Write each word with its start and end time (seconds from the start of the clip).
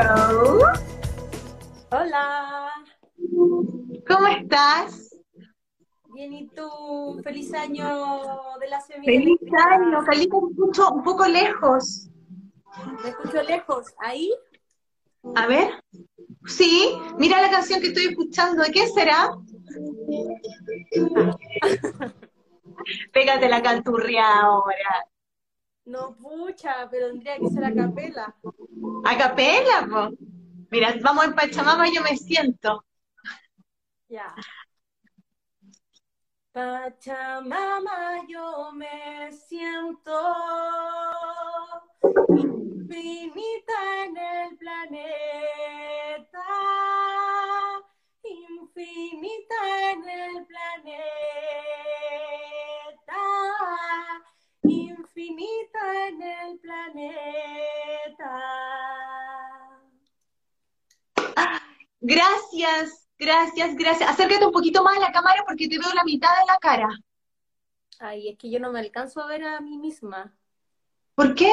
Hello. 0.00 0.60
Hola. 1.90 2.70
¿Cómo 4.06 4.26
estás? 4.28 5.16
Bien, 6.14 6.32
¿y 6.34 6.46
tú? 6.50 7.20
Feliz 7.24 7.52
año 7.52 7.84
de 8.60 8.68
la 8.68 8.80
semilla. 8.80 9.12
Feliz 9.12 9.40
año, 9.68 10.04
Calita, 10.04 10.36
escucho 10.36 10.90
un 10.92 11.02
poco 11.02 11.26
lejos. 11.26 12.08
Me 13.02 13.08
escucho 13.08 13.42
lejos. 13.42 13.86
¿Ahí? 13.98 14.32
A 15.34 15.48
ver. 15.48 15.82
Sí, 16.46 16.96
mira 17.18 17.42
la 17.42 17.50
canción 17.50 17.80
que 17.80 17.88
estoy 17.88 18.04
escuchando. 18.04 18.62
¿De 18.62 18.70
qué 18.70 18.86
será? 18.86 19.30
Pégate 23.12 23.48
la 23.48 23.60
canturria 23.60 24.42
ahora. 24.42 25.08
No, 25.88 26.14
pucha, 26.16 26.86
pero 26.90 27.08
tendría 27.08 27.38
que 27.38 27.48
ser 27.48 27.64
a 27.64 27.74
capela. 27.74 28.36
¿A 29.06 29.16
capela? 29.16 29.88
po? 29.90 30.10
Mira, 30.70 30.94
vamos 31.00 31.24
en 31.24 31.34
Pachamama, 31.34 31.86
yo 31.90 32.02
me 32.02 32.14
siento. 32.14 32.84
Ya. 34.06 34.34
Pachamama, 36.52 38.22
yo 38.28 38.70
me 38.72 39.32
siento 39.32 40.12
infinita 42.36 44.04
en 44.04 44.16
el 44.16 44.58
planeta, 44.58 46.44
infinita 48.24 49.54
en 49.90 50.06
el 50.06 50.46
planeta, 50.46 52.07
infinita 55.18 56.08
en 56.08 56.22
el 56.22 56.58
planeta. 56.58 57.18
Gracias, 62.00 63.08
gracias, 63.18 63.76
gracias. 63.76 64.10
Acércate 64.10 64.46
un 64.46 64.52
poquito 64.52 64.84
más 64.84 64.96
a 64.96 65.00
la 65.00 65.12
cámara 65.12 65.42
porque 65.46 65.68
te 65.68 65.78
veo 65.78 65.92
la 65.92 66.04
mitad 66.04 66.28
de 66.28 66.46
la 66.46 66.58
cara. 66.58 66.88
Ay, 67.98 68.28
es 68.28 68.38
que 68.38 68.48
yo 68.48 68.60
no 68.60 68.70
me 68.70 68.78
alcanzo 68.78 69.20
a 69.20 69.26
ver 69.26 69.42
a 69.42 69.60
mí 69.60 69.76
misma. 69.76 70.32
¿Por 71.16 71.34
qué? 71.34 71.50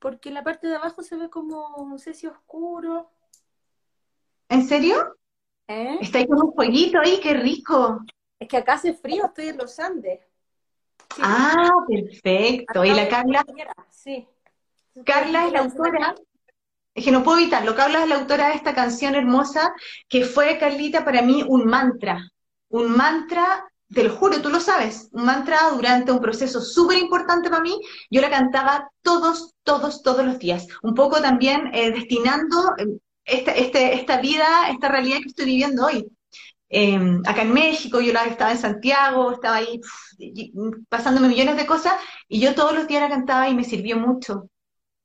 Porque 0.00 0.32
la 0.32 0.42
parte 0.42 0.66
de 0.66 0.74
abajo 0.74 1.02
se 1.02 1.16
ve 1.16 1.30
como, 1.30 1.96
sé 1.98 2.14
si 2.14 2.26
oscuro. 2.26 3.10
¿En 4.48 4.66
serio? 4.66 5.16
¿Eh? 5.68 5.98
Está 6.00 6.18
ahí 6.18 6.26
con 6.26 6.42
un 6.42 6.52
fueguito 6.52 6.98
ahí, 6.98 7.20
qué 7.22 7.34
rico. 7.34 8.00
Es 8.40 8.48
que 8.48 8.56
acá 8.56 8.74
hace 8.74 8.92
frío, 8.92 9.26
estoy 9.26 9.48
en 9.48 9.56
los 9.56 9.78
Andes. 9.78 10.33
Sí. 11.14 11.22
Ah, 11.22 11.70
perfecto. 11.88 12.84
Y 12.84 12.90
la 12.90 13.08
Carla, 13.08 13.44
Sí. 13.90 14.26
Carla 15.04 15.46
es 15.46 15.52
la 15.52 15.60
autora, 15.60 16.14
es 16.94 17.04
que 17.04 17.10
no 17.10 17.24
puedo 17.24 17.38
evitarlo, 17.38 17.74
Carla 17.74 18.02
es 18.02 18.08
la 18.08 18.16
autora 18.16 18.48
de 18.48 18.54
esta 18.54 18.74
canción 18.74 19.14
hermosa 19.14 19.74
que 20.08 20.24
fue, 20.24 20.58
Carlita, 20.58 21.04
para 21.04 21.22
mí 21.22 21.44
un 21.46 21.66
mantra. 21.66 22.30
Un 22.68 22.96
mantra, 22.96 23.64
te 23.92 24.04
lo 24.04 24.14
juro, 24.14 24.40
tú 24.40 24.50
lo 24.50 24.60
sabes, 24.60 25.08
un 25.12 25.24
mantra 25.24 25.58
durante 25.72 26.12
un 26.12 26.20
proceso 26.20 26.60
súper 26.60 26.98
importante 26.98 27.50
para 27.50 27.62
mí. 27.62 27.80
Yo 28.10 28.20
la 28.20 28.30
cantaba 28.30 28.88
todos, 29.02 29.54
todos, 29.64 30.02
todos 30.02 30.24
los 30.24 30.38
días. 30.38 30.66
Un 30.82 30.94
poco 30.94 31.20
también 31.20 31.70
eh, 31.74 31.90
destinando 31.90 32.74
eh, 32.78 32.86
esta, 33.24 33.52
este, 33.52 33.94
esta 33.94 34.20
vida, 34.20 34.68
esta 34.70 34.88
realidad 34.88 35.18
que 35.18 35.28
estoy 35.28 35.46
viviendo 35.46 35.86
hoy. 35.86 36.06
Eh, 36.76 36.98
acá 37.24 37.42
en 37.42 37.52
México, 37.52 38.00
yo 38.00 38.12
la, 38.12 38.24
estaba 38.24 38.50
en 38.50 38.58
Santiago, 38.58 39.30
estaba 39.30 39.56
ahí 39.56 39.80
pasándome 40.88 41.28
millones 41.28 41.56
de 41.56 41.66
cosas, 41.66 41.94
y 42.26 42.40
yo 42.40 42.52
todos 42.56 42.74
los 42.74 42.88
días 42.88 43.00
la 43.00 43.08
cantaba 43.08 43.48
y 43.48 43.54
me 43.54 43.62
sirvió 43.62 43.96
mucho 43.96 44.50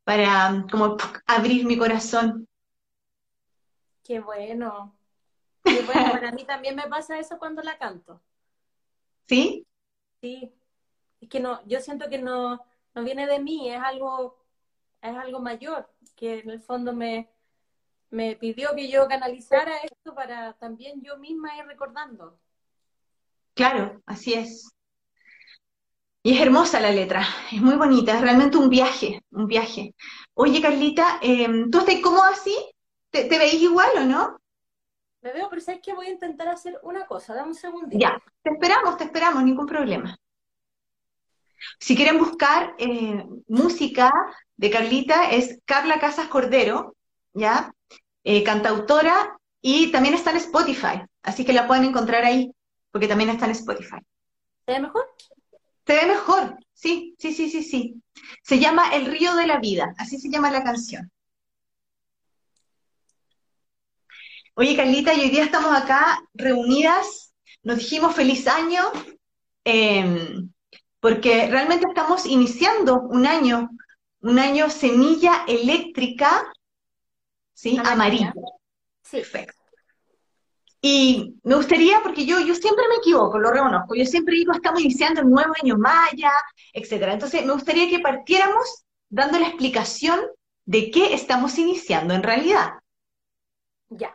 para 0.04 0.50
um, 0.50 0.68
como 0.68 0.98
abrir 1.28 1.68
mi 1.68 1.78
corazón. 1.78 2.48
Qué 4.04 4.20
bueno. 4.20 4.98
Qué 5.64 5.84
bueno, 5.84 6.12
para 6.12 6.32
mí 6.32 6.44
también 6.44 6.76
me 6.76 6.88
pasa 6.88 7.20
eso 7.20 7.38
cuando 7.38 7.62
la 7.62 7.78
canto. 7.78 8.20
¿Sí? 9.28 9.64
Sí. 10.22 10.52
Es 11.22 11.30
que 11.30 11.40
no, 11.40 11.64
yo 11.68 11.82
siento 11.82 12.10
que 12.10 12.18
no, 12.18 12.66
no 12.96 13.04
viene 13.04 13.28
de 13.28 13.38
mí, 13.38 13.70
es 13.70 13.80
algo, 13.80 14.44
es 15.04 15.16
algo 15.16 15.40
mayor, 15.40 15.88
que 16.16 16.40
en 16.40 16.50
el 16.50 16.62
fondo 16.62 16.94
me, 16.94 17.30
me 18.12 18.36
pidió 18.36 18.76
que 18.76 18.90
yo 18.90 19.08
canalizara 19.08 19.78
esto 19.78 20.14
para 20.16 20.54
también 20.54 21.02
yo 21.02 21.18
misma 21.18 21.56
ir 21.58 21.66
recordando. 21.66 22.40
Claro, 23.54 24.02
así 24.06 24.34
es. 24.34 24.70
Y 26.22 26.34
es 26.34 26.42
hermosa 26.42 26.80
la 26.80 26.92
letra, 26.92 27.26
es 27.52 27.62
muy 27.62 27.76
bonita, 27.76 28.16
es 28.16 28.22
realmente 28.22 28.58
un 28.58 28.70
viaje, 28.70 29.22
un 29.32 29.48
viaje. 29.48 29.96
Oye, 30.34 30.62
Carlita, 30.62 31.20
eh, 31.22 31.48
¿tú 31.72 31.80
estás 31.80 32.02
cómoda 32.02 32.30
así? 32.30 32.56
¿Te, 33.10 33.26
te 33.26 33.38
veis 33.38 33.62
igual 33.62 33.90
o 33.98 34.04
no? 34.06 34.40
Me 35.22 35.34
veo, 35.34 35.50
pero 35.50 35.62
sabes 35.62 35.82
que 35.82 35.94
voy 35.94 36.08
a 36.08 36.12
intentar 36.12 36.48
hacer 36.48 36.80
una 36.84 37.06
cosa, 37.06 37.34
dame 37.36 37.50
un 37.50 37.56
segundito. 37.56 37.98
Ya, 38.00 38.22
te 38.42 38.52
esperamos, 38.52 38.98
te 38.98 39.06
esperamos, 39.06 39.44
ningún 39.44 39.66
problema. 39.66 40.18
Si 41.78 41.96
quieren 41.96 42.18
buscar 42.18 42.74
eh, 42.78 43.26
música 43.48 44.12
de 44.56 44.70
Carlita, 44.70 45.30
es 45.32 45.60
Carla 45.66 46.00
Casas 46.00 46.28
Cordero, 46.28 46.96
¿ya? 47.34 47.74
Eh, 48.32 48.44
cantautora, 48.44 49.40
y 49.60 49.92
también 49.92 50.14
está 50.14 50.30
en 50.30 50.38
Spotify, 50.38 51.02
así 51.24 51.44
que 51.44 51.52
la 51.52 51.66
pueden 51.66 51.86
encontrar 51.86 52.24
ahí, 52.24 52.54
porque 52.92 53.08
también 53.08 53.32
está 53.32 53.46
en 53.46 53.54
Spotify. 53.54 53.98
¿Se 54.68 54.74
ve 54.74 54.80
mejor? 54.82 55.04
Se 55.88 55.96
ve 55.96 56.06
mejor, 56.06 56.56
sí, 56.72 57.16
sí, 57.18 57.34
sí, 57.34 57.50
sí, 57.50 57.64
sí. 57.64 58.04
Se 58.44 58.60
llama 58.60 58.94
El 58.94 59.08
río 59.08 59.36
de 59.36 59.48
la 59.48 59.58
vida, 59.58 59.96
así 59.98 60.20
se 60.20 60.30
llama 60.30 60.52
la 60.52 60.64
canción. 60.64 61.12
Oye, 64.54 64.76
Carlita, 64.76 65.12
y 65.16 65.22
hoy 65.22 65.30
día 65.32 65.46
estamos 65.46 65.76
acá 65.76 66.20
reunidas, 66.36 67.34
nos 67.64 67.80
dijimos 67.80 68.14
feliz 68.14 68.48
año, 68.48 68.92
eh, 69.66 70.36
porque 71.00 71.48
realmente 71.50 71.88
estamos 71.90 72.28
iniciando 72.28 73.02
un 73.02 73.26
año, 73.26 73.72
un 74.22 74.38
año 74.38 74.70
semilla 74.70 75.46
eléctrica, 75.48 76.46
¿sí? 77.60 77.78
Amarilla. 77.78 78.32
Amarilla. 78.32 78.34
Sí. 79.04 79.18
Perfecto. 79.18 79.54
Y 80.82 81.36
me 81.44 81.56
gustaría, 81.56 82.00
porque 82.02 82.26
yo, 82.26 82.40
yo 82.40 82.56
siempre 82.56 82.86
me 82.88 82.96
equivoco, 82.96 83.38
lo 83.38 83.52
reconozco, 83.52 83.96
yo 83.96 84.06
siempre 84.06 84.36
digo, 84.36 84.54
estamos 84.54 84.80
iniciando 84.80 85.20
el 85.20 85.30
nuevo 85.30 85.54
año 85.62 85.78
maya, 85.78 86.32
etcétera. 86.72 87.14
Entonces, 87.14 87.46
me 87.46 87.52
gustaría 87.52 87.90
que 87.90 88.00
partiéramos 88.00 88.86
dando 89.10 89.40
la 89.40 89.48
explicación 89.48 90.22
de 90.66 90.90
qué 90.90 91.14
estamos 91.14 91.58
iniciando 91.58 92.14
en 92.14 92.24
realidad. 92.24 92.76
Ya. 93.90 94.14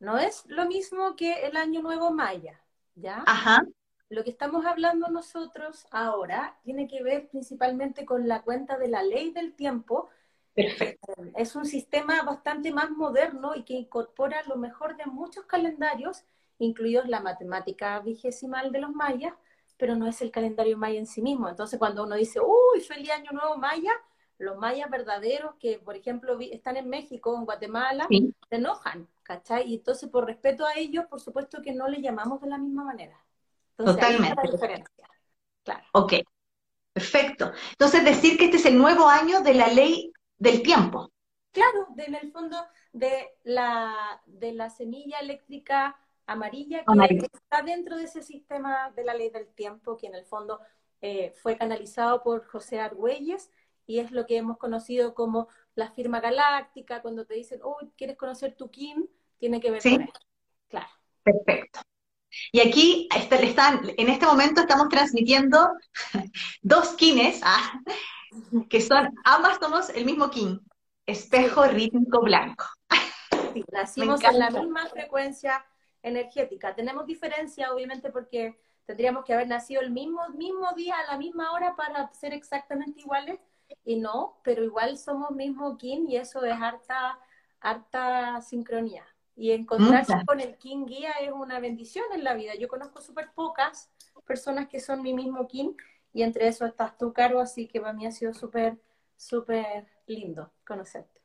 No 0.00 0.18
es 0.18 0.42
lo 0.46 0.66
mismo 0.66 1.14
que 1.14 1.46
el 1.46 1.56
Año 1.56 1.82
Nuevo 1.82 2.10
Maya, 2.10 2.60
¿ya? 2.96 3.22
Ajá, 3.24 3.62
Lo 4.08 4.24
que 4.24 4.30
estamos 4.30 4.66
hablando 4.66 5.08
nosotros 5.08 5.86
ahora 5.92 6.58
tiene 6.64 6.88
que 6.88 7.04
ver 7.04 7.28
principalmente 7.28 8.04
con 8.04 8.26
la 8.26 8.42
cuenta 8.42 8.76
de 8.76 8.88
la 8.88 9.04
ley 9.04 9.30
del 9.30 9.54
tiempo. 9.54 10.10
Perfecto. 10.54 11.14
Es 11.36 11.56
un 11.56 11.66
sistema 11.66 12.22
bastante 12.22 12.72
más 12.72 12.90
moderno 12.90 13.54
y 13.54 13.64
que 13.64 13.74
incorpora 13.74 14.42
lo 14.46 14.56
mejor 14.56 14.96
de 14.96 15.06
muchos 15.06 15.44
calendarios, 15.46 16.24
incluidos 16.58 17.08
la 17.08 17.20
matemática 17.20 17.98
vigesimal 18.00 18.72
de 18.72 18.80
los 18.80 18.92
mayas, 18.92 19.34
pero 19.76 19.96
no 19.96 20.06
es 20.06 20.20
el 20.22 20.30
calendario 20.30 20.76
maya 20.78 20.98
en 20.98 21.06
sí 21.06 21.22
mismo. 21.22 21.48
Entonces, 21.48 21.78
cuando 21.78 22.04
uno 22.04 22.14
dice, 22.16 22.40
uy, 22.40 22.80
feliz 22.80 23.10
año 23.10 23.32
nuevo 23.32 23.56
maya, 23.56 23.90
los 24.38 24.56
mayas 24.56 24.90
verdaderos 24.90 25.54
que, 25.56 25.78
por 25.78 25.96
ejemplo, 25.96 26.38
están 26.40 26.76
en 26.76 26.88
México, 26.88 27.36
en 27.36 27.44
Guatemala, 27.44 28.08
Sí, 28.08 28.34
se 28.48 28.56
enojan, 28.56 29.08
¿cachai? 29.22 29.68
Y 29.68 29.76
entonces, 29.76 30.08
por 30.10 30.26
respeto 30.26 30.66
a 30.66 30.74
ellos, 30.76 31.06
por 31.06 31.20
supuesto 31.20 31.62
que 31.62 31.72
no 31.72 31.88
les 31.88 32.00
llamamos 32.02 32.40
de 32.40 32.48
la 32.48 32.58
misma 32.58 32.84
manera. 32.84 33.24
Entonces, 33.72 33.98
ahí 33.98 34.16
está 34.16 34.34
la 34.34 34.44
Totalmente. 34.44 34.50
diferencia. 34.50 35.08
Claro. 35.64 35.84
ok, 35.92 36.12
perfecto. 36.92 37.52
Entonces, 37.72 38.04
decir 38.04 38.38
que 38.38 38.46
este 38.46 38.56
es 38.58 38.66
el 38.66 38.78
nuevo 38.78 39.08
año 39.08 39.40
de 39.42 39.54
la 39.54 39.68
ley 39.68 40.12
del 40.42 40.62
tiempo. 40.62 41.10
Claro, 41.52 41.86
de- 41.94 42.04
en 42.04 42.14
el 42.14 42.32
fondo 42.32 42.56
de 42.92 43.28
la, 43.44 44.20
de 44.26 44.52
la 44.52 44.70
semilla 44.70 45.18
eléctrica 45.20 45.96
amarilla 46.26 46.78
que 46.78 46.84
Amarilla. 46.86 47.26
está 47.32 47.62
dentro 47.62 47.96
de 47.96 48.04
ese 48.04 48.22
sistema 48.22 48.90
de 48.96 49.04
la 49.04 49.14
ley 49.14 49.30
del 49.30 49.46
tiempo, 49.54 49.96
que 49.96 50.06
en 50.06 50.14
el 50.14 50.24
fondo 50.24 50.60
eh, 51.00 51.32
fue 51.42 51.56
canalizado 51.56 52.22
por 52.22 52.44
José 52.46 52.80
Argüelles 52.80 53.50
y 53.86 53.98
es 53.98 54.10
lo 54.12 54.26
que 54.26 54.36
hemos 54.36 54.56
conocido 54.58 55.14
como 55.14 55.48
la 55.74 55.90
firma 55.90 56.20
galáctica, 56.20 57.02
cuando 57.02 57.26
te 57.26 57.34
dicen, 57.34 57.60
oh, 57.62 57.76
¿quieres 57.96 58.16
conocer 58.16 58.54
tu 58.56 58.70
kin? 58.70 59.08
Tiene 59.38 59.60
que 59.60 59.70
ver 59.70 59.82
Sí. 59.82 59.94
con 59.96 60.02
eso. 60.02 60.12
Claro. 60.68 60.88
Perfecto. 61.22 61.80
Y 62.50 62.60
aquí 62.60 63.08
le 63.12 63.46
están, 63.46 63.80
en 63.96 64.08
este 64.08 64.24
momento 64.26 64.60
estamos 64.62 64.88
transmitiendo 64.88 65.58
dos 66.62 66.94
kines, 66.94 67.40
ah, 67.44 67.80
que 68.68 68.80
son, 68.80 69.14
ambas 69.24 69.58
somos 69.60 69.90
el 69.90 70.04
mismo 70.04 70.30
kin, 70.30 70.60
espejo 71.06 71.64
rítmico 71.64 72.20
blanco. 72.20 72.64
Sí, 73.52 73.64
nacimos 73.72 74.22
en 74.22 74.38
la 74.38 74.50
misma 74.50 74.86
frecuencia 74.86 75.64
energética. 76.02 76.74
Tenemos 76.74 77.06
diferencia, 77.06 77.72
obviamente, 77.72 78.10
porque 78.10 78.58
tendríamos 78.84 79.24
que 79.24 79.34
haber 79.34 79.48
nacido 79.48 79.80
el 79.82 79.90
mismo, 79.90 80.28
mismo 80.30 80.72
día, 80.76 80.96
a 80.98 81.12
la 81.12 81.18
misma 81.18 81.52
hora, 81.52 81.76
para 81.76 82.12
ser 82.12 82.32
exactamente 82.32 83.00
iguales, 83.00 83.38
y 83.84 83.96
no, 83.96 84.38
pero 84.42 84.64
igual 84.64 84.98
somos 84.98 85.30
mismo 85.30 85.78
kin 85.78 86.08
y 86.08 86.16
eso 86.16 86.44
es 86.44 86.54
harta, 86.54 87.18
harta 87.60 88.40
sincronía. 88.42 89.06
Y 89.34 89.52
encontrarse 89.52 90.14
con 90.26 90.40
el 90.40 90.58
kin 90.58 90.84
guía 90.84 91.12
es 91.20 91.32
una 91.32 91.58
bendición 91.58 92.04
en 92.12 92.22
la 92.22 92.34
vida. 92.34 92.54
Yo 92.54 92.68
conozco 92.68 93.00
súper 93.00 93.32
pocas 93.32 93.90
personas 94.26 94.68
que 94.68 94.78
son 94.78 95.02
mi 95.02 95.14
mismo 95.14 95.48
kin 95.48 95.74
y 96.12 96.22
entre 96.22 96.48
eso 96.48 96.66
estás 96.66 96.96
tú, 96.98 97.12
Caro, 97.12 97.40
así 97.40 97.68
que 97.68 97.80
para 97.80 97.92
mí 97.92 98.06
ha 98.06 98.12
sido 98.12 98.34
súper, 98.34 98.78
súper 99.16 99.86
lindo 100.06 100.52
conocerte. 100.66 101.22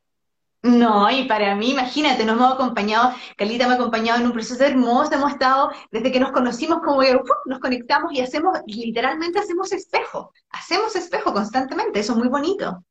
No, 0.63 1.09
y 1.09 1.25
para 1.25 1.55
mí, 1.55 1.71
imagínate, 1.71 2.25
nos 2.25 2.35
hemos 2.35 2.53
acompañado, 2.53 3.13
Carlita 3.37 3.67
me 3.67 3.73
ha 3.73 3.75
acompañado 3.75 4.19
en 4.19 4.25
un 4.25 4.33
proceso 4.33 4.63
hermoso, 4.63 5.13
hemos 5.13 5.31
estado, 5.31 5.71
desde 5.91 6.11
que 6.11 6.19
nos 6.19 6.31
conocimos, 6.31 6.79
como 6.83 6.99
que 7.01 7.17
nos 7.45 7.59
conectamos 7.59 8.11
y 8.11 8.21
hacemos, 8.21 8.57
literalmente 8.65 9.39
hacemos 9.39 9.71
espejo, 9.71 10.33
hacemos 10.49 10.95
espejo 10.95 11.31
constantemente, 11.31 11.99
eso 11.99 12.13
es 12.13 12.17
muy 12.17 12.27
bonito. 12.27 12.83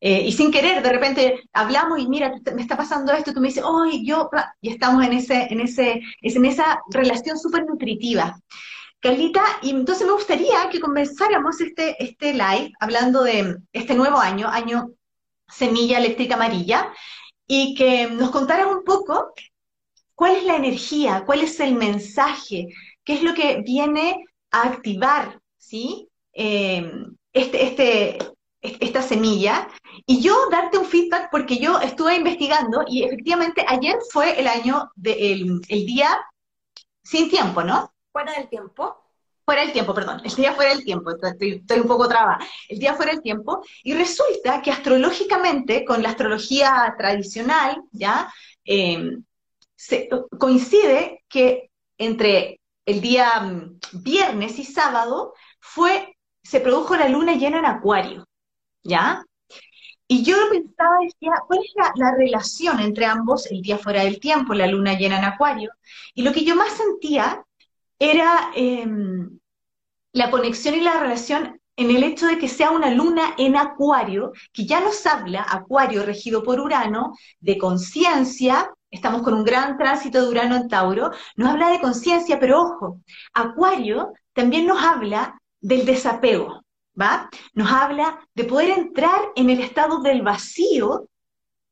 Eh, 0.00 0.26
y 0.26 0.32
sin 0.32 0.52
querer, 0.52 0.82
de 0.82 0.92
repente 0.92 1.48
hablamos 1.54 1.98
y 1.98 2.08
mira, 2.08 2.32
me 2.54 2.62
está 2.62 2.76
pasando 2.76 3.12
esto, 3.12 3.32
tú 3.32 3.40
me 3.40 3.48
dices, 3.48 3.64
oh, 3.66 3.86
yo, 3.86 4.28
y 4.60 4.68
estamos 4.70 5.02
en, 5.04 5.14
ese, 5.14 5.48
en, 5.50 5.60
ese, 5.60 6.02
en 6.20 6.44
esa 6.44 6.82
relación 6.90 7.38
súper 7.38 7.64
nutritiva. 7.64 8.36
Carlita, 9.04 9.44
y 9.60 9.68
entonces 9.68 10.06
me 10.06 10.14
gustaría 10.14 10.70
que 10.70 10.80
comenzáramos 10.80 11.60
este, 11.60 12.02
este 12.02 12.32
live 12.32 12.72
hablando 12.80 13.22
de 13.22 13.58
este 13.70 13.94
nuevo 13.94 14.16
año, 14.16 14.48
año 14.48 14.92
Semilla 15.46 15.98
Eléctrica 15.98 16.36
Amarilla, 16.36 16.90
y 17.46 17.74
que 17.74 18.06
nos 18.06 18.30
contaras 18.30 18.66
un 18.66 18.82
poco 18.82 19.34
cuál 20.14 20.36
es 20.36 20.44
la 20.44 20.56
energía, 20.56 21.24
cuál 21.26 21.42
es 21.42 21.60
el 21.60 21.74
mensaje, 21.74 22.68
qué 23.04 23.12
es 23.12 23.22
lo 23.22 23.34
que 23.34 23.60
viene 23.60 24.24
a 24.50 24.62
activar, 24.68 25.38
¿sí? 25.58 26.08
Em, 26.32 27.14
este, 27.34 27.62
este, 27.62 28.18
esta 28.62 29.02
semilla, 29.02 29.68
y 30.06 30.22
yo 30.22 30.48
darte 30.50 30.78
un 30.78 30.86
feedback 30.86 31.28
porque 31.30 31.58
yo 31.58 31.78
estuve 31.78 32.16
investigando 32.16 32.84
y 32.88 33.02
efectivamente 33.02 33.66
ayer 33.68 33.96
fue 34.10 34.40
el 34.40 34.46
año, 34.46 34.90
de, 34.96 35.32
el, 35.32 35.60
día 35.84 36.18
sin 37.02 37.28
tiempo, 37.28 37.62
¿no? 37.62 37.93
Fuera 38.14 38.32
del 38.34 38.48
tiempo. 38.48 39.02
Fuera 39.44 39.62
del 39.62 39.72
tiempo, 39.72 39.92
perdón, 39.92 40.22
el 40.24 40.34
día 40.36 40.52
fuera 40.52 40.70
del 40.70 40.84
tiempo, 40.84 41.10
estoy, 41.10 41.80
un 41.80 41.88
poco 41.88 42.08
traba, 42.08 42.38
el 42.68 42.78
día 42.78 42.94
fuera 42.94 43.10
del 43.10 43.20
tiempo, 43.20 43.62
y 43.82 43.92
resulta 43.92 44.62
que 44.62 44.70
astrológicamente, 44.70 45.84
con 45.84 46.00
la 46.00 46.10
astrología 46.10 46.94
tradicional, 46.96 47.82
¿ya? 47.90 48.32
Em, 48.64 49.24
coincide 50.38 51.24
que 51.28 51.72
entre 51.98 52.60
el 52.86 53.00
día 53.00 53.40
mm, 53.40 53.80
viernes 53.94 54.60
y 54.60 54.64
sábado 54.64 55.34
fue, 55.58 56.16
se 56.40 56.60
produjo 56.60 56.94
la 56.94 57.08
luna 57.08 57.34
llena 57.34 57.58
en 57.58 57.66
Acuario, 57.66 58.28
¿ya? 58.84 59.24
Y 60.06 60.22
yo 60.22 60.36
pensaba, 60.50 60.98
decía, 61.02 61.32
¿cuál 61.48 61.58
es 61.64 61.72
la, 61.96 62.14
relación 62.16 62.78
entre 62.78 63.06
ambos, 63.06 63.50
el 63.50 63.60
día 63.60 63.76
fuera 63.76 64.04
del 64.04 64.20
tiempo, 64.20 64.54
la 64.54 64.68
luna 64.68 64.94
llena 64.94 65.18
en 65.18 65.24
Acuario? 65.24 65.72
Y 66.14 66.22
lo 66.22 66.32
que 66.32 66.44
yo 66.44 66.54
más 66.54 66.72
sentía 66.74 67.44
era 67.98 68.50
em, 68.54 69.38
la 70.12 70.30
conexión 70.30 70.74
y 70.74 70.80
la 70.80 71.00
relación 71.00 71.60
en 71.76 71.90
el 71.90 72.04
hecho 72.04 72.26
de 72.26 72.38
que 72.38 72.48
sea 72.48 72.70
una 72.70 72.90
luna 72.90 73.34
en 73.36 73.56
Acuario, 73.56 74.32
que 74.52 74.64
ya 74.66 74.80
nos 74.80 75.04
habla, 75.06 75.44
Acuario 75.48 76.04
regido 76.04 76.42
por 76.42 76.60
Urano, 76.60 77.14
de 77.40 77.58
conciencia, 77.58 78.70
estamos 78.90 79.22
con 79.22 79.34
un 79.34 79.44
gran 79.44 79.76
tránsito 79.76 80.22
de 80.22 80.28
Urano 80.28 80.56
en 80.56 80.68
Tauro, 80.68 81.10
nos 81.36 81.50
habla 81.50 81.70
de 81.70 81.80
conciencia, 81.80 82.38
pero 82.38 82.62
ojo, 82.62 83.00
Acuario 83.32 84.12
también 84.32 84.66
nos 84.66 84.82
habla 84.82 85.40
del 85.60 85.84
desapego, 85.84 86.62
¿va? 87.00 87.28
Nos 87.54 87.70
habla 87.72 88.20
de 88.34 88.44
poder 88.44 88.70
entrar 88.70 89.20
en 89.34 89.50
el 89.50 89.60
estado 89.60 90.00
del 90.00 90.22
vacío 90.22 91.08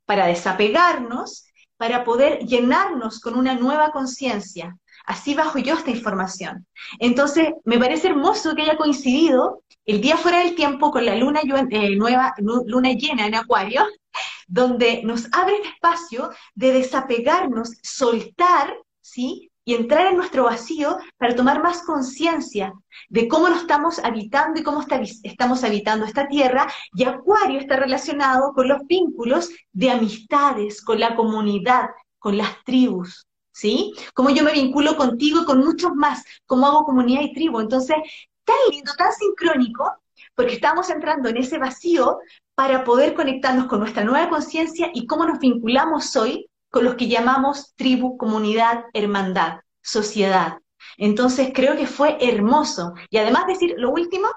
para 0.05 0.27
desapegarnos, 0.27 1.47
para 1.77 2.05
poder 2.05 2.41
llenarnos 2.41 3.21
con 3.21 3.35
una 3.35 3.55
nueva 3.55 3.93
conciencia. 3.93 4.77
Así 5.07 5.35
bajo 5.35 5.59
yo 5.59 5.75
esta 5.75 5.91
información. 5.91 6.67
Entonces, 6.99 7.49
me 7.65 7.79
parece 7.79 8.09
hermoso 8.09 8.55
que 8.55 8.63
haya 8.63 8.77
coincidido 8.77 9.63
el 9.85 10.01
día 10.01 10.17
fuera 10.17 10.39
del 10.39 10.55
tiempo 10.55 10.91
con 10.93 11.05
la 11.05 11.17
luna 11.17 11.41
eh, 11.71 11.97
nueva, 11.97 12.35
luna 12.39 12.93
llena 12.93 13.27
en 13.27 13.35
Acuario, 13.35 13.85
donde 14.47 15.03
nos 15.03 15.27
abre 15.33 15.57
el 15.57 15.67
espacio 15.67 16.31
de 16.55 16.73
desapegarnos, 16.73 17.73
soltar, 17.83 18.75
¿sí? 19.01 19.51
Y 19.65 19.75
entrar 19.75 20.09
en 20.09 20.17
nuestro 20.17 20.45
vacío 20.45 20.99
para 21.17 21.37
tomar 21.37 21.63
más 21.63 21.85
conciencia 21.85 22.73
de 23.09 23.29
cómo 23.29 23.49
nos 23.49 23.61
estamos 23.61 24.01
habitando 24.01 24.59
y 24.59 24.65
cómo 24.65 24.85
estamos 25.23 25.63
habitando 25.63 26.05
esta 26.05 26.27
tierra. 26.27 26.67
Y 26.95 27.05
Acuario 27.05 27.61
está 27.61 27.77
relacionado 27.77 28.53
con 28.55 28.67
los 28.67 28.85
vínculos 28.89 29.51
de 29.73 29.91
amistades, 29.93 30.83
con 30.83 30.99
la 30.99 31.15
comunidad, 31.15 31.91
con 32.19 32.37
las 32.37 32.63
tribus. 32.65 33.25
¿Sí? 33.53 33.93
Cómo 34.15 34.31
yo 34.31 34.43
me 34.45 34.53
vinculo 34.53 34.97
contigo 34.97 35.43
y 35.43 35.45
con 35.45 35.61
muchos 35.61 35.93
más, 35.95 36.25
cómo 36.47 36.67
hago 36.67 36.85
comunidad 36.85 37.23
y 37.23 37.33
tribu. 37.33 37.61
Entonces, 37.61 37.97
tan 38.45 38.57
lindo, 38.71 38.93
tan 38.97 39.13
sincrónico, 39.13 39.93
porque 40.35 40.55
estamos 40.55 40.91
entrando 40.91 41.29
en 41.29 41.37
ese 41.37 41.59
vacío 41.59 42.19
para 42.55 42.85
poder 42.85 43.15
conectarnos 43.15 43.67
con 43.67 43.81
nuestra 43.81 44.05
nueva 44.05 44.29
conciencia 44.29 44.91
y 44.93 45.07
cómo 45.07 45.27
nos 45.27 45.39
vinculamos 45.39 46.15
hoy 46.17 46.49
con 46.71 46.85
los 46.85 46.95
que 46.95 47.09
llamamos 47.09 47.75
tribu, 47.77 48.17
comunidad, 48.17 48.85
hermandad, 48.95 49.61
sociedad. 49.83 50.59
Entonces 50.97 51.51
creo 51.55 51.77
que 51.77 51.87
fue 51.87 52.17
hermoso. 52.21 52.95
Y 53.11 53.19
además 53.19 53.47
decir 53.47 53.75
lo 53.77 53.91
último, 53.91 54.29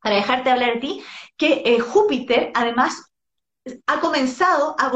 para 0.00 0.16
dejarte 0.16 0.50
hablar 0.50 0.74
de 0.74 0.80
ti, 0.80 1.02
que 1.36 1.62
eh, 1.64 1.80
Júpiter 1.80 2.52
además 2.54 3.10
ha 3.86 4.00
comenzado 4.00 4.76
a 4.78 4.92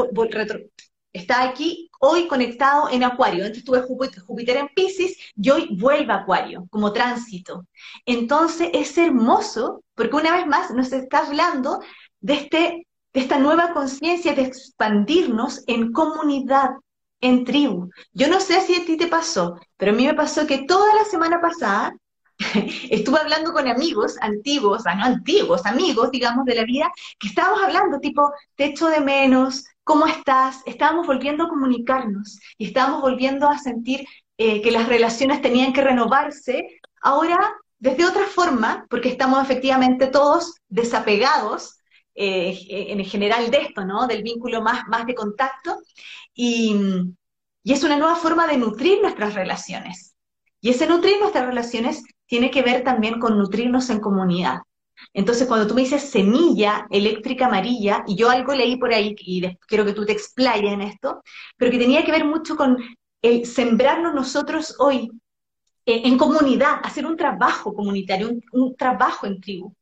está 1.11 1.43
aquí 1.43 1.88
hoy 1.99 2.27
conectado 2.27 2.89
en 2.89 3.03
Acuario. 3.03 3.45
Antes 3.45 3.63
tuve 3.63 3.81
Júpiter 3.81 4.57
en 4.57 4.69
Pisces 4.69 5.17
y 5.35 5.49
hoy 5.49 5.77
vuelve 5.77 6.11
a 6.11 6.17
Acuario 6.17 6.65
como 6.69 6.91
tránsito. 6.91 7.65
Entonces 8.05 8.69
es 8.73 8.97
hermoso 8.97 9.83
porque 9.95 10.15
una 10.15 10.35
vez 10.35 10.47
más 10.47 10.71
nos 10.71 10.91
está 10.91 11.19
hablando 11.19 11.81
de, 12.21 12.33
este, 12.33 12.87
de 13.13 13.19
esta 13.19 13.37
nueva 13.37 13.73
conciencia 13.73 14.33
de 14.33 14.43
expandirnos 14.43 15.63
en 15.67 15.91
comunidad, 15.91 16.71
en 17.21 17.43
tribu. 17.45 17.89
Yo 18.13 18.27
no 18.27 18.39
sé 18.39 18.61
si 18.61 18.75
a 18.75 18.85
ti 18.85 18.97
te 18.97 19.07
pasó, 19.07 19.59
pero 19.77 19.91
a 19.91 19.95
mí 19.95 20.05
me 20.05 20.13
pasó 20.13 20.47
que 20.47 20.65
toda 20.65 20.93
la 20.95 21.03
semana 21.05 21.41
pasada 21.41 21.93
estuve 22.89 23.19
hablando 23.19 23.51
con 23.51 23.67
amigos 23.67 24.15
antiguos, 24.21 24.85
antiguos, 24.87 25.65
amigos, 25.65 26.11
digamos, 26.11 26.45
de 26.45 26.55
la 26.55 26.63
vida, 26.63 26.89
que 27.19 27.27
estábamos 27.27 27.61
hablando, 27.61 27.99
tipo, 27.99 28.31
te 28.55 28.65
echo 28.65 28.87
de 28.87 29.01
menos, 29.01 29.65
¿cómo 29.83 30.05
estás? 30.07 30.61
Estábamos 30.65 31.07
volviendo 31.07 31.43
a 31.45 31.49
comunicarnos 31.49 32.39
y 32.57 32.65
estábamos 32.67 33.01
volviendo 33.01 33.47
a 33.47 33.57
sentir 33.57 34.05
eh, 34.37 34.61
que 34.61 34.71
las 34.71 34.87
relaciones 34.87 35.41
tenían 35.41 35.73
que 35.73 35.81
renovarse, 35.81 36.79
ahora 37.01 37.53
desde 37.77 38.05
otra 38.05 38.25
forma, 38.25 38.85
porque 38.89 39.09
estamos 39.09 39.41
efectivamente 39.43 40.07
todos 40.07 40.55
desapegados 40.67 41.77
eh, 42.15 42.57
en 42.69 43.03
general 43.05 43.49
de 43.49 43.57
esto, 43.61 43.85
¿no? 43.85 44.05
Del 44.07 44.23
vínculo 44.23 44.61
más, 44.61 44.87
más 44.87 45.05
de 45.05 45.15
contacto, 45.15 45.77
y, 46.33 46.75
y 47.63 47.73
es 47.73 47.83
una 47.83 47.97
nueva 47.97 48.15
forma 48.15 48.47
de 48.47 48.57
nutrir 48.57 49.01
nuestras 49.01 49.33
relaciones. 49.33 50.15
Y 50.61 50.69
ese 50.71 50.87
nutrir 50.87 51.19
nuestras 51.19 51.45
relaciones 51.45 52.03
tiene 52.25 52.51
que 52.51 52.61
ver 52.61 52.83
también 52.83 53.19
con 53.19 53.37
nutrirnos 53.37 53.89
en 53.89 53.99
comunidad. 53.99 54.59
Entonces, 55.13 55.47
cuando 55.47 55.67
tú 55.67 55.75
me 55.75 55.81
dices 55.81 56.09
semilla 56.09 56.87
eléctrica 56.89 57.47
amarilla, 57.47 58.03
y 58.07 58.15
yo 58.15 58.29
algo 58.29 58.53
leí 58.53 58.77
por 58.77 58.93
ahí, 58.93 59.15
y 59.19 59.41
quiero 59.67 59.85
que 59.85 59.93
tú 59.93 60.05
te 60.05 60.13
explayes 60.13 60.71
en 60.71 60.81
esto, 60.81 61.21
pero 61.57 61.71
que 61.71 61.79
tenía 61.79 62.05
que 62.05 62.11
ver 62.11 62.25
mucho 62.25 62.55
con 62.55 62.77
el 63.21 63.45
sembrarnos 63.45 64.13
nosotros 64.13 64.75
hoy 64.79 65.09
eh, 65.85 66.01
en 66.05 66.17
comunidad, 66.17 66.79
hacer 66.83 67.05
un 67.05 67.17
trabajo 67.17 67.73
comunitario, 67.73 68.31
un 68.51 68.75
trabajo 68.75 69.25
en 69.25 69.41
tribu. 69.41 69.73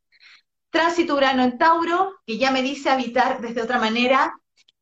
Tránsito 0.70 1.14
Urano 1.14 1.42
en 1.42 1.58
Tauro, 1.58 2.14
que 2.26 2.38
ya 2.38 2.50
me 2.50 2.62
dice 2.62 2.90
habitar 2.90 3.40
desde 3.40 3.62
otra 3.62 3.78
manera, 3.78 4.32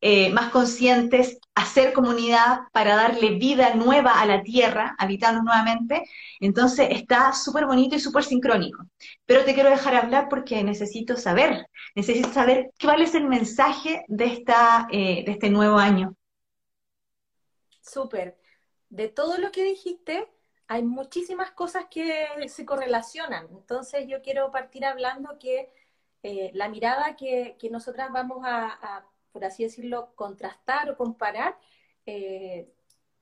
eh, 0.08 0.30
más 0.30 0.52
conscientes, 0.52 1.40
hacer 1.56 1.92
comunidad 1.92 2.60
para 2.72 2.94
darle 2.94 3.30
vida 3.30 3.75
nueva 3.75 4.20
a 4.20 4.25
la 4.25 4.44
tierra, 4.44 4.94
habitarnos 4.98 5.42
nuevamente. 5.42 6.04
Entonces 6.38 6.90
está 6.92 7.32
súper 7.32 7.66
bonito 7.66 7.96
y 7.96 7.98
súper 7.98 8.22
sincrónico. 8.22 8.84
Pero 9.25 9.44
te 9.44 9.52
quiero 9.52 9.68
dejar 9.68 9.96
hablar 9.96 10.28
porque 10.28 10.62
necesito 10.62 11.16
saber, 11.16 11.66
necesito 11.96 12.32
saber 12.32 12.70
cuál 12.80 13.02
es 13.02 13.16
el 13.16 13.26
mensaje 13.26 14.04
de, 14.06 14.26
esta, 14.26 14.86
eh, 14.92 15.25
de 15.26 15.32
este 15.32 15.50
nuevo 15.50 15.76
año. 15.76 16.14
Súper. 17.80 18.38
De 18.88 19.08
todo 19.08 19.38
lo 19.38 19.50
que 19.50 19.64
dijiste, 19.64 20.28
hay 20.68 20.84
muchísimas 20.84 21.50
cosas 21.50 21.86
que 21.90 22.28
se 22.46 22.64
correlacionan. 22.64 23.48
Entonces 23.50 24.06
yo 24.06 24.22
quiero 24.22 24.52
partir 24.52 24.84
hablando 24.84 25.36
que 25.40 25.68
eh, 26.22 26.52
la 26.54 26.68
mirada 26.68 27.16
que, 27.16 27.56
que 27.58 27.70
nosotras 27.70 28.12
vamos 28.12 28.44
a 28.44 29.04
por 29.36 29.44
así 29.44 29.64
decirlo, 29.64 30.14
contrastar 30.14 30.88
o 30.88 30.96
comparar, 30.96 31.58
eh, 32.06 32.72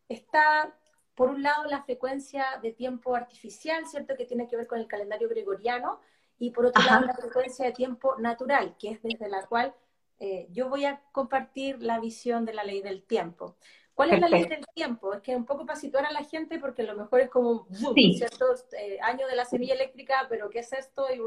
está, 0.09 0.79
por 1.17 1.29
un 1.31 1.43
lado, 1.43 1.65
la 1.65 1.83
frecuencia 1.83 2.45
de 2.63 2.71
tiempo 2.71 3.17
artificial, 3.17 3.85
¿cierto? 3.89 4.15
Que 4.17 4.25
tiene 4.25 4.47
que 4.47 4.57
ver 4.57 4.69
con 4.69 4.79
el 4.79 4.87
calendario 4.87 5.29
gregoriano, 5.29 5.99
y 6.39 6.53
por 6.53 6.67
otro 6.67 6.85
lado 6.85 7.05
la 7.05 7.15
frecuencia 7.15 7.67
de 7.67 7.73
tiempo 7.73 8.15
natural, 8.19 8.77
que 8.79 8.91
es 8.91 9.03
desde 9.03 9.29
la 9.29 9.45
cual 9.47 9.75
eh, 10.21 10.47
yo 10.53 10.69
voy 10.69 10.85
a 10.85 11.03
compartir 11.11 11.83
la 11.83 11.99
visión 11.99 12.45
de 12.45 12.55
la 12.55 12.63
ley 12.63 12.81
del 12.81 13.03
tiempo. 13.03 13.57
¿Cuál 13.93 14.13
es 14.13 14.21
la 14.21 14.29
ley 14.29 14.45
del 14.45 14.65
tiempo? 14.73 15.15
Es 15.15 15.21
que 15.21 15.35
un 15.35 15.47
poco 15.47 15.67
para 15.67 15.79
situar 15.79 16.07
a 16.07 16.13
la 16.13 16.23
gente, 16.23 16.61
porque 16.61 16.83
a 16.83 16.87
lo 16.87 16.95
mejor 16.95 17.23
es 17.23 17.29
como 17.29 17.67
sí. 17.73 18.15
ciertos 18.15 18.67
eh, 18.79 19.01
años 19.03 19.29
de 19.29 19.35
la 19.35 19.47
semilla 19.47 19.75
eléctrica, 19.75 20.27
pero 20.29 20.49
¿qué 20.49 20.61
es 20.61 20.73
esto? 20.73 21.07
Y 21.13 21.21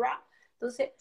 Entonces, 0.53 0.91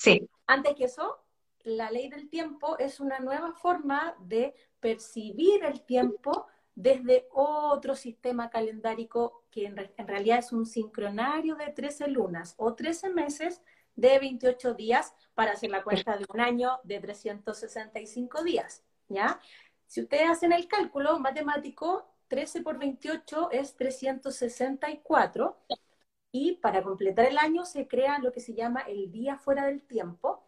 antes 0.48 0.74
que 0.74 0.84
eso, 0.86 1.20
la 1.66 1.90
ley 1.90 2.08
del 2.08 2.30
tiempo 2.30 2.78
es 2.78 3.00
una 3.00 3.18
nueva 3.18 3.52
forma 3.52 4.16
de 4.20 4.54
percibir 4.78 5.64
el 5.64 5.82
tiempo 5.82 6.46
desde 6.76 7.26
otro 7.32 7.96
sistema 7.96 8.50
calendárico 8.50 9.44
que 9.50 9.66
en, 9.66 10.06
realidad 10.06 10.38
es 10.38 10.52
un 10.52 10.64
sincronario 10.64 11.56
de 11.56 11.72
13 11.72 12.06
lunas 12.06 12.54
o 12.56 12.74
13 12.74 13.10
meses 13.10 13.62
de 13.96 14.16
28 14.20 14.74
días 14.74 15.12
para 15.34 15.52
hacer 15.52 15.70
la 15.70 15.82
cuenta 15.82 16.16
de 16.16 16.24
un 16.32 16.40
año 16.40 16.78
de 16.84 17.00
365 17.00 18.44
días, 18.44 18.84
¿ya? 19.08 19.40
Si 19.86 20.02
ustedes 20.02 20.30
hacen 20.30 20.52
el 20.52 20.68
cálculo 20.68 21.18
matemático, 21.18 22.06
13 22.28 22.62
por 22.62 22.78
28 22.78 23.50
es 23.50 23.74
364 23.74 25.56
y 26.30 26.52
para 26.58 26.82
completar 26.82 27.26
el 27.26 27.38
año 27.38 27.64
se 27.64 27.88
crea 27.88 28.20
lo 28.20 28.30
que 28.30 28.40
se 28.40 28.54
llama 28.54 28.82
el 28.82 29.10
día 29.10 29.36
fuera 29.36 29.66
del 29.66 29.82
tiempo, 29.82 30.44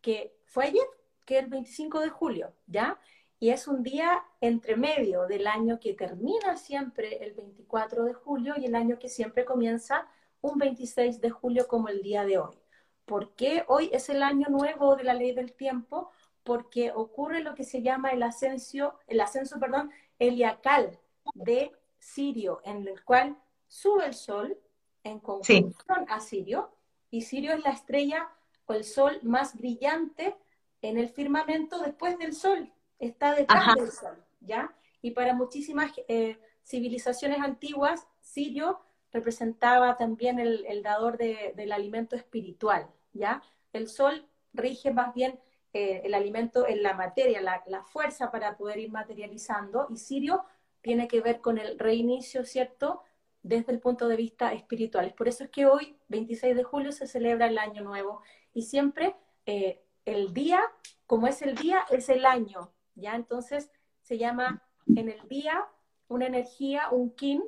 que 0.00 0.39
fue 0.50 0.66
ayer, 0.66 0.86
que 1.24 1.38
es 1.38 1.44
el 1.44 1.50
25 1.50 2.00
de 2.00 2.08
julio, 2.10 2.52
¿ya? 2.66 3.00
Y 3.38 3.50
es 3.50 3.66
un 3.66 3.82
día 3.82 4.22
entre 4.40 4.76
medio 4.76 5.26
del 5.26 5.46
año 5.46 5.80
que 5.80 5.94
termina 5.94 6.56
siempre 6.56 7.24
el 7.24 7.32
24 7.32 8.04
de 8.04 8.12
julio 8.12 8.54
y 8.58 8.66
el 8.66 8.74
año 8.74 8.98
que 8.98 9.08
siempre 9.08 9.44
comienza 9.44 10.06
un 10.42 10.58
26 10.58 11.20
de 11.20 11.30
julio 11.30 11.66
como 11.66 11.88
el 11.88 12.02
día 12.02 12.24
de 12.24 12.38
hoy. 12.38 12.58
¿Por 13.06 13.34
qué 13.34 13.64
hoy 13.66 13.90
es 13.92 14.08
el 14.10 14.22
año 14.22 14.48
nuevo 14.50 14.94
de 14.94 15.04
la 15.04 15.14
ley 15.14 15.32
del 15.32 15.54
tiempo? 15.54 16.10
porque 16.42 16.92
ocurre 16.92 17.42
lo 17.42 17.54
que 17.54 17.64
se 17.64 17.82
llama 17.82 18.10
el 18.10 18.22
ascenso, 18.22 18.94
el 19.06 19.20
ascenso, 19.20 19.58
perdón, 19.58 19.90
heliacal 20.18 20.98
de 21.34 21.72
Sirio, 21.98 22.60
en 22.64 22.86
el 22.88 23.04
cual 23.04 23.36
sube 23.68 24.06
el 24.06 24.14
sol 24.14 24.58
en 25.04 25.20
conjunción 25.20 26.06
a 26.08 26.20
Sirio, 26.20 26.70
y 27.10 27.22
Sirio 27.22 27.52
es 27.52 27.62
la 27.62 27.70
estrella 27.70 28.28
o 28.70 28.72
el 28.72 28.84
sol 28.84 29.18
más 29.22 29.56
brillante 29.56 30.36
en 30.80 30.96
el 30.96 31.08
firmamento 31.08 31.80
después 31.80 32.16
del 32.18 32.32
sol, 32.32 32.72
está 33.00 33.34
detrás 33.34 33.74
del 33.74 33.90
sol, 33.90 34.24
¿ya? 34.40 34.72
Y 35.02 35.10
para 35.10 35.34
muchísimas 35.34 35.90
eh, 36.06 36.38
civilizaciones 36.64 37.40
antiguas, 37.40 38.06
Sirio 38.20 38.80
representaba 39.12 39.96
también 39.96 40.38
el, 40.38 40.82
dador 40.84 41.18
del 41.18 41.72
alimento 41.72 42.14
espiritual, 42.14 42.88
¿ya? 43.12 43.42
El 43.72 43.88
sol 43.88 44.24
rige 44.52 44.92
más 44.92 45.14
bien 45.14 45.40
eh, 45.72 46.02
el 46.04 46.14
alimento 46.14 46.68
en 46.68 46.84
la 46.84 46.94
materia, 46.94 47.40
la, 47.40 47.82
fuerza 47.82 48.30
para 48.30 48.56
poder 48.56 48.78
ir 48.78 48.92
materializando, 48.92 49.88
y 49.90 49.96
Sirio 49.96 50.44
tiene 50.80 51.08
que 51.08 51.20
ver 51.20 51.40
con 51.40 51.58
el 51.58 51.76
reinicio, 51.76 52.44
¿cierto?, 52.44 53.02
desde 53.42 53.72
el 53.72 53.80
punto 53.80 54.06
de 54.06 54.16
vista 54.16 54.52
espiritual. 54.52 55.06
Es 55.06 55.12
por 55.14 55.26
eso 55.26 55.44
es 55.44 55.50
que 55.50 55.66
hoy, 55.66 55.96
26 56.08 56.54
de 56.54 56.62
julio, 56.62 56.92
se 56.92 57.06
celebra 57.06 57.46
el 57.46 57.58
Año 57.58 57.82
Nuevo, 57.82 58.20
y 58.52 58.62
siempre 58.62 59.16
eh, 59.46 59.82
el 60.04 60.32
día, 60.32 60.60
como 61.06 61.26
es 61.26 61.42
el 61.42 61.54
día, 61.54 61.84
es 61.90 62.08
el 62.08 62.24
año, 62.24 62.72
¿ya? 62.94 63.14
Entonces 63.14 63.70
se 64.02 64.18
llama 64.18 64.62
en 64.96 65.08
el 65.08 65.28
día 65.28 65.66
una 66.08 66.26
energía, 66.26 66.88
un 66.90 67.14
kin, 67.14 67.42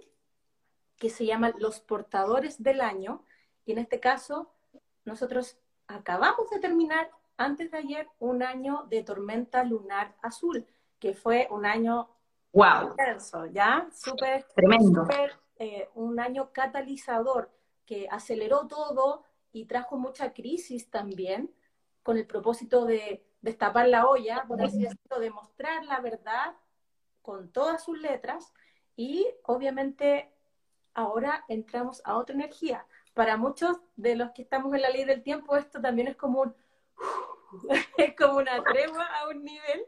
que 0.97 1.11
se 1.11 1.26
llama 1.26 1.52
los 1.59 1.80
portadores 1.80 2.62
del 2.62 2.80
año, 2.80 3.25
y 3.64 3.73
en 3.73 3.78
este 3.78 3.99
caso 3.99 4.52
nosotros 5.04 5.59
acabamos 5.88 6.49
de 6.50 6.61
terminar 6.61 7.11
antes 7.37 7.71
de 7.71 7.78
ayer 7.78 8.09
un 8.21 8.42
año 8.42 8.87
de 8.88 9.02
tormenta 9.02 9.64
lunar 9.64 10.14
azul, 10.23 10.66
que 11.00 11.14
fue 11.14 11.49
un 11.50 11.66
año 11.66 12.09
wow. 12.52 12.90
intenso, 12.90 13.47
¿ya? 13.47 13.88
Súper, 13.92 14.47
tremendo. 14.54 15.09
Eh, 15.59 15.88
un 15.94 16.21
año 16.21 16.52
catalizador 16.52 17.50
que 17.85 18.09
aceleró 18.11 18.66
todo 18.68 19.25
y 19.52 19.66
trajo 19.66 19.99
mucha 19.99 20.32
crisis 20.32 20.90
también, 20.90 21.54
con 22.02 22.16
el 22.16 22.26
propósito 22.26 22.85
de 22.85 23.25
destapar 23.42 23.88
la 23.88 24.06
olla, 24.06 24.44
por 24.49 24.62
así 24.62 24.82
decirlo, 24.82 25.21
de 25.21 25.30
mostrar 25.30 25.85
la 25.85 26.00
verdad 26.00 26.56
con 27.23 27.50
todas 27.52 27.85
sus 27.85 28.00
letras 28.00 28.52
y 28.97 29.26
obviamente 29.44 30.32
ahora 30.94 31.44
entramos 31.49 32.02
a 32.04 32.16
otra 32.16 32.35
energía. 32.35 32.87
Para 33.14 33.37
muchos 33.37 33.76
de 33.97 34.16
los 34.16 34.30
que 34.32 34.42
estamos 34.42 34.75
en 34.75 34.82
la 34.82 34.90
ley 34.90 35.04
del 35.04 35.23
tiempo, 35.23 35.56
esto 35.56 35.80
también 35.80 36.09
es 36.09 36.16
como 36.16 36.40
un 36.40 36.54
es 37.99 38.16
como 38.16 38.38
una 38.38 38.62
tregua 38.62 39.04
a 39.04 39.28
un 39.28 39.44
nivel, 39.44 39.87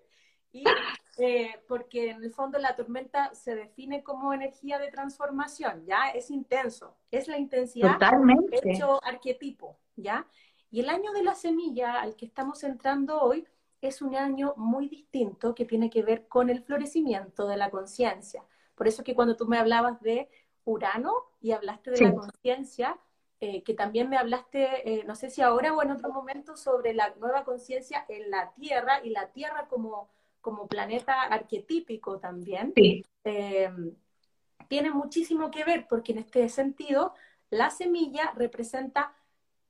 y, 0.54 0.64
eh, 1.18 1.61
porque 1.68 2.11
en 2.11 2.23
el 2.23 2.32
fondo 2.32 2.58
la 2.58 2.76
tormenta 2.76 3.34
se 3.34 3.56
define 3.56 4.04
como 4.04 4.32
energía 4.32 4.78
de 4.78 4.90
transformación, 4.90 5.84
¿ya? 5.84 6.11
Es 6.14 6.30
intenso, 6.30 6.96
es 7.11 7.28
la 7.28 7.37
intensidad 7.37 7.94
Totalmente. 7.94 8.61
hecho 8.62 9.02
arquetipo, 9.04 9.76
¿ya? 9.96 10.26
Y 10.70 10.80
el 10.80 10.88
año 10.88 11.12
de 11.12 11.25
la 11.25 11.34
semilla 11.34 12.00
al 12.00 12.14
que 12.14 12.25
estamos 12.25 12.62
entrando 12.62 13.20
hoy 13.20 13.46
es 13.80 14.00
un 14.00 14.14
año 14.14 14.54
muy 14.56 14.88
distinto 14.88 15.54
que 15.54 15.64
tiene 15.64 15.90
que 15.90 16.02
ver 16.02 16.28
con 16.28 16.49
el 16.50 16.62
florecimiento 16.62 17.49
de 17.49 17.56
la 17.56 17.70
conciencia. 17.70 18.44
Por 18.76 18.87
eso 18.87 19.02
que 19.04 19.14
cuando 19.14 19.37
tú 19.37 19.46
me 19.46 19.58
hablabas 19.58 20.00
de 20.00 20.28
Urano 20.64 21.14
y 21.40 21.50
hablaste 21.50 21.90
de 21.90 22.00
la 22.00 22.14
conciencia, 22.14 22.99
eh, 23.40 23.62
que 23.62 23.75
también 23.75 24.08
me 24.08 24.16
hablaste, 24.16 24.88
eh, 24.88 25.04
no 25.04 25.16
sé 25.16 25.30
si 25.30 25.42
ahora 25.42 25.75
o 25.75 25.82
en 25.82 25.90
otro 25.90 26.11
momento, 26.12 26.56
sobre 26.56 26.94
la 26.94 27.12
nueva 27.20 27.44
conciencia 27.44 28.04
en 28.08 28.30
la 28.30 28.52
Tierra 28.54 29.00
y 29.04 29.11
la 29.11 29.32
Tierra 29.32 29.66
como, 29.68 30.08
como 30.45 30.69
planeta 30.69 31.23
arquetípico 31.23 32.19
también. 32.19 32.75
Eh, 32.77 33.71
tiene 34.69 34.91
muchísimo 34.91 35.51
que 35.51 35.65
ver 35.65 35.87
porque 35.89 36.13
en 36.13 36.19
este 36.19 36.47
sentido 36.51 37.15
la 37.49 37.71
semilla 37.71 38.31
representa 38.37 39.17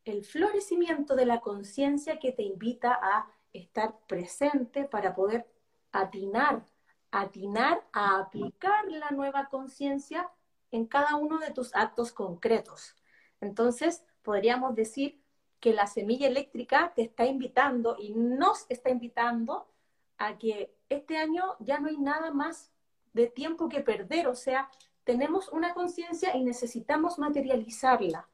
el 0.05 0.25
florecimiento 0.25 1.15
de 1.15 1.27
la 1.27 1.41
conciencia 1.41 2.19
que 2.19 2.33
te 2.33 2.43
invita 2.43 2.99
a 3.01 3.31
estar 3.53 3.97
presente 4.09 4.83
para 4.85 5.15
poder 5.15 5.47
atinar, 5.93 6.67
atinar 7.13 7.87
a 7.93 8.19
aplicar 8.19 8.85
la 8.89 9.11
nueva 9.13 9.49
conciencia 9.49 10.29
en 10.73 10.87
cada 10.87 11.15
uno 11.15 11.39
de 11.39 11.53
tus 11.53 11.73
actos 11.77 12.11
concretos. 12.11 12.97
Entonces, 13.41 14.05
podríamos 14.23 14.75
decir 14.75 15.23
que 15.61 15.73
la 15.73 15.87
semilla 15.87 16.27
eléctrica 16.27 16.93
te 16.97 17.03
está 17.03 17.27
invitando 17.27 17.97
y 17.97 18.13
nos 18.13 18.67
está 18.69 18.91
invitando 18.91 19.69
a 20.19 20.39
que 20.39 20.75
este 20.89 21.17
año 21.17 21.57
ya 21.61 21.79
no 21.79 21.89
hay 21.89 21.99
nada 21.99 22.31
más 22.31 22.71
de 23.13 23.27
tiempo 23.27 23.69
que 23.69 23.81
perder, 23.81 24.27
o 24.29 24.35
sea, 24.35 24.69
tenemos 25.05 25.49
una 25.51 25.75
conciencia 25.75 26.37
y 26.37 26.43
necesitamos 26.43 27.19
materializarla. 27.19 28.29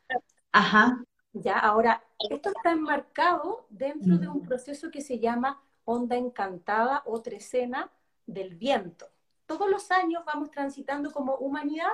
Ajá. 0.53 1.05
Ya, 1.33 1.59
ahora, 1.59 2.03
esto 2.31 2.51
está 2.51 2.73
enmarcado 2.73 3.67
dentro 3.71 4.19
de 4.19 4.29
un 4.29 4.43
proceso 4.43 4.91
que 4.91 5.01
se 5.01 5.19
llama 5.19 5.63
onda 5.85 6.17
encantada 6.17 7.03
o 7.07 7.21
trecena 7.23 7.91
del 8.27 8.57
viento. 8.57 9.09
Todos 9.47 9.69
los 9.71 9.91
años 9.91 10.25
vamos 10.25 10.51
transitando 10.51 11.13
como 11.13 11.35
humanidad 11.37 11.93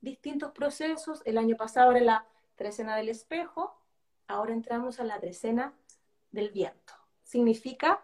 distintos 0.00 0.52
procesos. 0.52 1.22
El 1.24 1.38
año 1.38 1.56
pasado 1.56 1.92
era 1.92 2.00
la 2.00 2.26
trecena 2.56 2.96
del 2.96 3.08
espejo, 3.08 3.76
ahora 4.26 4.52
entramos 4.52 5.00
a 5.00 5.04
la 5.04 5.18
trecena 5.18 5.72
del 6.30 6.50
viento. 6.50 6.94
Significa 7.22 8.00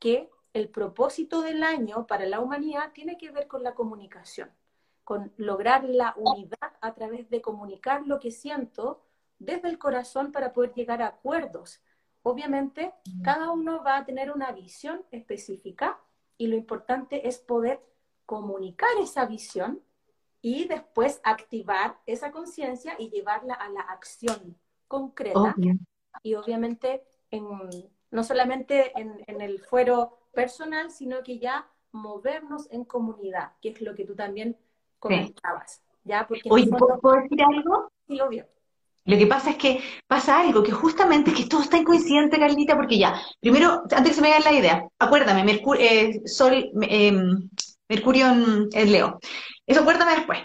que 0.00 0.30
el 0.56 0.70
propósito 0.70 1.42
del 1.42 1.62
año 1.62 2.06
para 2.06 2.24
la 2.24 2.40
humanidad 2.40 2.92
tiene 2.94 3.18
que 3.18 3.30
ver 3.30 3.46
con 3.46 3.62
la 3.62 3.74
comunicación, 3.74 4.50
con 5.04 5.30
lograr 5.36 5.84
la 5.84 6.14
unidad 6.16 6.72
a 6.80 6.94
través 6.94 7.28
de 7.28 7.42
comunicar 7.42 8.06
lo 8.06 8.18
que 8.18 8.30
siento 8.30 9.02
desde 9.38 9.68
el 9.68 9.78
corazón 9.78 10.32
para 10.32 10.54
poder 10.54 10.72
llegar 10.72 11.02
a 11.02 11.08
acuerdos. 11.08 11.82
Obviamente, 12.22 12.94
cada 13.22 13.50
uno 13.50 13.84
va 13.84 13.98
a 13.98 14.06
tener 14.06 14.32
una 14.32 14.50
visión 14.50 15.04
específica 15.10 16.00
y 16.38 16.46
lo 16.46 16.56
importante 16.56 17.28
es 17.28 17.38
poder 17.38 17.80
comunicar 18.24 18.88
esa 18.98 19.26
visión 19.26 19.82
y 20.40 20.66
después 20.66 21.20
activar 21.22 21.98
esa 22.06 22.30
conciencia 22.30 22.94
y 22.98 23.10
llevarla 23.10 23.52
a 23.52 23.68
la 23.68 23.82
acción 23.82 24.56
concreta. 24.88 25.54
Y 26.22 26.34
obviamente, 26.34 27.04
no 28.10 28.24
solamente 28.24 28.92
en, 28.98 29.40
el 29.40 29.60
fuero 29.60 30.18
personal, 30.36 30.90
sino 30.92 31.24
que 31.24 31.40
ya 31.40 31.66
movernos 31.90 32.68
en 32.70 32.84
comunidad, 32.84 33.52
que 33.60 33.70
es 33.70 33.80
lo 33.80 33.94
que 33.96 34.04
tú 34.04 34.14
también 34.14 34.56
comentabas. 35.00 35.82
¿ya? 36.04 36.26
Porque 36.28 36.48
Oye, 36.50 36.68
¿puedo 36.68 37.16
decir 37.22 37.42
algo? 37.42 37.90
Sí, 38.06 38.20
obvio. 38.20 38.46
Lo 39.06 39.16
que 39.16 39.26
pasa 39.26 39.50
es 39.50 39.56
que 39.56 39.80
pasa 40.06 40.40
algo, 40.40 40.62
que 40.62 40.72
justamente 40.72 41.30
es 41.30 41.36
que 41.36 41.46
todo 41.46 41.62
está 41.62 41.76
inconsciente, 41.78 42.38
Carlita, 42.38 42.76
porque 42.76 42.98
ya, 42.98 43.20
primero, 43.40 43.82
antes 43.90 44.08
que 44.08 44.14
se 44.14 44.20
me 44.20 44.32
haga 44.32 44.50
la 44.50 44.58
idea, 44.58 44.88
acuérdame, 44.98 45.44
Mercurio, 45.44 45.80
eh, 45.80 46.22
Sol, 46.26 46.70
eh, 46.82 47.12
Mercurio 47.88 48.26
en, 48.26 48.92
Leo. 48.92 49.20
Eso 49.64 49.84
cuéntame 49.84 50.16
después. 50.16 50.40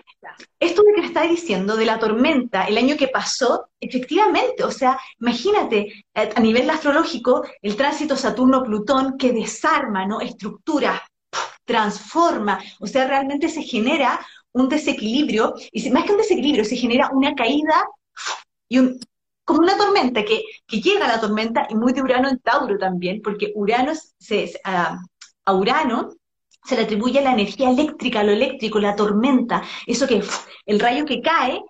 Esto 0.60 0.84
de 0.84 0.94
que 0.94 1.02
me 1.02 1.08
diciendo 1.28 1.76
de 1.76 1.86
la 1.86 2.00
tormenta 2.00 2.64
el 2.64 2.78
año 2.78 2.98
que 2.98 3.08
pasó, 3.08 3.70
efectivamente, 3.80 4.64
o 4.64 4.72
sea, 4.72 5.00
imagínate 5.20 6.06
a 6.14 6.40
nivel 6.40 6.70
astrológico 6.70 7.44
el 7.62 7.76
tránsito 7.76 8.16
Saturno-Plutón 8.16 9.18
que 9.18 9.34
desarma, 9.34 10.06
¿no? 10.06 10.22
Estructura, 10.22 11.02
transforma, 11.66 12.60
o 12.80 12.88
sea, 12.88 13.08
realmente 13.08 13.50
se 13.50 13.64
genera 13.64 14.20
un 14.54 14.68
desequilibrio, 14.68 15.54
y 15.72 15.90
más 15.90 16.04
que 16.04 16.12
un 16.12 16.18
desequilibrio, 16.18 16.66
se 16.66 16.76
genera 16.76 17.10
una 17.14 17.34
caída 17.34 17.86
y 18.68 18.80
un, 18.80 19.00
como 19.46 19.62
una 19.62 19.78
tormenta, 19.78 20.24
que, 20.24 20.44
llega 20.68 21.08
la 21.08 21.20
tormenta, 21.20 21.68
y 21.70 21.76
muy 21.76 21.94
de 21.94 22.02
Urano 22.02 22.30
en 22.30 22.40
Tauro 22.40 22.78
también, 22.78 23.22
porque 23.22 23.52
Urano 23.56 23.94
se, 24.20 24.52
a, 24.64 24.98
a 25.46 25.54
Urano 25.54 26.14
se 26.64 26.76
le 26.76 26.84
atribuye 26.84 27.22
la 27.22 27.34
energía 27.34 27.70
eléctrica, 27.70 28.24
lo 28.24 28.32
eléctrico, 28.32 28.80
la 28.80 28.96
tormenta, 28.96 29.64
eso 29.86 30.08
que 30.08 30.24
el 30.66 30.80
rayo 30.80 31.06
que 31.06 31.22
cae 31.22 31.62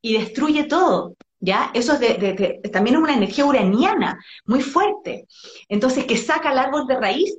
y 0.00 0.18
destruye 0.18 0.64
todo. 0.64 1.14
¿Ya? 1.38 1.70
Eso 1.74 1.92
es 1.92 2.00
de, 2.00 2.60
también 2.72 2.96
es 2.96 3.02
una 3.02 3.14
energía 3.14 3.44
uraniana 3.44 4.18
muy 4.46 4.62
fuerte. 4.62 5.26
Entonces, 5.68 6.06
que 6.06 6.16
saca 6.16 6.50
el 6.50 6.58
árbol 6.58 6.86
de 6.86 6.98
raíz, 6.98 7.38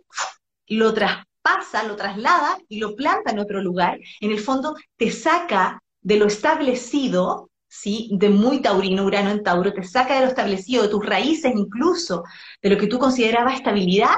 lo 0.68 0.94
traspasa, 0.94 1.84
lo 1.84 1.96
traslada 1.96 2.58
y 2.70 2.80
lo 2.80 2.96
planta 2.96 3.32
en 3.32 3.40
otro 3.40 3.60
lugar. 3.60 4.00
En 4.22 4.32
el 4.32 4.40
fondo, 4.40 4.76
te 4.98 5.12
saca 5.12 5.82
de 6.02 6.18
lo 6.18 6.28
establecido, 6.28 7.50
¿sí? 7.68 8.10
De 8.14 8.30
muy 8.30 8.62
taurino, 8.62 9.04
urano 9.04 9.32
en 9.32 9.44
Tauro, 9.44 9.74
te 9.74 9.84
saca 9.84 10.16
de 10.16 10.22
lo 10.22 10.28
establecido, 10.28 10.84
de 10.84 10.90
tus 10.90 11.06
raíces 11.06 11.52
incluso, 11.56 12.24
de 12.62 12.70
lo 12.70 12.78
que 12.78 12.88
tú 12.88 13.00
considerabas 13.00 13.56
estabilidad, 13.56 14.16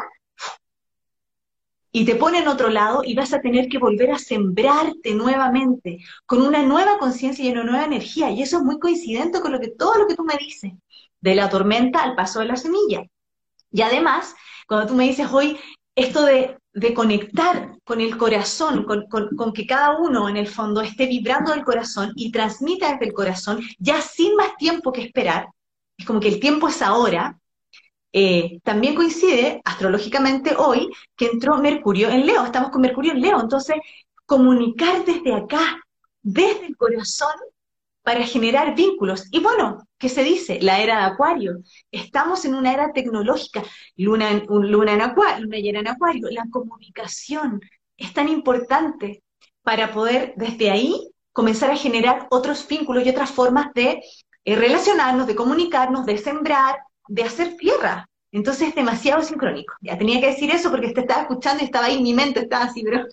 y 1.92 2.06
te 2.06 2.16
pone 2.16 2.40
en 2.40 2.48
otro 2.48 2.70
lado 2.70 3.02
y 3.04 3.16
vas 3.16 3.34
a 3.34 3.42
tener 3.42 3.68
que 3.68 3.80
volver 3.80 4.12
a 4.12 4.20
sembrarte 4.20 5.14
nuevamente 5.16 6.00
con 6.26 6.42
una 6.42 6.62
nueva 6.64 6.98
conciencia 7.00 7.46
y 7.46 7.52
una 7.52 7.64
nueva 7.64 7.86
energía. 7.86 8.30
Y 8.30 8.42
eso 8.42 8.58
es 8.58 8.64
muy 8.64 8.80
coincidente 8.80 9.42
con 9.42 9.52
lo 9.52 9.60
que 9.60 9.70
todo 9.70 9.96
lo 9.96 10.08
que 10.08 10.16
tú 10.16 10.24
me 10.24 10.36
dices, 10.38 10.74
de 11.22 11.36
la 11.36 11.50
tormenta 11.50 12.04
al 12.04 12.16
paso 12.16 12.40
de 12.40 12.46
la 12.46 12.56
semilla. 12.56 13.04
Y 13.72 13.82
además, 13.82 14.36
cuando 14.68 14.88
tú 14.88 14.96
me 14.96 15.06
dices 15.06 15.28
hoy 15.32 15.58
esto 15.96 16.26
de, 16.26 16.56
conectar 16.96 17.76
con 17.84 18.00
el 18.00 18.16
corazón, 18.18 18.86
con, 18.86 19.06
con, 19.10 19.52
que 19.52 19.66
cada 19.66 19.98
uno 19.98 20.30
en 20.30 20.38
el 20.38 20.48
fondo 20.48 20.80
esté 20.82 21.08
vibrando 21.08 21.52
del 21.52 21.66
corazón 21.66 22.14
y 22.16 22.32
transmita 22.32 22.94
desde 22.94 23.08
el 23.08 23.14
corazón, 23.14 23.60
ya 23.80 24.02
sin 24.02 24.34
más 24.38 24.56
tiempo 24.56 24.94
que 24.94 25.02
esperar, 25.02 25.50
es 25.98 26.06
como 26.06 26.22
que 26.22 26.30
el 26.30 26.40
tiempo 26.40 26.70
es 26.70 26.82
ahora, 26.82 27.38
eh, 28.12 28.60
también 28.64 28.96
coincide 28.96 29.62
astrológicamente 29.64 30.56
hoy 30.56 30.90
que 31.16 31.28
entró 31.28 31.58
Mercurio 31.58 32.10
en 32.10 32.26
Leo, 32.26 32.44
estamos 32.44 32.72
con 32.72 32.82
Mercurio 32.82 33.12
en 33.14 33.22
Leo, 33.22 33.40
entonces 33.40 33.76
comunicar 34.26 35.06
desde 35.06 35.34
acá, 35.34 35.80
desde 36.22 36.68
el 36.68 36.78
corazón, 36.78 37.34
para 38.04 38.26
generar 38.26 38.76
vínculos. 38.76 39.28
Y 39.32 39.40
bueno, 39.40 39.88
¿qué 39.98 40.10
se 40.10 40.24
dice? 40.24 40.60
La 40.62 40.80
era 40.80 40.98
de 40.98 41.14
Acuario. 41.14 41.60
Estamos 41.92 42.44
en 42.46 42.56
una 42.56 42.74
era 42.74 42.92
tecnológica, 42.92 43.64
luna, 43.98 44.32
luna 44.48 44.94
en 44.94 45.42
luna 45.42 45.58
llena 45.58 45.80
en 45.80 45.88
Acuario. 45.88 46.28
La 46.32 46.46
comunicación 46.50 47.62
es 47.98 48.14
tan 48.14 48.28
importante 48.30 49.22
para 49.62 49.92
poder 49.92 50.34
desde 50.38 50.72
ahí 50.72 51.12
comenzar 51.34 51.70
a 51.70 51.76
generar 51.76 52.28
otros 52.32 52.68
vínculos 52.68 53.06
y 53.06 53.10
otras 53.10 53.30
formas 53.30 53.68
de 53.76 54.02
eh, 54.46 54.56
relacionarnos, 54.56 55.28
de 55.28 55.36
comunicarnos, 55.36 56.06
de 56.06 56.18
sembrar, 56.18 56.80
de 57.10 57.24
hacer 57.24 57.58
tierra. 57.58 58.08
Entonces 58.32 58.70
es 58.70 58.76
demasiado 58.76 59.22
sincrónico. 59.24 59.74
Ya 59.82 59.98
tenía 59.98 60.22
que 60.22 60.28
decir 60.28 60.52
eso 60.52 60.70
porque 60.70 60.92
te 60.92 61.02
estaba 61.02 61.24
escuchando 61.24 61.64
y 61.64 61.66
estaba 61.66 61.88
ahí, 61.88 62.02
mi 62.02 62.14
mente 62.14 62.42
estaba 62.42 62.66
así, 62.66 62.84
pero... 62.84 63.06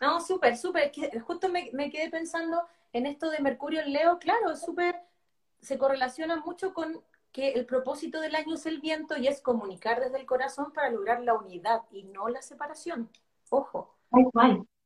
No, 0.00 0.20
súper, 0.20 0.56
súper. 0.56 0.92
Justo 1.22 1.48
me, 1.48 1.90
quedé 1.90 2.10
pensando 2.10 2.62
en 2.92 3.06
esto 3.06 3.30
de 3.30 3.40
Mercurio 3.40 3.80
en 3.80 3.92
Leo, 3.92 4.18
claro, 4.18 4.56
súper, 4.56 4.96
se 5.60 5.78
correlaciona 5.78 6.36
mucho 6.36 6.72
con 6.72 7.02
que 7.32 7.52
el 7.52 7.66
propósito 7.66 8.20
del 8.20 8.34
año 8.34 8.54
es 8.54 8.64
el 8.64 8.80
viento 8.80 9.16
y 9.18 9.26
es 9.26 9.42
comunicar 9.42 10.00
desde 10.00 10.18
el 10.18 10.26
corazón 10.26 10.72
para 10.72 10.90
lograr 10.90 11.22
la 11.22 11.34
unidad 11.34 11.82
y 11.90 12.04
no 12.04 12.28
la 12.28 12.40
separación. 12.40 13.10
Ojo. 13.50 13.94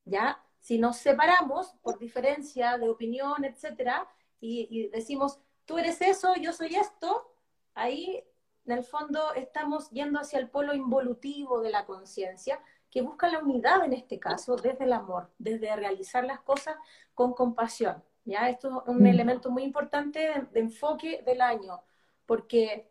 Ya, 0.04 0.42
si 0.58 0.78
nos 0.78 0.96
separamos 0.96 1.74
por 1.82 1.98
diferencia 1.98 2.78
de 2.78 2.88
opinión, 2.88 3.44
etcétera, 3.44 4.08
y 4.40 4.88
decimos, 4.88 5.38
tú 5.70 5.78
eres 5.78 6.02
eso, 6.02 6.34
yo 6.34 6.52
soy 6.52 6.74
esto, 6.74 7.32
ahí 7.74 8.24
en 8.64 8.72
el 8.72 8.82
fondo 8.82 9.32
estamos 9.36 9.88
yendo 9.90 10.18
hacia 10.18 10.40
el 10.40 10.50
polo 10.50 10.74
involutivo 10.74 11.60
de 11.60 11.70
la 11.70 11.86
conciencia, 11.86 12.58
que 12.90 13.02
busca 13.02 13.28
la 13.28 13.38
unidad 13.38 13.84
en 13.84 13.92
este 13.92 14.18
caso 14.18 14.56
desde 14.56 14.82
el 14.82 14.92
amor, 14.92 15.30
desde 15.38 15.76
realizar 15.76 16.24
las 16.24 16.40
cosas 16.40 16.74
con 17.14 17.34
compasión. 17.34 18.02
¿ya? 18.24 18.48
Esto 18.48 18.82
es 18.82 18.88
un 18.88 19.04
mm. 19.04 19.06
elemento 19.06 19.52
muy 19.52 19.62
importante 19.62 20.44
de, 20.50 20.58
enfoque 20.58 21.22
del 21.24 21.40
año, 21.40 21.84
porque 22.26 22.90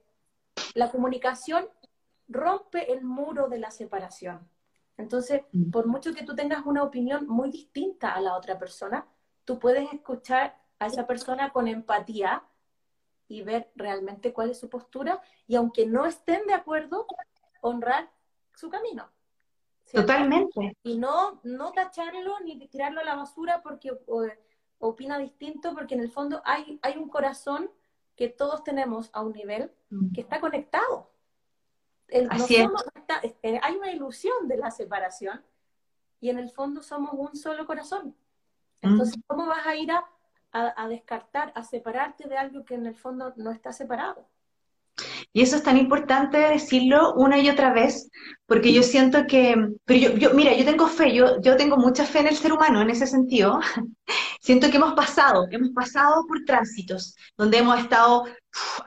la 0.74 0.90
comunicación 0.90 1.68
rompe 2.30 2.94
el 2.94 3.04
muro 3.04 3.50
de 3.50 3.60
la 3.60 3.72
separación. 3.72 4.50
Entonces, 4.96 5.42
mm. 5.52 5.70
por 5.70 5.86
mucho 5.86 6.14
que 6.14 6.24
tú 6.24 6.34
tengas 6.34 6.66
una 6.66 6.84
opinión 6.84 7.28
muy 7.28 7.52
distinta 7.52 8.14
a 8.14 8.22
la 8.22 8.38
otra 8.38 8.58
persona, 8.58 9.06
tú 9.44 9.60
puedes 9.60 9.92
escuchar 9.92 10.58
a 10.80 10.88
esa 10.88 11.06
persona 11.06 11.52
con 11.52 11.68
empatía 11.68 12.46
y 13.30 13.44
ver 13.44 13.72
realmente 13.76 14.34
cuál 14.34 14.50
es 14.50 14.60
su 14.60 14.70
postura 14.70 15.22
y 15.48 15.56
aunque 15.56 15.86
no 15.86 16.06
estén 16.06 16.46
de 16.48 16.54
acuerdo, 16.54 17.08
honrar 17.62 18.12
su 18.56 18.70
camino. 18.70 19.10
Totalmente. 19.92 20.76
Y 20.84 20.98
no, 20.98 21.40
no 21.44 21.72
tacharlo 21.72 22.40
ni 22.42 22.68
tirarlo 22.68 23.00
a 23.00 23.06
la 23.06 23.16
basura 23.16 23.62
porque 23.64 23.92
opina 24.80 25.18
distinto, 25.18 25.74
porque 25.74 25.94
en 25.96 26.02
el 26.02 26.12
fondo 26.12 26.42
hay, 26.44 26.80
hay 26.82 26.98
un 26.98 27.08
corazón 27.08 27.72
que 28.16 28.28
todos 28.28 28.64
tenemos 28.64 29.10
a 29.14 29.22
un 29.22 29.32
nivel 29.32 29.72
mm. 29.90 30.12
que 30.12 30.22
está 30.22 30.42
conectado. 30.42 31.12
Así 32.30 32.56
es. 32.56 32.68
Eh, 33.44 33.60
hay 33.62 33.76
una 33.76 33.92
ilusión 33.92 34.48
de 34.48 34.58
la 34.58 34.72
separación 34.72 35.44
y 36.20 36.30
en 36.30 36.40
el 36.40 36.50
fondo 36.50 36.82
somos 36.82 37.12
un 37.14 37.36
solo 37.36 37.66
corazón. 37.66 38.16
Mm. 38.82 38.88
Entonces, 38.88 39.22
¿cómo 39.28 39.46
vas 39.46 39.66
a 39.66 39.76
ir 39.76 39.92
a 39.92 40.04
a, 40.52 40.88
descartar, 40.88 41.52
a 41.56 41.64
separarte 41.64 42.28
de 42.28 42.38
algo 42.38 42.66
que 42.66 42.76
en 42.76 42.86
el 42.86 42.96
fondo 42.96 43.34
no 43.38 43.52
está 43.52 43.72
separado. 43.72 44.28
Y 45.32 45.42
eso 45.42 45.56
es 45.56 45.64
tan 45.64 45.78
importante 45.78 46.38
decirlo 46.38 47.14
una 47.14 47.38
y 47.40 47.50
otra 47.50 47.72
vez, 47.72 48.10
porque 48.46 48.74
yo 48.74 48.84
siento 48.84 49.28
que, 49.28 49.56
pero 49.86 50.00
yo, 50.00 50.18
yo 50.18 50.34
mira, 50.34 50.54
yo 50.54 50.66
tengo 50.66 50.88
fe, 50.88 51.14
yo, 51.14 51.40
yo 51.42 51.56
tengo 51.56 51.78
mucha 51.78 52.04
fe 52.04 52.20
en 52.20 52.28
el 52.28 52.36
ser 52.36 52.52
humano 52.52 52.82
en 52.82 52.90
ese 52.90 53.08
sentido. 53.08 53.60
siento 54.42 54.70
que 54.70 54.78
hemos 54.78 54.94
pasado, 54.94 55.48
hemos 55.52 55.70
pasado 55.70 56.26
por 56.28 56.44
tránsitos, 56.46 57.16
donde 57.38 57.60
hemos 57.60 57.80
estado 57.80 58.26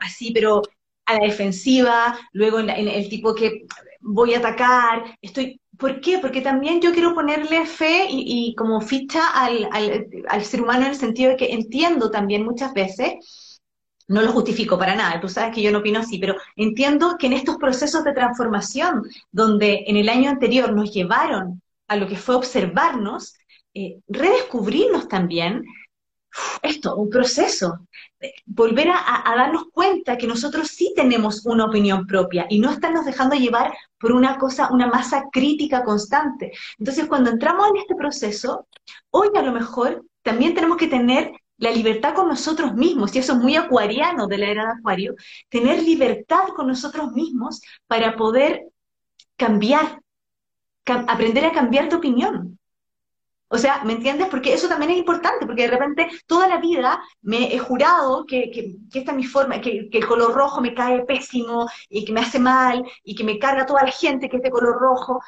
así, 0.01 0.31
pero 0.31 0.61
a 1.05 1.13
la 1.15 1.25
defensiva, 1.25 2.17
luego 2.31 2.59
en, 2.59 2.69
el 2.69 3.09
tipo 3.09 3.33
que 3.33 3.65
voy 3.99 4.33
a 4.33 4.39
atacar, 4.39 5.17
estoy 5.21 5.59
¿Por 5.83 5.99
qué? 5.99 6.17
Porque 6.19 6.39
también 6.39 6.79
yo 6.79 6.93
quiero 6.93 7.13
ponerle 7.13 7.65
fe 7.65 8.07
y, 8.09 8.55
como 8.55 8.79
ficha 8.79 9.27
al, 9.33 9.67
ser 10.45 10.61
humano 10.61 10.85
en 10.85 10.91
el 10.91 10.95
sentido 10.95 11.31
de 11.31 11.35
que 11.35 11.51
entiendo 11.51 12.09
también 12.09 12.45
muchas 12.45 12.73
veces, 12.73 13.59
no 14.07 14.21
lo 14.21 14.31
justifico 14.31 14.79
para 14.79 14.95
nada, 14.95 15.19
tú 15.19 15.27
sabes 15.27 15.53
que 15.53 15.61
yo 15.61 15.73
no 15.73 15.79
opino 15.79 15.99
así, 15.99 16.19
pero 16.19 16.37
entiendo 16.55 17.17
que 17.19 17.27
en 17.27 17.33
estos 17.33 17.57
procesos 17.57 18.05
de 18.05 18.13
transformación, 18.13 19.03
donde 19.29 19.83
en 19.85 19.97
el 19.97 20.07
año 20.07 20.29
anterior 20.29 20.71
nos 20.71 20.93
llevaron 20.93 21.61
a 21.89 21.97
lo 21.97 22.07
que 22.07 22.15
fue 22.15 22.35
observarnos, 22.35 23.33
eh, 23.73 23.99
redescubrirnos 24.07 25.09
también, 25.09 25.65
esto, 26.61 26.95
un 26.95 27.09
proceso, 27.09 27.87
volver 28.45 28.89
a, 28.89 29.35
darnos 29.35 29.65
cuenta 29.73 30.17
que 30.17 30.27
nosotros 30.27 30.69
sí 30.69 30.93
tenemos 30.95 31.45
una 31.45 31.65
opinión 31.65 32.07
propia 32.07 32.45
y 32.49 32.59
no 32.59 32.71
estarnos 32.71 33.05
dejando 33.05 33.35
llevar 33.35 33.73
por 34.03 34.11
una 34.11 34.37
cosa, 34.37 34.69
una 34.69 34.87
masa 34.87 35.29
crítica 35.31 35.81
constante. 35.81 36.51
Entonces, 36.77 37.05
cuando 37.05 37.29
entramos 37.29 37.69
en 37.69 37.77
este 37.77 37.95
proceso, 37.95 38.67
hoy 39.11 39.29
a 39.33 39.41
lo 39.41 39.53
mejor 39.53 40.05
también 40.21 40.53
tenemos 40.53 40.75
que 40.75 40.87
tener 40.87 41.31
la 41.55 41.71
libertad 41.71 42.13
con 42.13 42.27
nosotros 42.27 42.73
mismos, 42.73 43.15
y 43.15 43.19
eso 43.19 43.31
es 43.31 43.39
muy 43.39 43.55
acuariano 43.55 44.27
de 44.27 44.37
la 44.39 44.47
era 44.47 44.65
de 44.65 44.71
Acuario, 44.73 45.15
tener 45.47 45.81
libertad 45.83 46.49
con 46.53 46.67
nosotros 46.67 47.13
mismos 47.13 47.61
para 47.87 48.17
poder 48.17 48.65
cambiar, 49.37 50.01
aprender 50.85 51.45
a 51.45 51.53
cambiar 51.53 51.87
de 51.87 51.95
opinión. 51.95 52.59
O 53.53 53.57
sea, 53.59 53.83
¿me 53.83 53.93
entiendes? 53.93 54.29
Porque 54.29 54.51
eso 54.51 54.67
también 54.67 54.89
es 54.89 54.97
importante, 54.97 55.45
porque 55.45 55.67
de 55.67 55.67
repente 55.67 56.09
toda 56.25 56.47
la 56.47 56.57
vida 56.57 56.99
me 57.21 57.53
he 57.53 57.59
jurado 57.59 58.25
que, 58.25 58.49
esta 58.91 59.11
es 59.11 59.15
mi 59.15 59.25
forma, 59.25 59.61
que, 59.61 59.89
el 59.91 60.07
color 60.07 60.33
rojo 60.33 60.59
me 60.59 60.73
cae 60.73 61.05
pésimo 61.05 61.67
y 61.87 62.03
que 62.03 62.11
me 62.13 62.21
hace 62.21 62.39
mal 62.39 62.83
y 63.03 63.13
que 63.13 63.23
me 63.23 63.37
carga 63.37 63.67
toda 63.67 63.83
la 63.83 63.91
gente 63.91 64.27
que 64.27 64.37
es 64.37 64.41
de 64.41 64.49
color 64.49 64.79
rojo. 64.81 65.21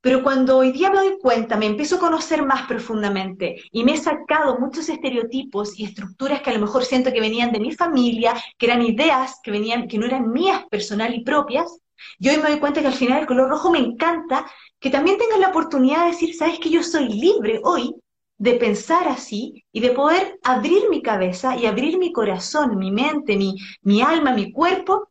Pero 0.00 0.22
cuando 0.22 0.56
hoy 0.56 0.72
día 0.72 0.88
me 0.88 0.96
doy 0.96 1.18
cuenta, 1.20 1.58
me 1.58 1.66
empiezo 1.66 1.96
a 1.96 2.00
conocer 2.00 2.42
más 2.42 2.66
profundamente 2.66 3.60
y 3.70 3.84
me 3.84 3.92
he 3.92 3.96
sacado 3.98 4.58
muchos 4.58 4.88
estereotipos 4.88 5.78
y 5.78 5.84
estructuras 5.84 6.40
que 6.40 6.48
a 6.48 6.54
lo 6.54 6.60
mejor 6.60 6.86
siento 6.86 7.12
que 7.12 7.20
venían 7.20 7.52
de 7.52 7.60
mi 7.60 7.72
familia, 7.72 8.32
que 8.56 8.64
eran 8.64 8.80
ideas 8.80 9.40
que 9.42 9.50
venían, 9.50 9.88
que 9.88 9.98
no 9.98 10.06
eran 10.06 10.30
mías 10.32 10.64
personal 10.70 11.14
y 11.14 11.22
propias, 11.22 11.70
yo 12.18 12.32
hoy 12.32 12.38
me 12.38 12.50
doy 12.50 12.58
cuenta 12.60 12.80
que 12.80 12.86
al 12.86 12.94
final 12.94 13.20
el 13.20 13.26
color 13.26 13.48
rojo 13.48 13.70
me 13.70 13.78
encanta 13.78 14.46
que 14.80 14.90
también 14.90 15.18
tengan 15.18 15.40
la 15.40 15.48
oportunidad 15.48 16.04
de 16.04 16.12
decir, 16.12 16.34
sabes 16.34 16.58
que 16.60 16.70
yo 16.70 16.82
soy 16.82 17.08
libre 17.08 17.60
hoy 17.64 17.94
de 18.38 18.54
pensar 18.54 19.08
así 19.08 19.64
y 19.72 19.80
de 19.80 19.90
poder 19.90 20.38
abrir 20.44 20.88
mi 20.88 21.02
cabeza 21.02 21.56
y 21.56 21.66
abrir 21.66 21.98
mi 21.98 22.12
corazón, 22.12 22.78
mi 22.78 22.92
mente, 22.92 23.36
mi, 23.36 23.56
mi 23.82 24.00
alma, 24.00 24.32
mi 24.32 24.52
cuerpo 24.52 25.08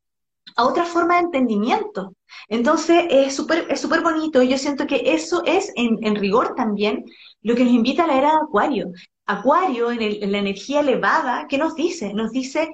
a 0.56 0.66
otra 0.66 0.86
forma 0.86 1.16
de 1.16 1.22
entendimiento. 1.22 2.14
Entonces 2.48 3.06
es 3.10 3.36
súper 3.36 3.68
es 3.70 3.82
súper 3.82 4.02
bonito 4.02 4.42
y 4.42 4.50
yo 4.50 4.58
siento 4.58 4.88
que 4.88 5.02
eso 5.06 5.44
es 5.46 5.72
en, 5.76 6.16
rigor 6.16 6.56
también 6.56 7.06
lo 7.42 7.56
que 7.56 7.66
nos 7.66 7.74
invita 7.74 8.06
a 8.06 8.08
la 8.08 8.18
era 8.18 8.32
de 8.32 8.38
Acuario. 8.38 8.92
Acuario 9.26 9.92
en 9.92 10.32
la 10.32 10.38
energía 10.38 10.80
elevada, 10.80 11.48
¿qué 11.50 11.58
nos 11.58 11.76
dice? 11.76 12.14
Nos 12.14 12.32
dice, 12.32 12.72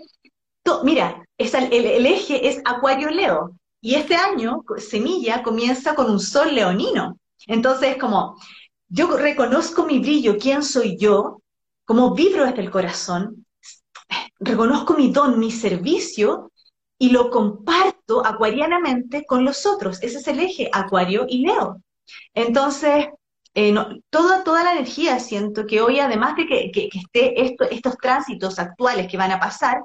mira, 0.83 1.25
es 1.37 1.53
el, 1.55 1.73
el, 1.73 2.05
eje 2.05 2.47
es 2.47 2.61
Acuario-Leo 2.63 3.55
y 3.83 3.95
este 3.95 4.15
año 4.15 4.63
Semilla 4.77 5.43
comienza 5.43 5.93
con 5.93 6.09
un 6.09 6.19
sol 6.19 6.55
leonino. 6.55 7.19
Entonces 7.47 7.97
como 7.97 8.39
yo 8.87 9.17
reconozco 9.17 9.85
mi 9.85 9.99
brillo, 9.99 10.37
quién 10.37 10.63
soy 10.63 10.97
yo, 10.97 11.41
cómo 11.83 12.15
vibro 12.15 12.45
desde 12.45 12.61
el 12.61 12.71
corazón, 12.71 13.45
reconozco 14.39 14.93
mi 14.93 15.11
don, 15.11 15.37
mi 15.37 15.51
servicio 15.51 16.53
y 16.97 17.09
lo 17.09 17.29
comparto 17.29 18.25
acuarianamente 18.25 19.25
con 19.25 19.43
los 19.43 19.65
otros. 19.65 20.01
Ese 20.01 20.19
es 20.19 20.27
el 20.29 20.39
eje, 20.39 20.69
Acuario 20.71 21.25
y 21.27 21.39
Leo. 21.39 21.81
Entonces, 22.33 23.07
eh, 23.53 23.75
toda, 24.09 24.45
toda 24.45 24.63
la 24.63 24.71
energía 24.71 25.19
siento 25.19 25.65
que 25.65 25.81
hoy, 25.81 25.99
además 25.99 26.37
de 26.37 26.47
que, 26.47 26.71
que, 26.71 26.89
esté 26.93 27.41
esto, 27.41 27.65
estos 27.65 27.97
tránsitos 27.97 28.59
actuales 28.59 29.09
que 29.11 29.17
van 29.17 29.31
a 29.31 29.41
pasar, 29.41 29.81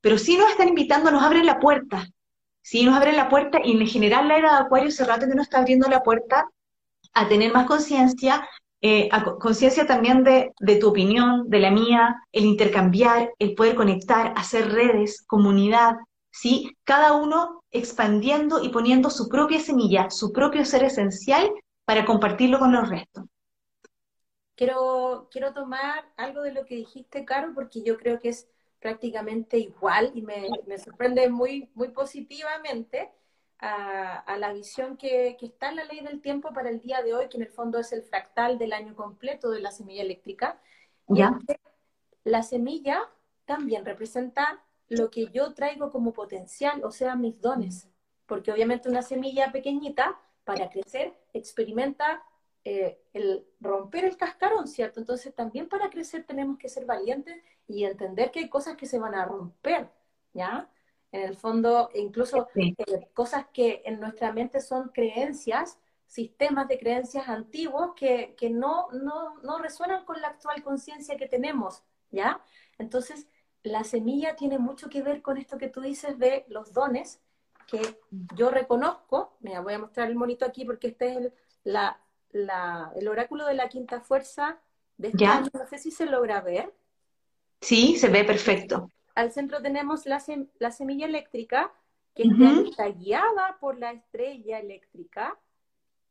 pero 0.00 0.16
sí 0.16 0.38
nos 0.38 0.50
están 0.50 0.68
invitando, 0.68 1.10
nos 1.10 1.22
abren 1.22 1.44
la 1.44 1.60
puerta. 1.60 2.08
Sí, 2.62 2.84
nos 2.84 2.96
abren 2.96 3.16
la 3.16 3.28
puerta 3.28 3.60
y 3.62 3.72
en 3.72 3.86
general 3.86 4.28
la 4.28 4.38
era 4.38 4.52
de 4.52 4.62
Acuario 4.62 4.88
hace 4.88 5.04
rato 5.04 5.26
que 5.26 5.34
nos 5.34 5.46
está 5.46 5.58
abriendo 5.58 5.88
la 5.88 6.02
puerta 6.02 6.48
a 7.12 7.28
tener 7.28 7.52
más 7.52 7.66
conciencia, 7.66 8.48
eh, 8.80 9.08
conciencia 9.40 9.86
también 9.86 10.24
de, 10.24 10.52
de, 10.60 10.76
tu 10.76 10.88
opinión, 10.88 11.50
de 11.50 11.58
la 11.58 11.70
mía, 11.70 12.16
el 12.32 12.44
intercambiar, 12.44 13.30
el 13.38 13.54
poder 13.54 13.74
conectar, 13.74 14.32
hacer 14.36 14.72
redes, 14.72 15.24
comunidad, 15.26 15.96
¿sí? 16.30 16.70
Cada 16.84 17.12
uno 17.12 17.62
expandiendo 17.70 18.62
y 18.62 18.70
poniendo 18.70 19.10
su 19.10 19.28
propia 19.28 19.60
semilla, 19.60 20.10
su 20.10 20.32
propio 20.32 20.64
ser 20.64 20.84
esencial 20.84 21.50
para 21.84 22.04
compartirlo 22.04 22.58
con 22.58 22.72
los 22.72 22.88
restos. 22.88 23.24
Quiero, 24.54 25.28
quiero 25.30 25.52
tomar 25.52 26.12
algo 26.16 26.42
de 26.42 26.52
lo 26.52 26.64
que 26.64 26.76
dijiste, 26.76 27.24
Caro, 27.24 27.52
porque 27.54 27.82
yo 27.82 27.96
creo 27.96 28.20
que 28.20 28.28
es 28.28 28.48
prácticamente 28.82 29.56
igual 29.56 30.10
y 30.14 30.20
me, 30.22 30.48
me 30.66 30.76
sorprende 30.76 31.30
muy, 31.30 31.70
muy 31.74 31.88
positivamente 31.88 33.10
a, 33.62 34.36
la 34.38 34.52
visión 34.52 34.96
que, 34.96 35.36
está 35.40 35.70
en 35.70 35.76
la 35.76 35.84
ley 35.84 36.00
del 36.00 36.20
tiempo 36.20 36.52
para 36.52 36.68
el 36.68 36.80
día 36.80 37.00
de 37.02 37.14
hoy, 37.14 37.28
que 37.28 37.36
en 37.36 37.44
el 37.44 37.48
fondo 37.48 37.78
es 37.78 37.92
el 37.92 38.02
fractal 38.02 38.58
del 38.58 38.72
año 38.72 38.96
completo 38.96 39.50
de 39.50 39.60
la 39.60 39.70
semilla 39.70 40.02
eléctrica. 40.02 40.60
¿Ya? 41.08 41.38
la 42.24 42.42
semilla 42.42 43.00
también 43.44 43.84
representa 43.84 44.64
lo 44.88 45.10
que 45.10 45.26
yo 45.32 45.52
traigo 45.54 45.90
como 45.90 46.12
potencial, 46.12 46.84
o 46.84 46.90
sea, 46.90 47.16
mis 47.16 47.40
dones. 47.40 47.88
Porque 48.26 48.52
obviamente 48.52 48.88
una 48.88 49.02
semilla 49.02 49.52
pequeñita, 49.52 50.18
para 50.44 50.70
crecer, 50.70 51.14
experimenta 51.32 52.22
eh, 52.64 53.00
el 53.12 53.44
romper 53.60 54.04
el 54.04 54.16
cascarón, 54.16 54.68
¿cierto? 54.68 55.00
Entonces 55.00 55.34
también 55.34 55.68
para 55.68 55.90
crecer 55.90 56.24
tenemos 56.24 56.58
que 56.58 56.68
ser 56.68 56.84
valientes 56.86 57.42
y 57.66 57.84
entender 57.84 58.30
que 58.30 58.40
hay 58.40 58.48
cosas 58.48 58.76
que 58.76 58.86
se 58.86 59.00
van 59.00 59.14
a 59.14 59.24
romper, 59.24 59.90
¿ya? 60.32 60.70
En 61.10 61.22
el 61.22 61.36
fondo, 61.36 61.90
incluso 61.94 62.48
eh, 62.54 62.74
cosas 63.14 63.46
que 63.52 63.82
en 63.84 64.00
nuestra 64.00 64.32
mente 64.32 64.60
son 64.60 64.90
creencias, 64.90 65.78
sistemas 66.06 66.68
de 66.68 66.78
creencias 66.78 67.28
antiguos 67.28 67.94
que, 67.96 68.34
que 68.36 68.48
no, 68.48 68.88
no, 68.92 69.38
no 69.40 69.58
resuenan 69.58 70.04
con 70.04 70.20
la 70.20 70.28
actual 70.28 70.62
conciencia 70.62 71.16
que 71.16 71.28
tenemos, 71.28 71.82
¿ya? 72.10 72.40
Entonces, 72.78 73.26
la 73.62 73.84
semilla 73.84 74.36
tiene 74.36 74.58
mucho 74.58 74.88
que 74.88 75.02
ver 75.02 75.20
con 75.20 75.36
esto 75.36 75.58
que 75.58 75.68
tú 75.68 75.80
dices 75.80 76.18
de 76.18 76.44
los 76.48 76.72
dones 76.72 77.20
que 77.66 77.98
yo 78.36 78.50
reconozco. 78.50 79.36
Mira, 79.40 79.60
voy 79.60 79.74
a 79.74 79.78
mostrar 79.78 80.08
el 80.08 80.16
monito 80.16 80.44
aquí 80.44 80.64
porque 80.64 80.88
este 80.88 81.10
es 81.10 81.16
el, 81.16 81.34
la, 81.64 82.00
la, 82.32 82.92
el 82.96 83.08
oráculo 83.08 83.46
de 83.46 83.54
la 83.54 83.68
quinta 83.68 84.00
fuerza 84.00 84.58
de 84.96 85.08
este 85.08 85.18
¿Ya? 85.18 85.40
No 85.40 85.66
sé 85.66 85.78
si 85.78 85.90
se 85.90 86.06
logra 86.06 86.40
ver. 86.40 86.72
Sí, 87.60 87.96
se 87.96 88.08
ve 88.08 88.24
perfecto 88.24 88.88
al 89.14 89.32
centro 89.32 89.60
tenemos 89.60 90.06
la, 90.06 90.22
la 90.58 90.70
semilla 90.70 91.06
eléctrica, 91.06 91.72
que 92.14 92.24
está 92.66 92.88
guiada 92.88 93.56
por 93.58 93.78
la 93.78 93.92
estrella 93.92 94.58
eléctrica, 94.58 95.38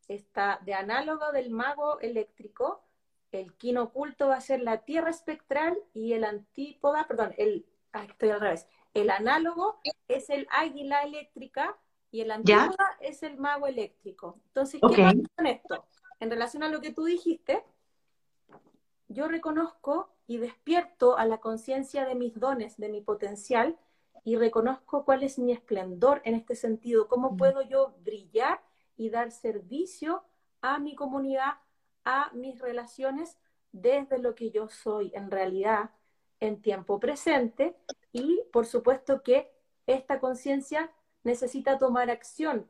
está 0.07 0.59
de 0.65 0.73
análogo 0.73 1.31
del 1.31 1.51
mago 1.51 1.99
eléctrico, 1.99 2.83
el 3.31 3.53
quino 3.53 3.83
oculto 3.83 4.27
va 4.27 4.35
a 4.35 4.41
ser 4.41 4.61
la 4.61 4.79
tierra 4.79 5.09
espectral 5.09 5.77
y 5.93 6.13
el 6.13 6.23
antípoda, 6.23 7.07
perdón, 7.07 7.33
el, 7.37 7.65
estoy 7.93 8.29
al 8.29 8.41
revés, 8.41 8.67
el 8.93 9.09
análogo 9.09 9.79
es 10.07 10.29
el 10.29 10.47
águila 10.49 11.03
eléctrica 11.03 11.77
y 12.09 12.21
el 12.21 12.31
antípoda 12.31 12.97
es 12.99 13.23
el 13.23 13.37
mago 13.37 13.67
eléctrico. 13.67 14.39
Entonces, 14.47 14.81
¿qué 14.81 15.01
pasa 15.03 15.17
con 15.35 15.47
esto? 15.47 15.85
En 16.21 16.29
relación 16.29 16.61
a 16.61 16.69
lo 16.69 16.81
que 16.81 16.93
tú 16.93 17.03
dijiste, 17.03 17.63
yo 19.07 19.27
reconozco 19.27 20.13
y 20.27 20.37
despierto 20.37 21.17
a 21.17 21.25
la 21.25 21.39
conciencia 21.39 22.05
de 22.05 22.13
mis 22.13 22.39
dones, 22.39 22.77
de 22.77 22.89
mi 22.89 23.01
potencial, 23.01 23.77
y 24.23 24.35
reconozco 24.35 25.03
cuál 25.03 25.23
es 25.23 25.39
mi 25.39 25.51
esplendor 25.51 26.21
en 26.23 26.35
este 26.35 26.55
sentido, 26.55 27.07
cómo 27.07 27.31
mm. 27.31 27.37
puedo 27.37 27.61
yo 27.63 27.95
brillar 28.03 28.61
y 28.97 29.09
dar 29.09 29.31
servicio 29.31 30.23
a 30.61 30.77
mi 30.77 30.95
comunidad, 30.95 31.53
a 32.05 32.31
mis 32.33 32.59
relaciones, 32.59 33.39
desde 33.71 34.19
lo 34.19 34.35
que 34.35 34.51
yo 34.51 34.69
soy 34.69 35.11
en 35.15 35.31
realidad 35.31 35.89
en 36.39 36.61
tiempo 36.61 36.99
presente 36.99 37.75
y 38.11 38.41
por 38.51 38.67
supuesto 38.67 39.23
que 39.23 39.51
esta 39.87 40.19
conciencia 40.19 40.91
necesita 41.23 41.79
tomar 41.79 42.11
acción, 42.11 42.69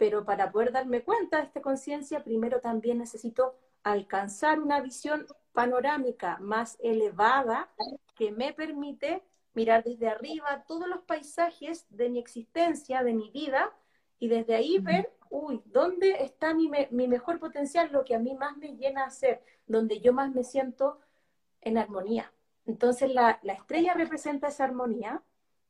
pero 0.00 0.24
para 0.24 0.50
poder 0.50 0.72
darme 0.72 1.02
cuenta 1.02 1.36
de 1.36 1.42
esta 1.42 1.60
conciencia, 1.60 2.24
primero 2.24 2.62
también 2.62 2.96
necesito 2.96 3.54
alcanzar 3.82 4.58
una 4.58 4.80
visión 4.80 5.26
panorámica 5.52 6.38
más 6.40 6.78
elevada 6.80 7.68
que 8.14 8.32
me 8.32 8.54
permite 8.54 9.22
mirar 9.52 9.84
desde 9.84 10.08
arriba 10.08 10.64
todos 10.66 10.88
los 10.88 11.02
paisajes 11.02 11.84
de 11.90 12.08
mi 12.08 12.18
existencia, 12.18 13.02
de 13.02 13.12
mi 13.12 13.30
vida, 13.30 13.74
y 14.18 14.28
desde 14.28 14.54
ahí 14.54 14.78
ver, 14.78 15.12
uy, 15.28 15.60
¿dónde 15.66 16.24
está 16.24 16.54
mi, 16.54 16.70
mi 16.90 17.06
mejor 17.06 17.38
potencial? 17.38 17.92
Lo 17.92 18.02
que 18.02 18.14
a 18.14 18.18
mí 18.18 18.32
más 18.32 18.56
me 18.56 18.78
llena 18.78 19.02
a 19.02 19.08
hacer, 19.08 19.42
donde 19.66 20.00
yo 20.00 20.14
más 20.14 20.34
me 20.34 20.44
siento 20.44 20.98
en 21.60 21.76
armonía. 21.76 22.32
Entonces 22.64 23.12
la, 23.12 23.38
la 23.42 23.52
estrella 23.52 23.92
representa 23.92 24.48
esa 24.48 24.64
armonía 24.64 25.22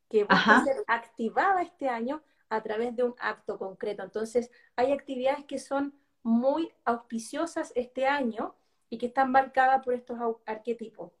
que 0.07 0.23
va 0.23 0.35
a 0.35 0.63
ser 0.63 0.85
activada 0.87 1.61
este 1.63 1.89
año 1.89 2.23
a 2.51 2.61
través 2.61 2.95
de 2.95 3.03
un 3.03 3.15
acto 3.17 3.57
concreto. 3.57 4.03
Entonces 4.03 4.51
hay 4.75 4.91
actividades 4.91 5.45
que 5.45 5.57
son 5.57 5.95
muy 6.21 6.71
auspiciosas 6.85 7.71
este 7.75 8.05
año 8.05 8.53
y 8.89 8.97
que 8.97 9.07
están 9.07 9.31
marcadas 9.31 9.83
por 9.83 9.93
estos 9.93 10.19
arquetipos. 10.45 11.11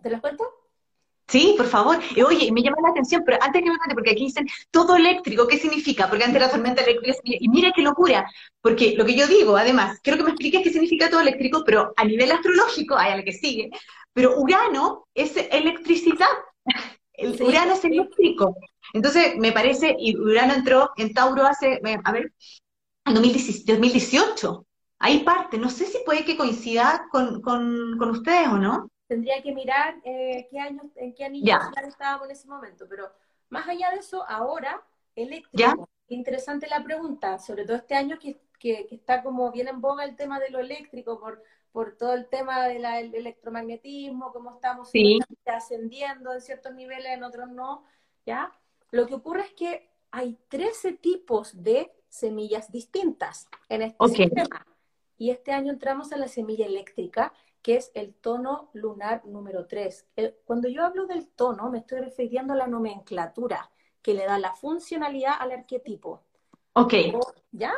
¿Te 0.00 0.08
las 0.08 0.20
cuento? 0.20 0.44
Sí, 1.26 1.54
por 1.56 1.66
favor. 1.66 1.98
Oye, 2.26 2.50
me 2.52 2.62
llama 2.62 2.78
la 2.82 2.90
atención, 2.90 3.22
pero 3.24 3.38
antes 3.40 3.62
que 3.62 3.70
me 3.70 3.76
cuente, 3.76 3.94
porque 3.94 4.10
aquí 4.12 4.24
dicen 4.24 4.48
todo 4.70 4.96
eléctrico, 4.96 5.46
¿qué 5.46 5.58
significa? 5.58 6.08
Porque 6.08 6.24
antes 6.24 6.40
la 6.40 6.50
tormenta 6.50 6.82
eléctrica, 6.82 7.18
y 7.24 7.48
mira 7.48 7.72
qué 7.74 7.82
locura, 7.82 8.28
porque 8.60 8.94
lo 8.96 9.04
que 9.04 9.14
yo 9.14 9.26
digo, 9.26 9.56
además, 9.56 10.00
quiero 10.02 10.18
que 10.18 10.24
me 10.24 10.30
expliques 10.30 10.62
qué 10.62 10.70
significa 10.70 11.10
todo 11.10 11.20
eléctrico, 11.20 11.62
pero 11.64 11.92
a 11.96 12.04
nivel 12.04 12.32
astrológico, 12.32 12.96
hay 12.96 13.12
a 13.12 13.16
la 13.16 13.24
que 13.24 13.32
sigue, 13.32 13.70
pero 14.12 14.40
Urano 14.40 15.08
es 15.14 15.36
electricidad, 15.36 16.26
el 17.12 17.40
Urano 17.40 17.74
es 17.74 17.84
eléctrico. 17.84 18.56
Entonces, 18.92 19.36
me 19.36 19.52
parece, 19.52 19.94
y 19.98 20.16
Urano 20.16 20.54
entró 20.54 20.90
en 20.96 21.12
Tauro 21.12 21.44
hace, 21.46 21.80
a 22.04 22.12
ver, 22.12 22.32
en 23.04 23.14
2018. 23.14 24.66
Hay 24.98 25.20
parte, 25.20 25.58
no 25.58 25.70
sé 25.70 25.86
si 25.86 25.98
puede 26.04 26.24
que 26.24 26.36
coincida 26.36 27.06
con, 27.10 27.40
con, 27.40 28.10
ustedes 28.10 28.48
o 28.48 28.58
no. 28.58 28.90
Tendría 29.06 29.42
que 29.42 29.52
mirar 29.52 29.96
eh, 30.04 30.46
qué 30.50 30.60
año, 30.60 30.82
en 30.96 31.14
qué 31.14 31.24
anillo 31.24 31.56
estábamos 31.86 32.26
en 32.26 32.32
ese 32.32 32.46
momento, 32.46 32.86
pero 32.88 33.10
más 33.48 33.66
allá 33.66 33.90
de 33.90 33.96
eso, 33.96 34.24
ahora, 34.28 34.82
eléctrico, 35.16 35.88
interesante 36.08 36.68
la 36.68 36.84
pregunta, 36.84 37.38
sobre 37.38 37.64
todo 37.64 37.76
este 37.76 37.94
año 37.94 38.18
que, 38.18 38.40
que, 38.58 38.86
está 38.90 39.22
como 39.22 39.50
bien 39.50 39.68
en 39.68 39.80
boga 39.80 40.04
el 40.04 40.16
tema 40.16 40.38
de 40.38 40.50
lo 40.50 40.60
eléctrico, 40.60 41.18
por, 41.18 41.42
por 41.72 41.96
todo 41.96 42.14
el 42.14 42.28
tema 42.28 42.66
del 42.66 42.84
electromagnetismo, 43.14 44.32
cómo 44.32 44.52
estamos 44.52 44.92
ascendiendo 45.46 46.32
en 46.32 46.40
ciertos 46.40 46.74
niveles, 46.74 47.12
en 47.12 47.24
otros 47.24 47.48
no, 47.48 47.84
¿ya? 48.26 48.52
Lo 48.90 49.06
que 49.06 49.14
ocurre 49.14 49.42
es 49.42 49.52
que 49.52 49.90
hay 50.10 50.38
13 50.48 50.94
tipos 50.94 51.62
de 51.62 51.92
semillas 52.08 52.72
distintas 52.72 53.48
en 53.68 53.82
este 53.82 54.08
sistema. 54.08 54.66
Y 55.16 55.30
este 55.30 55.52
año 55.52 55.72
entramos 55.72 56.12
a 56.12 56.16
la 56.16 56.28
semilla 56.28 56.66
eléctrica, 56.66 57.32
que 57.62 57.76
es 57.76 57.92
el 57.94 58.14
tono 58.14 58.70
lunar 58.72 59.24
número 59.26 59.66
3. 59.66 60.06
cuando 60.44 60.68
yo 60.68 60.84
hablo 60.84 61.06
del 61.06 61.28
tono, 61.28 61.70
me 61.70 61.78
estoy 61.78 62.00
refiriendo 62.00 62.54
a 62.54 62.56
la 62.56 62.66
nomenclatura 62.66 63.70
que 64.02 64.14
le 64.14 64.24
da 64.24 64.38
la 64.38 64.54
funcionalidad 64.54 65.34
al 65.38 65.52
arquetipo. 65.52 66.22
Ok. 66.72 66.94
¿Ya? 67.52 67.74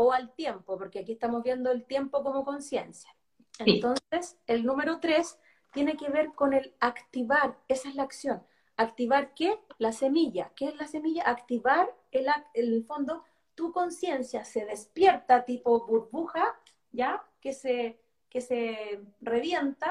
o 0.00 0.12
al 0.12 0.32
tiempo, 0.32 0.78
porque 0.78 1.00
aquí 1.00 1.10
estamos 1.10 1.42
viendo 1.42 1.72
el 1.72 1.84
tiempo 1.84 2.22
como 2.22 2.44
conciencia. 2.44 3.10
Entonces, 3.58 4.38
el 4.46 4.64
número 4.64 5.00
tres 5.00 5.40
tiene 5.72 5.96
que 5.96 6.08
ver 6.08 6.34
con 6.36 6.52
el 6.52 6.72
activar, 6.78 7.58
esa 7.66 7.88
es 7.88 7.96
la 7.96 8.04
acción. 8.04 8.40
¿Activar 8.78 9.34
qué? 9.34 9.58
La 9.78 9.92
semilla. 9.92 10.52
¿Qué 10.54 10.68
es 10.68 10.76
la 10.76 10.86
semilla? 10.86 11.24
Activar 11.28 11.92
el, 12.12 12.28
el 12.54 12.84
fondo, 12.84 13.24
tu 13.56 13.72
conciencia 13.72 14.44
se 14.44 14.64
despierta 14.64 15.44
tipo 15.44 15.84
burbuja, 15.84 16.58
¿ya? 16.92 17.24
Que 17.40 17.52
se, 17.52 18.00
que 18.30 18.40
se 18.40 19.04
revienta. 19.20 19.90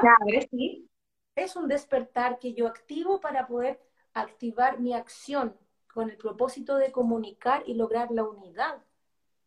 sí. 0.49 0.89
Es 1.35 1.55
un 1.55 1.67
despertar 1.67 2.39
que 2.39 2.53
yo 2.53 2.65
activo 2.65 3.19
para 3.19 3.45
poder 3.45 3.79
activar 4.13 4.79
mi 4.79 4.93
acción 4.93 5.55
con 5.93 6.09
el 6.09 6.17
propósito 6.17 6.77
de 6.77 6.91
comunicar 6.91 7.63
y 7.67 7.73
lograr 7.73 8.09
la 8.09 8.23
unidad 8.23 8.81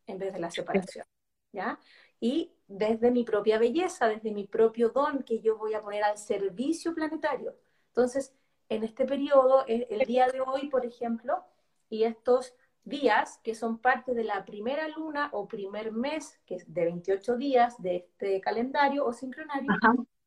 en 0.06 0.18
vez 0.18 0.34
de 0.34 0.38
la 0.38 0.50
separación, 0.50 1.06
¿ya? 1.52 1.80
Y 2.20 2.52
desde 2.68 3.10
mi 3.10 3.24
propia 3.24 3.58
belleza, 3.58 4.06
desde 4.06 4.32
mi 4.32 4.46
propio 4.46 4.90
don 4.90 5.22
que 5.22 5.40
yo 5.40 5.56
voy 5.56 5.74
a 5.74 5.80
poner 5.80 6.04
al 6.04 6.18
servicio 6.18 6.94
planetario. 6.94 7.56
Entonces, 7.88 8.34
en 8.70 8.84
este 8.84 9.04
periodo, 9.04 9.64
el 9.66 10.06
día 10.06 10.28
de 10.28 10.40
hoy, 10.40 10.68
por 10.68 10.86
ejemplo, 10.86 11.44
y 11.90 12.04
estos 12.04 12.54
días 12.84 13.38
que 13.42 13.54
son 13.54 13.78
parte 13.78 14.14
de 14.14 14.24
la 14.24 14.44
primera 14.44 14.88
luna 14.88 15.28
o 15.32 15.48
primer 15.48 15.92
mes, 15.92 16.40
que 16.46 16.54
es 16.54 16.72
de 16.72 16.84
28 16.84 17.36
días 17.36 17.82
de 17.82 17.96
este 17.96 18.40
calendario 18.40 19.04
o 19.04 19.12
sincronario, 19.12 19.72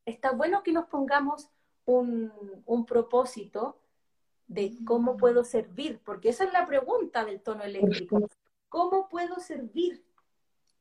está 0.06 0.34
bueno 0.34 0.62
que 0.62 0.73
nos 0.73 0.86
pongamos 0.88 1.49
un, 1.86 2.32
un, 2.65 2.86
propósito 2.86 3.79
de 4.47 4.75
cómo 4.86 5.15
puedo 5.15 5.45
servir, 5.45 6.01
porque 6.03 6.29
esa 6.29 6.43
es 6.43 6.51
la 6.51 6.65
pregunta 6.65 7.23
del 7.23 7.41
tono 7.41 7.63
eléctrico. 7.63 8.29
¿Cómo 8.67 9.08
puedo 9.08 9.39
servir 9.39 10.03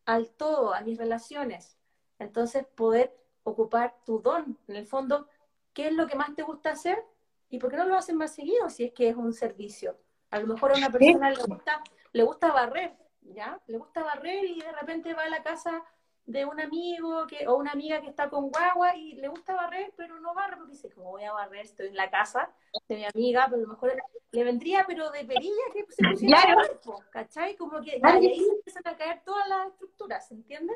al 0.05 0.31
todo, 0.31 0.75
a 0.75 0.81
mis 0.81 0.99
relaciones? 0.99 1.79
Entonces, 2.19 2.67
poder 2.75 3.17
ocupar 3.45 3.95
tu 4.05 4.21
don. 4.21 4.59
En 4.67 4.77
el 4.77 4.87
fondo, 4.87 5.29
¿qué 5.73 5.89
es 5.89 5.95
lo 5.95 6.09
que 6.09 6.17
más 6.17 6.35
te 6.35 6.43
gusta 6.43 6.71
hacer? 6.71 7.05
¿Y 7.53 7.59
por 7.59 7.71
qué 7.71 7.77
no 7.77 7.85
lo 7.85 7.97
hacen 7.97 8.17
más 8.17 8.35
seguido 8.35 8.71
si 8.71 8.83
es 8.83 8.93
que 8.95 9.11
es 9.11 9.15
un 9.15 9.35
servicio? 9.35 9.99
A 10.31 10.41
lo 10.41 10.47
mejor 10.47 10.73
a 10.73 10.79
una 10.79 10.89
persona 10.89 11.31
le 11.31 11.43
gusta, 11.43 11.83
le 12.13 12.23
gusta 12.23 12.51
barrer, 12.51 12.97
¿ya? 13.21 13.61
Le 13.67 13.77
gusta 13.77 14.03
barrer 14.03 14.47
y 14.47 14.59
de 14.59 14.73
repente 14.73 15.13
va 15.13 15.25
a 15.25 15.29
la 15.29 15.43
casa 15.43 15.85
de 16.25 16.47
un 16.47 16.59
amigo 16.59 17.27
que, 17.27 17.47
o 17.47 17.57
una 17.57 17.73
amiga 17.73 18.01
que 18.01 18.09
está 18.09 18.31
con 18.31 18.49
guagua 18.49 18.97
y 18.97 19.17
le 19.17 19.29
gusta 19.29 19.55
barrer, 19.55 19.93
pero 19.99 20.19
no 20.19 20.33
barre 20.33 20.57
porque 20.57 20.73
dice, 20.73 20.89
¿cómo 20.93 21.11
voy 21.11 21.25
a 21.25 21.33
barrer? 21.35 21.67
Estoy 21.67 21.89
en 21.89 21.97
la 21.97 22.11
casa 22.11 22.51
de 22.89 22.97
mi 22.97 23.05
amiga, 23.05 23.45
pero 23.51 23.59
a 23.59 23.67
lo 23.67 23.69
mejor 23.69 24.03
le 24.31 24.45
vendría, 24.45 24.87
pero 24.87 25.11
de 25.11 25.23
perilla 25.27 25.65
que 25.75 25.85
se 25.93 26.09
pusiera 26.11 26.41
claro. 26.41 26.57
cuerpo, 26.57 27.05
¿cachai? 27.11 27.55
Como 27.57 27.83
que 27.83 28.01
ahí 28.03 28.49
empiezan 28.49 28.87
a 28.87 28.97
caer 28.97 29.21
todas 29.27 29.47
las 29.47 29.67
estructuras, 29.73 30.27
¿se 30.27 30.33
entiende? 30.33 30.73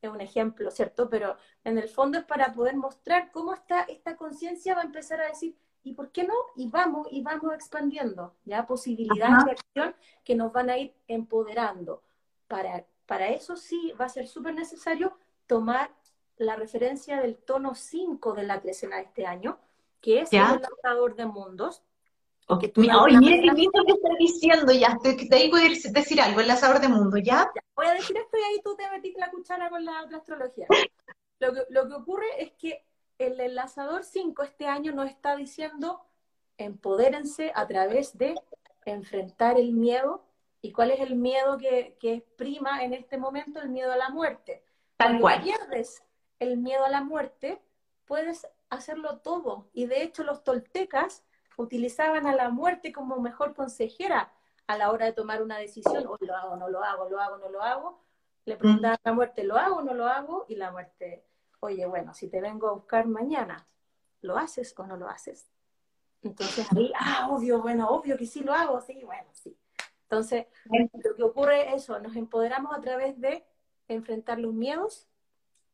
Es 0.00 0.08
un 0.08 0.22
ejemplo, 0.22 0.70
¿cierto? 0.70 1.10
Pero 1.10 1.36
en 1.62 1.76
el 1.76 1.90
fondo 1.90 2.16
es 2.16 2.24
para 2.24 2.54
poder 2.54 2.74
mostrar 2.74 3.30
cómo 3.32 3.52
está 3.52 3.82
esta 3.82 4.16
conciencia 4.16 4.74
va 4.74 4.80
a 4.80 4.84
empezar 4.86 5.20
a 5.20 5.28
decir, 5.28 5.54
¿y 5.86 5.92
por 5.92 6.10
qué 6.10 6.24
no? 6.24 6.34
Y 6.56 6.68
vamos, 6.68 7.06
y 7.12 7.22
vamos 7.22 7.54
expandiendo, 7.54 8.34
¿ya? 8.44 8.66
Posibilidades 8.66 9.44
de 9.44 9.50
acción 9.52 9.94
que 10.24 10.34
nos 10.34 10.52
van 10.52 10.68
a 10.68 10.76
ir 10.76 10.92
empoderando. 11.06 12.02
Para, 12.48 12.84
para 13.06 13.28
eso 13.28 13.56
sí 13.56 13.92
va 13.98 14.06
a 14.06 14.08
ser 14.08 14.26
súper 14.26 14.52
necesario 14.52 15.16
tomar 15.46 15.92
la 16.38 16.56
referencia 16.56 17.20
del 17.20 17.36
tono 17.36 17.76
5 17.76 18.32
de 18.32 18.42
la 18.42 18.60
crecena 18.60 18.96
de 18.96 19.02
este 19.02 19.26
año, 19.26 19.60
que 20.00 20.22
es 20.22 20.32
el 20.32 20.40
lanzador 20.40 21.14
de 21.14 21.26
mundos. 21.26 21.84
Okay. 22.48 22.72
Mira, 22.74 23.00
oye, 23.00 23.18
mira 23.18 23.52
lindo 23.52 23.84
que 23.86 23.92
estás 23.92 24.18
diciendo 24.18 24.72
ya, 24.72 24.98
te, 25.00 25.14
te 25.14 25.36
digo 25.36 25.56
decir 25.56 26.20
algo, 26.20 26.40
el 26.40 26.48
lanzador 26.48 26.80
de 26.80 26.88
mundos, 26.88 27.20
¿ya? 27.22 27.48
Voy 27.76 27.86
a 27.86 27.94
decir 27.94 28.16
esto 28.16 28.36
y 28.36 28.42
ahí 28.42 28.60
tú 28.62 28.74
te 28.74 28.90
metiste 28.90 29.20
la 29.20 29.30
cuchara 29.30 29.70
con 29.70 29.84
la 29.84 30.02
otra 30.02 30.18
astrología. 30.18 30.66
Lo 31.38 31.52
que, 31.52 31.60
lo 31.68 31.86
que 31.86 31.92
ocurre 31.92 32.26
es 32.38 32.52
que 32.52 32.82
el 33.18 33.40
enlazador 33.40 34.04
5 34.04 34.42
este 34.42 34.66
año 34.66 34.92
nos 34.92 35.08
está 35.08 35.36
diciendo 35.36 36.02
empodérense 36.58 37.52
a 37.54 37.66
través 37.66 38.16
de 38.16 38.34
enfrentar 38.84 39.58
el 39.58 39.72
miedo. 39.72 40.24
¿Y 40.62 40.72
cuál 40.72 40.90
es 40.90 41.00
el 41.00 41.16
miedo 41.16 41.58
que, 41.58 41.96
que 42.00 42.14
es 42.14 42.22
prima 42.36 42.82
en 42.82 42.94
este 42.94 43.18
momento? 43.18 43.60
El 43.60 43.68
miedo 43.68 43.92
a 43.92 43.96
la 43.96 44.08
muerte. 44.08 44.64
Tal 44.96 45.20
Cuando 45.20 45.44
pierdes 45.44 46.02
el 46.38 46.56
miedo 46.56 46.84
a 46.84 46.88
la 46.88 47.02
muerte, 47.02 47.62
puedes 48.06 48.46
hacerlo 48.70 49.18
todo. 49.18 49.68
Y 49.72 49.86
de 49.86 50.02
hecho 50.02 50.24
los 50.24 50.42
toltecas 50.44 51.24
utilizaban 51.56 52.26
a 52.26 52.34
la 52.34 52.50
muerte 52.50 52.92
como 52.92 53.20
mejor 53.20 53.54
consejera 53.54 54.32
a 54.66 54.76
la 54.76 54.90
hora 54.90 55.06
de 55.06 55.12
tomar 55.12 55.42
una 55.42 55.58
decisión, 55.58 56.06
o 56.06 56.16
lo 56.20 56.34
hago, 56.34 56.56
no 56.56 56.68
lo 56.68 56.82
hago, 56.82 57.08
lo 57.08 57.20
hago, 57.20 57.38
no 57.38 57.48
lo 57.48 57.62
hago. 57.62 58.02
Le 58.44 58.56
preguntaban 58.56 58.98
a 59.04 59.10
la 59.10 59.12
muerte, 59.12 59.44
¿lo 59.44 59.56
hago 59.56 59.76
o 59.76 59.82
no 59.82 59.94
lo 59.94 60.06
hago? 60.06 60.46
Y 60.48 60.56
la 60.56 60.70
muerte 60.70 61.25
oye, 61.60 61.86
bueno, 61.86 62.14
si 62.14 62.28
te 62.28 62.40
vengo 62.40 62.68
a 62.68 62.74
buscar 62.74 63.06
mañana, 63.06 63.66
¿lo 64.22 64.38
haces 64.38 64.74
o 64.76 64.86
no 64.86 64.96
lo 64.96 65.08
haces? 65.08 65.48
Entonces 66.22 66.66
ahí, 66.74 66.92
ah, 66.98 67.28
obvio, 67.30 67.62
bueno, 67.62 67.88
obvio 67.88 68.16
que 68.16 68.26
sí 68.26 68.40
lo 68.40 68.52
hago, 68.52 68.80
sí, 68.80 69.02
bueno, 69.04 69.28
sí. 69.32 69.56
Entonces, 70.02 70.46
lo 71.04 71.16
que 71.16 71.22
ocurre 71.22 71.68
es 71.68 71.82
eso, 71.82 71.98
nos 71.98 72.14
empoderamos 72.14 72.72
a 72.76 72.80
través 72.80 73.20
de 73.20 73.44
enfrentar 73.88 74.38
los 74.38 74.54
miedos 74.54 75.08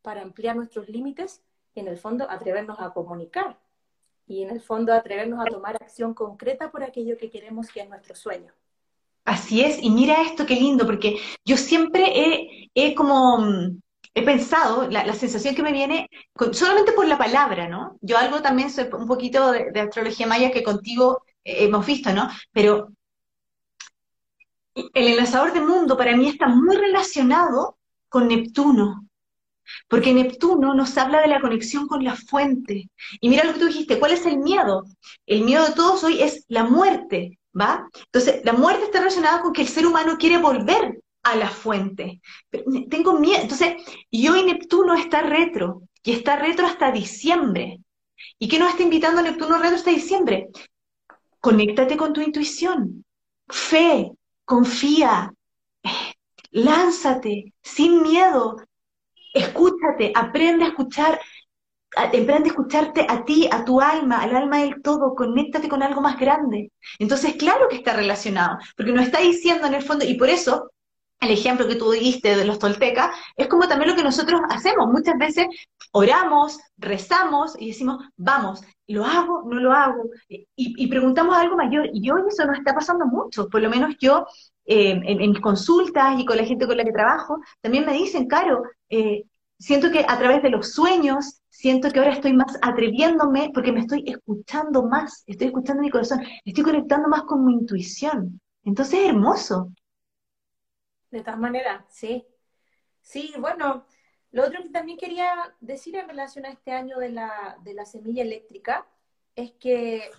para 0.00 0.22
ampliar 0.22 0.56
nuestros 0.56 0.88
límites 0.88 1.42
y 1.74 1.80
en 1.80 1.88
el 1.88 1.98
fondo 1.98 2.28
atrevernos 2.28 2.80
a 2.80 2.92
comunicar 2.92 3.58
y 4.26 4.42
en 4.42 4.50
el 4.50 4.60
fondo 4.60 4.92
atrevernos 4.92 5.40
a 5.40 5.50
tomar 5.50 5.76
acción 5.76 6.14
concreta 6.14 6.70
por 6.70 6.82
aquello 6.82 7.16
que 7.18 7.30
queremos 7.30 7.68
que 7.70 7.80
es 7.80 7.88
nuestro 7.88 8.14
sueño. 8.14 8.52
Así 9.24 9.60
es, 9.60 9.82
y 9.82 9.90
mira 9.90 10.22
esto 10.22 10.46
qué 10.46 10.56
lindo, 10.56 10.84
porque 10.84 11.16
yo 11.44 11.56
siempre 11.56 12.04
he, 12.14 12.70
he 12.74 12.94
como 12.94 13.38
mm, 13.38 13.80
he 14.14 14.22
pensado, 14.22 14.88
la, 14.90 15.14
sensación 15.14 15.54
que 15.54 15.62
me 15.62 15.72
viene, 15.72 16.08
solamente 16.52 16.92
por 16.92 17.06
la 17.06 17.16
palabra, 17.18 17.68
¿no? 17.68 17.98
Yo 18.02 18.18
algo 18.18 18.42
también 18.42 18.70
soy 18.70 18.88
un 18.92 19.06
poquito 19.06 19.52
de, 19.52 19.80
astrología 19.80 20.26
maya 20.26 20.50
que 20.50 20.62
contigo 20.62 21.24
eh, 21.44 21.64
hemos 21.64 21.86
visto, 21.86 22.12
¿no? 22.12 22.28
Pero 22.52 22.92
el 24.74 25.08
enlazador 25.08 25.52
de 25.52 25.60
mundo 25.60 25.96
para 25.96 26.16
mí 26.16 26.28
está 26.28 26.46
muy 26.48 26.76
relacionado 26.76 27.78
con 28.08 28.28
Neptuno, 28.28 29.06
porque 29.88 30.12
Neptuno 30.12 30.74
nos 30.74 30.96
habla 30.98 31.22
de 31.22 31.28
la 31.28 31.40
conexión 31.40 31.88
con 31.88 32.04
la 32.04 32.14
fuente. 32.14 32.90
Y 33.20 33.28
mira 33.30 33.44
lo 33.44 33.54
que 33.54 33.60
tú 33.60 33.66
dijiste, 33.66 33.98
¿cuál 33.98 34.12
es 34.12 34.26
el 34.26 34.38
miedo? 34.38 34.84
El 35.24 35.44
miedo 35.44 35.66
de 35.66 35.72
todos 35.72 36.04
hoy 36.04 36.22
es 36.22 36.44
la 36.48 36.64
muerte, 36.64 37.38
¿va? 37.58 37.88
Entonces, 38.06 38.44
la 38.44 38.52
muerte 38.52 38.84
está 38.84 38.98
relacionada 38.98 39.40
con 39.40 39.54
que 39.54 39.62
el 39.62 39.68
ser 39.68 39.86
humano 39.86 40.18
quiere 40.18 40.36
volver 40.36 41.00
a 41.22 41.36
la 41.36 41.48
fuente. 41.48 42.20
tengo 42.90 43.18
miedo. 43.18 43.42
Entonces, 43.42 43.76
y 44.10 44.28
hoy 44.28 44.44
Neptuno 44.44 44.94
está 44.94 45.22
retro, 45.22 45.82
y 46.02 46.12
está 46.12 46.36
retro 46.36 46.66
hasta 46.66 46.90
diciembre. 46.90 47.80
¿Y 48.38 48.48
qué 48.48 48.58
nos 48.58 48.70
está 48.70 48.82
invitando 48.82 49.22
Neptuno 49.22 49.58
retro 49.58 49.76
hasta 49.76 49.90
diciembre? 49.90 50.48
Conéctate 51.40 51.96
con 51.96 52.12
tu 52.12 52.20
intuición. 52.20 53.04
Fe, 53.48 54.12
confía, 54.44 55.32
lánzate, 56.50 57.54
sin 57.62 58.02
miedo. 58.02 58.56
Escúchate, 59.34 60.12
aprende 60.14 60.64
a 60.64 60.68
escuchar, 60.68 61.20
aprende 61.96 62.48
a 62.48 62.52
escucharte 62.52 63.06
a 63.08 63.24
ti, 63.24 63.48
a 63.50 63.64
tu 63.64 63.80
alma, 63.80 64.22
al 64.22 64.36
alma 64.36 64.58
del 64.58 64.82
todo, 64.82 65.14
conéctate 65.14 65.68
con 65.68 65.82
algo 65.82 66.00
más 66.00 66.18
grande. 66.18 66.70
Entonces, 66.98 67.34
claro 67.36 67.68
que 67.68 67.76
está 67.76 67.94
relacionado, 67.94 68.58
porque 68.76 68.92
nos 68.92 69.06
está 69.06 69.20
diciendo 69.20 69.66
en 69.66 69.74
el 69.74 69.82
fondo, 69.82 70.04
y 70.04 70.14
por 70.14 70.28
eso 70.28 70.71
el 71.22 71.30
ejemplo 71.30 71.68
que 71.68 71.76
tú 71.76 71.90
diste 71.92 72.36
de 72.36 72.44
los 72.44 72.58
toltecas, 72.58 73.14
es 73.36 73.46
como 73.46 73.68
también 73.68 73.90
lo 73.90 73.96
que 73.96 74.02
nosotros 74.02 74.40
hacemos. 74.50 74.88
Muchas 74.88 75.16
veces 75.18 75.46
oramos, 75.92 76.58
rezamos 76.76 77.54
y 77.58 77.68
decimos, 77.68 78.04
vamos, 78.16 78.62
¿lo 78.88 79.04
hago? 79.04 79.42
¿No 79.44 79.60
lo 79.60 79.72
hago? 79.72 80.02
Y, 80.28 80.86
preguntamos 80.88 81.36
algo 81.36 81.56
mayor. 81.56 81.88
Y 81.92 82.10
hoy 82.10 82.22
eso 82.28 82.44
nos 82.44 82.58
está 82.58 82.74
pasando 82.74 83.06
mucho. 83.06 83.48
Por 83.48 83.62
lo 83.62 83.70
menos 83.70 83.94
yo, 84.00 84.26
eh, 84.64 85.00
en, 85.04 85.18
mis 85.18 85.40
consultas 85.40 86.18
y 86.18 86.24
con 86.24 86.36
la 86.36 86.44
gente 86.44 86.66
con 86.66 86.76
la 86.76 86.84
que 86.84 86.92
trabajo, 86.92 87.38
también 87.60 87.86
me 87.86 87.92
dicen, 87.92 88.26
Caro, 88.26 88.64
eh, 88.90 89.22
siento 89.58 89.92
que 89.92 90.04
a 90.06 90.18
través 90.18 90.42
de 90.42 90.50
los 90.50 90.72
sueños, 90.72 91.40
siento 91.48 91.90
que 91.90 92.00
ahora 92.00 92.14
estoy 92.14 92.32
más 92.32 92.58
atreviéndome 92.62 93.50
porque 93.54 93.70
me 93.70 93.80
estoy 93.80 94.02
escuchando 94.06 94.82
más, 94.82 95.22
estoy 95.26 95.48
escuchando 95.48 95.82
mi 95.82 95.90
corazón, 95.90 96.20
estoy 96.44 96.64
conectando 96.64 97.08
más 97.08 97.22
con 97.22 97.44
mi 97.44 97.52
intuición. 97.52 98.40
Entonces 98.64 99.00
es 99.00 99.08
hermoso. 99.10 99.70
De 101.12 101.20
todas 101.20 101.38
maneras, 101.38 101.84
sí. 101.88 102.26
Sí, 103.02 103.34
bueno, 103.38 103.84
lo 104.30 104.46
otro 104.46 104.62
que 104.62 104.70
también 104.70 104.96
quería 104.96 105.54
decir 105.60 105.94
en 105.94 106.08
relación 106.08 106.46
a 106.46 106.50
este 106.50 106.72
año 106.72 106.98
de 106.98 107.10
la, 107.10 107.58
de 107.62 107.74
la 107.74 107.84
semilla 107.84 108.22
eléctrica 108.22 108.86
es 109.36 109.52
que 109.52 110.10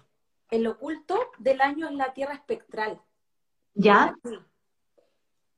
el 0.51 0.67
oculto 0.67 1.19
del 1.39 1.62
año 1.62 1.89
es 1.89 1.95
la 1.95 2.13
Tierra 2.13 2.36
espectral. 2.36 3.01
¿Ya? 3.73 4.15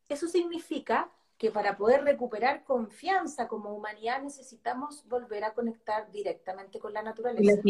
Eso 0.07 0.27
significa 0.29 1.11
que 1.37 1.51
para 1.51 1.75
poder 1.75 2.05
recuperar 2.05 2.63
confianza 2.63 3.49
como 3.49 3.75
humanidad 3.75 4.21
necesitamos 4.21 5.05
volver 5.05 5.43
a 5.43 5.53
conectar 5.53 6.09
directamente 6.11 6.79
con 6.79 6.93
la 6.93 7.03
naturaleza. 7.03 7.61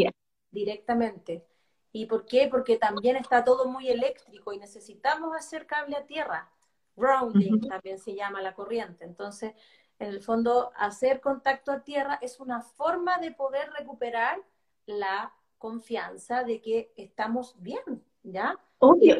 Directamente. 0.51 1.47
¿Y 1.91 2.05
por 2.05 2.25
qué? 2.25 2.47
Porque 2.47 2.77
también 2.77 3.15
está 3.15 3.43
todo 3.43 3.65
muy 3.67 3.89
eléctrico 3.89 4.53
y 4.53 4.59
necesitamos 4.59 5.35
hacer 5.35 5.65
cable 5.65 5.95
a 5.95 6.05
tierra 6.05 6.51
grounding 6.95 7.67
también 7.67 7.99
se 7.99 8.15
llama 8.15 8.41
la 8.41 8.53
corriente. 8.53 9.05
Entonces, 9.05 9.53
en 9.99 10.09
el 10.09 10.21
fondo, 10.21 10.71
hacer 10.75 11.21
contacto 11.21 11.71
a 11.71 11.83
tierra 11.83 12.19
es 12.21 12.39
una 12.39 12.61
forma 12.61 13.17
de 13.17 13.31
poder 13.31 13.71
recuperar 13.77 14.41
la 14.85 15.33
confianza 15.57 16.43
de 16.43 16.61
que 16.61 16.91
estamos 16.95 17.55
bien, 17.59 18.03
¿ya? 18.23 18.59
Obvio. 18.79 19.15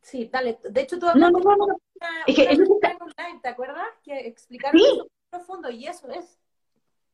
Sí, 0.00 0.28
dale. 0.32 0.58
De 0.62 0.80
hecho, 0.80 0.98
tú 0.98 1.06
no, 1.14 1.30
no, 1.30 1.40
no, 1.40 1.66
es 2.26 2.36
que 2.36 2.46
¿te 3.42 3.48
acuerdas? 3.48 3.88
Que 4.02 4.26
explicaron 4.26 4.80
eso 4.80 5.08
profundo 5.30 5.70
y 5.70 5.86
eso 5.86 6.08
es. 6.08 6.38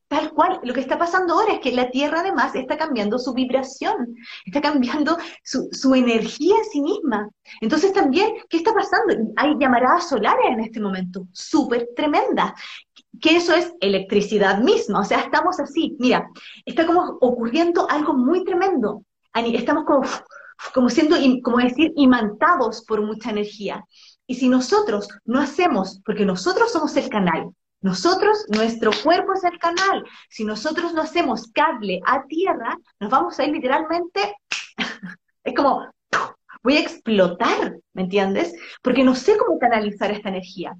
Tal 0.07 0.31
cual, 0.31 0.59
lo 0.63 0.73
que 0.73 0.81
está 0.81 0.99
pasando 0.99 1.33
ahora 1.33 1.53
es 1.53 1.59
que 1.59 1.71
la 1.71 1.89
Tierra 1.89 2.19
además 2.19 2.53
está 2.53 2.77
cambiando 2.77 3.17
su 3.17 3.33
vibración, 3.33 4.15
está 4.45 4.61
cambiando 4.61 5.17
su, 5.43 5.67
su 5.71 5.95
energía 5.95 6.55
en 6.55 6.65
sí 6.65 6.81
misma. 6.81 7.29
Entonces 7.59 7.91
también, 7.91 8.33
¿qué 8.47 8.57
está 8.57 8.71
pasando? 8.73 9.33
Hay 9.35 9.55
llamaradas 9.59 10.09
solares 10.09 10.45
en 10.51 10.59
este 10.59 10.79
momento, 10.79 11.27
súper 11.31 11.89
tremendas, 11.95 12.53
que 13.19 13.35
eso 13.35 13.53
es 13.53 13.73
electricidad 13.79 14.59
misma, 14.59 14.99
o 14.99 15.03
sea, 15.03 15.19
estamos 15.21 15.59
así, 15.59 15.95
mira, 15.99 16.29
está 16.65 16.85
como 16.85 17.17
ocurriendo 17.21 17.89
algo 17.89 18.13
muy 18.13 18.43
tremendo, 18.43 19.03
estamos 19.33 19.85
como, 19.85 20.03
como 20.73 20.89
siendo, 20.89 21.15
como 21.43 21.57
decir, 21.57 21.91
imantados 21.95 22.83
por 22.85 23.01
mucha 23.01 23.31
energía. 23.31 23.85
Y 24.27 24.35
si 24.35 24.49
nosotros 24.49 25.07
no 25.23 25.39
hacemos, 25.39 26.01
porque 26.05 26.25
nosotros 26.25 26.71
somos 26.71 26.95
el 26.97 27.09
canal, 27.09 27.51
nosotros, 27.81 28.45
nuestro 28.49 28.91
cuerpo 29.03 29.33
es 29.33 29.43
el 29.43 29.59
canal. 29.59 30.03
Si 30.29 30.43
nosotros 30.43 30.93
no 30.93 31.01
hacemos 31.01 31.51
cable 31.51 32.01
a 32.05 32.25
tierra, 32.25 32.77
nos 32.99 33.11
vamos 33.11 33.39
a 33.39 33.45
ir 33.45 33.51
literalmente, 33.53 34.35
es 35.43 35.53
como, 35.53 35.87
voy 36.63 36.77
a 36.77 36.81
explotar, 36.81 37.77
¿me 37.93 38.03
entiendes? 38.03 38.55
Porque 38.81 39.03
no 39.03 39.13
sé 39.15 39.37
cómo 39.37 39.59
canalizar 39.59 40.11
esta 40.11 40.29
energía. 40.29 40.75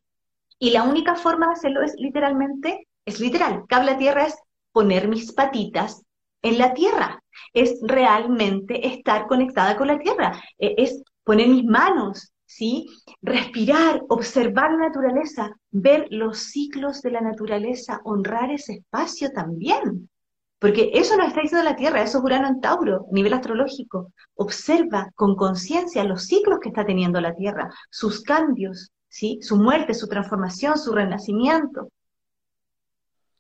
Y 0.57 0.71
la 0.71 0.83
única 0.83 1.15
forma 1.15 1.47
de 1.47 1.53
hacerlo 1.53 1.83
es 1.83 1.93
literalmente, 1.97 2.87
es 3.05 3.19
literal, 3.19 3.65
cable 3.67 3.91
a 3.91 3.97
tierra 3.97 4.25
es 4.25 4.35
poner 4.71 5.07
mis 5.07 5.31
patitas 5.31 6.03
en 6.41 6.57
la 6.57 6.73
tierra, 6.73 7.21
es 7.53 7.79
realmente 7.81 8.87
estar 8.87 9.27
conectada 9.27 9.77
con 9.77 9.87
la 9.87 9.99
tierra, 9.99 10.41
e, 10.57 10.75
es 10.77 11.03
poner 11.23 11.47
mis 11.47 11.65
manos, 11.65 12.31
¿sí? 12.55 12.87
Respirar, 13.21 14.01
observar 14.07 14.71
la 14.71 14.87
naturaleza, 14.87 15.51
ver 15.71 16.07
los 16.09 16.39
ciclos 16.39 17.01
de 17.01 17.11
la 17.11 17.19
naturaleza, 17.19 17.99
honrar 18.05 18.49
ese 18.49 18.75
espacio 18.75 19.29
también. 19.33 20.09
Porque 20.57 20.91
eso 20.93 21.17
nos 21.17 21.27
está 21.27 21.41
diciendo 21.41 21.69
la 21.69 21.75
Tierra, 21.75 22.01
eso 22.01 22.19
es 22.19 22.23
Urano 22.23 22.47
en 22.47 22.61
Tauro, 22.61 23.07
nivel 23.11 23.33
astrológico. 23.33 24.13
Observa 24.35 25.11
con 25.15 25.35
conciencia 25.35 26.05
los 26.05 26.27
ciclos 26.27 26.59
que 26.61 26.69
está 26.69 26.85
teniendo 26.85 27.19
la 27.19 27.35
Tierra, 27.35 27.69
sus 27.89 28.21
cambios, 28.21 28.93
¿sí? 29.09 29.39
Su 29.41 29.57
muerte, 29.57 29.93
su 29.93 30.07
transformación, 30.07 30.77
su 30.77 30.93
renacimiento. 30.93 31.89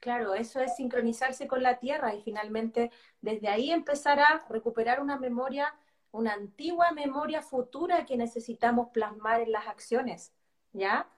Claro, 0.01 0.33
eso 0.35 0.59
es 0.59 0.75
sincronizarse 0.75 1.47
con 1.47 1.63
la 1.63 1.79
Tierra 1.79 2.13
y 2.13 2.21
finalmente 2.21 2.91
desde 3.21 3.47
ahí 3.47 3.71
empezar 3.71 4.19
a 4.19 4.45
recuperar 4.49 5.01
una 5.01 5.17
memoria 5.17 5.73
una 6.15 6.33
antigua 6.33 6.91
memoria 6.91 7.41
futura 7.41 8.05
que 8.05 8.17
necesitamos 8.17 8.89
plasmar 8.89 9.41
en 9.41 9.51
las 9.51 9.67
acciones, 9.67 10.33
¿ya? 10.73 11.09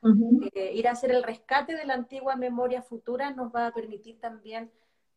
Eh, 0.53 0.73
ir 0.73 0.87
a 0.87 0.91
hacer 0.91 1.11
el 1.11 1.23
rescate 1.23 1.75
de 1.75 1.85
la 1.85 1.93
antigua 1.93 2.35
memoria 2.35 2.81
futura 2.81 3.31
nos 3.31 3.53
va 3.53 3.67
a 3.67 3.73
permitir 3.73 4.19
también 4.19 4.71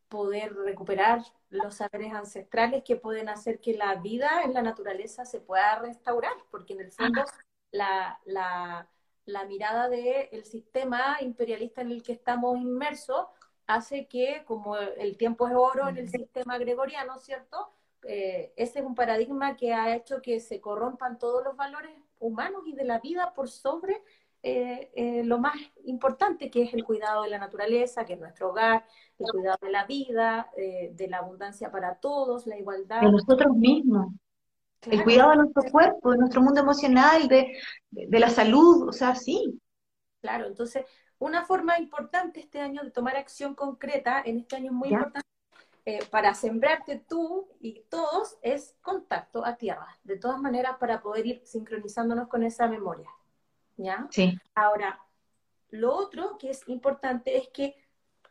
poder 0.08 0.54
recuperar 0.54 1.22
los 1.50 1.76
saberes 1.76 2.12
ancestrales 2.12 2.82
que 2.84 2.96
pueden 2.96 3.28
hacer 3.28 3.60
que 3.60 3.74
la 3.74 3.94
vida 3.94 4.42
en 4.44 4.52
la 4.54 4.62
naturaleza 4.62 5.24
se 5.24 5.40
pueda 5.40 5.78
restaurar, 5.78 6.34
porque 6.50 6.74
en 6.74 6.80
el 6.80 6.92
fondo 6.92 7.24
la, 7.70 8.18
la, 8.24 8.88
la 9.24 9.44
mirada 9.44 9.88
del 9.88 10.44
sistema 10.44 11.18
imperialista 11.20 11.80
en 11.80 11.92
el 11.92 12.02
que 12.02 12.12
estamos 12.12 12.58
inmersos 12.58 13.26
hace 13.66 14.08
que, 14.08 14.44
como 14.46 14.76
el 14.76 15.16
tiempo 15.16 15.46
es 15.46 15.54
oro 15.54 15.88
en 15.88 15.96
el 15.96 16.08
sistema 16.08 16.58
gregoriano, 16.58 17.18
¿cierto? 17.18 17.72
Eh, 18.02 18.52
ese 18.56 18.78
es 18.78 18.84
un 18.84 18.94
paradigma 18.94 19.56
que 19.56 19.74
ha 19.74 19.94
hecho 19.94 20.22
que 20.22 20.40
se 20.40 20.60
corrompan 20.60 21.18
todos 21.18 21.44
los 21.44 21.56
valores 21.56 21.92
humanos 22.18 22.62
y 22.66 22.74
de 22.74 22.84
la 22.84 22.98
vida 22.98 23.32
por 23.34 23.48
sobre 23.48 24.02
eh, 24.42 24.90
eh, 24.94 25.22
lo 25.24 25.38
más 25.38 25.56
importante 25.84 26.50
que 26.50 26.62
es 26.62 26.72
el 26.72 26.84
cuidado 26.84 27.24
de 27.24 27.30
la 27.30 27.38
naturaleza, 27.38 28.04
que 28.04 28.14
es 28.14 28.20
nuestro 28.20 28.50
hogar, 28.50 28.86
el 29.18 29.26
cuidado 29.26 29.58
de 29.60 29.70
la 29.70 29.84
vida, 29.84 30.50
de 30.56 31.08
la 31.08 31.18
abundancia 31.18 31.70
para 31.70 31.96
todos, 31.96 32.46
la 32.46 32.58
igualdad. 32.58 33.02
De 33.02 33.12
nosotros 33.12 33.54
mismos. 33.56 34.14
El 34.82 35.04
cuidado 35.04 35.30
de 35.32 35.36
nuestro 35.36 35.62
cuerpo, 35.70 36.12
de 36.12 36.18
nuestro 36.18 36.40
mundo 36.40 36.60
emocional, 36.60 37.28
de, 37.28 37.52
la 37.90 38.30
salud, 38.30 38.88
o 38.88 38.92
sea, 38.92 39.14
sí. 39.14 39.60
Claro, 40.22 40.46
entonces, 40.46 40.86
una 41.18 41.44
forma 41.44 41.78
importante 41.78 42.40
este 42.40 42.60
año 42.60 42.82
de 42.82 42.90
tomar 42.90 43.16
acción 43.16 43.54
concreta, 43.54 44.22
en 44.24 44.38
este 44.38 44.56
año 44.56 44.66
es 44.66 44.72
muy 44.72 44.88
importante 44.88 45.28
eh, 45.90 46.06
para 46.08 46.34
sembrarte 46.34 47.02
tú 47.08 47.48
y 47.58 47.80
todos 47.88 48.38
es 48.42 48.76
contacto 48.80 49.44
a 49.44 49.56
tierra, 49.56 49.98
de 50.04 50.16
todas 50.16 50.38
maneras 50.38 50.76
para 50.78 51.02
poder 51.02 51.26
ir 51.26 51.42
sincronizándonos 51.44 52.28
con 52.28 52.44
esa 52.44 52.68
memoria. 52.68 53.10
¿Ya? 53.76 54.06
Sí. 54.10 54.38
Ahora, 54.54 55.00
lo 55.70 55.92
otro 55.96 56.38
que 56.38 56.50
es 56.50 56.68
importante 56.68 57.36
es 57.36 57.48
que 57.48 57.74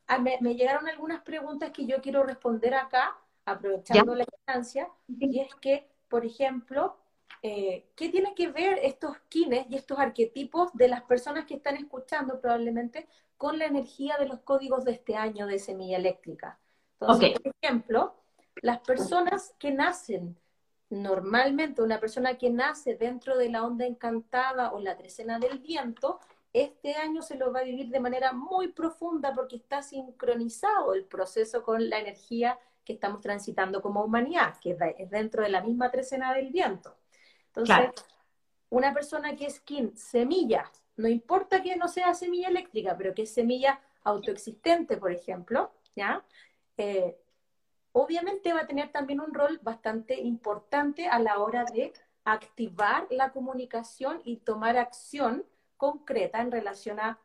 ah, 0.08 0.20
me, 0.20 0.38
llegaron 0.56 0.88
algunas 0.88 1.22
preguntas 1.22 1.72
que 1.72 1.86
yo 1.86 2.00
quiero 2.02 2.24
responder 2.24 2.76
acá, 2.76 3.18
aprovechando 3.44 4.16
la 4.16 4.24
instancia, 4.24 4.88
y 5.10 5.42
es 5.42 5.54
que, 5.56 5.86
por 6.08 6.26
ejemplo, 6.26 6.96
eh, 7.42 7.90
¿qué 7.98 8.08
tiene 8.08 8.36
que 8.36 8.48
ver 8.48 8.80
estos 8.84 9.18
kines 9.28 9.66
y 9.70 9.76
estos 9.76 10.00
arquetipos 10.00 10.72
de 10.76 10.88
las 10.88 11.02
personas 11.02 11.44
que 11.44 11.56
están 11.56 11.76
escuchando 11.76 12.40
probablemente 12.40 13.10
con 13.36 13.60
la 13.60 13.66
energía 13.66 14.16
de 14.18 14.30
los 14.30 14.40
códigos 14.40 14.86
de 14.86 14.94
este 14.94 15.18
año 15.18 15.46
de 15.46 15.60
semilla 15.60 15.98
eléctrica? 15.98 16.58
Entonces, 17.00 17.40
por 17.40 17.54
ejemplo, 17.62 18.16
las 18.62 18.80
personas 18.80 19.54
que 19.58 19.72
nacen 19.72 20.38
normalmente, 20.90 21.82
una 21.82 22.00
persona 22.00 22.38
que 22.38 22.50
nace 22.50 22.96
dentro 22.96 23.38
de 23.38 23.50
la 23.50 23.64
onda 23.64 23.86
encantada 23.86 24.74
o 24.74 24.80
la 24.80 24.98
trecena 24.98 25.40
del 25.40 25.60
viento, 25.60 26.20
este 26.52 26.96
año 26.96 27.22
se 27.22 27.36
lo 27.36 27.54
va 27.54 27.60
a 27.60 27.64
vivir 27.64 27.90
de 27.90 28.00
manera 28.00 28.34
muy 28.34 28.70
profunda 28.70 29.34
porque 29.34 29.58
está 29.58 29.84
sincronizado 29.84 30.94
el 30.94 31.06
proceso 31.06 31.64
con 31.64 31.90
la 31.90 32.00
energía 32.00 32.58
que 32.84 32.94
estamos 32.94 33.22
transitando 33.22 33.84
como 33.84 34.04
humanidad, 34.04 34.56
que 34.60 34.76
es 34.98 35.10
dentro 35.12 35.44
de 35.44 35.50
la 35.50 35.62
misma 35.62 35.92
trecena 35.92 36.34
del 36.34 36.50
viento. 36.50 36.98
Entonces, 37.48 37.92
una 38.70 38.94
persona 38.94 39.36
que 39.36 39.46
es 39.46 39.60
quien 39.60 39.96
semilla, 39.96 40.72
no 40.98 41.08
importa 41.08 41.62
que 41.62 41.76
no 41.76 41.88
sea 41.88 42.16
semilla 42.16 42.48
eléctrica, 42.48 42.98
pero 42.98 43.14
que 43.14 43.24
es 43.24 43.34
semilla 43.34 43.80
autoexistente, 44.04 44.98
por 44.98 45.12
ejemplo, 45.12 45.72
¿ya? 45.96 46.26
Eh, 46.80 47.22
obviamente 47.92 48.54
va 48.54 48.62
a 48.62 48.68
tener 48.68 48.90
también 48.90 49.20
un 49.20 49.34
rol 49.34 49.60
bastante 49.62 50.18
importante 50.18 51.10
a 51.10 51.20
la 51.20 51.40
hora 51.40 51.66
de 51.66 51.92
activar 52.24 53.06
la 53.10 53.34
comunicación 53.34 54.22
y 54.24 54.38
tomar 54.38 54.78
acción 54.78 55.46
concreta 55.76 56.40
en 56.40 56.52
relación 56.52 57.02
a 57.02 57.20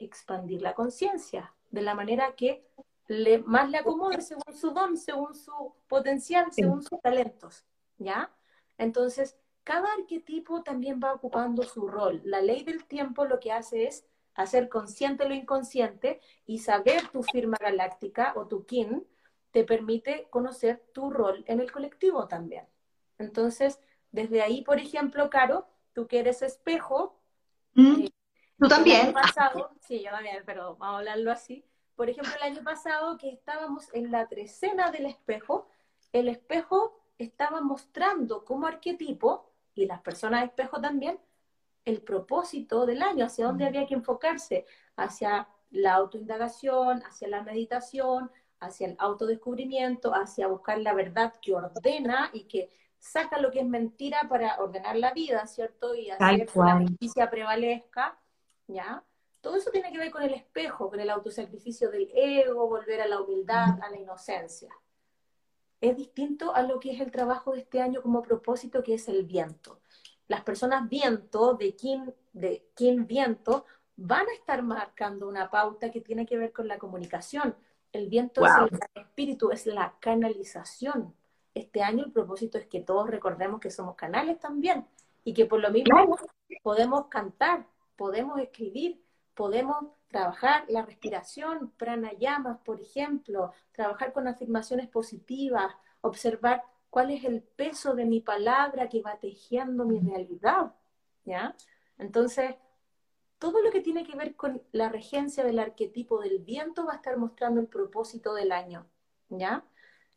expandir 0.00 0.60
la 0.60 0.74
conciencia, 0.74 1.54
de 1.70 1.82
la 1.82 1.94
manera 1.94 2.34
que 2.34 2.66
le, 3.06 3.38
más 3.38 3.70
le 3.70 3.78
acomode 3.78 4.20
según 4.20 4.52
su 4.52 4.72
don, 4.72 4.96
según 4.96 5.36
su 5.36 5.74
potencial, 5.86 6.46
según 6.50 6.82
sus 6.82 7.00
talentos, 7.00 7.64
¿ya? 7.98 8.34
Entonces, 8.76 9.36
cada 9.62 9.92
arquetipo 9.92 10.64
también 10.64 10.98
va 11.02 11.14
ocupando 11.14 11.62
su 11.62 11.86
rol. 11.86 12.20
La 12.24 12.40
ley 12.40 12.64
del 12.64 12.84
tiempo 12.86 13.24
lo 13.24 13.38
que 13.38 13.52
hace 13.52 13.86
es 13.86 14.04
hacer 14.36 14.68
consciente 14.68 15.28
lo 15.28 15.34
inconsciente 15.34 16.20
y 16.46 16.58
saber 16.58 17.08
tu 17.08 17.22
firma 17.22 17.56
galáctica 17.60 18.32
o 18.36 18.46
tu 18.46 18.64
kin 18.66 19.06
te 19.50 19.64
permite 19.64 20.28
conocer 20.30 20.84
tu 20.92 21.10
rol 21.10 21.42
en 21.46 21.60
el 21.60 21.72
colectivo 21.72 22.28
también. 22.28 22.66
Entonces, 23.18 23.80
desde 24.12 24.42
ahí, 24.42 24.62
por 24.62 24.78
ejemplo, 24.78 25.30
Caro, 25.30 25.66
tú 25.94 26.06
que 26.06 26.18
eres 26.18 26.42
espejo. 26.42 27.18
Mm, 27.74 28.02
eh, 28.02 28.12
tú 28.58 28.68
también. 28.68 29.12
pasado, 29.12 29.70
sí, 29.80 30.02
yo 30.04 30.10
también, 30.10 30.42
pero 30.44 30.76
vamos 30.76 30.96
a 30.96 30.98
hablarlo 30.98 31.32
así. 31.32 31.64
Por 31.94 32.10
ejemplo, 32.10 32.34
el 32.36 32.42
año 32.42 32.62
pasado 32.62 33.16
que 33.16 33.30
estábamos 33.30 33.92
en 33.94 34.10
la 34.10 34.28
trecena 34.28 34.90
del 34.90 35.06
espejo, 35.06 35.66
el 36.12 36.28
espejo 36.28 37.00
estaba 37.16 37.62
mostrando 37.62 38.44
como 38.44 38.66
arquetipo, 38.66 39.50
y 39.74 39.86
las 39.86 40.00
personas 40.00 40.40
de 40.40 40.46
espejo 40.46 40.80
también, 40.80 41.18
el 41.86 42.02
propósito 42.02 42.84
del 42.84 43.00
año, 43.00 43.24
hacia 43.24 43.46
dónde 43.46 43.64
había 43.64 43.86
que 43.86 43.94
enfocarse, 43.94 44.66
hacia 44.96 45.48
la 45.70 45.94
autoindagación, 45.94 47.02
hacia 47.04 47.28
la 47.28 47.42
meditación, 47.42 48.30
hacia 48.58 48.88
el 48.88 48.96
autodescubrimiento, 48.98 50.12
hacia 50.12 50.48
buscar 50.48 50.78
la 50.80 50.92
verdad 50.94 51.32
que 51.40 51.54
ordena 51.54 52.30
y 52.32 52.44
que 52.44 52.70
saca 52.98 53.38
lo 53.38 53.50
que 53.50 53.60
es 53.60 53.66
mentira 53.66 54.26
para 54.28 54.56
ordenar 54.60 54.96
la 54.96 55.12
vida, 55.12 55.46
¿cierto? 55.46 55.94
Y 55.94 56.10
hacer 56.10 56.46
que 56.46 56.58
la 56.58 56.80
justicia 56.80 57.30
prevalezca, 57.30 58.18
¿ya? 58.66 59.04
Todo 59.40 59.56
eso 59.56 59.70
tiene 59.70 59.92
que 59.92 59.98
ver 59.98 60.10
con 60.10 60.22
el 60.22 60.34
espejo, 60.34 60.90
con 60.90 60.98
el 60.98 61.08
autosacrificio 61.08 61.90
del 61.90 62.10
ego, 62.14 62.68
volver 62.68 63.00
a 63.00 63.06
la 63.06 63.20
humildad, 63.20 63.80
a 63.80 63.90
la 63.90 63.96
inocencia. 63.96 64.70
Es 65.80 65.96
distinto 65.96 66.52
a 66.52 66.62
lo 66.62 66.80
que 66.80 66.90
es 66.92 67.00
el 67.00 67.12
trabajo 67.12 67.52
de 67.52 67.60
este 67.60 67.80
año 67.80 68.02
como 68.02 68.22
propósito, 68.22 68.82
que 68.82 68.94
es 68.94 69.08
el 69.08 69.24
viento 69.24 69.78
las 70.28 70.42
personas 70.42 70.88
viento 70.88 71.54
de 71.54 71.74
Kim 71.76 72.10
de 72.32 72.68
quién 72.74 73.06
viento 73.06 73.64
van 73.96 74.26
a 74.28 74.34
estar 74.34 74.62
marcando 74.62 75.28
una 75.28 75.50
pauta 75.50 75.90
que 75.90 76.00
tiene 76.00 76.26
que 76.26 76.36
ver 76.36 76.52
con 76.52 76.68
la 76.68 76.78
comunicación. 76.78 77.56
El 77.92 78.08
viento 78.08 78.44
es 78.44 78.52
el 78.70 79.02
espíritu, 79.02 79.50
es 79.50 79.66
la 79.66 79.94
canalización. 80.00 81.14
Este 81.54 81.82
año 81.82 82.04
el 82.04 82.12
propósito 82.12 82.58
es 82.58 82.66
que 82.66 82.80
todos 82.80 83.08
recordemos 83.08 83.60
que 83.60 83.70
somos 83.70 83.94
canales 83.94 84.38
también 84.38 84.86
y 85.24 85.32
que 85.32 85.46
por 85.46 85.60
lo 85.60 85.70
mismo 85.70 86.18
podemos 86.62 87.06
cantar, 87.06 87.66
podemos 87.96 88.38
escribir, 88.38 89.02
podemos 89.34 89.76
trabajar 90.08 90.64
la 90.68 90.82
respiración, 90.82 91.72
pranayamas, 91.78 92.58
por 92.58 92.80
ejemplo, 92.80 93.52
trabajar 93.72 94.12
con 94.12 94.28
afirmaciones 94.28 94.88
positivas, 94.88 95.74
observar 96.02 96.62
cuál 96.96 97.10
es 97.10 97.24
el 97.24 97.42
peso 97.42 97.94
de 97.94 98.06
mi 98.06 98.22
palabra 98.22 98.88
que 98.88 99.02
va 99.02 99.18
tejiendo 99.20 99.84
mi 99.84 100.00
realidad, 100.00 100.72
¿ya? 101.26 101.54
Entonces, 101.98 102.54
todo 103.38 103.60
lo 103.60 103.70
que 103.70 103.82
tiene 103.82 104.02
que 104.02 104.16
ver 104.16 104.34
con 104.34 104.62
la 104.72 104.88
regencia 104.88 105.44
del 105.44 105.58
arquetipo 105.58 106.22
del 106.22 106.38
viento 106.38 106.86
va 106.86 106.94
a 106.94 106.96
estar 106.96 107.18
mostrando 107.18 107.60
el 107.60 107.66
propósito 107.66 108.32
del 108.32 108.50
año, 108.50 108.86
¿ya? 109.28 109.62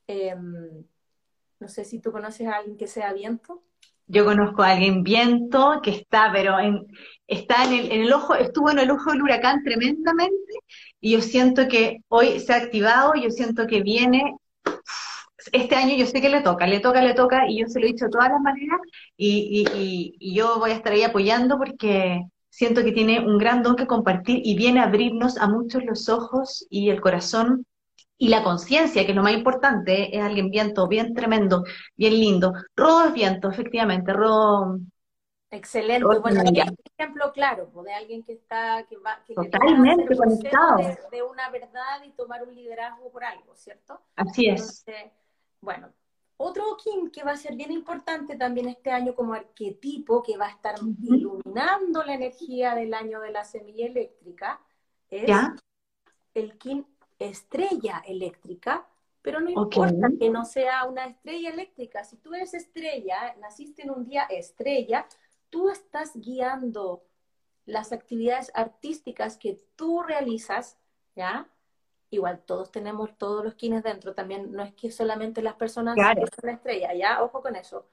Em, 0.07 0.85
no 1.59 1.67
sé 1.67 1.83
si 1.83 1.99
tú 1.99 2.13
conoces 2.13 2.47
a 2.47 2.55
alguien 2.55 2.77
que 2.77 2.87
sea 2.87 3.11
viento. 3.11 3.61
Yo 4.07 4.23
conozco 4.23 4.63
a 4.63 4.69
alguien 4.69 5.03
viento 5.03 5.81
que 5.83 5.91
está, 5.91 6.31
pero 6.31 6.59
en, 6.59 6.87
está 7.27 7.65
en 7.65 7.73
el, 7.73 7.91
en 7.91 8.01
el 8.03 8.13
ojo, 8.13 8.35
estuvo 8.35 8.71
en 8.71 8.79
el 8.79 8.89
ojo 8.89 9.11
del 9.11 9.21
huracán 9.21 9.65
tremendamente, 9.65 10.53
y 11.01 11.11
yo 11.11 11.19
siento 11.19 11.67
que 11.67 12.05
hoy 12.07 12.39
se 12.39 12.53
ha 12.53 12.55
activado, 12.55 13.15
yo 13.15 13.31
siento 13.31 13.67
que 13.67 13.81
viene 13.81 14.37
este 15.51 15.75
año 15.75 15.95
yo 15.95 16.05
sé 16.05 16.21
que 16.21 16.29
le 16.29 16.41
toca, 16.41 16.67
le 16.67 16.79
toca, 16.79 17.01
le 17.01 17.13
toca, 17.13 17.47
y 17.47 17.59
yo 17.59 17.67
se 17.67 17.79
lo 17.79 17.85
he 17.85 17.89
dicho 17.89 18.05
de 18.05 18.11
todas 18.11 18.29
las 18.29 18.41
maneras, 18.41 18.79
y, 19.17 19.65
y, 20.19 20.33
yo 20.33 20.59
voy 20.59 20.71
a 20.71 20.75
estar 20.75 20.93
ahí 20.93 21.03
apoyando 21.03 21.57
porque 21.57 22.21
siento 22.49 22.83
que 22.83 22.91
tiene 22.91 23.19
un 23.19 23.37
gran 23.37 23.63
don 23.63 23.75
que 23.75 23.87
compartir 23.87 24.41
y 24.43 24.55
viene 24.55 24.79
a 24.79 24.83
abrirnos 24.83 25.37
a 25.37 25.47
muchos 25.47 25.83
los 25.85 26.09
ojos 26.09 26.65
y 26.69 26.89
el 26.89 27.01
corazón 27.01 27.65
y 28.21 28.27
la 28.27 28.43
conciencia, 28.43 29.05
que 29.05 29.11
es 29.11 29.15
lo 29.15 29.23
más 29.23 29.33
importante, 29.33 30.15
es 30.15 30.21
alguien 30.21 30.51
viento, 30.51 30.87
bien 30.89 31.13
tremendo, 31.13 31.63
bien 31.95 32.13
lindo. 32.13 32.53
Rodo 32.75 33.05
es 33.05 33.13
viento, 33.13 33.49
efectivamente, 33.49 34.11
Rodo... 34.11 34.77
Excelente, 35.51 36.05
bueno, 36.05 36.41
hay 36.41 36.61
un 36.61 36.75
ejemplo 36.95 37.31
claro 37.31 37.71
pues, 37.73 37.85
de 37.87 37.93
alguien 37.93 38.23
que 38.23 38.33
está, 38.33 38.85
que 38.87 38.97
va, 38.97 39.23
que 39.25 39.33
totalmente 39.33 40.15
conectado. 40.15 40.77
De, 41.09 41.23
una 41.23 41.49
verdad 41.49 42.03
y 42.05 42.11
tomar 42.11 42.43
un 42.43 42.53
liderazgo 42.53 43.09
por 43.09 43.23
algo, 43.23 43.55
¿cierto? 43.55 43.99
Así 44.15 44.47
es. 44.47 44.85
Bueno, 45.61 45.91
otro 46.37 46.77
Kim 46.77 47.11
que 47.11 47.23
va 47.23 47.31
a 47.31 47.37
ser 47.37 47.55
bien 47.55 47.71
importante 47.71 48.37
también 48.37 48.69
este 48.69 48.91
año 48.91 49.13
como 49.13 49.33
arquetipo, 49.33 50.23
que 50.23 50.37
va 50.37 50.47
a 50.47 50.51
estar 50.51 50.75
iluminando 51.01 52.03
la 52.03 52.13
energía 52.13 52.75
del 52.75 52.93
año 52.93 53.19
de 53.19 53.31
la 53.31 53.43
semilla 53.43 53.87
eléctrica, 53.87 54.61
es 55.09 55.29
el 56.33 56.57
Kim 56.57 56.85
estrella 57.19 58.01
eléctrica, 58.07 58.87
pero 59.21 59.41
no 59.41 59.49
importa 59.49 60.07
que 60.17 60.29
no 60.29 60.45
sea 60.45 60.85
una 60.85 61.05
estrella 61.05 61.49
eléctrica. 61.49 62.03
Si 62.05 62.15
tú 62.17 62.33
eres 62.33 62.53
estrella, 62.53 63.35
naciste 63.41 63.83
en 63.83 63.91
un 63.91 64.05
día 64.05 64.23
estrella, 64.23 65.05
tú 65.49 65.69
estás 65.69 66.13
guiando 66.15 67.03
las 67.65 67.91
actividades 67.91 68.51
artísticas 68.55 69.37
que 69.37 69.59
tú 69.75 70.01
realizas, 70.01 70.77
¿ya? 71.15 71.49
Igual 72.11 72.41
todos 72.45 72.71
tenemos 72.71 73.17
todos 73.17 73.43
los 73.43 73.55
kines 73.55 73.83
dentro, 73.83 74.13
también 74.13 74.51
no 74.51 74.63
es 74.63 74.73
que 74.73 74.91
solamente 74.91 75.41
las 75.41 75.55
personas 75.55 75.95
claro. 75.95 76.23
son 76.39 76.49
estrella, 76.49 76.93
ya, 76.93 77.21
ojo 77.23 77.41
con 77.41 77.55
eso. 77.55 77.87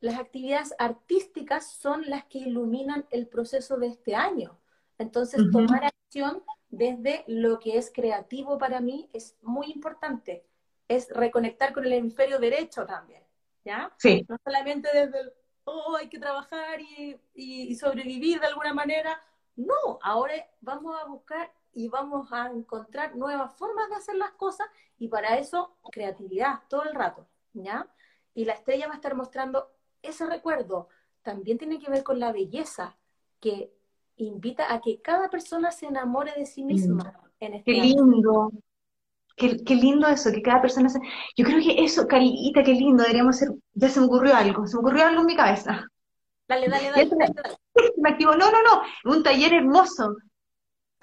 Las 0.00 0.18
actividades 0.18 0.74
artísticas 0.78 1.70
son 1.70 2.08
las 2.08 2.24
que 2.24 2.38
iluminan 2.38 3.06
el 3.10 3.28
proceso 3.28 3.76
de 3.76 3.88
este 3.88 4.16
año. 4.16 4.58
Entonces, 4.98 5.40
tomar 5.52 5.84
acción 5.84 6.42
desde 6.70 7.22
lo 7.28 7.60
que 7.60 7.78
es 7.78 7.92
creativo 7.94 8.58
para 8.58 8.80
mí 8.80 9.08
es 9.12 9.36
muy 9.42 9.70
importante. 9.70 10.44
Es 10.88 11.08
reconectar 11.10 11.72
con 11.72 11.84
el 11.84 11.92
hemisferio 11.92 12.40
derecho 12.40 12.84
también, 12.84 13.22
¿ya? 13.64 13.92
Sí. 13.98 14.26
No 14.28 14.36
solamente 14.44 14.88
desde 14.92 15.20
el, 15.20 15.32
oh, 15.64 15.96
hay 15.96 16.08
que 16.08 16.18
trabajar 16.18 16.80
y, 16.80 17.16
y 17.34 17.74
sobrevivir 17.76 18.40
de 18.40 18.46
alguna 18.46 18.74
manera. 18.74 19.20
No, 19.54 20.00
ahora 20.02 20.34
vamos 20.60 21.00
a 21.00 21.04
buscar 21.04 21.52
y 21.74 21.88
vamos 21.88 22.32
a 22.32 22.46
encontrar 22.46 23.16
nuevas 23.16 23.54
formas 23.54 23.88
de 23.88 23.96
hacer 23.96 24.14
las 24.16 24.32
cosas 24.32 24.66
y 24.98 25.08
para 25.08 25.38
eso 25.38 25.76
creatividad 25.90 26.60
todo 26.68 26.84
el 26.84 26.94
rato, 26.94 27.26
¿ya? 27.54 27.88
Y 28.34 28.44
la 28.44 28.54
estrella 28.54 28.86
va 28.86 28.94
a 28.94 28.96
estar 28.96 29.14
mostrando 29.14 29.70
ese 30.02 30.26
recuerdo. 30.26 30.88
También 31.22 31.58
tiene 31.58 31.78
que 31.78 31.90
ver 31.90 32.02
con 32.02 32.18
la 32.18 32.32
belleza 32.32 32.96
que 33.40 33.72
invita 34.16 34.72
a 34.72 34.80
que 34.80 35.00
cada 35.00 35.28
persona 35.28 35.70
se 35.70 35.86
enamore 35.86 36.32
de 36.36 36.46
sí 36.46 36.64
misma. 36.64 37.18
En 37.40 37.54
este 37.54 37.72
qué 37.72 37.80
lindo. 37.80 38.52
Qué, 39.34 39.74
lindo 39.74 40.06
eso, 40.06 40.30
que 40.30 40.42
cada 40.42 40.60
persona 40.60 40.88
se... 40.88 41.00
Yo 41.36 41.44
creo 41.44 41.58
que 41.60 41.82
eso, 41.82 42.06
Carita, 42.06 42.62
qué 42.62 42.74
lindo, 42.74 43.02
deberíamos 43.02 43.38
ser... 43.38 43.48
Ya 43.72 43.88
se 43.88 43.98
me 43.98 44.06
ocurrió 44.06 44.36
algo, 44.36 44.66
se 44.66 44.76
me 44.76 44.80
ocurrió 44.80 45.06
algo 45.06 45.20
en 45.22 45.26
mi 45.26 45.34
cabeza. 45.34 45.84
Dale, 46.46 46.68
dale, 46.68 46.90
dale. 46.90 47.10
Me 47.96 48.10
activo. 48.10 48.32
No, 48.36 48.50
no, 48.50 48.58
no, 48.62 49.12
un 49.12 49.22
taller 49.22 49.54
hermoso 49.54 50.16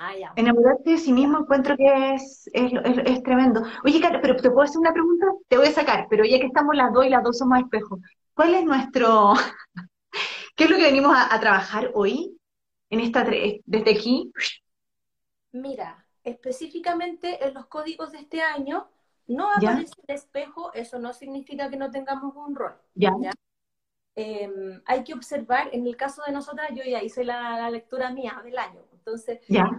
Ah, 0.02 0.14
Enamorarte 0.38 0.92
de 0.92 0.98
sí 0.98 1.12
mismo 1.12 1.40
encuentro 1.40 1.76
que 1.76 2.14
es, 2.14 2.50
es, 2.54 3.22
tremendo. 3.22 3.64
Oye, 3.84 4.00
Carla, 4.00 4.22
pero 4.22 4.38
¿te 4.38 4.50
puedo 4.50 4.62
hacer 4.62 4.78
una 4.78 4.94
pregunta? 4.94 5.26
Te 5.50 5.58
voy 5.58 5.68
a 5.68 5.72
sacar, 5.74 6.08
pero 6.10 6.24
ya 6.24 6.40
que 6.40 6.46
estamos 6.46 6.74
las 6.74 6.94
dos 6.94 7.06
y 7.06 7.10
las 7.10 7.22
dos 7.22 7.38
somos 7.38 7.60
espejos, 7.60 8.00
¿cuál 8.34 8.56
es 8.56 8.64
nuestro, 8.64 9.34
qué 10.56 10.64
es 10.64 10.70
lo 10.70 10.78
que 10.78 10.84
venimos 10.84 11.14
a, 11.14 11.38
trabajar 11.42 11.92
hoy 11.96 12.40
en 12.90 13.02
esta, 13.02 13.26
desde 13.26 13.92
aquí? 13.92 14.32
Mira, 15.52 16.06
específicamente 16.24 17.46
en 17.46 17.54
los 17.54 17.66
códigos 17.66 18.14
de 18.14 18.20
este 18.20 18.42
año 18.42 18.88
no 19.28 19.52
aparece 19.52 19.96
el 20.08 20.16
espejo, 20.16 20.72
eso 20.74 20.98
no 21.00 21.12
significa 21.12 21.70
que 21.70 21.76
no 21.76 21.92
tengamos 21.92 22.34
un 22.38 22.56
rol. 22.56 22.76
Ya. 22.96 23.12
Em, 24.16 24.82
hay 24.86 25.04
que 25.04 25.14
observar, 25.14 25.68
en 25.74 25.86
el 25.86 25.98
caso 25.98 26.24
de 26.26 26.32
nosotras, 26.32 26.70
yo 26.74 26.84
ya 26.86 27.04
hice 27.04 27.26
la, 27.26 27.58
la 27.60 27.70
lectura 27.70 28.12
mía 28.12 28.40
del 28.46 28.58
año, 28.58 28.82
entonces 28.94 29.42
ya 29.50 29.70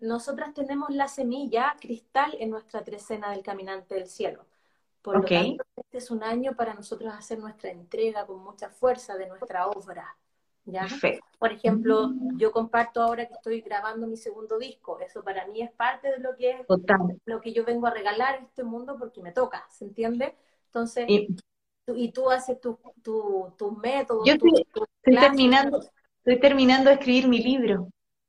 nosotras 0.00 0.52
tenemos 0.54 0.90
la 0.90 1.08
semilla 1.08 1.74
cristal 1.80 2.36
en 2.38 2.50
nuestra 2.50 2.84
trecena 2.84 3.30
del 3.30 3.42
caminante 3.42 3.94
del 3.94 4.06
cielo. 4.06 4.44
Por 5.02 5.18
lo 5.18 5.24
tanto, 5.24 5.64
este 5.76 5.98
es 5.98 6.10
un 6.10 6.22
año 6.24 6.56
para 6.56 6.74
nosotros 6.74 7.14
hacer 7.14 7.38
nuestra 7.38 7.70
entrega 7.70 8.26
con 8.26 8.42
mucha 8.42 8.70
fuerza 8.70 9.16
de 9.16 9.28
nuestra 9.28 9.68
obra. 9.68 10.16
¿ya? 10.64 10.86
Por 11.38 11.52
ejemplo, 11.52 12.10
yo 12.34 12.50
comparto 12.50 13.00
ahora 13.00 13.26
que 13.26 13.34
estoy 13.34 13.60
grabando 13.60 14.06
mi 14.06 14.16
segundo 14.16 14.58
disco. 14.58 14.98
Eso 14.98 15.22
para 15.22 15.46
mí 15.46 15.62
es 15.62 15.70
parte 15.70 16.10
de 16.10 16.18
lo 16.18 16.36
que 16.36 16.50
es 16.50 16.66
lo 17.24 17.40
que 17.40 17.52
yo 17.52 17.64
vengo 17.64 17.86
a 17.86 17.90
regalar 17.90 18.34
a 18.34 18.38
este 18.38 18.64
mundo 18.64 18.96
porque 18.98 19.22
me 19.22 19.32
toca, 19.32 19.64
¿se 19.70 19.84
entiende? 19.84 20.34
Entonces, 20.66 21.06
y, 21.08 22.10
tú, 22.10 22.28
haces 22.30 22.60
tus 22.60 22.76
tu, 23.00 23.54
tu 23.56 23.70
métodos. 23.70 24.26
Yo 24.26 24.32
estoy, 24.32 24.66
terminando, 25.04 25.80
estoy 26.18 26.40
terminando 26.40 26.90
de 26.90 26.96
escribir 26.96 27.28
mi 27.28 27.38
libro. 27.38 27.88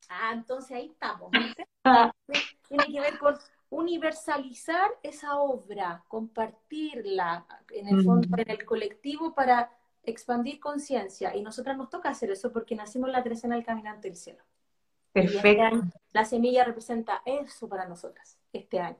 Ah, 0.10 0.32
entonces 0.34 0.72
ahí 0.72 0.88
estamos. 0.88 1.32
Ah. 1.84 2.12
Tiene 2.68 2.86
que 2.86 3.00
ver 3.00 3.18
con 3.18 3.36
universalizar 3.70 4.90
esa 5.04 5.38
obra, 5.40 6.04
compartirla 6.08 7.46
en 7.72 7.88
el 7.90 8.04
fondo, 8.04 8.28
mm. 8.30 8.40
en 8.40 8.52
el 8.52 8.66
colectivo 8.66 9.34
para 9.34 9.72
expandir 10.04 10.60
conciencia. 10.60 11.36
Y 11.36 11.42
nosotras 11.42 11.78
nos 11.78 11.90
toca 11.90 12.10
hacer 12.10 12.32
eso 12.32 12.52
porque 12.52 12.76
nacimos 12.76 13.10
la 13.10 13.24
trecena 13.24 13.56
del 13.56 13.66
caminante 13.66 14.08
del 14.08 14.18
cielo. 14.18 14.44
Este 15.14 15.42
Perfecto. 15.42 15.88
la 16.12 16.26
semilla 16.26 16.64
representa 16.64 17.22
eso 17.26 17.68
para 17.68 17.88
nosotras 17.88 18.38
este 18.54 18.80
año. 18.80 19.00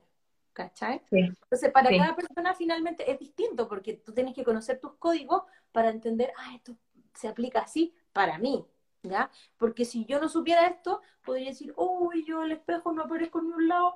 ¿Cachai? 0.52 1.02
Entonces, 1.12 1.70
para 1.70 1.88
cada 1.88 2.16
persona 2.16 2.52
finalmente 2.52 3.08
es 3.08 3.16
distinto 3.20 3.68
porque 3.68 3.94
tú 3.94 4.12
tienes 4.12 4.34
que 4.34 4.42
conocer 4.42 4.80
tus 4.80 4.94
códigos 4.94 5.44
para 5.70 5.90
entender, 5.90 6.32
ah, 6.36 6.52
esto 6.56 6.76
se 7.14 7.28
aplica 7.28 7.60
así 7.60 7.94
para 8.12 8.38
mí, 8.38 8.66
¿ya? 9.02 9.30
Porque 9.56 9.84
si 9.84 10.04
yo 10.04 10.20
no 10.20 10.28
supiera 10.28 10.66
esto, 10.66 11.00
podría 11.24 11.48
decir, 11.48 11.72
uy, 11.76 12.24
yo 12.24 12.42
el 12.42 12.52
espejo 12.52 12.92
no 12.92 13.02
aparezco 13.02 13.40
en 13.40 13.46
un 13.46 13.68
lado. 13.68 13.94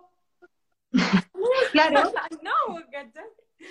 claro. 1.73 2.13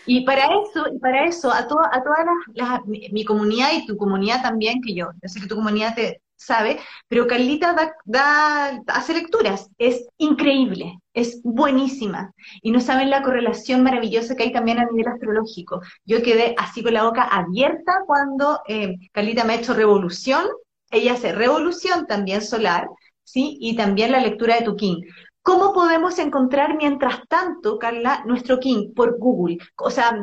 Y 0.05 0.25
para 0.25 0.45
eso, 0.45 0.85
y 0.93 0.99
para 0.99 1.25
eso, 1.25 1.51
a, 1.51 1.67
toda 1.67 1.89
a 1.91 2.01
todas 2.01 2.25
las, 2.53 2.85
mi, 2.85 3.25
comunidad 3.25 3.71
y 3.73 3.85
tu 3.85 3.97
comunidad 3.97 4.41
también, 4.41 4.81
que 4.81 4.95
yo, 4.95 5.09
yo 5.21 5.29
sé 5.29 5.41
que 5.41 5.47
tu 5.47 5.55
comunidad 5.55 5.95
te 5.95 6.21
sabe, 6.37 6.79
pero 7.07 7.27
Carlita 7.27 7.73
da, 7.73 7.93
da, 8.05 8.81
hace 8.87 9.13
lecturas, 9.13 9.69
es 9.77 10.07
increíble, 10.17 10.97
es 11.13 11.41
buenísima, 11.43 12.31
y 12.61 12.71
no 12.71 12.79
saben 12.79 13.09
la 13.09 13.21
correlación 13.21 13.83
maravillosa 13.83 14.35
que 14.35 14.43
hay 14.43 14.51
también 14.51 14.79
a 14.79 14.85
nivel 14.85 15.07
astrológico. 15.07 15.81
Yo 16.05 16.23
quedé 16.23 16.55
así 16.57 16.81
con 16.81 16.93
la 16.93 17.03
boca 17.03 17.23
abierta 17.23 18.03
cuando 18.07 18.61
eh, 18.67 18.95
Carlita 19.11 19.43
me 19.43 19.53
ha 19.53 19.57
hecho 19.57 19.73
revolución 19.73 20.47
ella 20.91 21.13
hace 21.13 21.31
revolución 21.31 22.05
también 22.05 22.41
solar, 22.41 22.87
¿sí? 23.23 23.57
Y 23.59 23.75
también 23.75 24.11
la 24.11 24.19
lectura 24.19 24.57
de 24.57 24.65
tu 24.65 24.75
King. 24.75 25.01
¿Cómo 25.41 25.73
podemos 25.73 26.19
encontrar 26.19 26.75
mientras 26.75 27.27
tanto, 27.27 27.79
Carla, 27.79 28.23
nuestro 28.25 28.59
King 28.59 28.93
por 28.93 29.17
Google? 29.17 29.57
O 29.77 29.89
sea, 29.89 30.15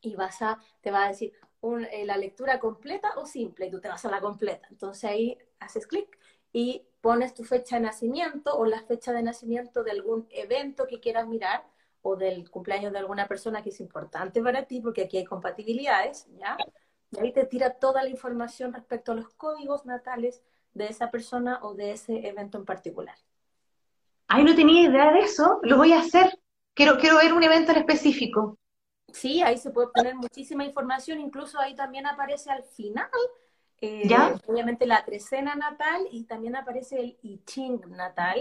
y 0.01 0.15
vas 0.15 0.41
a, 0.41 0.59
te 0.81 0.91
va 0.91 1.05
a 1.05 1.07
decir 1.09 1.33
eh, 1.91 2.05
la 2.05 2.17
lectura 2.17 2.59
completa 2.59 3.13
o 3.17 3.25
simple 3.25 3.65
y 3.65 3.71
tú 3.71 3.81
te 3.81 3.89
vas 3.89 4.05
a 4.05 4.11
la 4.11 4.21
completa. 4.21 4.67
Entonces 4.69 5.03
ahí 5.03 5.37
haces 5.59 5.87
clic 5.87 6.17
y 6.53 6.87
pones 7.01 7.33
tu 7.33 7.43
fecha 7.43 7.77
de 7.77 7.81
nacimiento 7.81 8.57
o 8.57 8.65
la 8.65 8.81
fecha 8.83 9.11
de 9.11 9.23
nacimiento 9.23 9.83
de 9.83 9.91
algún 9.91 10.27
evento 10.29 10.87
que 10.87 10.99
quieras 10.99 11.27
mirar 11.27 11.65
o 12.07 12.15
del 12.15 12.49
cumpleaños 12.49 12.93
de 12.93 12.99
alguna 12.99 13.27
persona 13.27 13.61
que 13.61 13.69
es 13.69 13.79
importante 13.81 14.41
para 14.41 14.63
ti, 14.63 14.79
porque 14.79 15.03
aquí 15.03 15.17
hay 15.17 15.25
compatibilidades, 15.25 16.25
¿ya? 16.39 16.57
Y 17.11 17.19
ahí 17.19 17.33
te 17.33 17.45
tira 17.45 17.71
toda 17.71 18.01
la 18.01 18.09
información 18.09 18.73
respecto 18.73 19.11
a 19.11 19.15
los 19.15 19.29
códigos 19.33 19.85
natales 19.85 20.41
de 20.73 20.87
esa 20.87 21.11
persona 21.11 21.59
o 21.63 21.73
de 21.73 21.91
ese 21.91 22.25
evento 22.27 22.57
en 22.57 22.65
particular. 22.65 23.15
Ay, 24.27 24.45
no 24.45 24.55
tenía 24.55 24.89
idea 24.89 25.11
de 25.11 25.19
eso, 25.19 25.59
lo 25.63 25.75
voy 25.75 25.91
a 25.91 25.99
hacer. 25.99 26.39
Quiero, 26.73 26.97
quiero 26.97 27.17
ver 27.17 27.33
un 27.33 27.43
evento 27.43 27.71
en 27.73 27.79
específico. 27.79 28.57
Sí, 29.11 29.41
ahí 29.41 29.57
se 29.57 29.71
puede 29.71 29.87
obtener 29.87 30.15
muchísima 30.15 30.63
información, 30.63 31.19
incluso 31.19 31.59
ahí 31.59 31.75
también 31.75 32.05
aparece 32.05 32.51
al 32.51 32.63
final 32.63 33.09
eh, 33.79 34.09
obviamente 34.47 34.87
la 34.87 35.05
trecena 35.05 35.53
natal 35.55 36.07
y 36.11 36.23
también 36.23 36.55
aparece 36.55 36.99
el 36.99 37.17
I 37.21 37.41
Ching 37.45 37.79
natal, 37.89 38.37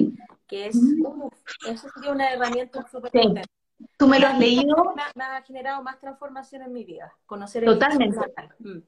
que 0.46 0.66
es, 0.66 0.76
uh, 0.76 1.28
eso 1.68 1.88
sería 1.94 2.12
una 2.12 2.32
herramienta 2.32 2.86
súper 2.88 3.14
importante. 3.14 3.55
Tú 3.96 4.06
me 4.06 4.18
lo 4.18 4.26
has 4.26 4.38
leído. 4.38 4.94
Me, 5.14 5.24
ha 5.24 5.42
generado 5.42 5.82
más 5.82 5.98
transformación 5.98 6.62
en 6.62 6.72
mi 6.72 6.84
vida, 6.84 7.12
conocer 7.26 7.64
el 7.64 7.70
Totalmente. 7.70 8.18
Mm. 8.58 8.78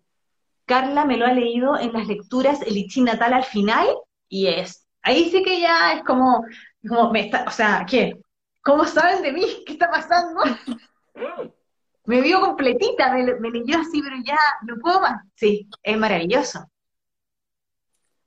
Carla 0.66 1.04
me 1.04 1.16
lo 1.16 1.26
ha 1.26 1.32
leído 1.32 1.78
en 1.78 1.92
las 1.92 2.06
lecturas, 2.06 2.60
el 2.62 2.76
I 2.76 2.88
Ching 2.88 3.04
natal 3.04 3.32
al 3.32 3.44
final, 3.44 3.86
y 4.28 4.48
es, 4.48 4.86
ahí 5.02 5.30
sí 5.30 5.42
que 5.42 5.60
ya 5.60 5.94
es 5.94 6.04
como, 6.04 6.44
como 6.86 7.10
me 7.10 7.20
está, 7.26 7.44
o 7.46 7.50
sea, 7.50 7.86
¿qué? 7.88 8.20
¿Cómo 8.62 8.84
saben 8.84 9.22
de 9.22 9.32
mí? 9.32 9.44
¿Qué 9.66 9.72
está 9.72 9.90
pasando? 9.90 10.42
me 12.04 12.20
vio 12.20 12.40
completita, 12.40 13.12
me, 13.12 13.50
leyó 13.50 13.78
así, 13.80 14.02
pero 14.02 14.16
ya 14.24 14.38
no 14.66 14.76
puedo 14.76 15.00
más. 15.00 15.22
Sí, 15.34 15.68
es 15.82 15.96
maravilloso. 15.96 16.66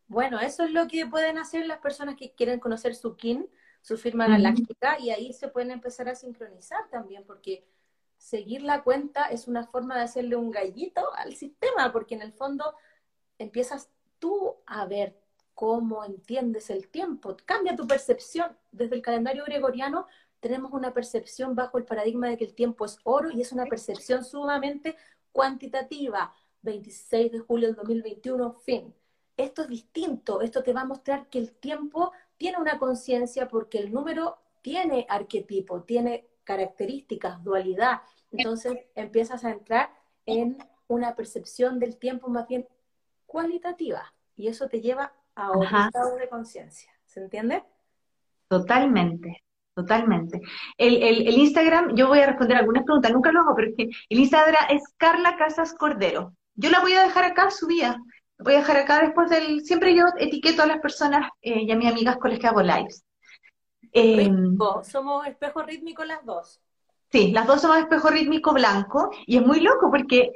Bueno, 0.07 0.39
eso 0.39 0.64
es 0.64 0.72
lo 0.72 0.88
que 0.88 1.05
pueden 1.05 1.38
hacer 1.38 1.66
las 1.66 1.80
personas 1.80 2.16
que 2.16 2.34
quieren 2.34 2.59
conocer 2.59 2.95
su 2.95 3.16
kin, 3.16 3.47
su 3.82 3.97
firma 3.97 4.27
galáctica, 4.27 4.99
y 4.99 5.09
ahí 5.09 5.34
se 5.34 5.47
pueden 5.47 5.71
empezar 5.71 6.07
a 6.07 6.15
sincronizar 6.15 6.89
también, 6.89 7.23
porque 7.25 7.65
seguir 8.17 8.61
la 8.61 8.84
cuenta 8.84 9.25
es 9.25 9.47
una 9.47 9.65
forma 9.65 9.95
de 9.97 10.03
hacerle 10.03 10.36
un 10.36 10.51
gallito 10.51 11.01
al 11.15 11.36
sistema, 11.36 11.91
porque 11.91 12.15
en 12.15 12.21
el 12.21 12.34
fondo 12.34 12.75
empiezas 13.39 13.89
tú 14.19 14.55
a 14.67 14.86
ver 14.86 15.19
cómo 15.55 16.05
entiendes 16.05 16.69
el 16.69 16.88
tiempo, 16.88 17.36
cambia 17.45 17.75
tu 17.75 17.88
percepción. 17.88 18.55
Desde 18.71 18.95
el 18.95 19.01
calendario 19.01 19.43
gregoriano 19.43 20.07
tenemos 20.39 20.71
una 20.73 20.93
percepción 20.93 21.55
bajo 21.55 21.77
el 21.77 21.86
paradigma 21.86 22.29
de 22.29 22.38
que 22.38 22.45
el 22.45 22.53
tiempo 22.53 22.86
es 22.86 22.97
oro 23.03 23.29
y 23.32 23.41
es 23.41 23.51
una 23.51 23.65
percepción 23.65 24.23
sumamente 24.23 24.95
cuantitativa. 25.32 26.34
26 26.63 27.32
de 27.32 27.39
julio 27.39 27.67
del 27.67 27.75
2021, 27.75 28.53
fin. 28.53 28.93
Esto 29.38 29.63
es 29.63 29.67
distinto, 29.67 30.41
esto 30.41 30.61
te 30.61 30.73
va 30.73 30.82
a 30.82 30.86
mostrar 30.86 31.27
que 31.29 31.39
el 31.39 31.51
tiempo 31.53 32.11
tiene 32.41 32.57
una 32.57 32.79
conciencia 32.79 33.47
porque 33.47 33.77
el 33.77 33.93
número 33.93 34.39
tiene 34.63 35.05
arquetipo, 35.07 35.83
tiene 35.83 36.25
características, 36.43 37.43
dualidad. 37.43 38.01
Entonces 38.31 38.79
empiezas 38.95 39.45
a 39.45 39.51
entrar 39.51 39.91
en 40.25 40.57
una 40.87 41.15
percepción 41.15 41.77
del 41.77 41.97
tiempo 41.97 42.29
más 42.29 42.47
bien 42.47 42.67
cualitativa 43.27 44.11
y 44.35 44.47
eso 44.47 44.67
te 44.67 44.81
lleva 44.81 45.13
a 45.35 45.51
otro 45.51 45.77
estado 45.85 46.15
de 46.15 46.29
conciencia. 46.29 46.91
¿Se 47.05 47.19
entiende? 47.19 47.63
Totalmente. 48.47 49.43
Totalmente. 49.75 50.41
El, 50.79 50.95
el, 50.95 51.27
el, 51.27 51.37
Instagram, 51.37 51.95
yo 51.95 52.07
voy 52.07 52.21
a 52.21 52.25
responder 52.25 52.57
algunas 52.57 52.83
preguntas, 52.85 53.11
nunca 53.13 53.31
lo 53.31 53.41
hago, 53.41 53.55
pero 53.55 53.69
es 53.69 53.75
que 53.77 53.89
el 54.09 54.19
Instagram 54.19 54.65
es 54.71 54.81
Carla 54.97 55.37
Casas 55.37 55.75
Cordero. 55.75 56.33
Yo 56.55 56.71
la 56.71 56.79
voy 56.81 56.93
a 56.93 57.03
dejar 57.03 57.23
acá 57.23 57.51
subida. 57.51 57.99
Voy 58.43 58.53
a 58.53 58.57
dejar 58.57 58.77
acá 58.77 59.01
después 59.01 59.29
del. 59.29 59.63
Siempre 59.65 59.95
yo 59.95 60.05
etiqueto 60.17 60.63
a 60.63 60.67
las 60.67 60.79
personas 60.79 61.29
eh, 61.41 61.63
y 61.63 61.71
a 61.71 61.75
mis 61.75 61.91
amigas 61.91 62.17
con 62.17 62.31
las 62.31 62.39
que 62.39 62.47
hago 62.47 62.61
lives. 62.61 63.03
Eh, 63.93 64.31
somos 64.83 65.27
espejo 65.27 65.63
rítmico 65.63 66.03
las 66.03 66.25
dos. 66.25 66.61
Sí, 67.11 67.31
las 67.31 67.45
dos 67.45 67.61
somos 67.61 67.77
espejo 67.77 68.09
rítmico 68.09 68.53
blanco 68.53 69.11
y 69.25 69.37
es 69.37 69.45
muy 69.45 69.59
loco 69.59 69.89
porque, 69.91 70.31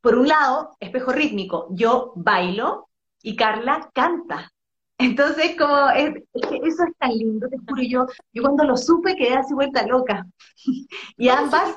por 0.00 0.16
un 0.16 0.28
lado, 0.28 0.76
espejo 0.78 1.12
rítmico, 1.12 1.66
yo 1.70 2.12
bailo 2.14 2.88
y 3.22 3.34
Carla 3.34 3.90
canta. 3.92 4.52
Entonces, 4.98 5.56
como, 5.58 5.90
es, 5.90 6.14
que 6.48 6.56
eso 6.62 6.84
es 6.84 6.96
tan 6.98 7.10
lindo, 7.10 7.48
te 7.48 7.58
juro, 7.58 7.82
yo, 7.82 8.06
yo 8.32 8.42
cuando 8.42 8.62
lo 8.62 8.76
supe 8.76 9.16
quedé 9.16 9.34
así 9.34 9.52
vuelta 9.52 9.84
loca. 9.84 10.24
y 11.16 11.28
ambas... 11.28 11.76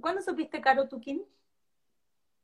¿Cuándo 0.00 0.20
supiste, 0.20 0.60
Caro, 0.60 0.88
tu 0.88 0.98
kin? 0.98 1.22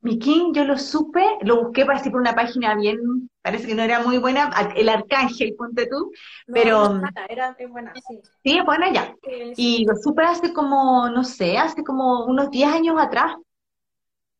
Mi 0.07 0.17
kin, 0.19 0.53
yo 0.53 0.63
lo 0.63 0.77
supe, 0.77 1.21
lo 1.41 1.63
busqué 1.63 1.85
para 1.85 2.01
por 2.01 2.21
una 2.21 2.33
página 2.33 2.75
bien, 2.75 3.29
parece 3.41 3.67
que 3.67 3.75
no 3.75 3.83
era 3.83 3.99
muy 3.99 4.19
buena, 4.19 4.49
el 4.77 4.87
Arcángel, 4.87 5.53
ponte 5.57 5.85
tú, 5.87 6.13
pero... 6.45 7.01
era, 7.27 7.53
es 7.59 7.69
buena, 7.69 7.93
sí. 8.07 8.21
Sí, 8.41 8.57
es 8.57 8.63
buena 8.63 8.89
ya. 8.93 9.13
Y 9.57 9.83
lo 9.83 9.97
supe 9.97 10.23
hace 10.23 10.53
como, 10.53 11.09
no 11.09 11.25
sé, 11.25 11.57
hace 11.57 11.83
como 11.83 12.23
unos 12.23 12.49
10 12.49 12.69
años 12.69 12.95
atrás. 12.97 13.35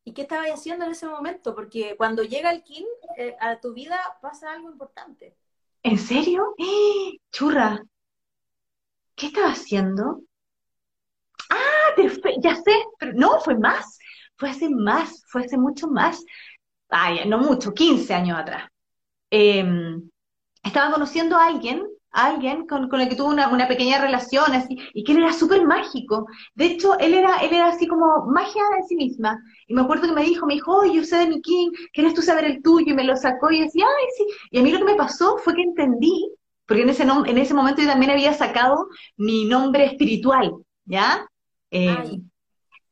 ¿Y 0.04 0.14
qué 0.14 0.22
estabas 0.22 0.48
haciendo 0.48 0.86
en 0.86 0.92
ese 0.92 1.06
momento? 1.06 1.54
Porque 1.54 1.96
cuando 1.98 2.22
llega 2.22 2.50
el 2.50 2.62
kin, 2.62 2.86
eh, 3.18 3.36
a 3.38 3.60
tu 3.60 3.74
vida 3.74 3.98
pasa 4.22 4.50
algo 4.50 4.70
importante. 4.70 5.36
¿En 5.82 5.98
serio? 5.98 6.54
¡Eh! 6.56 7.18
Churra. 7.30 7.84
¿Qué 9.14 9.26
estaba 9.26 9.48
haciendo? 9.48 10.22
Ah, 11.50 11.94
ya 12.40 12.54
sé, 12.54 12.72
pero 12.98 13.12
no, 13.12 13.38
fue 13.40 13.58
más. 13.58 13.98
Fue 14.38 14.50
hace 14.50 14.70
más, 14.70 15.22
fue 15.28 15.42
hace 15.44 15.58
mucho 15.58 15.88
más. 15.88 16.24
Ay, 16.88 17.28
no 17.28 17.38
mucho, 17.38 17.74
15 17.74 18.14
años 18.14 18.38
atrás. 18.38 18.68
Em, 19.30 20.08
estaba 20.62 20.92
conociendo 20.92 21.36
a 21.36 21.46
alguien 21.46 21.86
alguien 22.10 22.66
con, 22.66 22.88
el 23.00 23.08
que 23.08 23.16
tuvo 23.16 23.28
una, 23.28 23.48
una, 23.48 23.68
pequeña 23.68 24.00
relación, 24.00 24.52
así, 24.52 24.76
y 24.94 25.04
que 25.04 25.12
él 25.12 25.18
era 25.18 25.32
súper 25.32 25.64
mágico. 25.66 26.26
De 26.54 26.66
hecho, 26.66 26.98
él 26.98 27.14
era, 27.14 27.38
él 27.38 27.52
era 27.52 27.68
así 27.68 27.86
como 27.86 28.26
magia 28.26 28.62
de 28.76 28.86
sí 28.88 28.96
misma. 28.96 29.40
Y 29.66 29.74
me 29.74 29.82
acuerdo 29.82 30.08
que 30.08 30.14
me 30.14 30.24
dijo, 30.24 30.46
me 30.46 30.54
dijo, 30.54 30.84
yo 30.86 31.04
sé 31.04 31.18
de 31.18 31.28
mi 31.28 31.40
King, 31.40 31.70
¿quieres 31.92 32.14
tú 32.14 32.22
saber 32.22 32.44
el 32.44 32.62
tuyo? 32.62 32.92
Y 32.92 32.94
me 32.94 33.04
lo 33.04 33.16
sacó 33.16 33.50
y 33.50 33.60
decía, 33.60 33.84
ay, 33.86 34.06
sí. 34.16 34.26
Y 34.50 34.58
a 34.58 34.62
mí 34.62 34.72
lo 34.72 34.78
que 34.78 34.84
me 34.84 34.94
pasó 34.94 35.38
fue 35.38 35.54
que 35.54 35.62
entendí, 35.62 36.30
porque 36.66 36.82
en 36.82 36.90
ese, 36.90 37.02
en 37.02 37.38
ese 37.38 37.54
momento 37.54 37.82
yo 37.82 37.88
también 37.88 38.10
había 38.10 38.32
sacado 38.32 38.88
mi 39.16 39.44
nombre 39.44 39.84
espiritual, 39.84 40.54
¿ya? 40.84 41.26
Eh, 41.70 42.20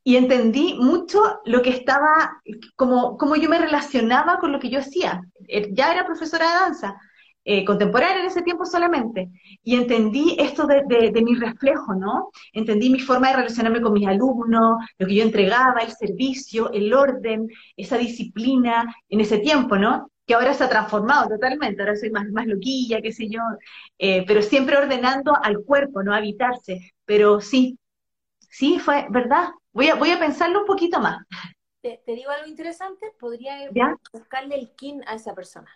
y 0.07 0.15
entendí 0.15 0.75
mucho 0.79 1.41
lo 1.47 1.63
que 1.63 1.71
estaba, 1.71 2.41
como, 2.77 3.19
como 3.19 3.35
yo 3.35 3.51
me 3.51 3.59
relacionaba 3.59 4.39
con 4.39 4.53
lo 4.53 4.61
que 4.61 4.71
yo 4.71 4.79
hacía. 4.79 5.21
Eh, 5.49 5.71
ya 5.73 5.93
era 5.93 6.07
profesora 6.07 6.47
de 6.47 6.55
danza, 6.61 6.97
eh, 7.45 7.65
contemporánea 7.65 8.21
en 8.21 8.27
ese 8.27 8.43
tiempo 8.43 8.65
solamente, 8.65 9.29
y 9.65 9.75
entendí 9.75 10.37
esto 10.39 10.69
de, 10.69 11.11
de, 11.13 11.23
mi 11.23 11.35
reflejo, 11.35 11.93
¿no? 11.97 12.31
Entendí 12.53 12.89
mi 12.89 13.01
forma 13.01 13.31
de 13.31 13.37
relacionarme 13.39 13.81
con 13.81 13.95
mis 13.95 14.07
alumnos, 14.07 14.77
lo 14.97 15.07
que 15.09 15.17
yo 15.17 15.25
entregaba, 15.25 15.81
el 15.81 15.91
servicio, 15.91 16.71
el 16.71 16.95
orden, 16.95 17.49
esa 17.77 17.99
disciplina 17.99 18.95
en 19.09 19.21
ese 19.21 19.39
tiempo, 19.39 19.77
¿no? 19.77 20.13
Que 20.25 20.35
ahora 20.35 20.55
se 20.55 20.63
ha 20.63 20.69
transformado 20.69 21.31
totalmente, 21.31 21.83
ahora 21.83 21.97
soy 21.97 22.11
más, 22.11 22.29
más 22.31 22.47
loquilla, 22.47 23.03
qué 23.03 23.11
sé 23.11 23.29
yo, 23.29 23.41
eh, 23.99 24.25
pero 24.25 24.41
siempre 24.41 24.77
ordenando 24.77 25.37
al 25.43 25.65
cuerpo, 25.65 26.05
¿no? 26.05 26.15
Habitarse. 26.15 26.93
Pero 27.05 27.41
sí, 27.41 27.77
sí, 28.39 28.79
fue 28.79 29.07
verdad. 29.11 29.49
Voy 29.77 29.91
a, 29.91 29.95
voy 29.95 30.11
a 30.11 30.19
pensarlo 30.19 30.61
un 30.61 30.65
poquito 30.65 31.01
más. 31.01 31.23
Te, 31.83 32.03
digo 32.07 32.31
algo 32.31 32.47
interesante, 32.47 33.13
podría 33.21 33.71
buscarle 34.11 34.55
el 34.55 34.71
kin 34.75 35.07
a 35.07 35.17
esa 35.17 35.35
persona. 35.35 35.71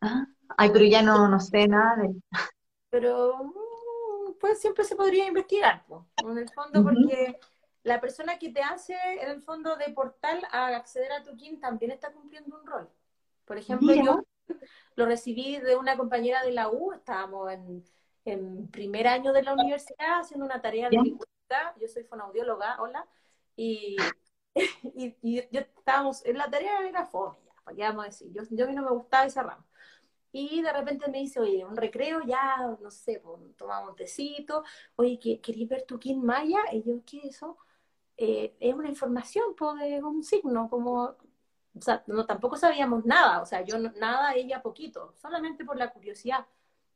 Ah, 0.00 0.24
ay, 0.56 0.70
pero 0.72 0.84
ya 0.84 1.02
no, 1.02 1.26
no 1.26 1.40
sé 1.40 1.66
nada 1.66 1.96
de... 1.96 2.14
Pero 2.90 3.38
mm, 3.42 4.34
pues 4.38 4.60
siempre 4.60 4.84
se 4.84 4.94
podría 4.94 5.26
investigar, 5.26 5.84
en 6.18 6.38
el 6.38 6.48
fondo, 6.50 6.84
porque 6.84 7.40
la 7.82 8.00
persona 8.00 8.38
que 8.38 8.50
te 8.50 8.62
hace, 8.62 8.94
en 9.20 9.30
el 9.30 9.42
fondo, 9.42 9.74
de 9.74 9.92
portal 9.92 10.46
a 10.52 10.68
acceder 10.68 11.10
a 11.10 11.24
tu 11.24 11.36
kin 11.36 11.58
también 11.58 11.90
está 11.90 12.12
cumpliendo 12.12 12.56
un 12.56 12.64
rol. 12.64 12.88
Por 13.46 13.58
ejemplo, 13.58 13.92
yo 13.96 14.24
lo 14.94 15.06
recibí 15.06 15.58
de 15.58 15.74
una 15.74 15.96
compañera 15.96 16.44
de 16.44 16.52
la 16.52 16.70
U, 16.70 16.92
estábamos 16.92 17.50
en, 17.50 17.84
en 18.24 18.68
primer 18.68 19.08
año 19.08 19.32
de 19.32 19.42
la 19.42 19.54
universidad 19.54 20.20
haciendo 20.20 20.46
una 20.46 20.62
tarea 20.62 20.88
de 20.88 20.98
yo 21.80 21.88
soy 21.88 22.04
fonaudióloga, 22.04 22.80
hola, 22.80 23.06
Y, 24.94 25.16
y, 25.22 25.48
yo 25.50 25.60
estábamos, 25.60 26.24
en 26.24 26.38
la 26.38 26.50
tarea 26.50 26.80
era 26.88 27.04
fome, 27.06 27.36
ya, 27.46 27.52
para 27.64 27.76
qué 27.76 27.82
vamos 27.82 28.04
a 28.04 28.08
decir, 28.08 28.32
yo, 28.32 28.42
yo 28.50 28.64
a 28.64 28.68
mí 28.68 28.74
no 28.74 28.82
me 28.82 28.90
gustaba 28.90 29.26
esa 29.26 29.42
rama. 29.42 29.66
Y 30.32 30.62
de 30.62 30.72
repente 30.72 31.10
me 31.10 31.18
dice, 31.18 31.40
oye, 31.40 31.64
un 31.64 31.76
recreo 31.76 32.20
ya, 32.26 32.76
no 32.80 32.90
sé, 32.90 33.20
pues, 33.24 33.40
tomamos 33.56 33.90
un 33.90 33.96
tecito, 33.96 34.64
oye, 34.96 35.18
¿queréis 35.18 35.68
ver 35.68 35.84
tu 35.86 35.98
Kin 35.98 36.24
Maya? 36.24 36.58
Y 36.72 36.82
yo, 36.84 37.02
¿qué 37.06 37.18
es 37.18 37.36
eso? 37.36 37.58
Eh, 38.16 38.56
es 38.60 38.74
una 38.74 38.88
información, 38.88 39.54
pues, 39.56 40.02
un 40.02 40.22
signo, 40.22 40.68
como, 40.70 41.04
o 41.04 41.80
sea, 41.80 42.02
no, 42.06 42.26
tampoco 42.26 42.56
sabíamos 42.56 43.04
nada, 43.04 43.42
o 43.42 43.46
sea, 43.46 43.62
yo 43.62 43.78
nada, 43.78 44.34
ella 44.34 44.62
poquito, 44.62 45.14
solamente 45.16 45.64
por 45.64 45.76
la 45.78 45.92
curiosidad. 45.92 46.46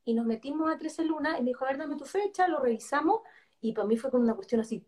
Y 0.04 0.14
nos 0.14 0.26
metimos 0.26 0.70
a 0.72 0.78
13 0.78 1.04
lunas 1.04 1.38
y 1.38 1.42
me 1.42 1.48
dijo, 1.50 1.64
a 1.64 1.68
ver, 1.68 1.78
dame 1.78 1.96
tu 1.96 2.04
fecha, 2.06 2.48
lo 2.48 2.60
revisamos, 2.60 3.22
y 3.60 3.72
para 3.72 3.86
mí 3.86 3.96
fue 3.96 4.10
como 4.10 4.24
una 4.24 4.34
cuestión 4.34 4.60
así, 4.60 4.84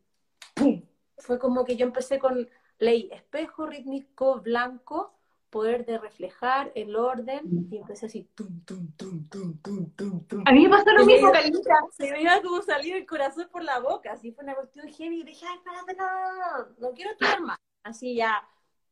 ¡pum! 0.54 0.82
Fue 1.18 1.38
como 1.38 1.64
que 1.64 1.76
yo 1.76 1.86
empecé 1.86 2.18
con 2.18 2.48
ley 2.78 3.08
espejo 3.12 3.66
rítmico 3.66 4.40
blanco, 4.40 5.14
poder 5.50 5.84
de 5.84 5.98
reflejar 5.98 6.72
el 6.74 6.96
orden 6.96 7.68
y 7.70 7.76
empecé 7.76 8.06
así 8.06 8.26
tum 8.34 8.64
tum 8.64 8.90
tum 8.96 9.28
tum 9.28 9.58
tum 9.58 9.90
tum 9.90 10.26
tum 10.26 10.42
a 10.46 10.52
mí 10.52 10.62
me 10.62 10.70
pasó 10.70 10.90
lo 10.92 11.04
mismo 11.04 11.30
Calita 11.30 11.74
se 11.90 12.10
veía 12.10 12.40
como 12.40 12.62
salir 12.62 12.96
el 12.96 13.04
corazón 13.04 13.48
por 13.52 13.62
la 13.62 13.78
boca 13.78 14.12
así 14.12 14.32
fue 14.32 14.44
una 14.44 14.54
cuestión 14.54 14.88
heavy 14.88 15.20
y 15.20 15.24
dije 15.24 15.44
ay 15.46 15.58
espérate 15.58 15.94
no, 15.94 16.88
no, 16.88 16.94
quiero 16.94 17.10
estudiar 17.10 17.42
más. 17.42 17.58
Así 17.82 18.14
ya 18.14 18.48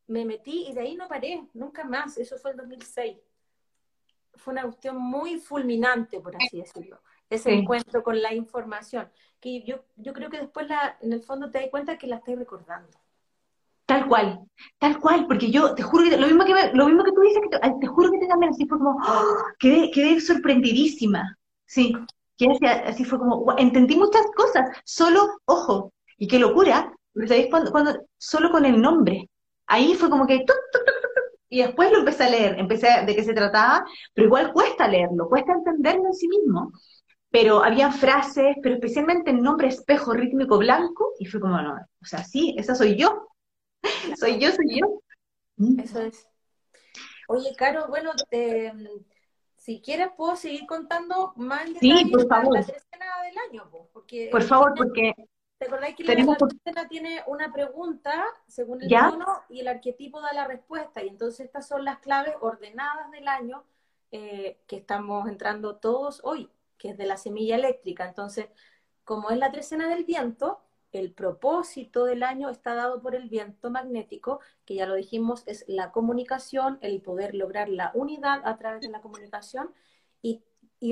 me 0.07 0.27
metí 0.27 0.67
y 0.69 0.75
de 0.75 0.83
ahí 0.83 0.97
no 0.97 1.09
paré 1.09 1.49
nunca 1.55 1.85
más. 1.85 2.19
Eso 2.19 2.37
fue 2.37 2.51
en 2.51 2.59
2006 2.59 3.17
fue 4.35 4.53
una 4.53 4.63
cuestión 4.63 4.97
muy 4.97 5.39
fulminante 5.39 6.21
por 6.21 6.37
así 6.37 6.59
decirlo 6.59 7.01
ese 7.31 7.55
encuentro 7.55 8.03
con 8.03 8.21
la 8.21 8.35
información 8.35 9.09
que 9.41 9.63
yo, 9.63 9.85
yo 9.97 10.13
creo 10.13 10.29
que 10.29 10.39
después 10.39 10.69
la, 10.69 10.99
en 11.01 11.13
el 11.13 11.23
fondo 11.23 11.51
te 11.51 11.61
das 11.61 11.71
cuenta 11.71 11.97
que 11.97 12.07
la 12.07 12.17
estoy 12.17 12.35
recordando. 12.35 12.91
Tal 13.87 14.07
cual, 14.07 14.41
tal 14.79 15.01
cual, 15.01 15.27
porque 15.27 15.51
yo 15.51 15.75
te 15.75 15.83
juro 15.83 16.05
que 16.05 16.17
lo 16.17 16.27
mismo 16.27 16.45
que, 16.45 16.71
lo 16.75 16.87
mismo 16.87 17.03
que 17.03 17.13
tú 17.13 17.21
dices, 17.23 17.41
que 17.51 17.59
te, 17.59 17.87
juro 17.87 18.13
que 18.13 18.19
te 18.19 18.27
también 18.27 18.53
así 18.53 18.67
fue 18.67 18.79
como, 18.79 18.91
¡oh! 18.91 19.37
quedé, 19.59 19.91
quedé 19.91 20.21
sorprendidísima, 20.21 21.37
sí, 21.67 21.97
que 22.37 22.47
así, 22.47 22.67
así, 22.67 23.05
fue 23.05 23.19
como, 23.19 23.53
entendí 23.59 23.97
muchas 23.97 24.27
cosas, 24.37 24.71
solo, 24.85 25.41
ojo, 25.45 25.93
y 26.19 26.29
qué 26.29 26.39
locura, 26.39 26.93
¿sabéis 27.27 27.49
cuando, 27.51 27.73
cuando, 27.73 28.01
solo 28.17 28.53
con 28.53 28.65
el 28.65 28.81
nombre, 28.81 29.29
ahí 29.67 29.95
fue 29.95 30.09
como 30.09 30.25
que, 30.25 30.45
y 31.49 31.63
después 31.63 31.91
lo 31.91 31.99
empecé 31.99 32.25
a 32.25 32.31
leer, 32.31 32.61
empecé 32.61 33.05
de 33.05 33.17
qué 33.17 33.25
se 33.25 33.35
trataba, 33.35 33.85
pero 34.15 34.29
igual 34.29 34.53
cuesta 34.53 34.87
leerlo, 34.87 35.29
cuesta 35.29 35.53
entenderlo 35.53 36.07
en 36.07 36.15
sí 36.15 36.29
mismo, 36.29 36.71
pero 37.31 37.63
había 37.63 37.93
frases, 37.93 38.57
pero 38.63 38.75
especialmente 38.75 39.31
el 39.31 39.43
nombre 39.43 39.69
espejo 39.69 40.13
rítmico 40.13 40.59
blanco, 40.59 41.15
y 41.19 41.27
fue 41.27 41.41
como, 41.41 41.61
no, 41.61 41.75
o 41.75 42.05
sea, 42.05 42.25
sí, 42.25 42.55
esa 42.59 42.75
soy 42.75 42.97
yo, 42.97 43.29
soy 44.19 44.39
yo, 44.39 44.51
soy 44.53 44.81
yo. 44.81 45.03
Mm. 45.57 45.81
Eso 45.81 46.03
es. 46.03 46.27
Oye, 47.29 47.55
Caro, 47.57 47.87
bueno, 47.89 48.11
si 49.57 49.81
quieres 49.81 50.09
puedo 50.17 50.35
seguir 50.35 50.67
contando 50.67 51.33
más 51.37 51.67
en 51.67 51.77
sí, 51.77 52.05
por 52.11 52.27
favor. 52.27 52.55
la 52.55 52.65
tercera 52.65 53.07
del 53.25 53.39
año, 53.51 53.71
porque 53.93 54.29
por 54.33 54.43
favor, 54.43 54.75
porque 54.77 55.15
¿Te 55.61 55.67
acordáis 55.67 55.95
que 55.95 56.05
la 56.05 56.15
tercera 56.15 56.89
tiene 56.89 57.23
una 57.27 57.53
pregunta 57.53 58.25
según 58.47 58.83
el 58.83 58.89
tono 58.89 59.27
y 59.51 59.61
el 59.61 59.69
arquetipo 59.69 60.23
da 60.23 60.33
la 60.33 60.47
respuesta? 60.47 61.05
Y 61.05 61.09
entonces 61.09 61.45
estas 61.45 61.69
son 61.69 61.85
las 61.85 61.99
claves 61.99 62.35
ordenadas 62.41 63.11
del 63.11 63.29
año 63.29 63.63
eh, 64.11 64.59
que 64.67 64.77
estamos 64.77 65.29
entrando 65.29 65.77
todos 65.77 66.23
hoy, 66.25 66.51
que 66.81 66.91
es 66.91 66.99
de 66.99 67.07
la 67.07 67.19
semilla 67.19 67.55
eléctrica. 67.55 68.09
Entonces, 68.09 68.47
como 69.05 69.31
es 69.31 69.39
la 69.39 69.53
trecena 69.53 69.89
del 69.89 70.05
viento, 70.05 70.61
el 70.93 71.13
propósito 71.13 72.05
del 72.05 72.23
año 72.23 72.49
está 72.49 72.75
dado 72.75 73.01
por 73.01 73.15
el 73.15 73.29
viento 73.29 73.71
magnético, 73.71 74.41
que 74.65 74.75
ya 74.75 74.87
lo 74.87 74.95
dijimos, 74.95 75.45
es 75.47 75.65
la 75.69 75.93
comunicación, 75.93 76.79
el 76.81 77.01
poder 77.01 77.35
lograr 77.35 77.69
la 77.69 77.93
unidad 77.95 78.41
a 78.45 78.57
través 78.57 78.81
de 78.81 78.89
la 78.89 79.01
comunicación 79.01 79.73
y, 80.23 80.43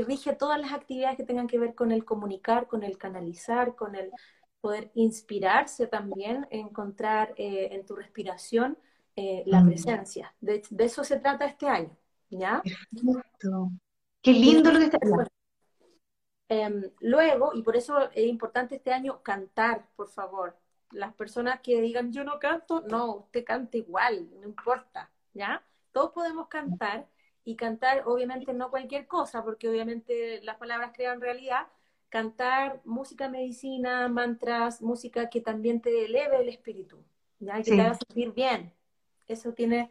rige 0.03 0.34
todas 0.34 0.61
las 0.61 0.74
actividades 0.74 1.16
que 1.16 1.24
tengan 1.24 1.47
que 1.47 1.59
ver 1.59 1.74
con 1.74 1.93
el 1.93 2.05
comunicar, 2.05 2.66
con 2.66 2.82
el 2.82 2.99
canalizar, 2.99 3.74
con 3.74 3.95
el 3.95 4.11
poder 4.61 4.91
inspirarse 4.95 5.86
también, 5.86 6.47
encontrar 6.51 7.32
eh, 7.39 7.70
en 7.72 7.86
tu 7.86 7.97
respiración 7.97 8.76
eh, 9.16 9.45
la 9.47 9.62
mm. 9.62 9.66
presencia. 9.66 10.34
De, 10.43 10.62
eso 10.78 11.05
se 11.05 11.18
trata 11.18 11.47
este 11.47 11.66
año, 11.68 11.97
¿ya? 12.28 12.62
Qué 14.20 14.32
lindo 14.32 14.70
lo 14.70 14.78
que 14.78 14.84
está... 14.84 14.99
Em, 16.49 16.90
luego, 17.01 17.53
y 17.55 17.62
por 17.62 17.76
eso 17.76 18.11
es 18.12 18.26
importante 18.26 18.76
este 18.76 18.92
año 18.92 19.22
cantar, 19.22 19.86
por 19.96 20.09
favor. 20.09 20.57
Las 20.90 21.12
personas 21.14 21.61
que 21.61 21.80
digan 21.82 22.12
yo 22.12 22.24
no 22.24 22.38
canto, 22.38 22.80
no, 22.80 23.16
usted 23.16 23.44
canta 23.44 23.76
igual, 23.76 24.28
no 24.40 24.49
importa, 24.49 25.11
¿ya? 25.34 25.62
Todos 25.92 26.12
podemos 26.12 26.49
cantar 26.49 27.07
y 27.44 27.57
cantar 27.57 28.05
obviamente 28.07 28.55
no 28.55 28.70
cualquier 28.70 29.07
cosa, 29.07 29.44
porque 29.44 29.68
obviamente 29.68 30.40
las 30.42 30.57
palabras 30.57 30.92
crean 30.94 31.20
realidad. 31.20 31.66
Cantar 32.09 32.80
música 32.84 33.28
medicina, 33.28 34.09
mantras, 34.09 34.80
música 34.80 35.28
que 35.28 35.42
también 35.42 35.82
te 35.82 36.07
eleve 36.07 36.40
el 36.40 36.49
espíritu, 36.49 37.05
¿ya? 37.38 37.62
Que 37.62 37.72
te 37.72 37.80
haga 37.82 37.94
sentir 37.94 38.32
bien. 38.32 38.72
Eso 39.26 39.53
tiene 39.53 39.90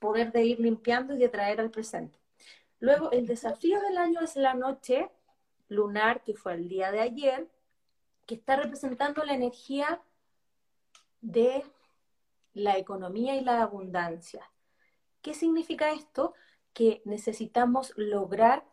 poder 0.00 0.32
de 0.32 0.44
ir 0.44 0.58
limpiando 0.58 1.14
y 1.14 1.18
de 1.18 1.28
traer 1.28 1.60
al 1.60 1.70
presente. 1.70 2.18
Luego, 2.80 3.12
el 3.12 3.28
desafío 3.28 3.80
del 3.80 3.96
año 3.96 4.20
es 4.20 4.34
la 4.34 4.54
noche 4.54 5.08
lunar, 5.72 6.22
que 6.22 6.34
fue 6.34 6.54
el 6.54 6.68
día 6.68 6.90
de 6.92 7.00
ayer, 7.00 7.48
que 8.26 8.34
está 8.34 8.56
representando 8.56 9.24
la 9.24 9.34
energía 9.34 10.00
de 11.20 11.64
la 12.54 12.78
economía 12.78 13.36
y 13.36 13.42
la 13.42 13.62
abundancia. 13.62 14.50
¿Qué 15.22 15.34
significa 15.34 15.92
esto? 15.92 16.34
Que 16.72 17.02
necesitamos 17.04 17.92
lograr 17.96 18.64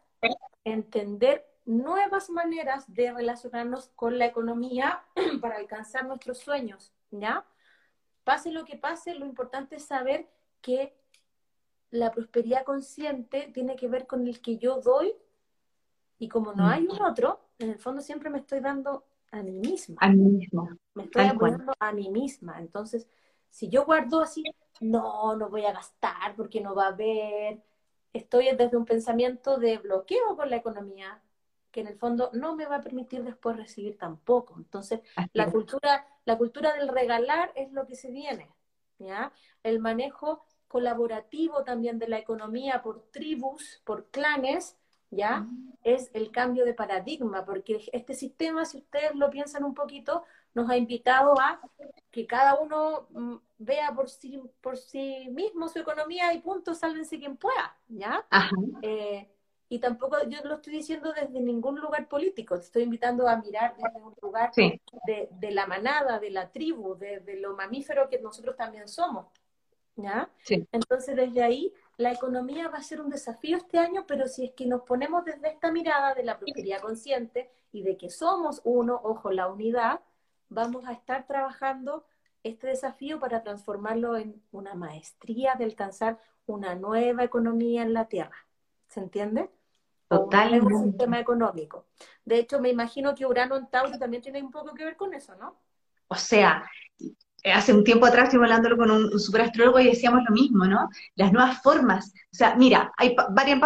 entender 0.64 1.46
nuevas 1.66 2.30
maneras 2.30 2.92
de 2.94 3.14
relacionarnos 3.14 3.90
con 3.96 4.18
la 4.18 4.26
economía 4.26 5.04
para 5.42 5.58
alcanzar 5.58 6.06
nuestros 6.06 6.40
sueños, 6.40 6.94
¿ya? 7.12 7.46
Pase 8.24 8.52
lo 8.52 8.66
que 8.66 8.78
pase, 8.78 9.16
lo 9.16 9.26
importante 9.26 9.76
es 9.78 9.86
saber 9.86 10.28
que 10.62 10.96
la 11.92 12.12
prosperidad 12.12 12.64
consciente 12.64 13.52
tiene 13.54 13.76
que 13.76 13.88
ver 13.88 14.08
con 14.08 14.28
el 14.28 14.42
que 14.42 14.58
yo 14.58 14.82
doy 14.82 15.14
y 16.20 16.28
como 16.28 16.54
no 16.54 16.68
hay 16.68 16.86
un 16.86 17.02
otro, 17.02 17.40
en 17.58 17.72
el 17.72 17.80
fondo 17.80 18.02
siempre 18.02 18.30
me 18.30 18.40
estoy 18.40 18.60
dando 18.60 19.06
a 19.32 19.42
mí 19.42 19.54
misma. 19.54 19.96
A 20.00 20.10
mí 20.10 20.18
misma. 20.18 20.78
Me 20.94 21.04
estoy 21.04 21.26
apoyando 21.26 21.74
a 21.80 21.92
mí 21.94 22.10
misma. 22.10 22.60
Entonces, 22.60 23.08
si 23.50 23.70
yo 23.70 23.86
guardo 23.86 24.22
así, 24.22 24.44
no, 24.82 25.36
no 25.36 25.50
voy 25.50 25.66
a 25.66 25.72
gastar 25.72 26.36
porque 26.36 26.62
no 26.62 26.76
va 26.76 26.86
a 26.86 26.90
haber, 26.90 27.64
estoy 28.12 28.50
desde 28.56 28.76
un 28.76 28.86
pensamiento 28.86 29.58
de 29.58 29.78
bloqueo 29.78 30.36
con 30.36 30.50
la 30.50 30.58
economía, 30.58 31.22
que 31.72 31.82
en 31.82 31.88
el 31.88 31.98
fondo 31.98 32.32
no 32.34 32.56
me 32.56 32.66
va 32.66 32.78
a 32.78 32.82
permitir 32.82 33.24
después 33.24 33.56
recibir 33.56 33.98
tampoco. 33.98 34.56
Entonces, 34.58 35.02
la 35.34 35.52
cultura, 35.52 36.06
la 36.26 36.38
cultura 36.38 36.74
del 36.74 36.90
regalar 36.90 37.52
es 37.56 37.72
lo 37.72 37.86
que 37.86 37.96
se 37.96 38.12
viene, 38.12 38.52
¿ya? 38.98 39.32
El 39.64 39.80
manejo 39.80 40.44
colaborativo 40.68 41.64
también 41.64 41.98
de 42.00 42.08
la 42.08 42.18
economía 42.18 42.82
por 42.82 43.04
tribus, 43.12 43.82
por 43.86 44.10
clanes, 44.10 44.79
¿ya? 45.12 45.42
Mm. 45.42 45.74
Es 45.84 46.12
el 46.14 46.32
cambio 46.32 46.66
de 46.66 46.74
paradigma, 46.74 47.46
porque 47.46 47.82
este 47.94 48.14
sistema, 48.14 48.66
si 48.66 48.78
ustedes 48.78 49.16
lo 49.16 49.30
piensan 49.30 49.64
un 49.64 49.74
poquito, 49.74 50.24
nos 50.54 50.70
ha 50.70 50.78
invitado 50.78 51.40
a 51.40 51.60
que 52.12 52.26
cada 52.26 52.60
uno 52.60 53.08
mm, 53.12 53.36
vea 53.60 53.94
por 53.94 54.10
sí, 54.10 54.42
por 54.62 54.78
sí 54.78 55.28
mismo 55.32 55.68
su 55.68 55.80
economía 55.80 56.34
y 56.34 56.40
punto, 56.40 56.74
sálvense 56.74 57.20
quien 57.20 57.38
pueda, 57.38 57.78
¿ya? 57.88 58.26
Eh, 58.82 59.30
y 59.70 59.80
tampoco 59.80 60.18
yo 60.28 60.40
lo 60.44 60.56
estoy 60.56 60.74
diciendo 60.74 61.14
desde 61.14 61.40
ningún 61.40 61.80
lugar 61.80 62.08
político, 62.08 62.56
te 62.56 62.66
estoy 62.66 62.84
invitando 62.84 63.28
a 63.28 63.38
mirar 63.38 63.76
desde 63.76 64.02
un 64.02 64.16
lugar 64.22 64.52
de, 64.56 65.30
de, 65.30 65.52
la 65.52 65.68
manada, 65.68 66.20
de 66.20 66.32
la 66.32 66.52
tribu, 66.52 66.96
de, 66.96 67.20
de, 67.20 67.36
lo 67.36 67.56
mamífero 67.56 68.10
que 68.10 68.20
nosotros 68.20 68.56
también 68.56 68.88
somos, 68.88 69.28
¿ya? 69.96 70.28
Entonces 70.72 71.16
desde 71.16 71.44
ahí 71.44 71.72
la 72.00 72.14
economía 72.14 72.70
va 72.70 72.78
a 72.78 72.84
ser 72.84 73.02
un 73.02 73.10
desafío 73.10 73.58
este 73.58 73.78
año, 73.78 74.06
pero 74.08 74.26
si 74.26 74.46
es 74.46 74.54
que 74.54 74.66
nos 74.66 74.84
ponemos 74.84 75.26
desde 75.26 75.50
esta 75.50 75.70
mirada 75.70 76.16
de 76.16 76.24
la 76.24 76.40
prosperidad 76.40 76.80
consciente 76.80 77.52
y 77.74 77.84
de 77.84 77.98
que 77.98 78.10
somos 78.10 78.62
uno, 78.64 79.02
ojo, 79.04 79.32
la 79.32 79.50
unidad, 79.50 80.00
vamos 80.48 80.86
a 80.88 80.94
estar 80.94 81.28
trabajando 81.28 82.06
este 82.42 82.68
desafío 82.68 83.20
para 83.20 83.44
transformarlo 83.44 84.16
en 84.16 84.42
una 84.54 84.76
maestría 84.76 85.56
de 85.56 85.66
alcanzar 85.66 86.18
una 86.46 86.74
nueva 86.74 87.26
economía 87.26 87.82
en 87.82 87.94
la 87.94 88.06
Tierra. 88.06 88.48
¿Se 88.88 89.02
entiende? 89.02 89.52
Total. 90.08 90.62
Un 90.62 90.84
sistema 90.86 91.20
económico. 91.20 91.88
De 92.24 92.40
hecho, 92.40 92.62
me 92.62 92.70
imagino 92.70 93.14
que 93.14 93.26
Urano 93.26 93.58
en 93.58 93.70
Tauro 93.70 94.00
también 94.00 94.24
tiene 94.24 94.42
un 94.42 94.52
poco 94.52 94.74
que 94.74 94.86
ver 94.86 94.96
con 94.96 95.14
eso, 95.14 95.36
¿no? 95.36 95.60
O 96.08 96.16
sea, 96.16 96.64
hace 97.44 97.74
un 97.74 97.84
tiempo 97.84 98.06
atrás 98.06 98.26
estuve 98.26 98.46
hablándolo 98.46 98.78
con 98.78 98.92
un, 98.92 99.20
superastrólogo 99.20 99.80
y 99.80 99.86
decíamos 99.86 100.22
lo 100.28 100.34
mismo, 100.34 100.66
¿no? 100.66 100.90
Las 101.16 101.32
nuevas 101.32 101.62
formas. 101.62 102.14
O 102.32 102.36
sea, 102.36 102.56
mira, 102.56 102.92
hay 102.98 103.16
varias, 103.32 103.60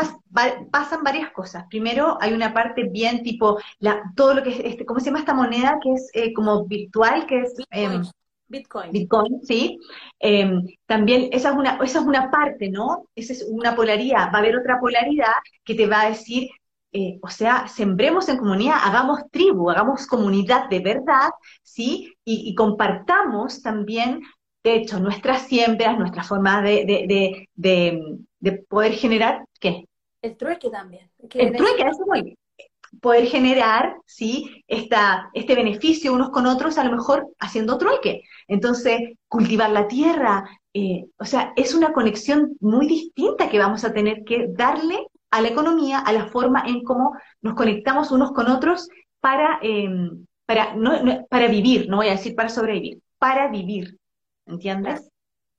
pasan 0.71 1.03
varias 1.03 1.31
cosas. 1.31 1.65
Primero, 1.69 2.17
hay 2.21 2.33
una 2.33 2.53
parte 2.53 2.83
bien 2.89 3.23
tipo, 3.23 3.59
la, 3.79 4.01
todo 4.15 4.35
lo 4.35 4.43
que 4.43 4.51
es, 4.51 4.59
este, 4.59 4.85
¿cómo 4.85 4.99
se 4.99 5.07
llama 5.07 5.19
esta 5.19 5.33
moneda? 5.33 5.79
Que 5.81 5.93
es 5.93 6.09
eh, 6.13 6.33
como 6.33 6.65
virtual, 6.65 7.25
que 7.25 7.41
es... 7.41 7.55
Em, 7.71 8.03
Bitcoin. 8.47 8.91
Bitcoin, 8.91 9.41
sí. 9.43 9.79
Em, 10.19 10.67
también 10.85 11.29
esa 11.31 11.49
es, 11.49 11.55
una, 11.55 11.79
esa 11.83 11.99
es 11.99 12.05
una 12.05 12.29
parte, 12.29 12.69
¿no? 12.69 13.07
Esa 13.15 13.33
es 13.33 13.45
una 13.49 13.75
polaridad. 13.75 14.27
Va 14.31 14.37
a 14.37 14.37
haber 14.39 14.55
otra 14.55 14.79
polaridad 14.79 15.33
que 15.63 15.73
te 15.73 15.87
va 15.87 16.01
a 16.01 16.09
decir, 16.09 16.49
eh, 16.93 17.19
o 17.21 17.27
sea, 17.27 17.67
sembremos 17.67 18.29
en 18.29 18.37
comunidad, 18.37 18.77
hagamos 18.83 19.21
tribu, 19.31 19.69
hagamos 19.69 20.05
comunidad 20.05 20.69
de 20.69 20.79
verdad, 20.79 21.31
¿sí? 21.63 22.13
Y, 22.23 22.53
compartamos 22.53 23.63
también, 23.63 24.21
de 24.63 24.75
hecho, 24.75 24.99
nuestras 24.99 25.47
siembras, 25.47 25.97
nuestras 25.97 26.27
formas 26.27 26.63
de, 26.63 27.47
de, 27.55 28.65
poder 28.69 28.93
generar, 28.93 29.43
¿qué? 29.59 29.85
El 30.21 30.37
trueque 30.37 30.69
también. 30.69 31.09
El 31.33 31.55
trueque, 31.55 31.81
eso 31.81 32.05
voy 32.05 32.37
poder 33.01 33.25
generar, 33.25 33.95
¿sí? 34.05 34.63
Esta, 34.67 35.29
este 35.33 35.55
beneficio 35.55 36.13
unos 36.13 36.29
con 36.29 36.45
otros, 36.45 36.77
a 36.77 36.83
lo 36.83 36.91
mejor 36.91 37.27
haciendo 37.39 37.77
trueque. 37.77 38.21
Entonces, 38.47 38.99
cultivar 39.27 39.71
la 39.71 39.87
tierra, 39.87 40.47
eh, 40.73 41.05
o 41.17 41.25
sea, 41.25 41.53
es 41.55 41.73
una 41.73 41.91
conexión 41.91 42.55
muy 42.59 42.87
distinta 42.87 43.49
que 43.49 43.59
vamos 43.59 43.83
a 43.83 43.93
tener 43.93 44.23
que 44.23 44.47
darle 44.49 45.07
a 45.33 45.41
la 45.41 45.49
economía, 45.49 45.99
a 45.99 46.13
la 46.13 46.27
forma 46.27 46.63
en 46.65 46.83
cómo 46.83 47.17
nos 47.41 47.55
conectamos 47.55 48.11
unos 48.11 48.31
con 48.31 48.49
otros 48.49 48.87
para, 49.19 49.59
em, 49.61 50.25
para, 50.45 50.75
no, 50.75 51.25
para 51.29 51.47
vivir, 51.47 51.89
no 51.89 51.97
voy 51.97 52.07
a 52.07 52.11
decir 52.11 52.35
para 52.35 52.49
sobrevivir, 52.49 53.01
para 53.17 53.47
vivir. 53.47 53.97
¿Entiendes? 54.45 55.09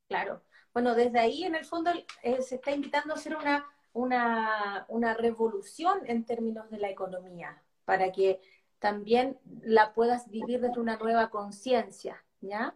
Claro. 0.08 0.42
Bueno, 0.72 0.94
desde 0.94 1.18
ahí 1.18 1.44
en 1.44 1.54
el 1.54 1.64
fondo 1.64 1.90
eh, 2.22 2.42
se 2.42 2.56
está 2.56 2.72
invitando 2.72 3.14
a 3.14 3.16
hacer 3.16 3.36
una 3.36 3.64
una, 3.94 4.84
una 4.88 5.14
revolución 5.14 6.00
en 6.06 6.24
términos 6.26 6.68
de 6.68 6.78
la 6.78 6.90
economía, 6.90 7.62
para 7.84 8.12
que 8.12 8.40
también 8.80 9.38
la 9.62 9.94
puedas 9.94 10.28
vivir 10.28 10.60
desde 10.60 10.80
una 10.80 10.96
nueva 10.96 11.30
conciencia, 11.30 12.22
¿ya? 12.40 12.74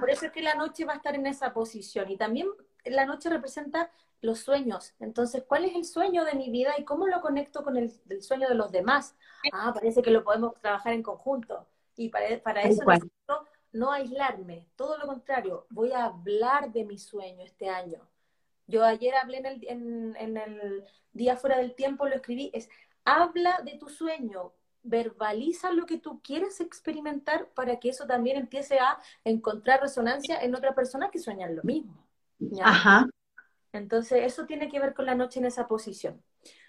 por 0.00 0.08
eso 0.08 0.26
es 0.26 0.32
que 0.32 0.40
la 0.40 0.54
noche 0.54 0.84
va 0.86 0.94
a 0.94 0.96
estar 0.96 1.14
en 1.14 1.26
esa 1.26 1.52
posición. 1.52 2.10
Y 2.10 2.16
también 2.16 2.48
la 2.84 3.04
noche 3.04 3.28
representa 3.28 3.90
los 4.22 4.38
sueños. 4.38 4.94
Entonces, 5.00 5.44
¿cuál 5.46 5.66
es 5.66 5.74
el 5.74 5.84
sueño 5.84 6.24
de 6.24 6.34
mi 6.34 6.48
vida 6.50 6.72
y 6.78 6.84
cómo 6.84 7.06
lo 7.06 7.20
conecto 7.20 7.62
con 7.62 7.76
el, 7.76 7.92
sueño 8.22 8.48
de 8.48 8.54
los 8.54 8.72
demás? 8.72 9.14
Ah, 9.52 9.72
parece 9.74 10.00
que 10.00 10.10
lo 10.10 10.24
podemos 10.24 10.54
trabajar 10.60 10.94
en 10.94 11.02
conjunto. 11.02 11.66
Y 11.96 12.08
para, 12.08 12.40
para 12.42 12.62
eso 12.62 12.84
necesito 12.84 13.46
no 13.72 13.90
aislarme, 13.90 14.66
todo 14.76 14.98
lo 14.98 15.06
contrario, 15.06 15.66
voy 15.70 15.92
a 15.92 16.04
hablar 16.04 16.72
de 16.72 16.84
mi 16.84 16.98
sueño 16.98 17.42
este 17.42 17.68
año. 17.68 18.06
Yo 18.66 18.84
ayer 18.84 19.14
hablé 19.14 19.38
en 19.38 19.46
el, 19.46 20.16
en, 20.16 20.36
el 20.36 20.84
día 21.12 21.36
fuera 21.36 21.58
del 21.58 21.74
tiempo, 21.74 22.06
lo 22.06 22.14
escribí, 22.14 22.50
es 22.54 22.68
habla 23.04 23.60
de 23.64 23.78
tu 23.78 23.88
sueño, 23.88 24.52
verbaliza 24.82 25.72
lo 25.72 25.86
que 25.86 25.98
tú 25.98 26.20
quieres 26.22 26.60
experimentar 26.60 27.48
para 27.54 27.80
que 27.80 27.88
eso 27.88 28.06
también 28.06 28.36
empiece 28.36 28.78
a 28.78 28.98
encontrar 29.24 29.80
resonancia 29.80 30.40
en 30.42 30.54
otra 30.54 30.74
persona 30.74 31.10
que 31.10 31.18
sueña 31.18 31.48
lo 31.48 31.62
mismo. 31.62 32.06
Ajá. 32.62 33.08
Entonces, 33.72 34.24
eso 34.24 34.46
tiene 34.46 34.68
que 34.68 34.80
ver 34.80 34.94
con 34.94 35.06
la 35.06 35.14
noche 35.14 35.40
en 35.40 35.46
esa 35.46 35.66
posición. 35.66 36.22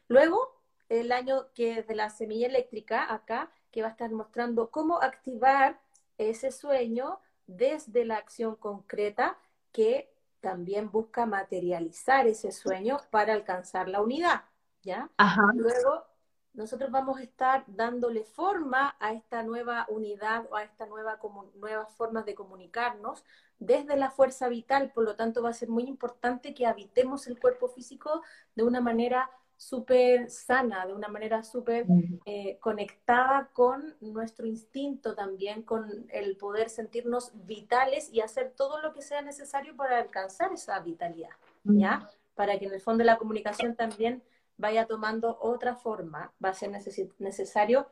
Luego, 0.08 0.62
el 0.90 1.12
año 1.12 1.48
que 1.54 1.80
es 1.80 1.88
de 1.88 1.96
la 1.96 2.10
semilla 2.10 2.48
eléctrica, 2.48 3.14
acá, 3.14 3.52
que 3.72 3.82
va 3.82 3.90
a 3.90 3.92
estar 3.92 4.12
mostrando 4.12 4.70
cómo 4.70 5.02
activar 5.02 5.80
ese 6.18 6.52
sueño 6.52 7.20
desde 7.48 8.06
la 8.06 8.18
acción 8.18 8.56
concreta 8.56 9.38
que 9.72 10.14
también 10.40 10.92
busca 10.92 11.26
materializar 11.26 12.28
ese 12.28 12.52
sueño 12.52 13.00
para 13.10 13.34
alcanzar 13.34 13.88
la 13.88 14.02
unidad, 14.02 14.44
¿ya? 14.82 15.10
Luego, 15.56 16.06
nosotros 16.54 16.92
vamos 16.92 17.20
a 17.20 17.24
estar 17.24 17.64
dándole 17.68 18.24
forma 18.24 18.96
a 19.00 19.14
esta 19.14 19.44
nueva 19.44 19.88
unidad 19.90 20.46
o 20.52 20.56
a 20.56 20.64
esta 20.64 20.86
nueva 20.86 21.20
nuevas 21.56 21.92
formas 21.96 22.26
de 22.26 22.36
comunicarnos 22.36 23.24
desde 23.60 23.96
la 23.96 24.12
fuerza 24.12 24.50
vital, 24.50 24.92
por 24.94 25.04
lo 25.04 25.16
tanto 25.16 25.42
va 25.42 25.50
a 25.50 25.54
ser 25.54 25.70
muy 25.70 25.84
importante 25.84 26.54
que 26.54 26.66
habitemos 26.66 27.28
el 27.28 27.40
cuerpo 27.40 27.70
físico 27.70 28.22
de 28.56 28.64
una 28.64 28.82
manera 28.82 29.30
súper 29.58 30.30
sana, 30.30 30.86
de 30.86 30.94
una 30.94 31.08
manera 31.08 31.44
súper 31.44 31.86
eh, 32.26 32.58
conectada 32.60 33.50
con 33.54 33.96
nuestro 34.02 34.46
instinto 34.46 35.16
también, 35.16 35.64
con 35.64 36.06
el 36.10 36.36
poder 36.38 36.70
sentirnos 36.70 37.32
vitales 37.46 38.10
y 38.12 38.22
hacer 38.22 38.54
todo 38.56 38.82
lo 38.82 38.94
que 38.94 39.02
sea 39.02 39.22
necesario 39.22 39.76
para 39.76 40.00
alcanzar 40.00 40.52
esa 40.52 40.80
vitalidad, 40.82 41.30
¿ya? 41.64 42.10
Para 42.36 42.60
que 42.60 42.66
en 42.66 42.74
el 42.74 42.82
fondo 42.82 43.00
de 43.00 43.06
la 43.06 43.18
comunicación 43.18 43.76
también 43.76 44.22
vaya 44.58 44.88
tomando 44.88 45.38
otra 45.42 45.76
forma, 45.76 46.34
va 46.44 46.50
a 46.50 46.54
ser 46.54 46.72
necesario 47.20 47.88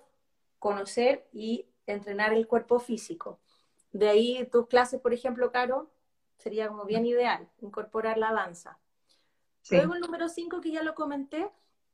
conocer 0.60 1.28
y 1.32 1.68
entrenar 1.88 2.34
el 2.34 2.48
cuerpo 2.48 2.80
físico. 2.80 3.40
De 3.92 4.10
ahí 4.10 4.48
tus 4.52 4.68
clases, 4.68 5.02
por 5.02 5.14
ejemplo, 5.14 5.52
Caro, 5.52 5.90
sería 6.38 6.68
como 6.68 6.86
bien 6.86 7.06
ideal, 7.06 7.50
incorporar 7.62 8.18
la 8.18 8.34
danza. 8.34 8.80
Luego 9.70 9.94
el 9.94 10.02
número 10.02 10.28
5 10.28 10.62
que 10.62 10.72
ya 10.72 10.84
lo 10.84 10.96
comenté, 10.96 11.52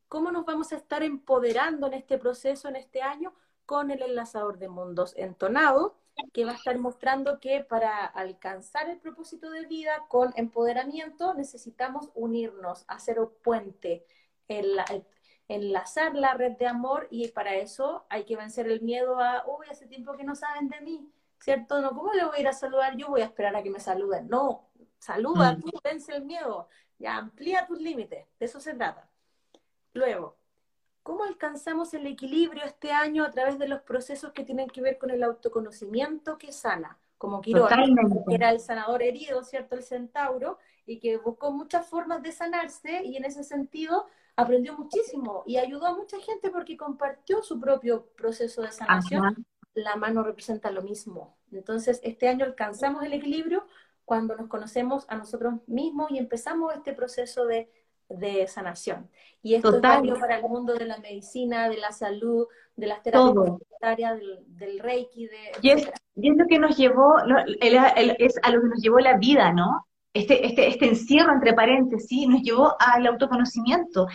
cómo 0.07 0.31
nos 0.31 0.45
vamos 0.45 0.71
a 0.71 0.77
estar 0.77 1.03
empoderando 1.03 1.87
en 1.87 1.93
este 1.93 2.17
proceso, 2.17 2.69
en 2.69 2.77
este 2.77 3.01
año, 3.01 3.33
con 3.65 3.91
el 3.91 4.01
enlazador 4.01 4.57
de 4.57 4.69
mundos 4.69 5.13
entonado, 5.17 5.97
que 6.33 6.45
va 6.45 6.51
a 6.51 6.55
estar 6.55 6.77
mostrando 6.79 7.39
que 7.39 7.63
para 7.63 8.05
alcanzar 8.05 8.89
el 8.89 8.99
propósito 8.99 9.49
de 9.51 9.65
vida 9.65 10.05
con 10.07 10.33
empoderamiento 10.35 11.33
necesitamos 11.33 12.09
unirnos, 12.15 12.85
hacer 12.87 13.19
un 13.19 13.31
puente, 13.43 14.05
enlazar 15.47 16.15
la 16.15 16.33
red 16.33 16.53
de 16.57 16.67
amor 16.67 17.07
y 17.09 17.29
para 17.29 17.55
eso 17.55 18.05
hay 18.09 18.25
que 18.25 18.35
vencer 18.35 18.67
el 18.67 18.81
miedo 18.81 19.19
a, 19.19 19.43
uy, 19.47 19.67
hace 19.69 19.87
tiempo 19.87 20.13
que 20.13 20.23
no 20.23 20.35
saben 20.35 20.67
de 20.67 20.81
mí, 20.81 21.09
¿cierto? 21.39 21.81
No, 21.81 21.89
¿cómo 21.89 22.13
le 22.13 22.25
voy 22.25 22.37
a 22.37 22.41
ir 22.41 22.47
a 22.47 22.53
saludar? 22.53 22.97
Yo 22.97 23.07
voy 23.07 23.21
a 23.21 23.25
esperar 23.25 23.55
a 23.55 23.63
que 23.63 23.69
me 23.69 23.79
saluden. 23.79 24.27
No, 24.27 24.69
saluda, 24.99 25.53
mm. 25.53 25.61
tú 25.61 25.71
vence 25.83 26.15
el 26.15 26.25
miedo, 26.25 26.67
ya 26.99 27.17
amplía 27.17 27.65
tus 27.65 27.79
límites, 27.79 28.25
de 28.39 28.45
eso 28.45 28.59
se 28.59 28.73
trata. 28.73 29.09
Luego, 29.93 30.37
¿cómo 31.03 31.23
alcanzamos 31.23 31.93
el 31.93 32.05
equilibrio 32.07 32.63
este 32.65 32.91
año 32.91 33.23
a 33.23 33.31
través 33.31 33.57
de 33.57 33.67
los 33.67 33.81
procesos 33.81 34.33
que 34.33 34.43
tienen 34.43 34.69
que 34.69 34.81
ver 34.81 34.97
con 34.97 35.09
el 35.09 35.23
autoconocimiento 35.23 36.37
que 36.37 36.51
sana? 36.51 36.99
Como 37.17 37.41
Quirón, 37.41 37.67
que 38.27 38.35
era 38.35 38.51
el 38.51 38.59
sanador 38.59 39.01
herido, 39.01 39.43
¿cierto? 39.43 39.75
El 39.75 39.81
centauro, 39.81 40.59
y 40.85 40.99
que 40.99 41.17
buscó 41.17 41.51
muchas 41.51 41.87
formas 41.87 42.21
de 42.21 42.31
sanarse 42.31 43.03
y 43.03 43.17
en 43.17 43.25
ese 43.25 43.43
sentido 43.43 44.05
aprendió 44.37 44.77
muchísimo 44.77 45.43
y 45.45 45.57
ayudó 45.57 45.87
a 45.87 45.95
mucha 45.95 46.17
gente 46.19 46.49
porque 46.49 46.77
compartió 46.77 47.43
su 47.43 47.59
propio 47.59 48.05
proceso 48.15 48.61
de 48.61 48.71
sanación. 48.71 49.45
La 49.73 49.95
mano 49.97 50.23
representa 50.23 50.71
lo 50.71 50.81
mismo. 50.81 51.37
Entonces, 51.51 51.99
este 52.03 52.29
año 52.29 52.45
alcanzamos 52.45 53.03
el 53.03 53.13
equilibrio 53.13 53.67
cuando 54.05 54.35
nos 54.35 54.47
conocemos 54.47 55.05
a 55.09 55.17
nosotros 55.17 55.55
mismos 55.67 56.09
y 56.11 56.17
empezamos 56.17 56.73
este 56.73 56.93
proceso 56.93 57.45
de 57.45 57.69
de 58.09 58.47
sanación. 58.47 59.09
Y 59.41 59.55
esto 59.55 59.75
es 59.75 59.81
válido 59.81 60.19
para 60.19 60.37
el 60.37 60.43
mundo 60.43 60.73
de 60.73 60.85
la 60.85 60.97
medicina, 60.97 61.69
de 61.69 61.77
la 61.77 61.91
salud, 61.91 62.47
de 62.75 62.87
las 62.87 63.01
terapias 63.03 63.33
comunitarias, 63.33 64.19
del, 64.47 64.79
reiki. 64.79 65.27
De, 65.27 65.37
y, 65.61 65.71
es, 65.71 65.87
lo 66.15 66.45
que 66.47 66.59
nos 66.59 66.77
llevó, 66.77 67.15
es 67.59 68.35
a 68.41 68.51
lo 68.51 68.61
que 68.61 68.67
nos 68.67 68.81
llevó 68.81 68.99
la 68.99 69.17
vida, 69.17 69.53
¿no? 69.53 69.87
Este, 70.13 70.45
este, 70.45 70.67
este 70.67 70.87
encierro, 70.87 71.33
entre 71.33 71.53
paréntesis, 71.53 72.27
nos 72.27 72.41
llevó 72.41 72.75
al 72.79 73.05
autoconocimiento. 73.07 74.07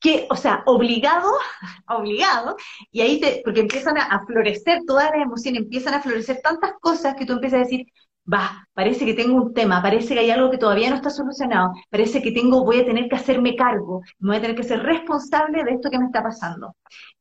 Que, 0.00 0.26
o 0.30 0.34
sea, 0.36 0.62
obligado, 0.66 1.30
obligado, 1.88 2.56
y 2.90 3.00
ahí 3.00 3.20
te, 3.20 3.42
porque 3.44 3.60
empiezan 3.60 3.96
a, 3.98 4.04
a 4.06 4.26
florecer 4.26 4.80
todas 4.86 5.10
las 5.12 5.22
emociones, 5.22 5.62
empiezan 5.62 5.94
a 5.94 6.02
florecer 6.02 6.40
tantas 6.42 6.72
cosas 6.80 7.14
que 7.14 7.24
tú 7.24 7.34
empiezas 7.34 7.60
a 7.60 7.64
decir, 7.64 7.86
va, 8.32 8.68
parece 8.74 9.04
que 9.06 9.14
tengo 9.14 9.34
un 9.36 9.54
tema, 9.54 9.80
parece 9.82 10.14
que 10.14 10.20
hay 10.20 10.30
algo 10.30 10.50
que 10.50 10.58
todavía 10.58 10.90
no 10.90 10.96
está 10.96 11.10
solucionado, 11.10 11.72
parece 11.90 12.22
que 12.22 12.32
tengo, 12.32 12.64
voy 12.64 12.80
a 12.80 12.84
tener 12.84 13.08
que 13.08 13.16
hacerme 13.16 13.56
cargo, 13.56 14.02
voy 14.18 14.36
a 14.36 14.40
tener 14.40 14.56
que 14.56 14.64
ser 14.64 14.82
responsable 14.82 15.64
de 15.64 15.72
esto 15.72 15.90
que 15.90 15.98
me 15.98 16.06
está 16.06 16.22
pasando. 16.22 16.76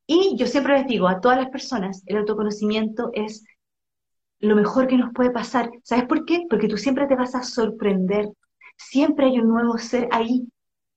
Y 0.05 0.35
yo 0.37 0.47
siempre 0.47 0.77
les 0.77 0.87
digo 0.87 1.07
a 1.07 1.19
todas 1.19 1.37
las 1.37 1.49
personas, 1.49 2.03
el 2.05 2.17
autoconocimiento 2.17 3.11
es 3.13 3.43
lo 4.39 4.55
mejor 4.55 4.87
que 4.87 4.97
nos 4.97 5.13
puede 5.13 5.31
pasar. 5.31 5.69
¿Sabes 5.83 6.05
por 6.05 6.25
qué? 6.25 6.45
Porque 6.49 6.67
tú 6.67 6.77
siempre 6.77 7.07
te 7.07 7.15
vas 7.15 7.35
a 7.35 7.43
sorprender. 7.43 8.29
Siempre 8.77 9.27
hay 9.27 9.39
un 9.39 9.49
nuevo 9.49 9.77
ser 9.77 10.07
ahí 10.11 10.47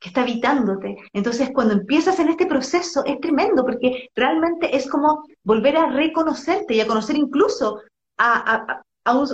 que 0.00 0.08
está 0.08 0.22
habitándote. 0.22 0.96
Entonces, 1.12 1.50
cuando 1.52 1.74
empiezas 1.74 2.18
en 2.18 2.28
este 2.28 2.46
proceso, 2.46 3.04
es 3.04 3.20
tremendo, 3.20 3.64
porque 3.64 4.08
realmente 4.14 4.74
es 4.74 4.88
como 4.88 5.24
volver 5.44 5.76
a 5.76 5.90
reconocerte 5.90 6.74
y 6.74 6.80
a 6.80 6.86
conocer 6.86 7.16
incluso 7.16 7.80
a, 8.16 8.82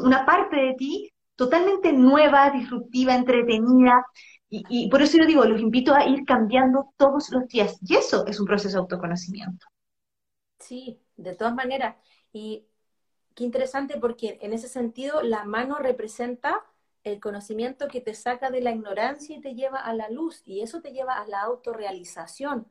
una 0.02 0.26
parte 0.26 0.56
de 0.56 0.74
ti 0.74 1.10
totalmente 1.36 1.92
nueva, 1.92 2.50
disruptiva, 2.50 3.14
entretenida. 3.14 4.04
Y, 4.48 4.88
por 4.88 5.02
eso 5.02 5.18
yo 5.18 5.26
digo, 5.26 5.44
los 5.44 5.60
invito 5.60 5.94
a 5.94 6.06
ir 6.06 6.24
cambiando 6.24 6.92
todos 6.96 7.30
los 7.30 7.46
días. 7.48 7.78
Y 7.82 7.94
eso 7.96 8.26
es 8.26 8.40
un 8.40 8.46
proceso 8.46 8.76
de 8.76 8.80
autoconocimiento. 8.80 9.66
Sí, 10.58 11.00
de 11.16 11.34
todas 11.34 11.54
maneras. 11.54 11.96
Y 12.32 12.66
qué 13.36 13.44
interesante 13.44 13.98
porque 14.00 14.38
en 14.40 14.52
ese 14.52 14.66
sentido 14.66 15.22
la 15.22 15.44
mano 15.44 15.76
representa 15.78 16.64
el 17.04 17.20
conocimiento 17.20 17.86
que 17.86 18.00
te 18.00 18.14
saca 18.14 18.50
de 18.50 18.62
la 18.62 18.72
ignorancia 18.72 19.36
y 19.36 19.40
te 19.40 19.54
lleva 19.54 19.78
a 19.78 19.92
la 19.94 20.08
luz. 20.08 20.42
Y 20.44 20.62
eso 20.62 20.80
te 20.80 20.90
lleva 20.90 21.20
a 21.20 21.26
la 21.28 21.42
autorrealización. 21.42 22.66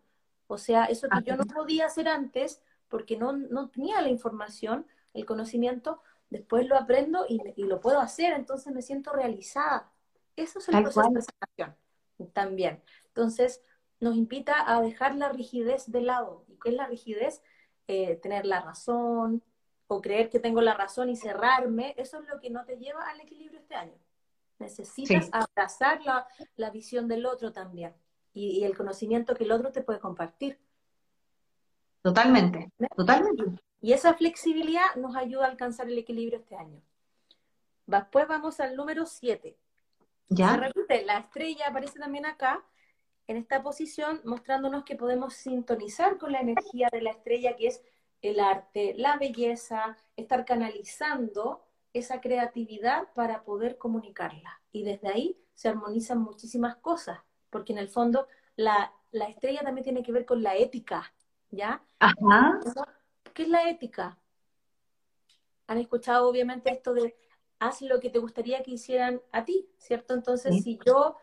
O 0.48 0.58
sea, 0.58 0.86
eso 0.86 1.08
que 1.08 1.24
yo 1.24 1.38
no 1.38 1.46
podía 1.46 1.86
hacer 1.86 2.10
antes 2.10 2.62
porque 2.90 3.16
no, 3.16 3.32
no 3.32 3.70
tenía 3.70 4.02
la 4.02 4.10
información, 4.10 4.88
el 5.14 5.26
conocimiento, 5.26 6.02
después 6.30 6.68
lo 6.68 6.76
aprendo 6.76 7.26
y, 7.30 7.40
lo 7.64 7.80
puedo 7.80 8.00
hacer, 8.00 8.34
entonces 8.34 8.74
me 8.74 8.82
siento 8.82 9.14
realizada. 9.14 9.92
Eso 10.36 10.60
es 10.60 10.68
el 10.68 10.82
proceso 10.82 11.10
de 11.12 11.22
sanación 11.22 11.78
también. 12.34 12.82
Entonces, 13.08 13.62
nos 14.00 14.16
invita 14.16 14.70
a 14.70 14.82
dejar 14.82 15.16
la 15.16 15.30
rigidez 15.30 15.92
de 15.92 16.02
lado. 16.02 16.44
¿Y 16.48 16.58
qué 16.60 16.70
es 16.70 16.76
la 16.76 16.88
rigidez? 16.88 17.42
Eh, 17.88 18.16
tener 18.16 18.46
la 18.46 18.62
razón 18.62 19.44
o 19.88 20.02
creer 20.02 20.30
que 20.30 20.40
tengo 20.40 20.62
la 20.62 20.74
razón 20.74 21.10
y 21.10 21.16
cerrarme. 21.16 21.94
Eso 21.98 22.20
es 22.20 22.28
lo 22.28 22.40
que 22.40 22.50
no 22.50 22.66
te 22.66 22.78
lleva 22.78 23.08
al 23.10 23.22
equilibrio 23.22 23.60
este 23.60 23.76
año. 23.76 23.98
Necesitas 24.60 25.30
abrazar 25.32 26.00
la, 26.56 26.70
visión 26.70 27.08
del 27.08 27.26
otro 27.26 27.52
también 27.52 27.94
y, 28.34 28.64
el 28.64 28.76
conocimiento 28.76 29.36
que 29.36 29.44
el 29.44 29.52
otro 29.52 29.72
te 29.72 29.82
puede 29.82 30.00
compartir. 30.00 30.60
Totalmente, 32.02 32.72
totalmente. 32.96 33.62
Y 33.82 33.94
esa 33.94 34.14
flexibilidad 34.14 34.96
nos 34.96 35.16
ayuda 35.16 35.46
a 35.46 35.50
alcanzar 35.50 35.88
el 35.88 35.98
equilibrio 35.98 36.40
este 36.40 36.56
año. 36.56 36.82
Después 37.86 38.28
vamos 38.28 38.60
al 38.60 38.76
número 38.76 39.06
7. 39.06 39.58
¿Ya? 40.30 40.58
la 40.58 41.20
estrella 41.20 41.68
aparece 41.68 42.00
también 42.00 42.26
acá, 42.26 42.64
en 43.28 43.38
esta 43.38 43.62
posición, 43.62 44.22
mostrándonos 44.24 44.84
que 44.84 44.96
podemos 44.96 45.34
sintonizar 45.34 46.18
con 46.18 46.32
la 46.32 46.40
energía 46.40 46.90
de 46.92 47.02
la 47.02 47.12
estrella, 47.12 47.56
que 47.56 47.68
es 47.68 47.84
el 48.28 48.40
arte, 48.40 48.94
la 48.98 49.18
belleza, 49.18 49.98
estar 50.16 50.46
canalizando 50.46 51.66
esa 51.94 52.22
creatividad 52.22 53.08
para 53.14 53.44
poder 53.44 53.78
comunicarla. 53.78 54.62
Y 54.72 54.84
desde 54.84 55.08
ahí 55.08 55.38
se 55.54 55.70
armonizan 55.70 56.20
muchísimas 56.20 56.76
cosas, 56.78 57.20
porque 57.50 57.74
en 57.74 57.80
el 57.80 57.88
fondo 57.88 58.28
la, 58.56 58.94
estrella 59.12 59.62
también 59.62 59.84
tiene 59.84 60.04
que 60.04 60.12
ver 60.12 60.26
con 60.26 60.44
la 60.44 60.56
ética, 60.56 61.14
¿ya? 61.52 61.82
Ajá. 62.00 62.60
¿Qué 63.34 63.44
es 63.44 63.50
la 63.50 63.70
ética? 63.70 64.18
Han 65.68 65.78
escuchado 65.78 66.28
obviamente 66.28 66.72
esto 66.72 66.94
de 66.94 67.16
haz 67.60 67.82
lo 67.82 68.00
que 68.00 68.10
te 68.10 68.20
gustaría 68.20 68.62
que 68.64 68.72
hicieran 68.72 69.22
a 69.32 69.46
ti, 69.46 69.70
¿cierto? 69.78 70.14
Entonces, 70.14 70.64
si 70.64 70.78
yo 70.86 71.16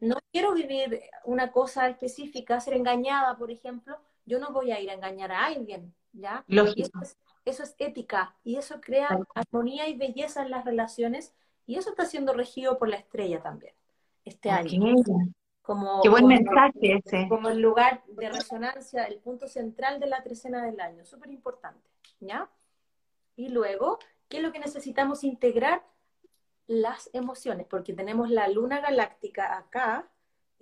no 0.00 0.16
quiero 0.30 0.54
vivir 0.54 1.02
una 1.24 1.50
cosa 1.50 1.88
específica, 1.88 2.60
ser 2.60 2.74
engañada, 2.74 3.36
por 3.36 3.50
ejemplo, 3.50 3.98
yo 4.24 4.38
no 4.38 4.52
voy 4.52 4.70
a 4.70 4.80
ir 4.80 4.90
a 4.90 4.94
engañar 4.94 5.32
a 5.32 5.46
alguien, 5.46 5.94
¿ya? 6.12 6.44
Lógico. 6.46 7.00
Eso 7.44 7.62
es, 7.64 7.74
ética 7.78 8.36
y 8.44 8.56
eso 8.56 8.80
crea 8.80 9.18
armonía 9.34 9.88
y 9.88 9.96
belleza 9.96 10.42
en 10.42 10.50
las 10.50 10.64
relaciones 10.64 11.34
y 11.66 11.76
eso 11.76 11.90
está 11.90 12.06
siendo 12.06 12.32
regido 12.32 12.78
por 12.78 12.88
la 12.88 12.96
estrella 12.96 13.42
también 13.42 13.74
este 14.24 14.50
año. 14.50 14.94
Como, 15.62 16.02
Qué 16.02 16.08
buen 16.08 16.26
mensaje 16.26 17.00
ese. 17.04 17.28
Como 17.28 17.48
el 17.48 17.60
lugar 17.60 18.02
de 18.08 18.30
resonancia, 18.30 19.04
el 19.04 19.20
punto 19.20 19.46
central 19.46 20.00
de 20.00 20.08
la 20.08 20.22
trecena 20.24 20.64
del 20.64 20.80
año, 20.80 21.04
súper 21.04 21.30
importante, 21.30 21.88
¿ya? 22.18 22.50
Y 23.36 23.48
luego, 23.48 24.00
¿qué 24.28 24.38
es 24.38 24.42
lo 24.42 24.50
que 24.50 24.58
necesitamos 24.58 25.22
integrar? 25.22 25.84
Las 26.66 27.10
emociones, 27.12 27.66
porque 27.68 27.92
tenemos 27.92 28.30
la 28.30 28.48
luna 28.48 28.80
galáctica 28.80 29.56
acá, 29.56 30.08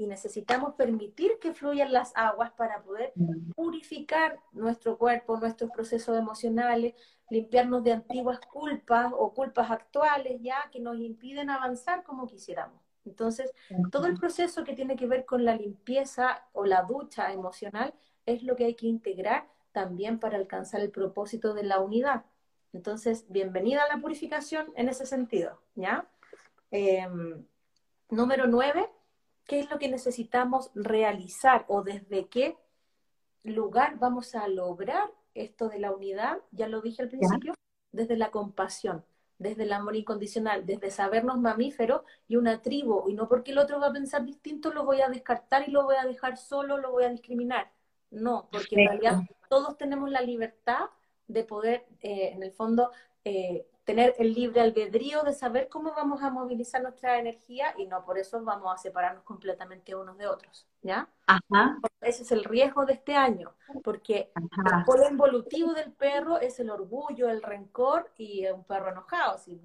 y 0.00 0.06
necesitamos 0.06 0.74
permitir 0.76 1.32
que 1.38 1.52
fluyan 1.52 1.92
las 1.92 2.12
aguas 2.16 2.50
para 2.52 2.82
poder 2.82 3.12
mm. 3.16 3.50
purificar 3.50 4.40
nuestro 4.52 4.96
cuerpo, 4.96 5.36
nuestros 5.36 5.70
procesos 5.72 6.16
emocionales, 6.16 6.94
limpiarnos 7.28 7.84
de 7.84 7.92
antiguas 7.92 8.40
culpas 8.40 9.12
o 9.14 9.34
culpas 9.34 9.70
actuales 9.70 10.40
ya 10.40 10.70
que 10.72 10.80
nos 10.80 10.98
impiden 10.98 11.50
avanzar 11.50 12.02
como 12.02 12.26
quisiéramos. 12.26 12.80
Entonces, 13.04 13.52
todo 13.92 14.06
el 14.06 14.18
proceso 14.18 14.64
que 14.64 14.72
tiene 14.72 14.96
que 14.96 15.06
ver 15.06 15.26
con 15.26 15.44
la 15.44 15.54
limpieza 15.54 16.46
o 16.52 16.64
la 16.64 16.82
ducha 16.82 17.30
emocional 17.32 17.92
es 18.24 18.42
lo 18.42 18.56
que 18.56 18.64
hay 18.64 18.76
que 18.76 18.86
integrar 18.86 19.48
también 19.72 20.18
para 20.18 20.38
alcanzar 20.38 20.80
el 20.80 20.90
propósito 20.90 21.52
de 21.52 21.64
la 21.64 21.78
unidad. 21.78 22.24
Entonces, 22.72 23.26
bienvenida 23.28 23.82
a 23.84 23.94
la 23.94 24.00
purificación 24.00 24.72
en 24.76 24.88
ese 24.88 25.04
sentido, 25.04 25.60
¿ya? 25.74 26.08
Em, 26.70 27.44
número 28.08 28.46
nueve, 28.46 28.88
qué 29.46 29.60
es 29.60 29.70
lo 29.70 29.78
que 29.78 29.88
necesitamos 29.88 30.70
realizar 30.74 31.64
o 31.68 31.82
desde 31.82 32.28
qué 32.28 32.56
lugar 33.42 33.98
vamos 33.98 34.34
a 34.34 34.46
lograr 34.48 35.10
esto 35.34 35.68
de 35.68 35.78
la 35.78 35.92
unidad, 35.92 36.38
ya 36.50 36.68
lo 36.68 36.80
dije 36.80 37.02
al 37.02 37.08
principio, 37.08 37.54
desde 37.92 38.16
la 38.16 38.30
compasión, 38.30 39.04
desde 39.38 39.62
el 39.62 39.72
amor 39.72 39.96
incondicional, 39.96 40.66
desde 40.66 40.90
sabernos 40.90 41.38
mamíferos 41.38 42.02
y 42.28 42.36
una 42.36 42.60
tribu, 42.62 43.08
y 43.08 43.14
no 43.14 43.28
porque 43.28 43.52
el 43.52 43.58
otro 43.58 43.80
va 43.80 43.88
a 43.88 43.92
pensar 43.92 44.24
distinto 44.24 44.72
lo 44.72 44.84
voy 44.84 45.00
a 45.00 45.08
descartar 45.08 45.68
y 45.68 45.72
lo 45.72 45.84
voy 45.84 45.96
a 45.96 46.06
dejar 46.06 46.36
solo, 46.36 46.78
lo 46.78 46.90
voy 46.90 47.04
a 47.04 47.10
discriminar. 47.10 47.70
No, 48.10 48.48
porque 48.50 48.74
en 48.80 48.88
realidad 48.88 49.20
todos 49.48 49.76
tenemos 49.76 50.10
la 50.10 50.20
libertad 50.20 50.90
de 51.28 51.44
poder, 51.44 51.86
eh, 52.00 52.32
en 52.34 52.42
el 52.42 52.50
fondo, 52.50 52.90
eh, 53.24 53.66
tener 53.90 54.14
el 54.18 54.34
libre 54.34 54.60
albedrío 54.60 55.24
de 55.24 55.32
saber 55.32 55.68
cómo 55.68 55.92
vamos 55.92 56.22
a 56.22 56.30
movilizar 56.30 56.80
nuestra 56.80 57.18
energía 57.18 57.74
y 57.76 57.86
no 57.86 58.04
por 58.04 58.18
eso 58.18 58.40
vamos 58.44 58.72
a 58.72 58.76
separarnos 58.76 59.24
completamente 59.24 59.96
unos 59.96 60.16
de 60.16 60.28
otros, 60.28 60.64
¿ya? 60.80 61.08
Ajá. 61.26 61.80
Ese 62.00 62.22
es 62.22 62.30
el 62.30 62.44
riesgo 62.44 62.86
de 62.86 62.92
este 62.92 63.16
año, 63.16 63.52
porque 63.82 64.32
el 64.36 64.84
polo 64.84 65.08
involutivo 65.10 65.72
del 65.72 65.90
perro 65.90 66.38
es 66.38 66.60
el 66.60 66.70
orgullo, 66.70 67.28
el 67.28 67.42
rencor 67.42 68.12
y 68.16 68.46
un 68.46 68.62
perro 68.62 68.90
enojado, 68.90 69.34
así, 69.34 69.60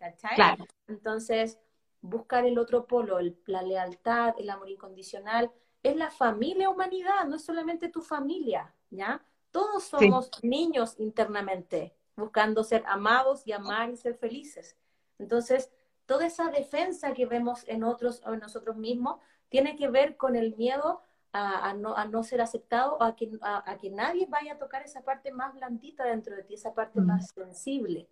¿cachai? 0.00 0.58
Entonces, 0.88 1.60
buscar 2.00 2.46
el 2.46 2.58
otro 2.58 2.84
polo, 2.84 3.20
la 3.46 3.62
lealtad, 3.62 4.34
el 4.38 4.50
amor 4.50 4.70
incondicional, 4.70 5.52
es 5.84 5.94
la 5.94 6.10
familia 6.10 6.68
humanidad, 6.68 7.26
no 7.26 7.36
es 7.36 7.44
solamente 7.44 7.90
tu 7.90 8.02
familia, 8.02 8.74
¿ya? 8.90 9.22
Todos 9.52 9.84
somos 9.84 10.30
niños 10.42 10.96
internamente, 10.98 11.94
buscando 12.18 12.64
ser 12.64 12.82
amados 12.86 13.46
y 13.46 13.52
amar 13.52 13.90
y 13.90 13.96
ser 13.96 14.14
felices. 14.14 14.76
Entonces, 15.18 15.70
toda 16.06 16.26
esa 16.26 16.50
defensa 16.50 17.14
que 17.14 17.26
vemos 17.26 17.64
en 17.68 17.84
otros 17.84 18.22
o 18.26 18.34
en 18.34 18.40
nosotros 18.40 18.76
mismos 18.76 19.20
tiene 19.48 19.76
que 19.76 19.88
ver 19.88 20.16
con 20.16 20.36
el 20.36 20.56
miedo 20.56 21.02
a, 21.32 21.72
no, 21.74 22.22
ser 22.24 22.40
aceptado, 22.40 23.00
a 23.02 23.14
que, 23.14 23.30
a, 23.42 23.76
que 23.80 23.90
nadie 23.90 24.26
vaya 24.28 24.54
a 24.54 24.58
tocar 24.58 24.82
esa 24.82 25.02
parte 25.02 25.30
más 25.30 25.54
blandita 25.54 26.04
dentro 26.04 26.34
de 26.34 26.42
ti, 26.42 26.54
esa 26.54 26.74
parte 26.74 27.00
más 27.00 27.30
sensible. 27.30 28.08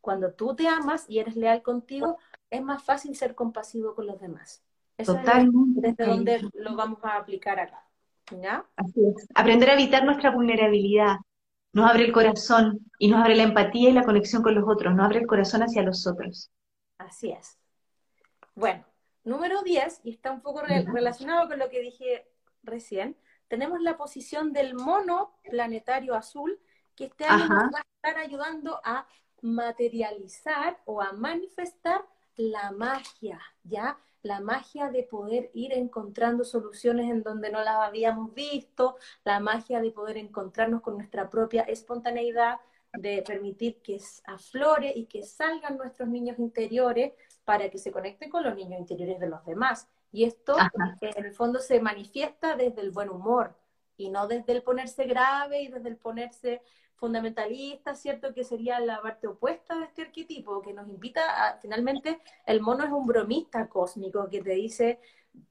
Cuando 0.00 0.32
tú 0.32 0.54
te 0.54 0.68
amas 0.68 1.08
y 1.08 1.18
eres 1.18 1.36
leal 1.36 1.62
contigo, 1.62 2.18
es 2.50 2.62
más 2.62 2.82
fácil 2.82 3.16
ser 3.16 3.34
compasivo 3.34 3.94
con 3.94 4.06
los 4.06 4.20
demás. 4.20 4.62
Eso 4.98 5.14
Totalmente. 5.14 5.88
Es 5.88 5.96
desde 5.96 6.10
donde 6.10 6.50
lo 6.54 6.76
vamos 6.76 6.98
a 7.02 7.16
aplicar 7.16 7.58
acá. 7.58 7.82
¿Ya? 8.30 8.66
Así 8.76 9.00
es. 9.06 9.26
Aprender 9.34 9.70
a 9.70 9.74
evitar 9.74 10.04
nuestra 10.04 10.30
vulnerabilidad, 10.30 11.16
nos 11.76 11.90
abre 11.90 12.06
el 12.06 12.12
corazón 12.12 12.90
y 12.98 13.08
nos 13.08 13.20
abre 13.20 13.36
la 13.36 13.42
empatía 13.42 13.90
y 13.90 13.92
la 13.92 14.02
conexión 14.02 14.42
con 14.42 14.54
los 14.54 14.64
otros, 14.66 14.94
nos 14.94 15.04
abre 15.04 15.18
el 15.18 15.26
corazón 15.26 15.62
hacia 15.62 15.82
los 15.82 16.06
otros. 16.06 16.50
Así 16.96 17.30
es. 17.32 17.58
Bueno, 18.54 18.86
número 19.24 19.60
10, 19.60 20.00
y 20.04 20.10
está 20.12 20.30
un 20.30 20.40
poco 20.40 20.62
relacionado 20.62 21.46
con 21.48 21.58
lo 21.58 21.68
que 21.68 21.82
dije 21.82 22.26
recién, 22.62 23.14
tenemos 23.48 23.82
la 23.82 23.98
posición 23.98 24.54
del 24.54 24.74
mono 24.74 25.38
planetario 25.50 26.14
azul, 26.14 26.58
que 26.94 27.04
este 27.04 27.26
año 27.26 27.46
nos 27.46 27.74
va 27.74 27.80
a 27.80 28.08
estar 28.08 28.24
ayudando 28.24 28.80
a 28.82 29.06
materializar 29.42 30.80
o 30.86 31.02
a 31.02 31.12
manifestar 31.12 32.00
la 32.36 32.70
magia, 32.70 33.38
¿ya? 33.64 33.98
La 34.26 34.40
magia 34.40 34.90
de 34.90 35.04
poder 35.04 35.50
ir 35.54 35.72
encontrando 35.72 36.44
soluciones 36.44 37.10
en 37.10 37.22
donde 37.22 37.50
no 37.50 37.62
las 37.62 37.76
habíamos 37.76 38.34
visto, 38.34 38.96
la 39.24 39.40
magia 39.40 39.80
de 39.80 39.92
poder 39.92 40.16
encontrarnos 40.18 40.82
con 40.82 40.96
nuestra 40.96 41.30
propia 41.30 41.62
espontaneidad, 41.62 42.58
de 42.92 43.22
permitir 43.22 43.80
que 43.82 44.00
aflore 44.24 44.92
y 44.94 45.06
que 45.06 45.22
salgan 45.22 45.76
nuestros 45.76 46.08
niños 46.08 46.38
interiores 46.38 47.12
para 47.44 47.68
que 47.70 47.78
se 47.78 47.92
conecten 47.92 48.30
con 48.30 48.42
los 48.42 48.54
niños 48.54 48.80
interiores 48.80 49.20
de 49.20 49.28
los 49.28 49.44
demás. 49.44 49.88
Y 50.12 50.24
esto 50.24 50.56
en 51.00 51.24
el 51.24 51.32
fondo 51.32 51.60
se 51.60 51.80
manifiesta 51.80 52.56
desde 52.56 52.80
el 52.80 52.90
buen 52.90 53.10
humor 53.10 53.54
y 53.96 54.10
no 54.10 54.26
desde 54.26 54.52
el 54.52 54.62
ponerse 54.62 55.04
grave 55.04 55.62
y 55.62 55.68
desde 55.68 55.88
el 55.88 55.96
ponerse 55.96 56.62
fundamentalista, 56.96 57.94
¿cierto? 57.94 58.34
Que 58.34 58.44
sería 58.44 58.80
la 58.80 59.00
parte 59.00 59.26
opuesta 59.26 59.78
de 59.78 59.84
este 59.84 60.02
arquetipo, 60.02 60.62
que 60.62 60.72
nos 60.72 60.88
invita 60.88 61.46
a, 61.46 61.58
finalmente, 61.58 62.20
el 62.46 62.60
mono 62.60 62.84
es 62.84 62.90
un 62.90 63.06
bromista 63.06 63.68
cósmico 63.68 64.28
que 64.28 64.42
te 64.42 64.52
dice, 64.52 65.00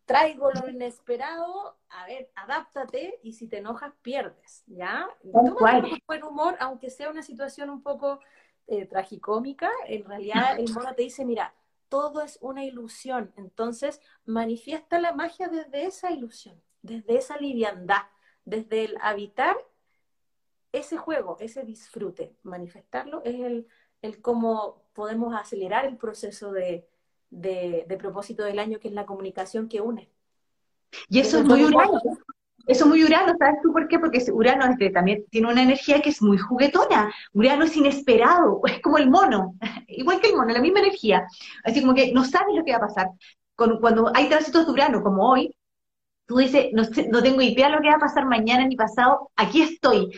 traigo 0.05 0.51
lo 0.51 0.67
inesperado, 0.69 1.77
a 1.89 2.05
ver, 2.07 2.29
adáptate 2.35 3.19
y 3.23 3.33
si 3.33 3.47
te 3.47 3.59
enojas 3.59 3.93
pierdes, 4.01 4.63
¿ya? 4.67 5.07
Toma 5.31 5.55
con 5.55 5.99
buen 6.07 6.23
humor, 6.23 6.57
aunque 6.59 6.89
sea 6.89 7.09
una 7.09 7.21
situación 7.21 7.69
un 7.69 7.81
poco 7.81 8.19
eh, 8.67 8.85
tragicómica, 8.85 9.69
en 9.85 10.05
realidad 10.05 10.59
el 10.59 10.73
mono 10.73 10.93
te 10.95 11.03
dice, 11.03 11.25
mira, 11.25 11.53
todo 11.89 12.21
es 12.21 12.39
una 12.41 12.63
ilusión, 12.63 13.31
entonces 13.37 14.01
manifiesta 14.25 14.99
la 14.99 15.13
magia 15.13 15.47
desde 15.47 15.85
esa 15.85 16.11
ilusión, 16.11 16.59
desde 16.81 17.17
esa 17.17 17.37
liviandad, 17.37 18.03
desde 18.43 18.85
el 18.85 18.97
habitar 19.01 19.55
ese 20.79 20.97
juego, 20.97 21.37
ese 21.39 21.63
disfrute, 21.63 22.35
manifestarlo, 22.43 23.21
es 23.23 23.35
el, 23.35 23.67
el 24.01 24.21
cómo 24.21 24.83
podemos 24.93 25.33
acelerar 25.35 25.85
el 25.85 25.97
proceso 25.97 26.51
de, 26.51 26.87
de, 27.29 27.97
propósito 27.99 28.43
del 28.43 28.59
año, 28.59 28.79
que 28.79 28.87
es 28.87 28.93
la 28.93 29.05
comunicación 29.05 29.67
que 29.67 29.81
une. 29.81 30.09
Y 31.09 31.19
eso 31.19 31.39
es 31.39 31.45
muy 31.45 31.63
urbano. 31.63 32.01
Eso 32.67 32.85
es 32.85 32.89
muy 32.89 33.03
Urano, 33.03 33.35
¿sabes 33.37 33.61
tú 33.61 33.71
por 33.71 33.87
qué? 33.87 33.99
Porque 33.99 34.23
Urano 34.31 34.65
este, 34.65 34.89
también 34.89 35.23
tiene 35.29 35.51
una 35.51 35.61
energía 35.61 36.01
que 36.01 36.09
es 36.09 36.21
muy 36.21 36.37
juguetona. 36.37 37.13
Urano 37.33 37.65
es 37.65 37.77
inesperado, 37.77 38.61
es 38.65 38.81
como 38.81 38.97
el 38.97 39.09
mono, 39.09 39.55
igual 39.87 40.19
que 40.19 40.29
el 40.29 40.35
mono, 40.35 40.51
la 40.51 40.61
misma 40.61 40.79
energía. 40.79 41.27
Así 41.63 41.81
como 41.81 41.93
que 41.93 42.11
no 42.11 42.25
sabes 42.25 42.55
lo 42.55 42.63
que 42.63 42.71
va 42.71 42.77
a 42.77 42.87
pasar. 42.87 43.09
Cuando, 43.55 44.11
hay 44.13 44.27
tránsitos 44.29 44.65
de 44.65 44.71
Urano, 44.71 45.03
como 45.03 45.29
hoy, 45.29 45.55
tú 46.25 46.37
dices, 46.37 46.69
no, 46.73 46.83
no 47.11 47.21
tengo 47.21 47.41
idea 47.41 47.67
de 47.67 47.75
lo 47.75 47.81
que 47.81 47.89
va 47.89 47.95
a 47.95 47.99
pasar 47.99 48.25
mañana 48.25 48.65
ni 48.65 48.75
pasado, 48.75 49.29
aquí 49.35 49.61
estoy. 49.61 50.11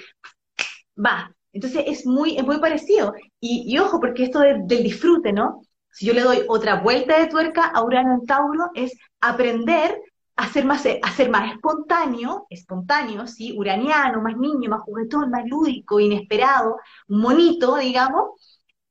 Va. 1.03 1.31
Entonces 1.53 1.83
es 1.87 2.05
muy, 2.05 2.37
es 2.37 2.43
muy 2.45 2.59
parecido. 2.59 3.13
Y, 3.39 3.77
ojo, 3.79 3.99
porque 3.99 4.23
esto 4.25 4.39
del 4.39 4.83
disfrute, 4.83 5.33
¿no? 5.33 5.61
Si 5.91 6.05
yo 6.05 6.13
le 6.13 6.21
doy 6.21 6.43
otra 6.47 6.81
vuelta 6.81 7.19
de 7.19 7.27
tuerca 7.27 7.65
a 7.65 7.83
Urano 7.83 8.13
en 8.13 8.25
Tauro, 8.25 8.69
es 8.75 8.95
aprender 9.19 9.99
a 10.35 10.47
ser 10.49 10.65
más, 10.65 10.85
más 11.29 11.51
espontáneo, 11.51 12.45
espontáneo, 12.49 13.25
¿sí? 13.25 13.55
Uraniano, 13.57 14.21
más 14.21 14.37
niño, 14.37 14.69
más 14.69 14.81
juguetón, 14.81 15.31
más 15.31 15.45
lúdico, 15.47 15.99
inesperado, 15.99 16.77
monito, 17.07 17.77
digamos, 17.77 18.31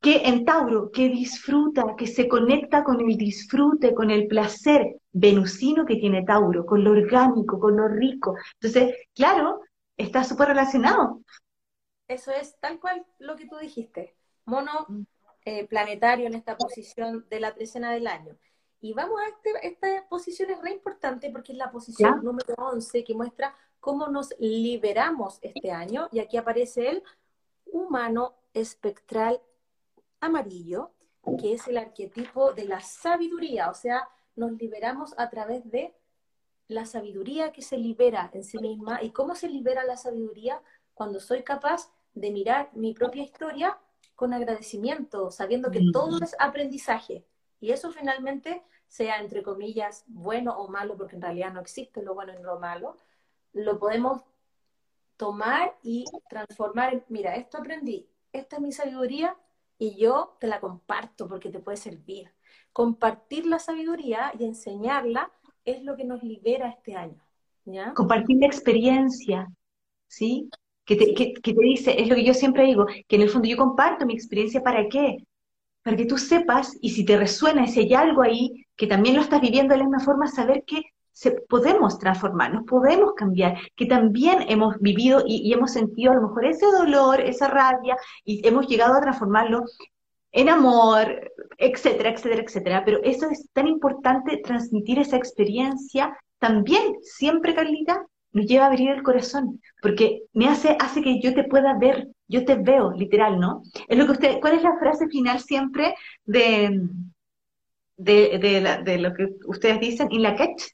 que 0.01 0.23
en 0.25 0.45
Tauro, 0.45 0.91
que 0.91 1.09
disfruta, 1.09 1.95
que 1.97 2.07
se 2.07 2.29
conecta 2.29 2.83
con 2.85 3.01
el 3.01 3.17
disfrute, 3.17 3.95
con 3.95 4.11
el 4.11 4.27
placer 4.27 4.97
venusino 5.13 5.85
que 5.85 5.97
tiene 5.97 6.25
Tauro, 6.25 6.67
con 6.67 6.85
lo 6.85 6.91
orgánico, 6.93 7.59
con 7.61 7.77
lo 7.77 7.89
rico. 7.89 8.35
Entonces, 8.61 8.95
claro, 9.15 9.61
está 9.97 10.25
súper 10.25 10.49
relacionado. 10.49 11.23
Eso 12.09 12.31
es 12.31 12.59
tal 12.61 12.79
cual 12.81 13.05
lo 13.19 13.37
que 13.37 13.47
tú 13.47 13.57
dijiste. 13.57 14.15
Mono 14.45 14.87
mm. 14.89 15.03
eh, 15.45 15.67
planetario 15.67 16.27
en 16.27 16.35
esta 16.35 16.57
posición 16.57 17.27
de 17.29 17.41
la 17.41 17.55
trecena 17.55 17.93
del 17.93 18.07
año. 18.07 18.37
Y 18.81 18.93
vamos 18.93 19.21
a 19.21 19.29
este, 19.29 19.67
esta 19.67 20.09
posición 20.09 20.51
es 20.51 20.61
re 20.61 20.73
importante 20.73 21.31
porque 21.31 21.53
es 21.53 21.59
la 21.59 21.71
posición 21.71 22.23
número 22.23 22.55
11 22.57 23.05
que 23.05 23.15
muestra 23.15 23.57
cómo 23.81 24.09
nos 24.09 24.35
liberamos 24.39 25.39
este 25.43 25.71
año. 25.71 26.09
Y 26.13 26.21
aquí 26.21 26.37
aparece 26.37 26.91
el 26.91 27.03
humano 27.65 28.35
espectral 28.53 29.41
amarillo, 30.21 30.93
que 31.41 31.55
es 31.55 31.67
el 31.67 31.79
arquetipo 31.79 32.53
de 32.53 32.67
la 32.67 32.81
sabiduría. 32.81 33.71
O 33.71 33.75
sea, 33.75 34.09
nos 34.37 34.53
liberamos 34.53 35.15
a 35.19 35.31
través 35.31 35.69
de 35.71 35.95
la 36.69 36.85
sabiduría 36.85 37.53
que 37.53 37.63
se 37.63 37.79
libera 37.79 38.31
en 38.33 38.45
sí 38.45 38.59
misma. 38.59 39.03
¿Y 39.03 39.11
cómo 39.11 39.35
se 39.35 39.49
libera 39.49 39.85
la 39.85 39.97
sabiduría? 39.97 40.63
Cuando 40.95 41.21
soy 41.21 41.43
capaz 41.43 41.91
de 42.17 42.31
mirar 42.31 42.71
mi 42.75 42.95
propia 42.95 43.23
historia 43.23 43.79
con 44.17 44.33
agradecimiento, 44.33 45.31
sabiendo 45.31 45.71
que 45.71 45.83
todo 45.93 46.19
es 46.23 46.35
aprendizaje 46.41 47.25
y 47.61 47.71
eso 47.71 47.93
finalmente, 47.93 48.63
sea 48.89 49.19
entre 49.19 49.43
comillas 49.43 50.05
bueno 50.09 50.57
o 50.57 50.69
malo, 50.69 50.97
porque 50.97 51.17
en 51.17 51.23
realidad 51.23 51.53
no 51.53 51.61
existe 51.61 52.03
lo 52.03 52.15
bueno 52.15 52.33
y 52.39 52.43
lo 52.43 52.59
malo, 52.59 52.97
lo 53.53 53.79
podemos 53.79 54.23
tomar 55.17 55.77
y 55.83 56.05
transformar 56.29 57.05
mira, 57.09 57.37
esto 57.37 57.59
aprendí, 57.59 58.09
esta 58.33 58.57
es 58.57 58.63
mi 58.63 58.73
sabiduría 58.73 59.37
y 59.79 59.97
yo 59.97 60.37
te 60.41 60.47
la 60.47 60.61
comparto 60.61 61.29
porque 61.29 61.51
te 61.51 61.61
puede 61.61 61.77
servir. 61.77 62.33
Compartir 62.73 63.47
la 63.47 63.59
sabiduría 63.59 64.33
y 64.39 64.45
enseñarla 64.45 65.31
es 65.65 65.83
lo 65.83 65.97
que 65.97 66.05
nos 66.05 66.23
libera 66.23 66.69
este 66.71 66.95
año. 66.95 67.23
¿ya? 67.67 67.93
Compartir 67.93 68.39
la 68.41 68.47
experiencia, 68.47 69.49
¿sí? 70.09 70.49
Que 70.87 70.97
te, 70.97 71.15
que 71.15 71.53
te 71.55 71.61
dice, 71.63 72.01
es 72.01 72.09
lo 72.09 72.15
que 72.15 72.25
yo 72.25 72.33
siempre 72.33 72.65
digo, 72.65 72.87
que 72.87 73.17
en 73.17 73.23
el 73.23 73.29
fondo 73.29 73.49
yo 73.49 73.57
comparto 73.57 74.07
mi 74.07 74.15
experiencia 74.15 74.63
para 74.63 74.89
qué? 74.89 75.19
para 75.87 75.97
que 75.97 76.07
tú 76.07 76.19
sepas 76.19 76.77
y 76.81 76.91
si 76.91 77.05
te 77.05 77.17
resuena, 77.17 77.65
si 77.69 77.79
hay 77.79 77.95
algo 77.95 78.23
ahí 78.23 78.67
que 78.75 78.89
también 78.89 79.15
lo 79.15 79.23
estás 79.23 79.41
viviendo 79.41 79.73
de 79.73 79.79
la 79.79 79.85
misma 79.85 80.01
forma, 80.01 80.27
saber 80.27 80.65
que 80.67 80.83
se, 81.13 81.31
podemos 81.31 82.01
transformarnos, 82.01 82.65
podemos 82.65 83.13
cambiar, 83.15 83.57
que 83.77 83.87
también 83.87 84.47
hemos 84.49 84.81
vivido 84.81 85.23
y, 85.25 85.53
hemos 85.53 85.71
sentido 85.71 86.11
a 86.11 86.17
lo 86.17 86.23
mejor 86.23 86.45
ese 86.45 86.67
dolor, 86.67 87.21
esa 87.21 87.47
rabia, 87.47 87.97
y 88.25 88.45
hemos 88.45 88.67
llegado 88.67 88.95
a 88.95 89.01
transformarlo 89.01 89.63
en 90.33 90.49
amor, 90.49 91.31
etcétera, 91.57 92.11
etcétera, 92.11 92.43
etcétera. 92.43 92.83
Pero 92.85 93.01
eso 93.05 93.31
es 93.31 93.49
tan 93.53 93.69
importante, 93.69 94.39
transmitir 94.39 94.99
esa 94.99 95.17
experiencia 95.17 96.19
también, 96.41 96.97
siempre, 97.03 97.55
Carlita, 97.55 98.05
nos 98.37 98.47
lleva 98.47 98.65
a 98.65 98.69
abrir 98.69 98.91
el 98.91 99.03
corazón, 99.03 99.63
porque 99.81 100.25
me 100.35 100.47
hace, 100.47 100.77
hace 100.79 101.01
que 101.01 101.23
yo 101.23 101.33
te 101.33 101.45
pueda 101.45 101.79
ver, 101.79 102.09
yo 102.29 102.45
te 102.45 102.57
veo, 102.57 102.93
literal, 102.93 103.41
¿no? 103.41 103.63
Es 103.89 103.97
lo 103.97 104.05
que 104.05 104.13
usted, 104.13 104.41
¿cuál 104.43 104.57
es 104.57 104.63
la 104.63 104.79
frase 104.79 105.09
final 105.09 105.41
siempre 105.41 105.95
de, 106.27 106.87
de, 107.97 108.79
de, 108.85 108.99
lo 108.99 109.15
que 109.15 109.29
ustedes 109.47 109.81
dicen? 109.81 110.09
In 110.11 110.23
la 110.23 110.37
catch, 110.37 110.65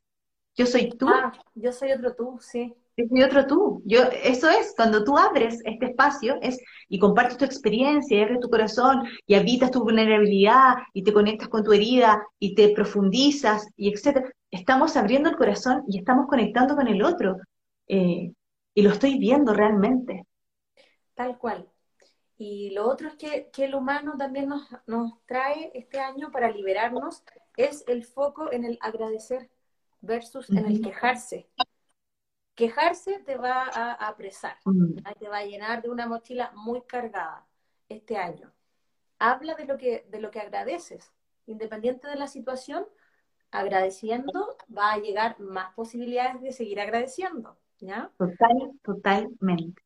yo 0.56 0.66
soy 0.66 0.90
tú. 0.90 1.08
Ah, 1.08 1.32
yo 1.54 1.70
soy 1.70 1.92
otro 1.92 2.16
tú, 2.16 2.36
sí. 2.40 2.74
Yo 2.96 3.04
soy 3.08 3.22
otro 3.22 3.46
tú. 3.46 3.82
Yo, 3.86 4.00
eso 4.24 4.50
es, 4.50 4.74
cuando 4.76 5.04
tú 5.04 5.16
abres 5.16 5.60
este 5.64 5.86
espacio 5.86 6.38
es, 6.42 6.58
y 6.88 6.98
compartes 6.98 7.38
tu 7.38 7.44
experiencia, 7.44 8.18
y 8.18 8.22
abres 8.22 8.40
tu 8.40 8.50
corazón, 8.50 9.04
y 9.24 9.34
habitas 9.34 9.70
tu 9.70 9.84
vulnerabilidad, 9.84 10.74
y 10.94 11.04
te 11.04 11.12
conectas 11.12 11.48
con 11.48 11.62
tu 11.62 11.72
herida, 11.72 12.20
y 12.40 12.56
te 12.56 12.70
profundizas, 12.70 13.68
y 13.76 13.92
etcétera. 13.92 14.32
Estamos 14.50 14.96
abriendo 14.96 15.30
el 15.30 15.36
corazón 15.36 15.84
y 15.88 15.98
estamos 15.98 16.26
conectando 16.26 16.74
con 16.74 16.88
el 16.88 17.02
otro. 17.02 17.36
Eh, 17.88 18.32
y 18.74 18.82
lo 18.82 18.90
estoy 18.90 19.18
viendo 19.18 19.52
realmente. 19.52 20.26
Tal 21.14 21.38
cual. 21.38 21.68
Y 22.38 22.70
lo 22.70 22.88
otro 22.88 23.08
es 23.08 23.14
que, 23.14 23.64
el 23.64 23.74
humano 23.74 24.14
también 24.16 24.48
nos, 24.48 25.24
trae 25.26 25.70
este 25.74 26.00
año 26.00 26.30
para 26.32 26.50
liberarnos 26.50 27.22
es 27.56 27.84
el 27.86 28.04
foco 28.04 28.50
en 28.50 28.64
el 28.64 28.78
agradecer 28.80 29.50
versus 30.00 30.50
en 30.50 30.66
el 30.66 30.80
quejarse. 30.80 31.48
Quejarse 32.54 33.20
te 33.20 33.36
va 33.36 33.70
a 33.72 33.92
apresar, 34.08 34.58
te 35.18 35.28
va 35.28 35.38
a 35.38 35.44
llenar 35.44 35.82
de 35.82 35.90
una 35.90 36.06
mochila 36.06 36.50
muy 36.54 36.82
cargada 36.82 37.46
este 37.88 38.16
año. 38.16 38.52
Habla 39.18 39.54
de 39.54 39.66
lo 39.66 39.78
que, 39.78 40.06
de 40.10 40.20
lo 40.20 40.30
que 40.30 40.40
agradeces. 40.40 41.12
Independiente 41.46 42.08
de 42.08 42.16
la 42.16 42.26
situación, 42.26 42.86
agradeciendo 43.52 44.56
va 44.76 44.92
a 44.92 44.98
llegar 44.98 45.38
más 45.38 45.72
posibilidades 45.74 46.42
de 46.42 46.52
seguir 46.52 46.80
agradeciendo. 46.80 47.56
¿Ya? 47.82 48.10
Total, 48.16 48.72
totalmente. 48.82 49.82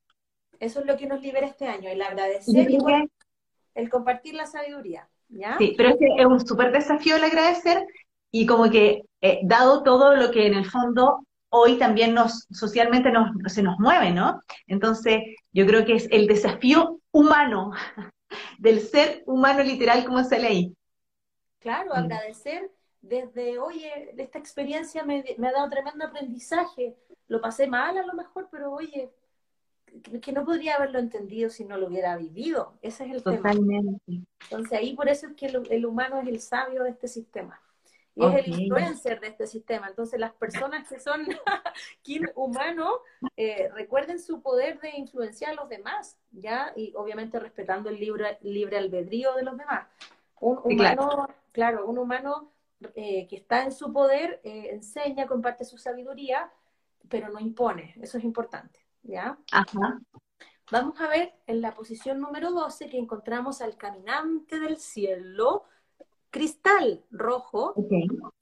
Eso 0.61 0.80
es 0.80 0.86
lo 0.86 0.97
que 0.97 1.07
nos 1.07 1.20
libera 1.20 1.47
este 1.47 1.66
año, 1.66 1.88
el 1.88 2.01
agradecer 2.01 2.70
y 2.70 2.78
el 3.74 3.90
compartir 3.90 4.34
la 4.34 4.47
sabiduría, 4.47 5.09
¿ya? 5.28 5.57
Sí, 5.59 5.74
pero 5.76 5.90
es, 5.90 5.97
es 6.01 6.26
un 6.26 6.47
súper 6.47 6.72
desafío 6.72 7.16
el 7.16 7.24
agradecer 7.24 7.84
y 8.30 8.47
como 8.47 8.70
que, 8.70 9.03
eh, 9.20 9.40
dado 9.44 9.82
todo 9.82 10.14
lo 10.14 10.30
que 10.30 10.47
en 10.47 10.55
el 10.55 10.66
fondo 10.66 11.26
hoy 11.49 11.78
también 11.78 12.14
nos, 12.14 12.47
socialmente 12.51 13.11
nos, 13.11 13.30
se 13.53 13.62
nos 13.62 13.78
mueve, 13.78 14.11
¿no? 14.11 14.40
Entonces, 14.66 15.18
yo 15.53 15.66
creo 15.66 15.84
que 15.84 15.94
es 15.94 16.09
el 16.11 16.26
desafío 16.26 17.01
humano, 17.12 17.72
del 18.59 18.80
ser 18.80 19.22
humano 19.26 19.62
literal 19.62 20.05
como 20.05 20.22
sale 20.22 20.47
ahí. 20.47 20.76
Claro, 21.61 21.90
mm. 21.90 21.99
agradecer 21.99 22.70
desde, 23.01 23.59
oye, 23.59 24.14
esta 24.16 24.38
experiencia 24.38 25.05
me, 25.05 25.24
me, 25.38 25.49
ha 25.49 25.53
dado 25.53 25.68
tremendo 25.68 26.05
aprendizaje, 26.05 26.97
lo 27.29 27.41
pasé 27.41 27.66
mal 27.66 27.99
a 27.99 28.07
lo 28.07 28.14
mejor, 28.14 28.49
pero 28.51 28.72
oye, 28.72 29.11
que 30.20 30.33
no 30.33 30.45
podría 30.45 30.77
haberlo 30.77 30.99
entendido 30.99 31.51
si 31.51 31.64
no 31.64 31.77
lo 31.77 31.87
hubiera 31.87 32.16
vivido. 32.16 32.74
Ese 32.83 33.05
es 33.05 33.12
el 33.12 33.22
Totalmente. 33.22 34.01
tema. 34.07 34.24
Entonces 34.43 34.79
ahí 34.79 34.95
por 34.95 35.09
eso 35.09 35.27
es 35.27 35.35
que 35.35 35.47
el, 35.47 35.87
humano 35.87 36.20
es 36.20 36.29
el 36.29 36.41
sabio 36.41 36.83
de 36.85 36.91
este 36.91 37.09
sistema. 37.09 37.61
Y 38.14 38.24
es 38.24 38.47
el 38.47 38.61
influencer 38.61 39.20
de 39.20 39.29
este 39.29 39.47
sistema. 39.47 39.89
Entonces 39.89 40.18
las 40.18 40.33
personas 40.33 40.89
que 40.89 40.99
son 40.99 41.27
kin 42.03 42.27
humano, 42.35 43.01
eh, 43.37 43.68
recuerden 43.74 44.18
su 44.18 44.41
poder 44.41 44.81
de 44.81 44.91
influenciar 44.97 45.53
a 45.53 45.55
los 45.55 45.68
demás, 45.68 46.16
¿ya? 46.31 46.72
Y 46.77 46.95
obviamente 46.97 47.39
respetando 47.39 47.91
el 47.91 48.01
libre, 48.01 48.39
libre 48.41 48.79
albedrío 48.79 49.35
de 49.35 49.43
los 49.43 49.59
demás. 49.59 49.87
Un 50.41 50.61
humano, 50.64 51.29
claro. 51.53 51.87
un 51.87 51.99
humano 51.99 52.51
eh, 52.95 53.27
que 53.29 53.37
está 53.37 53.64
en 53.64 53.72
su 53.72 53.93
poder 53.93 54.41
eh, 54.45 54.68
enseña, 54.72 55.27
comparte 55.27 55.64
su 55.64 55.77
sabiduría, 55.77 56.51
pero 57.09 57.28
no 57.30 57.40
impone. 57.40 57.94
Eso 58.00 58.18
es 58.18 58.24
importante. 58.24 58.86
¿ya? 59.07 59.38
Ajá. 59.52 60.00
Vamos 60.70 61.00
a 61.00 61.09
ver 61.09 61.32
en 61.46 61.61
la 61.61 61.74
posición 61.74 62.20
número 62.20 62.50
12 62.50 62.88
que 62.88 62.98
encontramos 62.98 63.61
al 63.61 63.76
caminante 63.76 64.59
del 64.59 64.78
cielo, 64.78 65.64
cristal 66.30 67.04
rojo, 67.11 67.74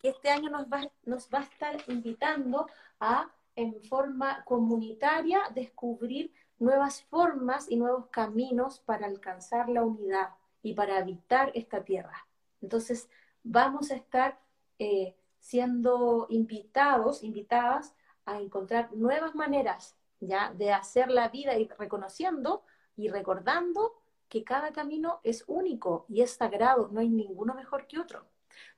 que 0.00 0.08
este 0.08 0.30
año 0.30 0.48
nos 0.48 0.66
va, 0.66 0.90
nos 1.04 1.28
va 1.28 1.40
a 1.40 1.42
estar 1.42 1.76
invitando 1.88 2.66
a, 2.98 3.30
en 3.56 3.82
forma 3.82 4.42
comunitaria, 4.44 5.40
descubrir 5.54 6.32
nuevas 6.58 7.02
formas 7.04 7.70
y 7.70 7.76
nuevos 7.76 8.06
caminos 8.06 8.80
para 8.80 9.06
alcanzar 9.06 9.68
la 9.68 9.84
unidad 9.84 10.30
y 10.62 10.72
para 10.72 10.96
habitar 10.96 11.52
esta 11.54 11.84
tierra. 11.84 12.26
Entonces, 12.62 13.10
vamos 13.42 13.90
a 13.90 13.96
estar 13.96 14.40
eh, 14.78 15.14
siendo 15.40 16.26
invitados, 16.30 17.22
invitadas 17.22 17.94
a 18.26 18.40
encontrar 18.40 18.92
nuevas 18.94 19.34
maneras 19.34 19.96
¿ya? 20.26 20.52
De 20.52 20.72
hacer 20.72 21.10
la 21.10 21.28
vida 21.28 21.56
y 21.56 21.68
reconociendo 21.78 22.62
y 22.96 23.08
recordando 23.08 23.94
que 24.28 24.44
cada 24.44 24.72
camino 24.72 25.20
es 25.22 25.44
único 25.46 26.06
y 26.08 26.22
es 26.22 26.32
sagrado, 26.32 26.88
no 26.90 27.00
hay 27.00 27.08
ninguno 27.08 27.54
mejor 27.54 27.86
que 27.86 27.98
otro. 27.98 28.24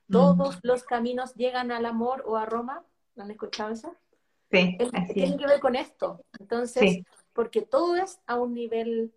Todos 0.09 0.59
los 0.63 0.83
caminos 0.83 1.35
llegan 1.35 1.71
al 1.71 1.85
amor 1.85 2.23
o 2.25 2.37
a 2.37 2.45
Roma. 2.45 2.85
¿Han 3.17 3.29
escuchado 3.29 3.73
eso? 3.73 3.93
Sí, 4.49 4.77
tiene 5.13 5.37
que 5.37 5.45
ver 5.45 5.59
con 5.59 5.75
esto. 5.75 6.23
Entonces, 6.39 7.03
porque 7.33 7.61
todo 7.61 7.97
es 7.97 8.21
a 8.25 8.35
un 8.35 8.53
nivel 8.53 9.13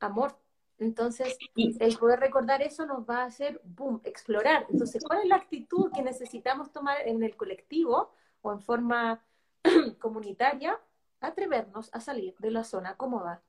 amor. 0.00 0.36
Entonces, 0.78 1.38
el 1.54 1.96
poder 1.96 2.18
recordar 2.18 2.60
eso 2.60 2.86
nos 2.86 3.08
va 3.08 3.22
a 3.22 3.26
hacer, 3.26 3.60
boom, 3.62 4.00
explorar. 4.04 4.66
Entonces, 4.68 5.04
¿cuál 5.06 5.20
es 5.20 5.28
la 5.28 5.36
actitud 5.36 5.92
que 5.94 6.02
necesitamos 6.02 6.72
tomar 6.72 7.06
en 7.06 7.22
el 7.22 7.36
colectivo 7.36 8.10
o 8.42 8.52
en 8.52 8.60
forma 8.60 9.22
comunitaria? 9.98 10.78
Atrevernos 11.20 11.92
a 11.94 12.00
salir 12.00 12.34
de 12.38 12.50
la 12.50 12.64
zona 12.64 12.96
cómoda. 12.96 13.42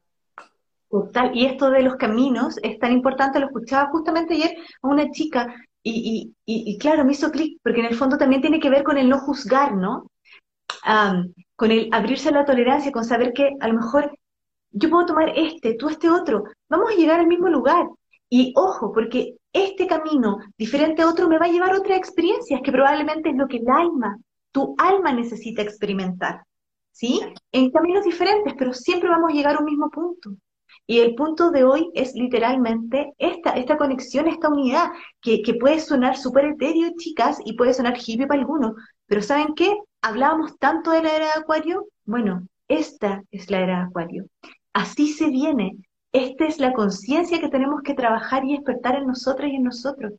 Total, 0.89 1.35
y 1.35 1.45
esto 1.45 1.69
de 1.69 1.83
los 1.83 1.97
caminos 1.97 2.57
es 2.63 2.79
tan 2.79 2.93
importante, 2.93 3.39
lo 3.39 3.47
escuchaba 3.47 3.89
justamente 3.89 4.35
ayer 4.35 4.55
a 4.81 4.87
una 4.87 5.11
chica 5.11 5.53
y, 5.83 6.33
y, 6.45 6.77
claro, 6.77 7.05
me 7.05 7.13
hizo 7.13 7.31
clic, 7.31 7.59
porque 7.63 7.79
en 7.79 7.85
el 7.85 7.95
fondo 7.95 8.17
también 8.17 8.41
tiene 8.41 8.59
que 8.59 8.69
ver 8.69 8.83
con 8.83 8.97
el 8.97 9.07
no 9.07 9.19
juzgar, 9.19 9.75
¿no? 9.75 10.11
con 11.55 11.71
el 11.71 11.89
abrirse 11.91 12.29
a 12.29 12.33
la 12.33 12.45
tolerancia, 12.45 12.91
con 12.91 13.03
saber 13.03 13.33
que 13.33 13.49
a 13.59 13.67
lo 13.67 13.73
mejor 13.73 14.17
yo 14.71 14.89
puedo 14.89 15.05
tomar 15.07 15.33
este, 15.35 15.73
tú 15.73 15.89
este 15.89 16.09
otro, 16.09 16.43
vamos 16.69 16.91
a 16.91 16.95
llegar 16.95 17.19
al 17.19 17.27
mismo 17.27 17.49
lugar. 17.49 17.87
Y 18.29 18.53
ojo, 18.55 18.91
porque 18.93 19.35
este 19.51 19.87
camino 19.87 20.37
diferente 20.57 21.01
a 21.01 21.09
otro 21.09 21.27
me 21.27 21.39
va 21.39 21.45
a 21.45 21.49
llevar 21.49 21.71
a 21.71 21.79
otras 21.79 21.97
experiencias, 21.97 22.61
que 22.63 22.71
probablemente 22.71 23.29
es 23.29 23.35
lo 23.35 23.47
que 23.47 23.57
el 23.57 23.69
alma, 23.69 24.17
tu 24.57 24.73
alma 24.79 25.13
necesita 25.13 25.61
experimentar. 25.61 26.43
¿Sí? 26.91 27.21
En 27.51 27.69
caminos 27.69 28.03
diferentes, 28.03 28.55
pero 28.57 28.73
siempre 28.73 29.07
vamos 29.07 29.29
a 29.29 29.35
llegar 29.35 29.55
a 29.55 29.59
un 29.59 29.65
mismo 29.65 29.91
punto. 29.91 30.31
Y 30.87 30.97
el 30.97 31.13
punto 31.13 31.51
de 31.51 31.63
hoy 31.63 31.91
es 31.93 32.15
literalmente 32.15 33.13
esta, 33.19 33.51
esta 33.51 33.77
conexión, 33.77 34.27
esta 34.27 34.49
unidad, 34.49 34.89
que, 35.21 35.43
que 35.43 35.53
puede 35.53 35.79
sonar 35.79 36.17
súper 36.17 36.45
etéreo, 36.45 36.89
chicas, 36.97 37.37
y 37.45 37.55
puede 37.55 37.75
sonar 37.75 37.99
hippie 38.03 38.25
para 38.25 38.39
algunos, 38.39 38.73
pero 39.05 39.21
¿saben 39.21 39.53
qué? 39.53 39.77
Hablábamos 40.01 40.57
tanto 40.57 40.89
de 40.89 41.03
la 41.03 41.15
era 41.15 41.25
de 41.25 41.39
Acuario, 41.39 41.85
bueno, 42.05 42.47
esta 42.67 43.21
es 43.29 43.51
la 43.51 43.59
era 43.59 43.77
de 43.77 43.85
Acuario. 43.85 44.25
Así 44.73 45.13
se 45.13 45.29
viene. 45.29 45.77
Esta 46.13 46.47
es 46.47 46.57
la 46.57 46.73
conciencia 46.73 47.39
que 47.39 47.49
tenemos 47.49 47.83
que 47.83 47.93
trabajar 47.93 48.43
y 48.43 48.53
despertar 48.53 48.95
en 48.95 49.05
nosotras 49.05 49.51
y 49.51 49.57
en 49.57 49.63
nosotros. 49.63 50.13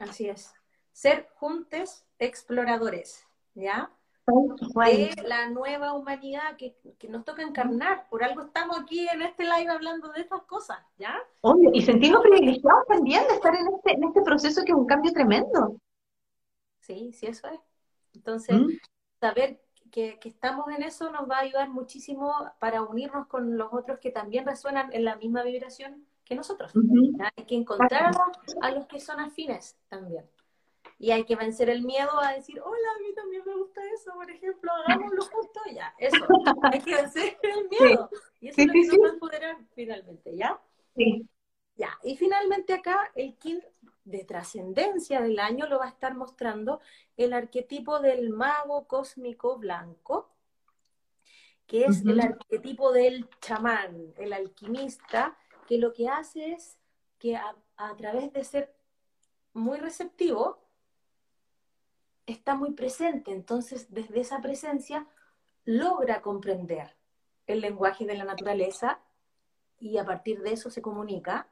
Así 0.00 0.28
es. 0.28 0.52
Ser 0.92 1.28
juntos 1.36 2.04
exploradores, 2.20 3.26
¿ya? 3.54 3.90
De 4.26 5.14
la 5.26 5.48
nueva 5.48 5.92
humanidad 5.94 6.56
que, 6.56 6.76
nos 7.08 7.24
toca 7.24 7.42
encarnar. 7.42 8.08
Por 8.08 8.22
algo 8.22 8.42
estamos 8.42 8.78
aquí 8.78 9.08
en 9.08 9.22
este 9.22 9.42
live 9.42 9.70
hablando 9.70 10.12
de 10.12 10.20
estas 10.20 10.42
cosas, 10.42 10.78
¿ya? 10.98 11.16
Oye, 11.40 11.70
y 11.72 11.82
sentimos 11.82 12.22
privilegiados 12.22 12.86
también 12.86 13.26
de 13.26 13.34
estar 13.34 13.54
en 13.54 13.66
este, 13.74 13.92
en 13.92 14.04
este 14.04 14.22
proceso 14.22 14.62
que 14.64 14.70
es 14.70 14.78
un 14.78 14.86
cambio 14.86 15.12
tremendo. 15.12 15.80
Sí, 16.78 17.12
sí, 17.12 17.26
eso 17.26 17.48
es. 17.48 17.60
Entonces, 18.14 18.56
¿Mm? 18.56 18.68
saber 19.20 19.60
que, 19.90 20.18
estamos 20.24 20.68
en 20.68 20.82
eso 20.82 21.10
nos 21.10 21.28
va 21.28 21.38
a 21.38 21.40
ayudar 21.40 21.68
muchísimo 21.68 22.32
para 22.60 22.82
unirnos 22.82 23.26
con 23.26 23.56
los 23.56 23.72
otros 23.72 23.98
que 23.98 24.10
también 24.10 24.46
resuenan 24.46 24.92
en 24.92 25.04
la 25.04 25.16
misma 25.16 25.42
vibración 25.42 26.06
que 26.24 26.34
nosotros. 26.36 26.72
Hay 27.36 27.44
que 27.44 27.56
encontrar 27.56 28.12
a 28.62 28.70
los 28.70 28.86
que 28.86 29.00
son 29.00 29.18
afines 29.18 29.76
también. 29.88 30.24
Y 31.00 31.10
hay 31.10 31.24
que 31.24 31.34
vencer 31.34 31.68
el 31.68 31.82
miedo 31.82 32.20
a 32.20 32.34
decir, 32.34 32.60
hola, 32.60 32.88
a 32.94 33.00
mí 33.00 33.12
también 33.14 33.42
me 33.44 33.56
gusta 33.56 33.80
eso, 33.92 34.12
por 34.12 34.30
ejemplo, 34.30 34.70
hagámoslo 34.70 35.22
juntos, 35.24 35.62
ya, 35.74 35.92
eso. 35.98 36.24
hay 36.70 36.80
que 36.80 36.94
vencer 36.94 37.38
el 37.42 37.68
miedo. 37.68 38.08
Y 38.40 38.48
eso 38.48 38.60
es 38.60 38.66
lo 38.66 38.72
que 38.72 38.86
nos 38.86 38.98
va 38.98 39.08
a 39.08 39.12
empoderar 39.12 39.56
finalmente, 39.74 40.36
¿ya? 40.36 40.60
Sí. 40.94 41.26
Ya, 41.76 41.98
y 42.04 42.16
finalmente 42.16 42.74
acá 42.74 43.10
el 43.14 43.36
king 43.38 43.60
de 44.04 44.24
trascendencia 44.24 45.20
del 45.22 45.38
año 45.38 45.66
lo 45.66 45.78
va 45.78 45.86
a 45.86 45.90
estar 45.90 46.14
mostrando 46.14 46.80
el 47.16 47.32
arquetipo 47.32 48.00
del 48.00 48.30
mago 48.30 48.86
cósmico 48.86 49.56
blanco, 49.58 50.30
que 51.66 51.84
es 51.84 52.04
el 52.04 52.20
arquetipo 52.20 52.92
del 52.92 53.28
chamán, 53.40 54.12
el 54.16 54.32
alquimista, 54.32 55.38
que 55.68 55.78
lo 55.78 55.92
que 55.92 56.08
hace 56.08 56.52
es 56.52 56.76
que 57.18 57.36
a, 57.36 57.54
través 57.96 58.32
de 58.32 58.42
ser 58.42 58.74
muy 59.52 59.78
receptivo, 59.78 60.58
está 62.32 62.54
muy 62.54 62.72
presente. 62.72 63.32
Entonces, 63.32 63.92
desde 63.92 64.20
esa 64.20 64.40
presencia, 64.40 65.06
logra 65.64 66.22
comprender 66.22 66.96
el 67.46 67.60
lenguaje 67.60 68.06
de 68.06 68.16
la 68.16 68.24
naturaleza 68.24 69.00
y 69.78 69.98
a 69.98 70.04
partir 70.04 70.40
de 70.42 70.52
eso 70.52 70.70
se 70.70 70.82
comunica 70.82 71.48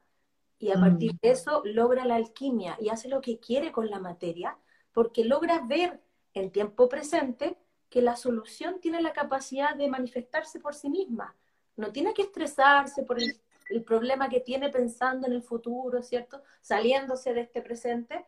y 0.59 0.71
a 0.71 0.79
partir 0.79 1.13
mm. 1.13 1.17
de 1.21 1.31
eso 1.31 1.61
logra 1.65 2.05
la 2.05 2.15
alquimia 2.15 2.77
y 2.79 2.89
hace 2.89 3.07
lo 3.07 3.21
que 3.21 3.39
quiere 3.39 3.71
con 3.71 3.89
la 3.89 3.99
materia, 3.99 4.57
porque 4.91 5.23
logra 5.23 5.61
ver 5.65 6.01
en 6.33 6.51
tiempo 6.51 6.89
presente 6.89 7.57
que 7.89 8.01
la 8.01 8.15
solución 8.15 8.79
tiene 8.79 9.01
la 9.01 9.13
capacidad 9.13 9.75
de 9.75 9.87
manifestarse 9.87 10.59
por 10.59 10.75
sí 10.75 10.89
misma. 10.89 11.35
No 11.75 11.91
tiene 11.91 12.13
que 12.13 12.23
estresarse 12.23 13.03
por 13.03 13.17
el, 13.19 13.41
problema 13.85 14.29
que 14.29 14.39
tiene 14.39 14.69
pensando 14.69 15.27
en 15.27 15.33
el 15.33 15.43
futuro, 15.43 16.01
¿cierto? 16.01 16.41
Saliéndose 16.61 17.33
de 17.33 17.41
este 17.41 17.61
presente 17.61 18.25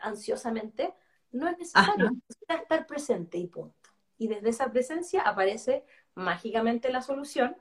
ansiosamente. 0.00 0.92
No 1.32 1.48
es 1.48 1.58
necesario, 1.58 2.10
necesita 2.10 2.54
estar 2.54 2.86
presente 2.86 3.38
y 3.38 3.46
punto. 3.46 3.90
Y 4.18 4.28
desde 4.28 4.50
esa 4.50 4.70
presencia 4.70 5.22
aparece 5.22 5.84
mágicamente 6.14 6.92
la 6.92 7.02
solución 7.02 7.56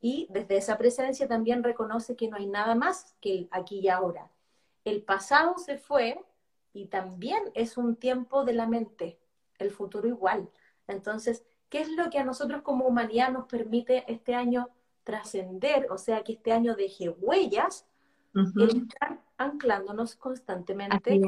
y 0.00 0.26
desde 0.30 0.56
esa 0.56 0.76
presencia 0.78 1.26
también 1.26 1.62
reconoce 1.62 2.16
que 2.16 2.28
no 2.28 2.36
hay 2.36 2.46
nada 2.46 2.74
más 2.74 3.16
que 3.20 3.34
el 3.34 3.48
aquí 3.50 3.80
y 3.80 3.88
ahora. 3.88 4.30
El 4.84 5.02
pasado 5.02 5.58
se 5.58 5.76
fue 5.76 6.20
y 6.72 6.86
también 6.86 7.42
es 7.54 7.76
un 7.76 7.96
tiempo 7.96 8.44
de 8.44 8.52
la 8.52 8.66
mente, 8.66 9.18
el 9.58 9.70
futuro 9.70 10.06
igual. 10.06 10.50
Entonces, 10.86 11.44
¿qué 11.68 11.80
es 11.80 11.90
lo 11.90 12.10
que 12.10 12.18
a 12.18 12.24
nosotros 12.24 12.62
como 12.62 12.86
humanidad 12.86 13.30
nos 13.30 13.46
permite 13.46 14.04
este 14.12 14.34
año 14.34 14.68
trascender? 15.04 15.88
O 15.90 15.98
sea, 15.98 16.22
que 16.22 16.32
este 16.32 16.52
año 16.52 16.74
deje 16.74 17.08
huellas, 17.08 17.86
estar 18.34 19.20
anclándonos 19.36 20.14
constantemente 20.16 21.20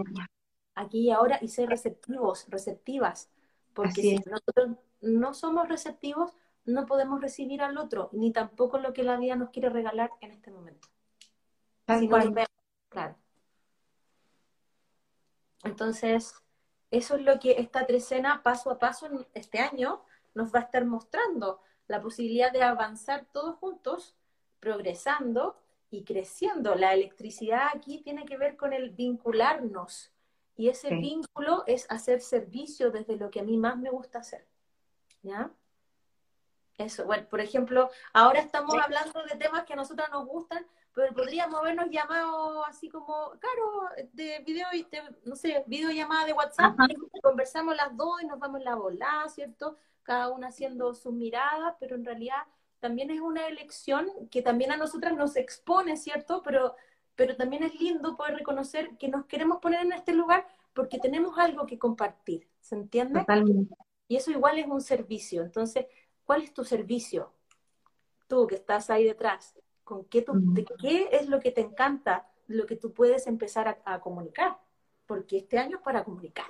aquí, 0.81 1.07
y 1.07 1.11
ahora 1.11 1.39
y 1.41 1.49
ser 1.49 1.69
receptivos, 1.69 2.47
receptivas. 2.49 3.31
Porque 3.75 4.03
si 4.03 4.17
nosotros 4.29 4.77
no 5.01 5.35
somos 5.35 5.69
receptivos, 5.69 6.33
no 6.65 6.87
podemos 6.87 7.21
recibir 7.21 7.63
al 7.63 7.79
otro, 7.79 8.11
ni 8.13 8.33
tampoco 8.33 8.79
lo 8.79 8.93
que 8.93 9.03
la 9.03 9.17
vida 9.17 9.37
nos 9.37 9.51
quiere 9.51 9.71
regalar 9.71 10.11
en 10.21 10.33
este 10.33 10.51
momento. 10.51 10.89
claro. 12.89 13.17
Entonces, 15.65 16.35
eso 16.91 17.17
es 17.17 17.23
lo 17.23 17.39
que 17.39 17.53
esta 17.53 17.87
trecena, 17.87 18.43
paso 18.43 18.71
a 18.71 18.79
paso, 18.79 19.09
este 19.35 19.59
año, 19.59 20.03
nos 20.35 20.55
va 20.55 20.61
a 20.61 20.63
estar 20.63 20.85
mostrando 20.85 21.61
la 21.87 22.01
posibilidad 22.01 22.53
de 22.53 22.63
avanzar 22.63 23.27
todos 23.33 23.57
juntos, 23.57 24.17
progresando 24.61 25.57
y 25.91 26.05
creciendo. 26.05 26.75
La 26.75 26.95
electricidad 26.95 27.69
aquí 27.75 27.99
tiene 27.99 28.25
que 28.25 28.37
ver 28.37 28.57
con 28.57 28.73
el 28.73 28.91
vincularnos. 28.91 30.13
Y 30.57 30.69
ese 30.69 30.91
vínculo 30.91 31.65
es 31.67 31.87
hacer 31.91 32.21
servicio 32.21 32.91
desde 32.91 33.17
lo 33.17 33.31
que 33.31 33.41
a 33.41 33.45
mí 33.45 33.57
más 33.57 33.79
me 33.79 33.91
gusta 33.91 34.19
hacer. 34.19 34.47
¿Ya? 35.23 35.51
Eso, 36.77 37.05
bueno, 37.05 37.27
por 37.29 37.41
ejemplo, 37.41 37.91
ahora 38.13 38.41
estamos 38.41 38.75
hablando 38.75 39.23
de 39.25 39.37
temas 39.37 39.65
que 39.65 39.75
a 39.75 39.77
nosotros 39.77 40.09
nos 40.11 40.27
gustan, 40.27 40.67
pero 40.95 41.13
podríamos 41.13 41.61
habernos 41.61 41.91
llamado 41.91 42.65
así 42.65 42.89
como, 42.89 43.33
claro, 43.39 43.91
de 44.13 44.41
video, 44.41 44.67
no 45.25 45.37
sé, 45.37 45.63
videollamada 45.67 46.25
de 46.25 46.33
WhatsApp, 46.33 46.75
conversamos 47.23 47.77
las 47.77 47.95
dos 47.97 48.23
y 48.23 48.27
nos 48.27 48.39
vamos 48.39 48.63
la 48.63 48.75
bola, 48.75 49.27
¿cierto? 49.29 49.77
Cada 50.03 50.31
una 50.31 50.49
haciendo 50.49 50.95
sus 50.95 51.13
miradas, 51.13 51.75
pero 51.79 51.97
en 51.97 52.05
realidad 52.05 52.43
también 52.81 53.11
es 53.11 53.21
una 53.21 53.47
elección 53.47 54.11
que 54.31 54.41
también 54.41 54.73
a 54.73 54.77
nosotras 54.79 55.15
nos 55.15 55.37
expone, 55.37 55.99
¿cierto? 55.99 56.43
Pero, 56.43 56.75
pero 57.21 57.37
también 57.37 57.65
es 57.65 57.79
lindo 57.79 58.17
poder 58.17 58.35
reconocer 58.35 58.97
que 58.97 59.09
nos 59.09 59.27
queremos 59.27 59.59
poner 59.59 59.83
en 59.83 59.93
este 59.93 60.15
lugar 60.15 60.47
porque 60.73 60.99
tenemos 60.99 61.37
algo 61.37 61.67
que 61.67 61.79
compartir, 61.79 62.49
¿se 62.61 62.77
entiende? 62.77 63.21
Totalmente. 63.21 63.75
Y 64.09 64.17
eso 64.17 64.31
igual 64.31 64.59
es 64.59 64.67
un 64.67 64.81
servicio. 64.81 65.43
Entonces, 65.43 65.85
¿Cuál 66.31 66.43
es 66.43 66.55
tu 66.55 66.63
servicio? 66.63 67.33
Tú 68.29 68.47
que 68.47 68.55
estás 68.55 68.89
ahí 68.89 69.03
detrás, 69.05 69.59
¿con 69.83 70.05
qué, 70.05 70.25
qué 70.81 71.09
es 71.11 71.29
lo 71.29 71.41
que 71.41 71.51
te 71.51 71.61
encanta, 71.61 72.29
lo 72.47 72.67
que 72.67 72.77
tú 72.77 72.93
puedes 72.93 73.27
empezar 73.27 73.83
a, 73.85 73.99
comunicar? 73.99 74.57
Porque 75.07 75.39
este 75.39 75.59
año 75.59 75.79
es 75.79 75.83
para 75.83 76.05
comunicar. 76.05 76.47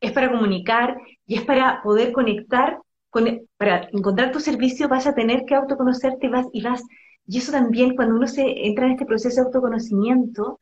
Es 0.00 0.12
para 0.12 0.32
comunicar 0.32 0.96
y 1.26 1.36
es 1.36 1.44
para 1.44 1.82
poder 1.82 2.10
conectar, 2.12 2.80
con, 3.10 3.46
para 3.58 3.90
encontrar 3.92 4.32
tu 4.32 4.40
servicio 4.40 4.88
vas 4.88 5.06
a 5.06 5.14
tener 5.14 5.44
que 5.44 5.54
autoconocerte 5.54 6.28
y 6.28 6.30
vas, 6.30 6.46
y 6.54 6.62
vas, 6.62 6.82
y 7.26 7.38
eso 7.38 7.52
también 7.52 7.96
cuando 7.96 8.16
uno 8.16 8.26
se 8.26 8.66
entra 8.66 8.86
en 8.86 8.92
este 8.92 9.06
proceso 9.06 9.40
de 9.40 9.46
autoconocimiento 9.46 10.60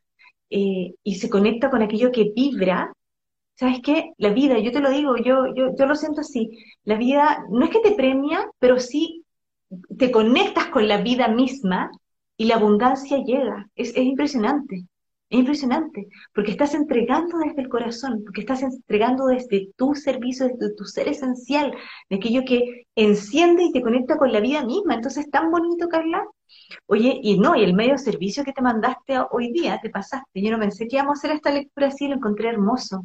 eh, 0.49 0.95
y 1.03 1.15
se 1.15 1.29
conecta 1.29 1.69
con 1.69 1.81
aquello 1.81 2.11
que 2.11 2.31
vibra, 2.35 2.93
¿sabes 3.55 3.79
qué? 3.83 4.13
La 4.17 4.29
vida, 4.29 4.59
yo 4.59 4.71
te 4.71 4.79
lo 4.79 4.89
digo, 4.89 5.17
yo, 5.17 5.53
yo, 5.55 5.75
yo 5.77 5.85
lo 5.85 5.95
siento 5.95 6.21
así, 6.21 6.49
la 6.83 6.97
vida 6.97 7.45
no 7.49 7.65
es 7.65 7.71
que 7.71 7.79
te 7.79 7.95
premia, 7.95 8.49
pero 8.59 8.79
sí 8.79 9.23
te 9.97 10.11
conectas 10.11 10.67
con 10.67 10.87
la 10.87 11.01
vida 11.01 11.27
misma 11.27 11.91
y 12.37 12.45
la 12.45 12.55
abundancia 12.55 13.17
llega. 13.23 13.67
Es, 13.75 13.89
es 13.89 14.03
impresionante. 14.03 14.85
Es 15.29 15.39
impresionante, 15.39 16.07
porque 16.33 16.51
estás 16.51 16.75
entregando 16.75 17.39
desde 17.39 17.63
el 17.63 17.69
corazón, 17.69 18.21
porque 18.23 18.41
estás 18.41 18.61
entregando 18.61 19.25
desde 19.25 19.71
tu 19.75 19.95
servicio, 19.95 20.47
desde 20.47 20.75
tu 20.75 20.85
ser 20.85 21.07
esencial, 21.07 21.73
de 22.09 22.17
aquello 22.17 22.43
que 22.45 22.85
enciende 22.95 23.63
y 23.63 23.71
te 23.71 23.81
conecta 23.81 24.17
con 24.17 24.31
la 24.31 24.39
vida 24.39 24.63
misma. 24.63 24.93
Entonces, 24.93 25.29
tan 25.31 25.49
bonito, 25.49 25.89
Carla. 25.89 26.23
Oye, 26.85 27.19
y 27.23 27.39
no, 27.39 27.55
y 27.55 27.63
el 27.63 27.73
medio 27.73 27.97
servicio 27.97 28.43
que 28.43 28.53
te 28.53 28.61
mandaste 28.61 29.17
hoy 29.31 29.51
día, 29.51 29.79
te 29.81 29.89
pasaste. 29.89 30.41
Yo 30.41 30.51
no 30.51 30.59
pensé 30.59 30.87
que 30.87 30.97
íbamos 30.97 31.17
a 31.17 31.19
hacer 31.19 31.31
esta 31.31 31.51
lectura 31.51 31.87
así, 31.87 32.07
lo 32.07 32.15
encontré 32.15 32.49
hermoso. 32.49 33.03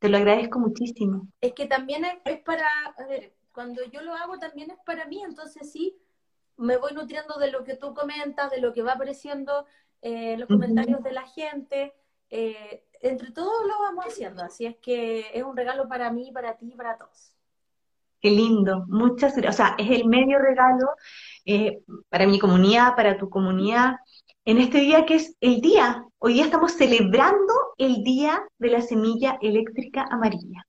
Te 0.00 0.08
lo 0.08 0.16
agradezco 0.16 0.58
muchísimo. 0.58 1.28
Es 1.40 1.52
que 1.52 1.66
también 1.66 2.04
es, 2.24 2.40
para, 2.40 2.66
a 2.98 3.06
ver, 3.06 3.32
cuando 3.52 3.82
yo 3.84 4.02
lo 4.02 4.14
hago 4.14 4.38
también 4.38 4.72
es 4.72 4.78
para 4.84 5.06
mí, 5.06 5.22
entonces 5.22 5.70
sí, 5.70 5.96
me 6.56 6.76
voy 6.76 6.92
nutriendo 6.92 7.38
de 7.38 7.50
lo 7.52 7.64
que 7.64 7.76
tú 7.76 7.94
comentas, 7.94 8.50
de 8.50 8.60
lo 8.60 8.72
que 8.72 8.82
va 8.82 8.92
apareciendo 8.92 9.66
eh, 10.04 10.36
los 10.36 10.48
comentarios 10.48 11.02
de 11.02 11.12
la 11.12 11.22
gente. 11.22 11.94
Eh, 12.28 12.84
entre 13.00 13.32
todos 13.32 13.66
lo 13.66 13.78
vamos 13.80 14.04
haciendo, 14.04 14.42
así 14.42 14.66
es 14.66 14.76
que 14.76 15.30
es 15.32 15.42
un 15.42 15.56
regalo 15.56 15.88
para 15.88 16.10
mí, 16.10 16.30
para 16.30 16.58
ti 16.58 16.72
y 16.74 16.76
para 16.76 16.98
todos. 16.98 17.32
Qué 18.20 18.30
lindo, 18.30 18.84
muchas 18.86 19.34
gracias. 19.34 19.54
O 19.54 19.56
sea, 19.56 19.74
es 19.78 19.90
el 19.98 20.06
medio 20.06 20.38
regalo 20.38 20.88
eh, 21.46 21.82
para 22.10 22.26
mi 22.26 22.38
comunidad, 22.38 22.94
para 22.96 23.16
tu 23.16 23.30
comunidad, 23.30 23.96
en 24.44 24.58
este 24.58 24.80
día 24.80 25.06
que 25.06 25.14
es 25.14 25.36
el 25.40 25.62
día. 25.62 26.04
Hoy 26.18 26.34
día 26.34 26.44
estamos 26.44 26.72
celebrando 26.72 27.54
el 27.78 28.04
día 28.04 28.42
de 28.58 28.68
la 28.68 28.82
semilla 28.82 29.38
eléctrica 29.40 30.06
amarilla. 30.10 30.66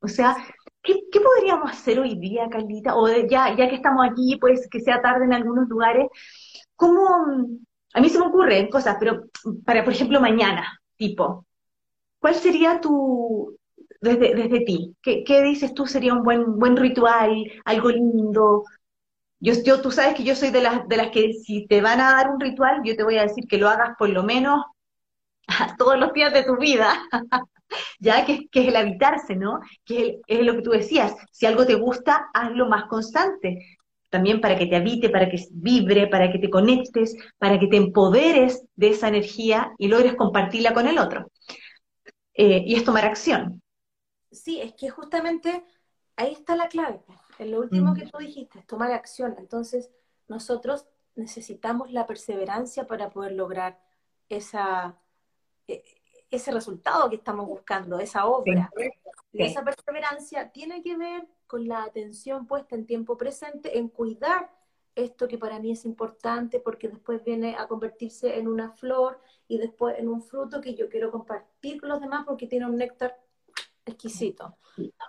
O 0.00 0.08
sea, 0.08 0.34
¿qué, 0.82 0.94
podríamos 1.12 1.72
hacer 1.72 1.98
hoy 1.98 2.18
día, 2.18 2.48
Carlita? 2.48 2.96
O 2.96 3.06
ya, 3.08 3.54
ya 3.54 3.68
que 3.68 3.74
estamos 3.74 4.06
aquí, 4.06 4.38
pues 4.40 4.66
que 4.70 4.80
sea 4.80 5.02
tarde 5.02 5.26
en 5.26 5.34
algunos 5.34 5.68
lugares, 5.68 6.08
¿cómo, 6.74 7.48
a 7.96 8.00
mí 8.00 8.10
se 8.10 8.18
me 8.18 8.26
ocurren 8.26 8.68
cosas, 8.68 8.98
pero 9.00 9.24
para, 9.64 9.82
por 9.82 9.94
ejemplo, 9.94 10.20
mañana, 10.20 10.78
tipo, 10.96 11.46
¿cuál 12.18 12.34
sería 12.34 12.78
tu, 12.78 13.56
desde, 14.02 14.34
desde 14.34 14.60
ti, 14.66 14.94
¿qué, 15.02 15.42
dices 15.42 15.72
tú 15.72 15.86
sería 15.86 16.12
un 16.12 16.22
buen, 16.22 16.58
buen 16.58 16.76
ritual, 16.76 17.50
algo 17.64 17.88
lindo? 17.88 18.64
Yo, 19.40 19.54
yo, 19.64 19.80
tú 19.80 19.90
sabes 19.90 20.14
que 20.14 20.24
yo 20.24 20.36
soy 20.36 20.50
de 20.50 20.60
las, 20.60 20.86
de 20.86 20.96
las 20.98 21.10
que 21.10 21.32
si 21.32 21.66
te 21.68 21.80
van 21.80 22.02
a 22.02 22.12
dar 22.12 22.30
un 22.30 22.38
ritual, 22.38 22.82
yo 22.84 22.94
te 22.96 23.02
voy 23.02 23.16
a 23.16 23.22
decir 23.22 23.46
que 23.48 23.56
lo 23.56 23.70
hagas 23.70 23.96
por 23.98 24.10
lo 24.10 24.22
menos 24.22 24.66
todos 25.78 25.98
los 25.98 26.12
días 26.12 26.34
de 26.34 26.44
tu 26.44 26.58
vida, 26.58 27.02
ya 27.98 28.26
que, 28.26 28.46
que, 28.48 28.60
es 28.60 28.68
el 28.68 28.76
habitarse, 28.76 29.36
¿no? 29.36 29.60
Que 29.86 30.20
es, 30.26 30.40
es, 30.40 30.44
lo 30.44 30.54
que 30.54 30.62
tú 30.62 30.70
decías, 30.72 31.16
si 31.32 31.46
algo 31.46 31.64
te 31.64 31.76
gusta, 31.76 32.28
hazlo 32.34 32.68
más 32.68 32.84
constante 32.84 33.75
también 34.08 34.40
para 34.40 34.56
que 34.56 34.66
te 34.66 34.76
habite, 34.76 35.10
para 35.10 35.28
que 35.28 35.44
vibre, 35.50 36.06
para 36.06 36.30
que 36.30 36.38
te 36.38 36.50
conectes, 36.50 37.16
para 37.38 37.58
que 37.58 37.66
te 37.66 37.76
empoderes 37.76 38.64
de 38.76 38.88
esa 38.88 39.08
energía 39.08 39.72
y 39.78 39.88
logres 39.88 40.14
compartirla 40.14 40.72
con 40.72 40.86
el 40.86 40.98
otro. 40.98 41.30
Eh, 42.34 42.62
y 42.66 42.74
es 42.74 42.84
tomar 42.84 43.04
acción. 43.04 43.62
Sí, 44.30 44.60
es 44.60 44.74
que 44.74 44.90
justamente 44.90 45.64
ahí 46.16 46.32
está 46.32 46.56
la 46.56 46.68
clave. 46.68 47.00
En 47.38 47.50
lo 47.50 47.60
último 47.60 47.94
que 47.94 48.06
tú 48.06 48.18
dijiste, 48.18 48.58
es 48.58 48.66
tomar 48.66 48.92
acción. 48.92 49.34
Entonces, 49.38 49.90
nosotros 50.28 50.86
necesitamos 51.14 51.92
la 51.92 52.06
perseverancia 52.06 52.86
para 52.86 53.10
poder 53.10 53.32
lograr 53.32 53.80
esa, 54.28 54.98
e, 55.66 55.82
ese 56.30 56.52
resultado 56.52 57.08
que 57.08 57.16
estamos 57.16 57.46
buscando, 57.46 57.98
esa 57.98 58.26
obra. 58.26 58.70
Y 59.36 59.42
esa 59.42 59.64
perseverancia 59.64 60.50
tiene 60.50 60.82
que 60.82 60.96
ver 60.96 61.26
con 61.46 61.66
la 61.68 61.82
atención 61.82 62.46
puesta 62.46 62.74
en 62.74 62.86
tiempo 62.86 63.16
presente, 63.16 63.78
en 63.78 63.88
cuidar 63.88 64.50
esto 64.94 65.28
que 65.28 65.36
para 65.36 65.60
mí 65.60 65.70
es 65.72 65.84
importante 65.84 66.58
porque 66.58 66.88
después 66.88 67.22
viene 67.22 67.54
a 67.56 67.68
convertirse 67.68 68.38
en 68.38 68.48
una 68.48 68.70
flor 68.72 69.20
y 69.46 69.58
después 69.58 69.98
en 69.98 70.08
un 70.08 70.22
fruto 70.22 70.60
que 70.60 70.74
yo 70.74 70.88
quiero 70.88 71.10
compartir 71.10 71.80
con 71.80 71.90
los 71.90 72.00
demás 72.00 72.24
porque 72.26 72.46
tiene 72.46 72.66
un 72.66 72.76
néctar 72.76 73.16
exquisito. 73.84 74.56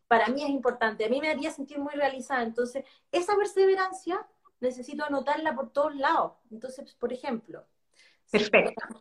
Para 0.08 0.28
mí 0.28 0.44
es 0.44 0.50
importante, 0.50 1.06
a 1.06 1.10
mí 1.10 1.20
me 1.22 1.30
haría 1.30 1.52
sentir 1.52 1.80
muy 1.80 1.94
realizada. 1.94 2.44
Entonces, 2.44 2.84
esa 3.12 3.36
perseverancia 3.36 4.28
necesito 4.60 5.06
anotarla 5.06 5.56
por 5.56 5.72
todos 5.72 5.96
lados. 5.96 6.34
Entonces, 6.52 6.94
por 6.96 7.14
ejemplo, 7.14 7.66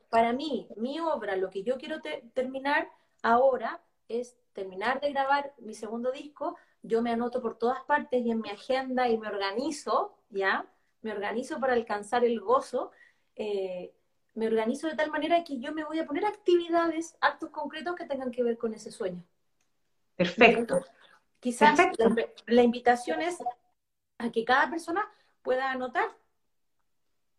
para 0.09 0.33
mí, 0.33 0.69
mi 0.77 1.01
obra, 1.01 1.37
lo 1.37 1.51
que 1.51 1.63
yo 1.63 1.77
quiero 1.79 2.01
terminar 2.33 2.89
ahora 3.23 3.83
es 4.09 4.37
terminar 4.57 5.01
de 5.01 5.13
grabar 5.13 5.53
mi 5.59 5.75
segundo 5.75 6.11
disco, 6.11 6.57
yo 6.83 7.03
me 7.03 7.13
anoto 7.13 7.41
por 7.43 7.59
todas 7.59 7.81
partes 7.85 8.25
y 8.25 8.31
en 8.31 8.41
mi 8.41 8.49
agenda 8.49 9.09
y 9.09 9.19
me 9.19 9.29
organizo, 9.29 10.17
¿ya? 10.31 10.67
Me 11.03 11.13
organizo 11.13 11.61
para 11.61 11.75
alcanzar 11.75 12.25
el 12.25 12.41
gozo, 12.41 12.91
eh, 13.37 13.93
me 14.35 14.47
organizo 14.47 14.89
de 14.89 14.97
tal 14.97 15.11
manera 15.11 15.45
que 15.45 15.61
yo 15.61 15.73
me 15.73 15.85
voy 15.85 15.99
a 15.99 16.07
poner 16.07 16.25
actividades, 16.25 17.17
actos 17.21 17.51
concretos 17.51 17.95
que 17.95 18.07
tengan 18.07 18.31
que 18.31 18.43
ver 18.43 18.57
con 18.57 18.73
ese 18.73 18.91
sueño. 18.91 19.23
Perfecto. 20.17 20.81
Quizás 21.39 21.79
La, 22.47 22.63
invitación 22.63 23.21
es 23.21 23.39
a 24.19 24.33
que 24.33 24.45
cada 24.45 24.71
persona 24.71 25.07
pueda 25.43 25.71
anotar 25.71 26.09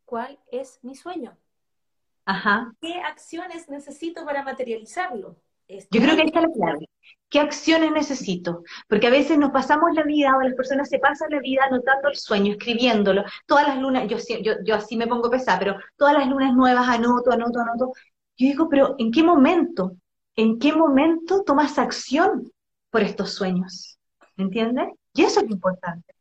cuál 0.05 0.39
es 0.51 0.79
mi 0.83 0.95
sueño. 0.95 1.35
Ajá. 2.25 2.75
¿Qué 2.79 3.01
acciones 3.01 3.69
necesito 3.69 4.23
para 4.23 4.43
materializarlo? 4.43 5.35
Yo 5.67 6.01
creo 6.01 6.15
que 6.15 6.21
ahí 6.21 6.27
está 6.27 6.41
la 6.41 6.51
clave. 6.51 6.89
¿Qué 7.29 7.39
acciones 7.39 7.91
necesito? 7.91 8.63
Porque 8.87 9.07
a 9.07 9.11
veces 9.11 9.37
nos 9.37 9.51
pasamos 9.51 9.93
la 9.93 10.03
vida, 10.03 10.35
o 10.37 10.41
las 10.41 10.53
personas 10.53 10.89
se 10.89 10.99
pasan 10.99 11.29
la 11.31 11.39
vida 11.39 11.65
anotando 11.65 12.07
el 12.07 12.15
sueño, 12.15 12.53
escribiéndolo. 12.53 13.25
Todas 13.45 13.67
las 13.67 13.77
lunas, 13.79 14.07
yo, 14.07 14.17
yo, 14.41 14.53
yo 14.63 14.75
así 14.75 14.95
me 14.95 15.07
pongo 15.07 15.29
pesada, 15.29 15.59
pero 15.59 15.75
todas 15.97 16.13
las 16.13 16.27
lunas 16.27 16.53
nuevas 16.55 16.87
anoto, 16.87 17.31
anoto, 17.31 17.59
anoto. 17.59 17.91
Yo 18.37 18.47
digo, 18.47 18.69
pero 18.69 18.95
¿en 18.97 19.11
qué 19.11 19.23
momento? 19.23 19.97
¿En 20.35 20.57
qué 20.57 20.71
momento 20.71 21.43
tomas 21.43 21.77
acción 21.77 22.49
por 22.89 23.01
estos 23.01 23.33
sueños? 23.33 23.97
¿Me 24.37 24.45
entiendes? 24.45 24.87
Y 25.13 25.23
eso 25.23 25.41
es 25.41 25.47
lo 25.47 25.53
importante. 25.53 26.13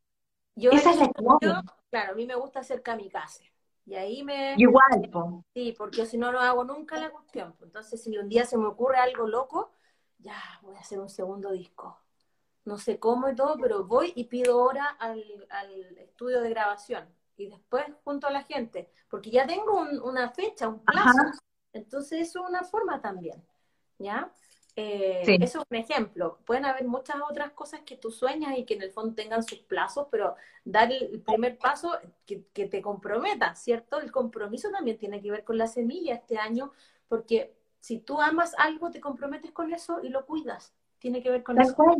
Yo 0.56 0.70
Esa 0.70 0.90
es 0.90 0.96
la 0.98 1.08
clave. 1.10 1.62
claro, 1.90 2.12
a 2.12 2.14
mí 2.16 2.26
me 2.26 2.34
gusta 2.34 2.60
hacer 2.60 2.82
kamikaze. 2.82 3.52
Y 3.86 3.94
ahí 3.94 4.24
me... 4.24 4.54
Igual, 4.58 5.08
po. 5.12 5.44
Sí, 5.54 5.74
porque 5.78 6.06
si 6.06 6.18
no, 6.18 6.32
no 6.32 6.40
hago 6.40 6.64
nunca 6.64 6.98
la 6.98 7.10
cuestión. 7.10 7.54
Entonces, 7.62 8.02
si 8.02 8.18
un 8.18 8.28
día 8.28 8.44
se 8.44 8.58
me 8.58 8.66
ocurre 8.66 8.98
algo 8.98 9.28
loco, 9.28 9.70
ya 10.18 10.36
voy 10.62 10.74
a 10.74 10.80
hacer 10.80 10.98
un 10.98 11.08
segundo 11.08 11.52
disco. 11.52 11.96
No 12.64 12.78
sé 12.78 12.98
cómo 12.98 13.28
y 13.28 13.36
todo, 13.36 13.56
pero 13.60 13.84
voy 13.84 14.12
y 14.16 14.24
pido 14.24 14.58
hora 14.58 14.86
al, 14.98 15.22
estudio 15.98 16.40
de 16.40 16.50
grabación. 16.50 17.08
Y 17.36 17.48
después 17.48 17.84
junto 18.02 18.26
a 18.26 18.32
la 18.32 18.42
gente, 18.42 18.90
porque 19.08 19.30
ya 19.30 19.46
tengo 19.46 19.86
una 20.02 20.30
fecha, 20.30 20.68
un 20.68 20.84
plazo. 20.84 21.38
Entonces, 21.72 22.28
eso 22.28 22.42
es 22.42 22.48
una 22.48 22.64
forma 22.64 23.00
también. 23.00 23.46
¿Ya? 23.98 24.32
Eh, 24.78 25.38
eso 25.40 25.60
es 25.60 25.66
un 25.70 25.76
ejemplo. 25.76 26.38
Pueden 26.44 26.66
haber 26.66 26.84
muchas 26.84 27.16
otras 27.28 27.52
cosas 27.52 27.80
que 27.80 27.96
tú 27.96 28.10
sueñas 28.10 28.58
y 28.58 28.64
que 28.66 28.74
en 28.74 28.82
el 28.82 28.90
fondo 28.90 29.14
tengan 29.14 29.42
sus 29.42 29.60
plazos, 29.60 30.08
pero 30.10 30.36
dar 30.66 30.92
el 30.92 31.22
primer 31.22 31.56
paso 31.56 31.98
que, 32.26 32.66
te 32.66 32.82
comprometa, 32.82 33.54
¿cierto? 33.54 33.98
El 33.98 34.12
compromiso 34.12 34.70
también 34.70 34.98
tiene 34.98 35.22
que 35.22 35.30
ver 35.30 35.44
con 35.44 35.56
la 35.56 35.66
semilla 35.66 36.14
este 36.14 36.36
año, 36.36 36.72
porque 37.08 37.54
si 37.80 38.00
tú 38.00 38.20
amas 38.20 38.54
algo, 38.58 38.90
te 38.90 39.00
comprometes 39.00 39.50
con 39.52 39.72
eso 39.72 40.00
y 40.02 40.10
lo 40.10 40.26
cuidas. 40.26 40.74
Tiene 40.98 41.22
que 41.22 41.30
ver 41.30 41.42
con 41.42 41.56
Tal 41.56 41.66
eso. 41.66 41.74
Cual. 41.74 41.96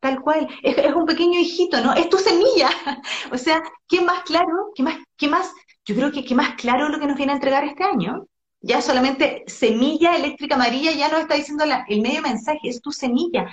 Tal 0.00 0.20
cual, 0.20 0.48
es, 0.64 0.92
un 0.92 1.06
pequeño 1.06 1.38
hijito, 1.38 1.80
¿no? 1.80 1.94
Es 1.94 2.08
tu 2.08 2.18
semilla. 2.18 2.68
o 3.32 3.38
sea, 3.38 3.62
¿qué 3.86 4.00
más 4.00 4.24
claro? 4.24 4.72
¿Qué 4.74 4.82
más? 4.82 4.96
¿Qué 5.16 5.28
más? 5.28 5.52
Yo 5.84 5.94
creo 5.94 6.10
que 6.10 6.24
qué 6.24 6.34
más 6.34 6.56
claro 6.56 6.88
lo 6.88 6.98
que 6.98 7.06
nos 7.06 7.16
viene 7.16 7.30
a 7.30 7.36
entregar 7.36 7.62
este 7.62 7.84
año 7.84 8.26
ya 8.62 8.80
solamente 8.80 9.44
semilla 9.46 10.16
eléctrica 10.16 10.54
amarilla 10.54 10.92
ya 10.92 11.08
nos 11.08 11.20
está 11.20 11.34
diciendo 11.34 11.64
el 11.88 12.00
medio 12.00 12.22
mensaje, 12.22 12.60
es 12.64 12.80
tu 12.80 12.92
semilla. 12.92 13.46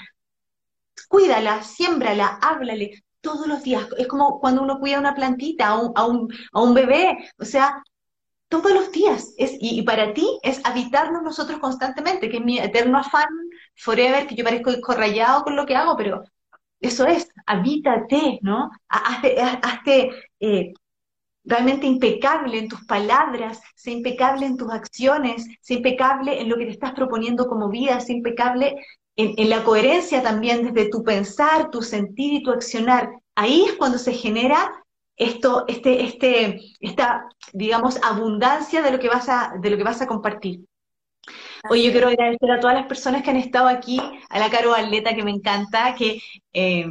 Cuídala, 1.08 1.64
siémbrala, 1.64 2.40
háblale 2.42 3.04
todos 3.22 3.48
los 3.48 3.64
días. 3.64 3.88
Es 3.98 4.08
como 4.08 4.40
cuando 4.40 4.62
uno 4.62 4.80
cuida 4.80 5.00
una 5.00 5.16
plantita, 5.16 5.68
a 5.68 5.78
un, 5.80 6.30
a 6.54 6.62
un, 6.62 6.74
bebé, 6.74 7.18
o 7.40 7.46
sea, 7.46 7.84
todos 8.50 8.72
los 8.72 8.92
días. 8.92 9.34
Es, 9.38 9.54
y, 9.60 9.82
para 9.84 10.14
ti 10.14 10.40
es 10.44 10.62
habitarnos 10.66 11.24
nosotros 11.24 11.60
constantemente, 11.60 12.30
que 12.30 12.38
es 12.38 12.44
mi 12.44 12.60
eterno 12.60 13.00
afán, 13.00 13.28
forever, 13.76 14.28
que 14.28 14.36
yo 14.36 14.44
parezco 14.44 14.94
rayado 14.94 15.44
con 15.44 15.56
lo 15.56 15.66
que 15.66 15.76
hago, 15.76 15.96
pero 15.98 16.24
eso 16.80 17.06
es, 17.08 17.30
habítate, 17.46 18.40
¿no? 18.42 18.72
Hazte, 18.88 19.42
hazte 19.42 20.12
eh, 20.40 20.74
realmente 21.50 21.88
impecable 21.88 22.60
en 22.60 22.70
tus 22.70 22.86
palabras, 22.86 23.60
sé 23.76 23.92
impecable 23.92 24.46
en 24.46 24.56
tus 24.56 24.72
acciones, 24.72 25.48
sé 25.62 25.76
impecable 25.76 26.40
en 26.40 26.48
lo 26.48 26.58
que 26.58 26.66
te 26.66 26.72
estás 26.72 26.94
proponiendo 26.94 27.48
como 27.48 27.70
vida, 27.70 28.00
sé 28.00 28.14
impecable 28.14 28.76
en, 29.16 29.50
la 29.50 29.64
coherencia 29.64 30.22
también 30.22 30.72
desde 30.72 30.90
tu 30.90 31.04
pensar, 31.04 31.72
tu 31.72 31.82
sentir 31.82 32.36
y 32.36 32.44
tu 32.44 32.52
accionar. 32.52 33.10
Ahí 33.36 33.66
es 33.66 33.74
cuando 33.74 33.98
se 33.98 34.14
genera 34.14 34.72
esto, 35.18 35.66
este, 35.68 36.04
este, 36.04 36.62
esta, 36.80 37.28
digamos, 37.52 38.00
abundancia 38.04 38.82
de 38.82 38.92
lo 38.92 39.00
que 39.00 39.10
vas 39.10 39.28
a, 39.28 39.56
de 39.60 39.70
lo 39.72 39.78
que 39.78 39.84
vas 39.84 40.02
a 40.02 40.08
compartir. 40.08 40.62
Hoy 41.70 41.84
yo 41.84 41.92
quiero 41.92 42.08
agradecer 42.08 42.52
a 42.52 42.60
todas 42.60 42.76
las 42.76 42.86
personas 42.86 43.24
que 43.24 43.32
han 43.32 43.36
estado 43.36 43.68
aquí, 43.68 44.00
a 44.30 44.40
la 44.40 44.50
Caro 44.50 44.74
Atleta 44.74 45.16
que 45.16 45.24
me 45.24 45.32
encanta, 45.32 45.96
que 45.96 46.22
eh, 46.54 46.86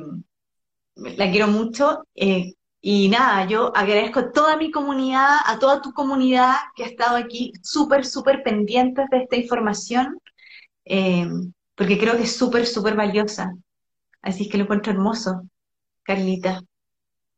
la 0.97 1.31
quiero 1.31 1.47
mucho, 1.47 2.05
eh, 2.15 2.55
Y 2.90 3.10
nada, 3.10 3.44
yo 3.47 3.70
agradezco 3.77 4.20
a 4.20 4.32
toda 4.32 4.56
mi 4.56 4.70
comunidad, 4.70 5.40
a 5.44 5.59
toda 5.59 5.82
tu 5.82 5.93
comunidad 5.93 6.55
que 6.74 6.85
ha 6.85 6.86
estado 6.86 7.19
aquí 7.19 7.52
súper, 7.62 8.06
súper 8.06 8.43
pendientes 8.43 9.05
de 9.10 9.24
esta 9.24 9.36
información, 9.36 10.19
eh, 10.86 11.28
porque 11.74 11.98
creo 11.98 12.16
que 12.16 12.23
es 12.23 12.35
súper, 12.35 12.65
súper 12.65 12.97
valiosa. 12.97 13.52
Así 14.23 14.44
es 14.44 14.51
que 14.51 14.56
lo 14.56 14.65
encuentro 14.65 14.90
hermoso, 14.90 15.43
Carlita. 16.02 16.62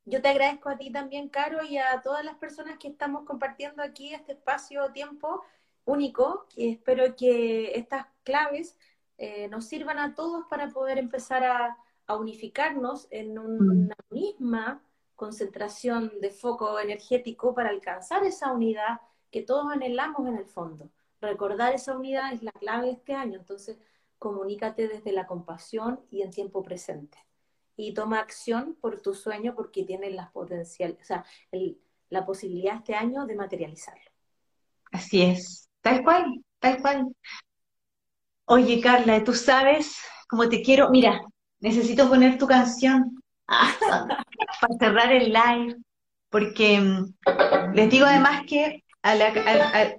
Yo 0.05 0.22
te 0.22 0.28
agradezco 0.28 0.68
a 0.68 0.78
ti 0.78 0.93
también, 0.93 1.28
Caro, 1.28 1.64
y 1.64 1.78
a 1.78 2.01
todas 2.01 2.24
las 2.24 2.36
personas 2.36 2.78
que 2.78 2.86
estamos 2.86 3.24
compartiendo 3.24 3.82
aquí 3.82 4.14
este 4.14 4.35
espacio-tiempo 4.35 5.43
único. 5.85 6.47
Y 6.55 6.68
espero 6.68 7.16
que 7.16 7.72
estas 7.77 8.06
claves 8.22 8.78
eh, 9.18 9.48
nos 9.48 9.64
sirvan 9.64 9.98
a 9.98 10.14
todos 10.14 10.44
para 10.48 10.68
poder 10.68 10.98
empezar 10.98 11.43
a, 11.43 11.77
unificarnos 12.09 13.06
en 13.10 13.39
una 13.39 13.94
mm. 14.10 14.14
misma 14.14 14.82
concentración 15.21 16.13
de 16.23 16.31
foco 16.31 16.81
energético 16.81 17.55
para 17.55 17.69
alcanzar 17.69 18.25
esa 18.25 18.51
unidad 18.53 19.03
que 19.31 19.43
todos 19.43 19.71
anhelamos 19.71 20.27
en 20.27 20.39
el 20.39 20.47
fondo. 20.47 20.89
Recordar 21.21 21.75
esa 21.75 21.95
unidad 21.95 22.33
es 22.33 22.43
la 22.43 22.53
clave 22.53 22.87
de 22.87 22.93
este 22.93 23.13
año, 23.13 23.39
entonces 23.39 23.77
comunícate 24.19 24.89
desde 24.89 25.13
la 25.13 25.27
compasión 25.27 26.01
y 26.11 26.23
en 26.23 26.31
tiempo 26.31 26.63
presente. 26.63 27.19
Y 27.77 27.93
toma 27.93 28.19
acción 28.19 28.79
por 28.81 29.03
tu 29.03 29.13
sueño 29.13 29.55
porque 29.55 29.85
tienes 29.85 30.15
las 30.15 30.31
potencial, 30.31 30.97
o 30.99 31.05
sea, 31.05 31.23
la 32.09 32.25
posibilidad 32.25 32.77
este 32.77 32.95
año 32.95 33.27
de 33.27 33.35
materializarlo. 33.35 34.11
Así 34.91 35.21
es, 35.21 35.69
tal 35.83 36.03
cual, 36.03 36.43
tal 36.59 36.81
cual. 36.81 37.15
Oye, 38.47 38.81
Carla, 38.81 39.23
tú 39.23 39.35
sabes 39.35 39.99
cómo 40.31 40.49
te 40.49 40.63
quiero. 40.63 40.89
Mira, 40.89 41.21
necesito 41.61 42.09
poner 42.09 42.39
tu 42.39 42.47
canción 42.47 43.20
para 44.60 44.74
cerrar 44.78 45.12
el 45.12 45.32
live, 45.32 45.77
porque 46.28 46.81
mm, 46.81 47.74
les 47.74 47.90
digo 47.90 48.06
además 48.06 48.43
que 48.47 48.85
a, 49.02 49.14
la, 49.14 49.32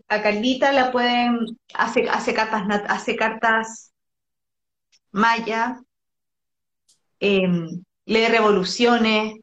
Carlita 0.07 0.71
la 0.71 0.91
pueden, 0.91 1.57
hace, 1.73 2.07
hace 2.09 2.33
cartas, 2.33 2.63
hace 2.87 3.15
cartas 3.15 3.91
maya, 5.11 5.81
em, 7.19 7.83
lee 8.05 8.27
revoluciones, 8.27 9.39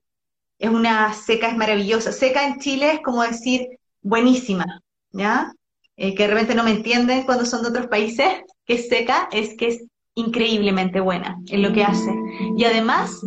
es 0.59 0.71
una 0.71 1.13
seca, 1.13 1.49
es 1.49 1.57
maravillosa. 1.57 2.13
Seca 2.13 2.47
en 2.47 2.59
Chile 2.59 2.93
es 2.93 3.01
como 3.01 3.23
decir 3.23 3.79
buenísima, 4.01 4.81
¿ya? 5.13 5.53
Eh, 5.97 6.15
que 6.15 6.25
de 6.25 6.29
repente 6.29 6.55
no 6.55 6.65
me 6.65 6.71
entienden 6.71 7.25
cuando 7.25 7.45
son 7.45 7.63
de 7.63 7.69
otros 7.69 7.89
países, 7.89 8.29
que 8.65 8.79
seca, 8.79 9.29
es 9.33 9.57
que 9.57 9.69
es 9.69 9.85
increíblemente 10.15 11.01
buena 11.01 11.37
en 11.49 11.63
lo 11.63 11.73
que 11.73 11.85
hace. 11.85 12.13
Y 12.57 12.65
además 12.65 13.21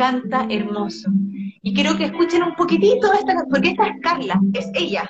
canta 0.00 0.46
hermoso. 0.48 1.10
Y 1.62 1.74
quiero 1.74 1.94
que 1.98 2.06
escuchen 2.06 2.42
un 2.42 2.54
poquitito 2.54 3.12
esta 3.12 3.44
porque 3.50 3.68
esta 3.68 3.86
es 3.88 4.00
Carla, 4.00 4.40
es 4.54 4.70
ella. 4.72 5.06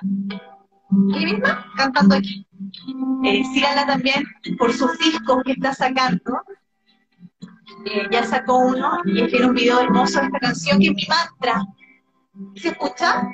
Ella 1.15 1.27
misma 1.27 1.65
cantando 1.77 2.17
aquí. 2.17 2.45
Eh, 3.25 3.43
también 3.87 4.25
por 4.59 4.73
sus 4.73 4.99
discos 4.99 5.45
que 5.45 5.53
está 5.53 5.73
sacando. 5.73 6.43
Eh, 7.87 8.09
ya 8.11 8.25
sacó 8.25 8.59
uno 8.59 8.99
y 9.05 9.29
que 9.29 9.45
un 9.45 9.55
video 9.55 9.81
hermoso 9.81 10.19
de 10.19 10.27
esta 10.27 10.41
canción 10.41 10.81
que 10.81 10.87
es 10.89 10.95
mi 10.95 11.07
mantra. 11.07 11.65
¿Se 12.57 12.71
escucha? 12.71 13.29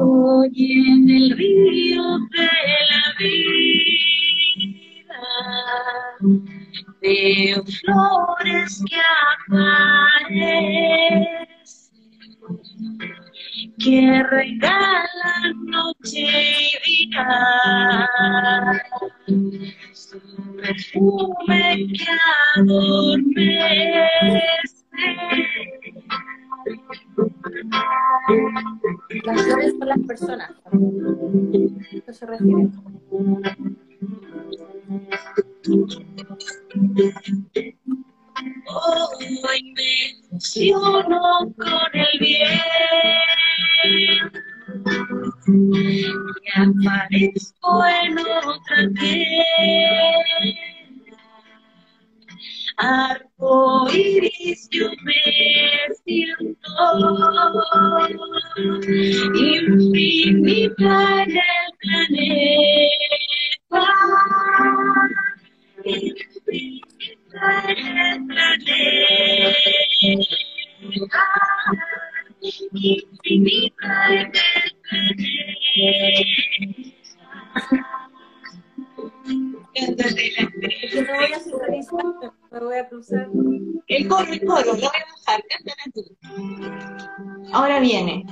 Hoy 0.00 0.52
en 0.58 1.10
el 1.10 1.36
río 1.36 2.18
de 2.32 2.48
la 2.90 3.02
vida 3.18 4.10
Veo 7.02 7.64
flores 7.64 8.84
que 8.88 9.00
aparecen, 9.48 11.26
que 13.78 14.22
regalan 14.22 15.64
noche 15.64 16.26
y 16.86 17.08
día, 17.08 17.26
su 19.94 20.18
perfume 20.56 21.88
que 21.94 22.06
adormece. 22.56 23.40
Las 29.24 29.42
flores 29.42 29.74
son 29.78 29.88
las 29.88 30.00
personas. 30.06 30.50
Eso 31.92 32.12
se 32.12 32.26
refiere. 32.26 32.68
Hoy 38.66 39.62
me 39.76 39.92
fusiono 40.28 41.54
con 41.56 41.92
el 41.94 42.18
bien 42.18 42.50
y 45.46 46.10
aparezco 46.56 47.84
en 47.86 48.18
otra 48.18 48.80
tierra. 48.98 50.50
Arco 52.78 53.88
iris 53.92 54.68
yo 54.72 54.90
me 55.04 55.22
siento 56.04 56.68
infinita 59.36 61.22
en 61.22 61.30
el 61.30 61.70
planeta. 61.78 63.39
El 83.88 84.08
coro, 84.08 84.32
el 84.32 84.44
coro, 84.44 84.64
lo 84.64 84.74
voy 84.74 84.84
a 84.84 84.90
bajar, 85.26 85.42
cántala 85.48 85.84
tú. 85.94 86.02
Ahora 87.52 87.80
viene. 87.80 88.24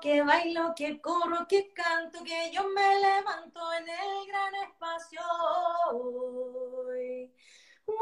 Que 0.00 0.22
bailo, 0.22 0.74
que 0.74 1.00
corro, 1.00 1.46
que 1.46 1.72
canto, 1.72 2.24
que 2.24 2.50
yo 2.52 2.68
me 2.68 3.00
levanto 3.00 3.60
en 3.74 3.88
el 3.88 4.26
gran 4.26 4.54
espacio. 4.66 5.20
Wow, 7.86 7.96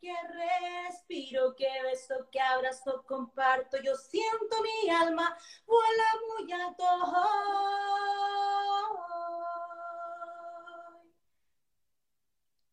que 0.00 0.14
respiro, 0.40 1.54
que 1.54 1.68
beso, 1.82 2.14
que 2.32 2.40
abrazo, 2.40 3.04
comparto. 3.06 3.76
Yo 3.82 3.94
siento 3.96 4.56
mi 4.62 4.90
alma, 4.90 5.36
vuela 5.66 6.04
muy 6.28 6.52
alto. 6.52 6.84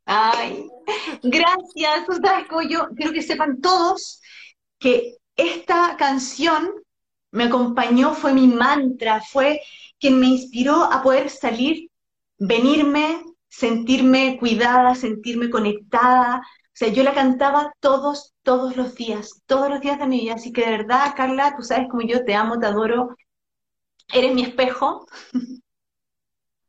Ay, 0.05 0.69
gracias. 1.21 2.07
Yo 2.69 2.89
quiero 2.95 3.11
que 3.11 3.21
sepan 3.21 3.59
todos 3.59 4.21
que 4.79 5.17
esta 5.35 5.97
canción 5.97 6.83
me 7.33 7.45
acompañó, 7.45 8.13
fue 8.13 8.33
mi 8.33 8.47
mantra, 8.47 9.21
fue 9.21 9.61
quien 9.99 10.19
me 10.19 10.27
inspiró 10.27 10.83
a 10.83 11.01
poder 11.01 11.29
salir, 11.29 11.89
venirme, 12.37 13.23
sentirme 13.49 14.37
cuidada, 14.39 14.95
sentirme 14.95 15.49
conectada. 15.49 16.37
O 16.39 16.75
sea, 16.75 16.89
yo 16.89 17.03
la 17.03 17.13
cantaba 17.13 17.73
todos, 17.79 18.33
todos 18.43 18.77
los 18.77 18.95
días, 18.95 19.41
todos 19.47 19.69
los 19.69 19.81
días 19.81 19.99
de 19.99 20.07
mi 20.07 20.21
vida. 20.21 20.35
Así 20.35 20.51
que 20.53 20.61
de 20.65 20.71
verdad, 20.77 21.13
Carla, 21.17 21.55
tú 21.57 21.63
sabes 21.63 21.87
como 21.89 22.03
yo 22.03 22.23
te 22.23 22.35
amo, 22.35 22.59
te 22.59 22.67
adoro. 22.67 23.15
Eres 24.13 24.33
mi 24.33 24.43
espejo. 24.43 25.07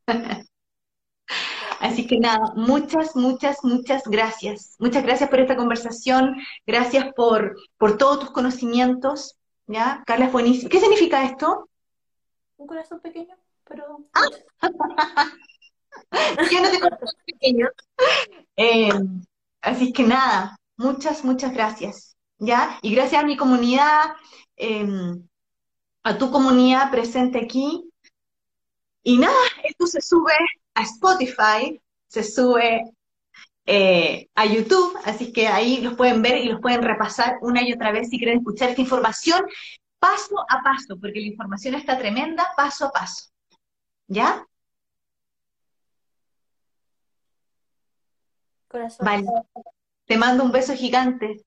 Así 1.80 2.06
que 2.06 2.18
nada, 2.18 2.52
muchas, 2.56 3.14
muchas, 3.16 3.58
muchas 3.62 4.04
gracias. 4.04 4.76
Muchas 4.78 5.02
gracias 5.02 5.28
por 5.28 5.40
esta 5.40 5.56
conversación, 5.56 6.36
gracias 6.66 7.12
por, 7.14 7.56
por 7.76 7.98
todos 7.98 8.20
tus 8.20 8.30
conocimientos. 8.30 9.36
¿Ya? 9.66 10.02
Carla 10.06 10.26
es 10.26 10.32
buenísima. 10.32 10.68
¿Qué 10.68 10.80
significa 10.80 11.24
esto? 11.24 11.68
Un 12.56 12.66
corazón 12.66 13.00
pequeño, 13.00 13.36
pero... 13.64 13.98
Ah. 14.12 14.28
Yo 16.50 16.60
no 16.62 16.70
tengo 16.70 16.88
corazón 16.90 17.20
pequeño. 17.26 17.68
Eh, 18.56 18.90
así 19.62 19.92
que 19.92 20.02
nada, 20.02 20.56
muchas, 20.76 21.24
muchas 21.24 21.52
gracias. 21.52 22.16
¿Ya? 22.38 22.78
Y 22.82 22.94
gracias 22.94 23.22
a 23.22 23.26
mi 23.26 23.36
comunidad, 23.36 24.16
em, 24.56 25.26
a 26.02 26.18
tu 26.18 26.30
comunidad 26.30 26.90
presente 26.90 27.38
aquí. 27.38 27.90
Y 29.02 29.18
nada, 29.18 29.38
esto 29.64 29.86
se 29.86 30.00
sube 30.00 30.34
a 30.74 30.82
Spotify, 30.82 31.80
se 32.08 32.22
sube 32.22 32.82
eh, 33.66 34.28
a 34.34 34.44
YouTube, 34.44 34.94
así 35.04 35.32
que 35.32 35.48
ahí 35.48 35.80
los 35.80 35.94
pueden 35.94 36.20
ver 36.20 36.36
y 36.38 36.48
los 36.48 36.60
pueden 36.60 36.82
repasar 36.82 37.38
una 37.40 37.62
y 37.62 37.72
otra 37.72 37.92
vez 37.92 38.10
si 38.10 38.18
quieren 38.18 38.38
escuchar 38.38 38.70
esta 38.70 38.82
información 38.82 39.46
paso 39.98 40.36
a 40.50 40.62
paso, 40.62 40.98
porque 41.00 41.20
la 41.20 41.28
información 41.28 41.74
está 41.74 41.96
tremenda 41.96 42.46
paso 42.56 42.86
a 42.86 42.90
paso. 42.90 43.30
¿Ya? 44.06 44.46
Corazón. 48.68 49.06
Vale. 49.06 49.24
Te 50.04 50.18
mando 50.18 50.44
un 50.44 50.52
beso 50.52 50.74
gigante, 50.74 51.42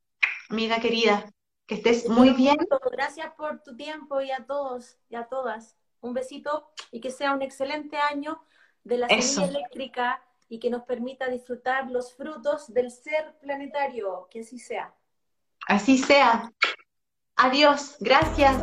amiga 0.49 0.79
querida. 0.79 1.29
Que 1.67 1.75
estés 1.75 2.09
muy 2.09 2.31
bien. 2.31 2.55
Gracias 2.91 3.31
por 3.35 3.61
tu 3.61 3.75
tiempo 3.75 4.21
y 4.21 4.31
a 4.31 4.45
todos 4.45 4.97
y 5.09 5.15
a 5.15 5.25
todas. 5.25 5.75
Un 5.99 6.13
besito 6.13 6.71
y 6.91 7.01
que 7.01 7.11
sea 7.11 7.33
un 7.33 7.41
excelente 7.41 7.97
año 7.97 8.41
de 8.85 8.97
la 8.99 9.07
Eso. 9.07 9.41
semilla 9.41 9.59
eléctrica 9.59 10.23
y 10.49 10.59
que 10.59 10.69
nos 10.69 10.83
permita 10.83 11.27
disfrutar 11.27 11.89
los 11.89 12.13
frutos 12.13 12.73
del 12.73 12.91
ser 12.91 13.37
planetario. 13.39 14.27
Que 14.29 14.41
así 14.41 14.59
sea. 14.59 14.93
Así 15.67 15.97
sea. 15.97 16.51
Adiós. 17.35 17.97
Gracias. 17.99 18.55